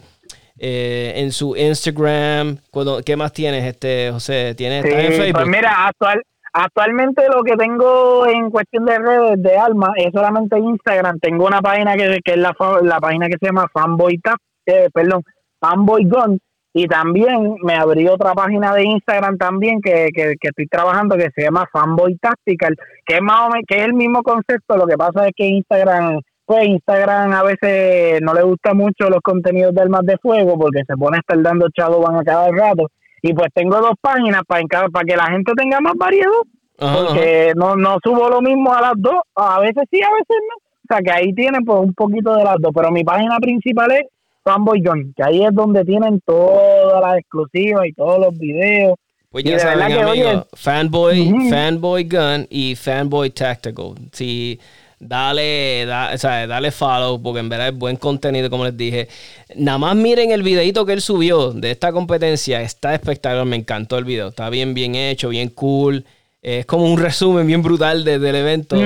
eh, 0.57 1.13
en 1.15 1.31
su 1.31 1.55
Instagram, 1.55 2.57
¿qué 3.05 3.15
más 3.15 3.31
tienes, 3.33 3.63
este 3.63 4.09
José? 4.11 4.55
¿Tienes 4.55 4.83
en 4.83 5.31
pues 5.31 5.47
mira, 5.47 5.87
actual, 5.87 6.21
Actualmente 6.53 7.23
lo 7.33 7.43
que 7.43 7.55
tengo 7.55 8.25
en 8.25 8.49
cuestión 8.49 8.85
de 8.85 8.97
redes 8.97 9.43
de 9.43 9.57
alma 9.57 9.93
es 9.95 10.11
solamente 10.13 10.57
Instagram. 10.57 11.19
Tengo 11.19 11.45
una 11.45 11.61
página 11.61 11.95
que, 11.95 12.19
que 12.23 12.31
es 12.31 12.37
la, 12.37 12.55
la 12.81 12.99
página 12.99 13.27
que 13.27 13.37
se 13.39 13.47
llama 13.47 13.67
Fanboy 13.71 14.17
Tap, 14.19 14.39
eh, 14.65 14.89
perdón, 14.93 15.23
Fanboy 15.59 16.05
Gun. 16.05 16.39
Y 16.71 16.87
también 16.87 17.55
me 17.63 17.75
abrí 17.75 18.07
otra 18.07 18.33
página 18.33 18.73
de 18.73 18.83
Instagram 18.83 19.37
también 19.37 19.81
que, 19.81 20.09
que, 20.13 20.35
estoy 20.39 20.67
trabajando 20.67 21.17
que 21.17 21.29
se 21.35 21.41
llama 21.41 21.67
Fanboy 21.71 22.15
Tactical, 22.17 22.75
que 23.05 23.15
es 23.15 23.21
más 23.21 23.41
o 23.41 23.49
menos, 23.49 23.65
que 23.67 23.77
es 23.77 23.85
el 23.85 23.93
mismo 23.93 24.21
concepto. 24.21 24.77
Lo 24.77 24.85
que 24.85 24.95
pasa 24.95 25.27
es 25.27 25.33
que 25.35 25.45
Instagram, 25.47 26.19
pues 26.45 26.67
Instagram 26.67 27.33
a 27.33 27.43
veces 27.43 28.21
no 28.21 28.33
le 28.33 28.43
gusta 28.43 28.73
mucho 28.73 29.09
los 29.09 29.21
contenidos 29.21 29.73
de 29.73 29.81
armas 29.81 30.05
de 30.05 30.17
fuego 30.17 30.59
porque 30.59 30.83
se 30.87 30.95
pone 30.95 31.17
a 31.17 31.19
estar 31.21 31.41
dando 31.41 31.67
chavo 31.75 32.01
van 32.01 32.17
a 32.17 32.23
cada 32.23 32.49
rato 32.51 32.87
y 33.21 33.33
pues 33.33 33.49
tengo 33.53 33.77
dos 33.77 33.93
páginas 34.01 34.41
para, 34.47 34.63
para 34.91 35.05
que 35.05 35.15
la 35.15 35.27
gente 35.27 35.51
tenga 35.55 35.79
más 35.79 35.93
variedad. 35.95 36.29
porque 36.77 37.53
no, 37.55 37.75
no 37.75 37.97
subo 38.03 38.29
lo 38.29 38.41
mismo 38.41 38.73
a 38.73 38.81
las 38.81 38.93
dos. 38.97 39.15
A 39.35 39.59
veces 39.59 39.83
sí, 39.91 40.01
a 40.01 40.11
veces 40.11 40.37
no. 40.49 40.55
O 40.55 40.87
sea 40.89 40.99
que 41.01 41.11
ahí 41.11 41.33
tienen 41.33 41.63
pues 41.63 41.79
un 41.79 41.93
poquito 41.93 42.33
de 42.35 42.43
las 42.43 42.55
dos. 42.59 42.71
Pero 42.73 42.91
mi 42.91 43.03
página 43.03 43.37
principal 43.39 43.91
es 43.91 44.03
Fanboy 44.43 44.81
Gun, 44.81 45.13
que 45.15 45.23
ahí 45.23 45.43
es 45.43 45.53
donde 45.53 45.83
tienen 45.85 46.21
todas 46.25 47.01
las 47.01 47.17
exclusivas 47.17 47.85
y 47.85 47.93
todos 47.93 48.19
los 48.19 48.37
videos. 48.37 48.95
Pues 49.29 49.43
ya 49.43 49.59
saben, 49.59 50.43
Fanboy, 50.55 51.49
Fanboy 51.51 52.03
Gun 52.05 52.47
y 52.49 52.75
Fanboy 52.75 53.29
Tactical. 53.29 53.93
Si 54.11 54.59
dale, 54.99 55.85
da, 55.85 56.11
o 56.13 56.17
sea, 56.17 56.45
dale 56.45 56.71
follow, 56.71 57.21
porque 57.21 57.39
en 57.39 57.49
verdad 57.49 57.69
es 57.69 57.77
buen 57.77 57.95
contenido, 57.95 58.49
como 58.49 58.65
les 58.65 58.75
dije. 58.75 59.07
Nada 59.55 59.77
más 59.77 59.95
miren 59.95 60.31
el 60.31 60.43
videito 60.43 60.85
que 60.85 60.93
él 60.93 61.01
subió 61.01 61.51
de 61.51 61.71
esta 61.71 61.91
competencia, 61.91 62.61
está 62.61 62.93
espectacular, 62.93 63.45
me 63.45 63.55
encantó 63.55 63.97
el 63.97 64.05
video, 64.05 64.27
está 64.27 64.49
bien, 64.49 64.73
bien 64.73 64.95
hecho, 64.95 65.29
bien 65.29 65.49
cool. 65.49 66.05
Es 66.41 66.65
como 66.65 66.85
un 66.85 66.97
resumen 66.97 67.45
bien 67.47 67.61
brutal 67.61 68.03
del 68.03 68.35
evento. 68.35 68.77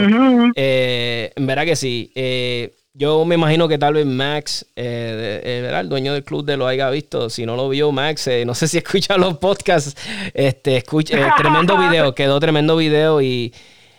Eh, 0.56 1.32
en 1.36 1.46
verdad 1.46 1.66
que 1.66 1.76
sí. 1.76 2.12
Eh, 2.16 2.74
yo 2.96 3.26
me 3.26 3.36
imagino 3.36 3.68
que 3.68 3.78
tal 3.78 3.94
vez 3.94 4.06
Max, 4.06 4.66
eh, 4.76 5.72
el 5.72 5.90
dueño 5.90 6.14
del 6.14 6.24
club 6.24 6.46
de 6.46 6.58
lo 6.58 6.66
haya 6.66 6.90
visto. 6.90 7.30
Si 7.30 7.46
no 7.46 7.56
lo 7.56 7.70
vio, 7.70 7.92
Max, 7.92 8.28
no 8.46 8.56
sé 8.56 8.68
si 8.68 8.78
escucha 8.80 9.18
los 9.18 9.38
podcasts. 9.38 9.96
Este, 10.34 10.78
escucha, 10.78 11.36
tremendo 11.38 11.78
video, 11.90 12.16
quedó 12.16 12.40
tremendo 12.40 12.76
video 12.76 13.22
y 13.22 13.54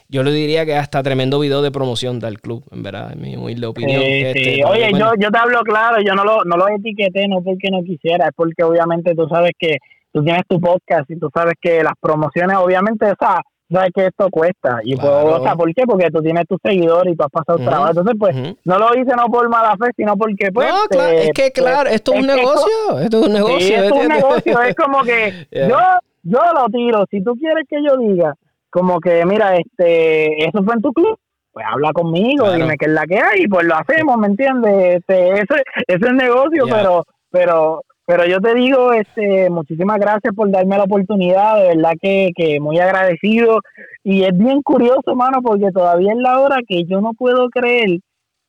yo 0.08 0.22
le 0.22 0.30
diría 0.30 0.66
que 0.66 0.76
hasta 0.76 1.02
tremendo 1.02 1.38
video 1.38 1.62
de 1.62 1.70
promoción 1.70 2.20
del 2.20 2.40
club, 2.40 2.64
en 2.70 2.82
verdad, 2.82 3.12
en 3.12 3.22
mi 3.22 3.36
humilde 3.36 3.66
opinión. 3.66 4.02
Este, 4.02 4.64
Oye, 4.64 4.90
yo, 4.92 5.12
yo 5.18 5.30
te 5.30 5.38
hablo 5.38 5.62
claro, 5.62 6.02
yo 6.02 6.14
no 6.14 6.24
lo, 6.24 6.44
no 6.44 6.56
lo 6.56 6.68
etiqueté, 6.68 7.26
no 7.28 7.42
porque 7.42 7.70
no 7.70 7.82
quisiera, 7.82 8.26
es 8.26 8.32
porque 8.36 8.62
obviamente 8.62 9.14
tú 9.14 9.26
sabes 9.28 9.52
que 9.58 9.78
tú 10.12 10.22
tienes 10.22 10.42
tu 10.48 10.60
podcast 10.60 11.10
y 11.10 11.18
tú 11.18 11.28
sabes 11.34 11.54
que 11.60 11.82
las 11.82 11.94
promociones, 12.00 12.56
obviamente, 12.58 13.06
o 13.06 13.14
sea, 13.18 13.40
sabes 13.70 13.90
que 13.94 14.06
esto 14.06 14.28
cuesta. 14.30 14.78
Y 14.84 14.94
pues, 14.96 15.08
o 15.08 15.42
sea, 15.42 15.56
¿por 15.56 15.72
qué? 15.74 15.82
Porque 15.86 16.10
tú 16.10 16.22
tienes 16.22 16.46
tus 16.46 16.58
seguidores 16.62 17.12
y 17.12 17.16
tú 17.16 17.24
has 17.24 17.30
pasado 17.30 17.58
trabajo. 17.58 17.88
Entonces, 17.88 18.14
pues, 18.18 18.36
no 18.64 18.78
lo 18.78 18.94
hice 18.94 19.16
no 19.16 19.26
por 19.26 19.48
mala 19.48 19.76
fe, 19.76 19.90
sino 19.96 20.16
porque, 20.16 20.52
pues. 20.52 20.68
No, 20.68 20.84
claro, 20.88 21.12
es 21.12 21.32
que, 21.32 21.50
pues, 21.50 21.52
claro, 21.52 21.90
esto 21.90 22.12
es, 22.14 22.20
un 22.20 22.26
negocio. 22.26 22.98
Esto 23.00 23.20
es 23.20 23.26
un 23.26 23.32
negocio. 23.32 23.58
Sí, 23.60 23.72
esto 23.72 23.94
es 23.94 24.02
un 24.02 24.08
negocio. 24.08 24.62
Es 24.62 24.74
como 24.76 25.02
que 25.02 25.48
yo, 25.68 25.78
yo 26.22 26.40
lo 26.54 26.66
tiro. 26.68 27.04
Si 27.10 27.22
tú 27.22 27.34
quieres 27.34 27.64
que 27.68 27.82
yo 27.82 27.96
diga 27.96 28.34
como 28.74 28.98
que, 28.98 29.24
mira, 29.24 29.54
este, 29.54 30.48
eso 30.48 30.64
fue 30.64 30.74
en 30.74 30.82
tu 30.82 30.92
club, 30.92 31.16
pues 31.52 31.64
habla 31.64 31.92
conmigo, 31.92 32.50
dime 32.50 32.76
qué 32.76 32.86
es 32.86 32.90
la 32.90 33.06
que 33.06 33.20
hay, 33.20 33.46
pues 33.46 33.64
lo 33.64 33.76
hacemos, 33.76 34.16
¿me 34.18 34.26
entiendes? 34.26 34.96
Este, 34.96 35.34
ese, 35.34 35.62
es 35.86 36.02
el 36.02 36.16
negocio, 36.16 36.64
pero, 36.68 37.04
pero, 37.30 37.82
pero 38.04 38.26
yo 38.26 38.40
te 38.40 38.52
digo, 38.56 38.92
este, 38.92 39.48
muchísimas 39.48 40.00
gracias 40.00 40.34
por 40.34 40.50
darme 40.50 40.76
la 40.76 40.82
oportunidad, 40.82 41.56
de 41.56 41.68
verdad 41.68 41.92
que, 42.02 42.30
que 42.34 42.58
muy 42.58 42.80
agradecido, 42.80 43.60
y 44.02 44.24
es 44.24 44.36
bien 44.36 44.60
curioso, 44.62 45.14
mano, 45.14 45.40
porque 45.40 45.70
todavía 45.70 46.12
es 46.12 46.18
la 46.18 46.40
hora 46.40 46.56
que 46.66 46.82
yo 46.82 47.00
no 47.00 47.12
puedo 47.12 47.50
creer 47.50 48.00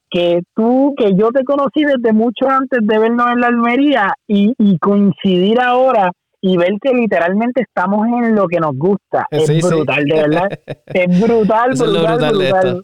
que 0.10 0.42
tú, 0.56 0.96
que 0.98 1.14
yo 1.14 1.30
te 1.30 1.44
conocí 1.44 1.84
desde 1.84 2.14
mucho 2.14 2.50
antes 2.50 2.80
de 2.82 2.98
vernos 2.98 3.28
en 3.32 3.42
la 3.42 3.48
Almería 3.48 4.16
y, 4.28 4.56
y 4.58 4.80
coincidir 4.80 5.62
ahora 5.62 6.10
y 6.46 6.58
ver 6.58 6.74
que 6.80 6.94
literalmente 6.94 7.62
estamos 7.62 8.06
en 8.06 8.36
lo 8.36 8.48
que 8.48 8.60
nos 8.60 8.78
gusta. 8.78 9.26
Es 9.32 9.48
brutal, 9.68 10.06
de 10.06 10.14
verdad. 10.14 10.48
es 10.86 11.20
brutal, 11.20 11.72
brutal, 11.76 12.38
brutal. 12.38 12.82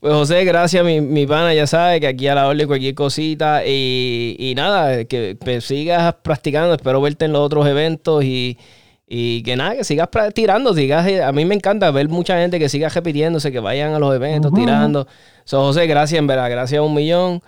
Pues 0.00 0.12
José, 0.12 0.44
gracias, 0.44 0.84
mi, 0.84 1.00
mi, 1.00 1.24
pana, 1.24 1.54
ya 1.54 1.68
sabe 1.68 2.00
que 2.00 2.08
aquí 2.08 2.26
a 2.26 2.34
la 2.34 2.48
orden 2.48 2.66
cualquier 2.66 2.96
cosita 2.96 3.64
y, 3.64 4.34
y 4.40 4.56
nada, 4.56 5.04
que 5.04 5.36
sigas 5.60 6.14
practicando, 6.14 6.74
espero 6.74 7.00
verte 7.00 7.26
en 7.26 7.32
los 7.32 7.42
otros 7.42 7.64
eventos 7.68 8.24
y, 8.24 8.58
y 9.06 9.42
que 9.42 9.56
nada, 9.56 9.76
que 9.76 9.84
sigas 9.84 10.08
tirando, 10.32 10.72
sigas, 10.72 11.06
a 11.22 11.32
mí 11.32 11.44
me 11.44 11.54
encanta 11.54 11.90
ver 11.90 12.08
mucha 12.08 12.38
gente 12.38 12.58
que 12.58 12.68
siga 12.68 12.88
repitiéndose, 12.88 13.52
que 13.52 13.60
vayan 13.60 13.92
a 13.92 13.98
los 13.98 14.14
eventos 14.14 14.52
tirando. 14.52 15.06
So, 15.44 15.60
José, 15.60 15.86
gracias, 15.86 16.18
en 16.18 16.26
verdad, 16.26 16.50
gracias 16.50 16.78
a 16.78 16.82
un 16.82 16.94
millón. 16.94 17.42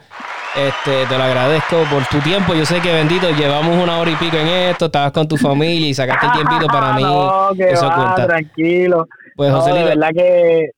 Este, 0.55 1.07
te 1.07 1.17
lo 1.17 1.25
agradezco 1.25 1.77
por 1.91 2.05
tu 2.07 2.19
tiempo. 2.21 2.55
Yo 2.55 2.67
sé 2.67 2.81
que 2.81 2.93
bendito, 2.93 3.31
llevamos 3.31 3.83
una 3.83 3.99
hora 3.99 4.11
y 4.11 4.17
pico 4.17 4.37
en 4.37 4.49
esto, 4.49 4.87
estabas 4.87 5.13
con 5.13 5.27
tu 5.27 5.37
familia 5.37 5.89
y 5.89 5.95
sacaste 5.95 6.27
el 6.27 6.33
tiempito 6.33 6.67
para 6.67 6.93
mí. 6.97 7.03
No, 7.03 7.51
que 7.57 7.71
Eso 7.71 7.87
va, 7.87 8.15
tranquilo. 8.15 9.07
Pues 9.35 9.53
José 9.53 9.73
de 9.73 9.85
verdad 9.85 10.11
que 10.15 10.71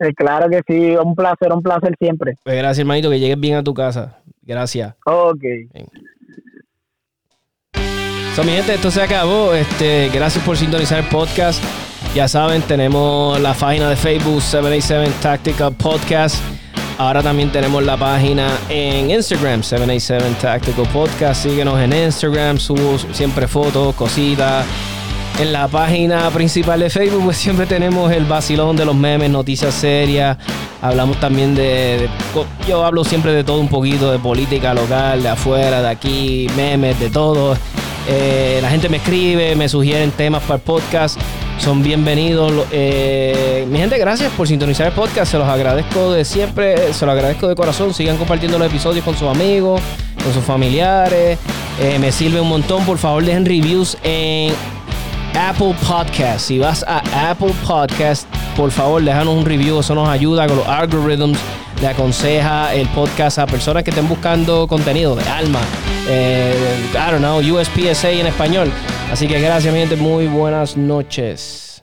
eh, 0.00 0.12
claro 0.14 0.50
que 0.50 0.60
sí, 0.66 0.96
un 0.96 1.14
placer, 1.14 1.52
un 1.52 1.62
placer 1.62 1.94
siempre. 1.98 2.34
Pues 2.42 2.56
gracias, 2.56 2.80
hermanito, 2.80 3.10
que 3.10 3.20
llegues 3.20 3.38
bien 3.38 3.56
a 3.56 3.62
tu 3.62 3.72
casa. 3.72 4.18
Gracias. 4.42 4.94
Ok. 5.06 5.44
So, 8.34 8.42
mi 8.42 8.50
gente, 8.50 8.74
esto 8.74 8.90
se 8.90 9.00
acabó. 9.00 9.54
Este, 9.54 10.08
gracias 10.12 10.42
por 10.42 10.56
sintonizar 10.56 10.98
el 10.98 11.04
podcast. 11.04 11.62
Ya 12.16 12.26
saben, 12.26 12.62
tenemos 12.62 13.40
la 13.40 13.54
página 13.54 13.88
de 13.88 13.94
Facebook 13.94 14.42
787 14.42 15.12
Tactical 15.22 15.72
Podcast. 15.74 16.36
Ahora 16.98 17.22
también 17.22 17.52
tenemos 17.52 17.84
la 17.84 17.96
página 17.96 18.48
en 18.68 19.08
Instagram, 19.12 19.62
787 19.62 20.40
Tactical 20.40 20.88
Podcast. 20.88 21.44
Síguenos 21.44 21.78
en 21.78 21.92
Instagram, 21.92 22.58
subo 22.58 22.98
siempre 23.12 23.46
fotos, 23.46 23.94
cositas. 23.94 24.66
En 25.38 25.52
la 25.52 25.66
página 25.66 26.30
principal 26.30 26.78
de 26.78 26.90
Facebook, 26.90 27.24
pues 27.24 27.36
siempre 27.36 27.66
tenemos 27.66 28.12
el 28.12 28.24
vacilón 28.24 28.76
de 28.76 28.84
los 28.84 28.94
memes, 28.94 29.30
noticias 29.30 29.74
serias. 29.74 30.38
Hablamos 30.80 31.18
también 31.18 31.56
de, 31.56 32.08
Yo 32.68 32.84
hablo 32.84 33.02
siempre 33.02 33.32
de 33.32 33.42
todo 33.42 33.58
un 33.58 33.68
poquito, 33.68 34.12
de 34.12 34.20
política 34.20 34.74
local, 34.74 35.22
de 35.22 35.28
afuera, 35.30 35.82
de 35.82 35.88
aquí, 35.88 36.46
memes, 36.56 37.00
de 37.00 37.10
todo. 37.10 37.56
Eh, 38.06 38.60
la 38.62 38.70
gente 38.70 38.88
me 38.88 38.98
escribe, 38.98 39.56
me 39.56 39.68
sugieren 39.68 40.12
temas 40.12 40.42
para 40.42 40.56
el 40.56 40.60
podcast. 40.60 41.18
Son 41.58 41.82
bienvenidos. 41.82 42.52
Eh, 42.70 43.66
mi 43.68 43.78
gente, 43.78 43.98
gracias 43.98 44.30
por 44.32 44.46
sintonizar 44.46 44.86
el 44.86 44.92
podcast. 44.92 45.32
Se 45.32 45.38
los 45.38 45.48
agradezco 45.48 46.12
de 46.12 46.24
siempre, 46.24 46.92
se 46.92 47.06
los 47.06 47.12
agradezco 47.12 47.48
de 47.48 47.56
corazón. 47.56 47.92
Sigan 47.92 48.18
compartiendo 48.18 48.56
los 48.56 48.68
episodios 48.68 49.04
con 49.04 49.16
sus 49.16 49.28
amigos, 49.28 49.80
con 50.22 50.32
sus 50.32 50.44
familiares. 50.44 51.38
Eh, 51.80 51.98
me 51.98 52.12
sirve 52.12 52.40
un 52.40 52.48
montón. 52.48 52.84
Por 52.84 52.98
favor, 52.98 53.24
dejen 53.24 53.44
reviews 53.44 53.96
en 54.04 54.52
Apple 55.34 55.74
Podcast. 55.86 56.46
Si 56.46 56.58
vas 56.58 56.84
a 56.86 57.30
Apple 57.30 57.52
Podcast, 57.66 58.26
por 58.56 58.70
favor, 58.70 59.02
déjanos 59.02 59.34
un 59.34 59.44
review. 59.44 59.80
Eso 59.80 59.94
nos 59.94 60.08
ayuda 60.08 60.46
con 60.46 60.58
los 60.58 60.66
algorithms. 60.66 61.38
Le 61.80 61.88
aconseja 61.88 62.72
el 62.74 62.86
podcast 62.88 63.38
a 63.38 63.46
personas 63.46 63.82
que 63.82 63.90
estén 63.90 64.08
buscando 64.08 64.66
contenido 64.68 65.16
de 65.16 65.28
alma. 65.28 65.60
Eh, 66.08 66.54
I 66.92 67.10
don't 67.10 67.18
know, 67.18 67.38
USPSA 67.38 68.10
en 68.10 68.26
español. 68.26 68.70
Así 69.12 69.26
que 69.26 69.40
gracias, 69.40 69.72
mi 69.72 69.80
gente. 69.80 69.96
Muy 69.96 70.26
buenas 70.26 70.76
noches. 70.76 71.73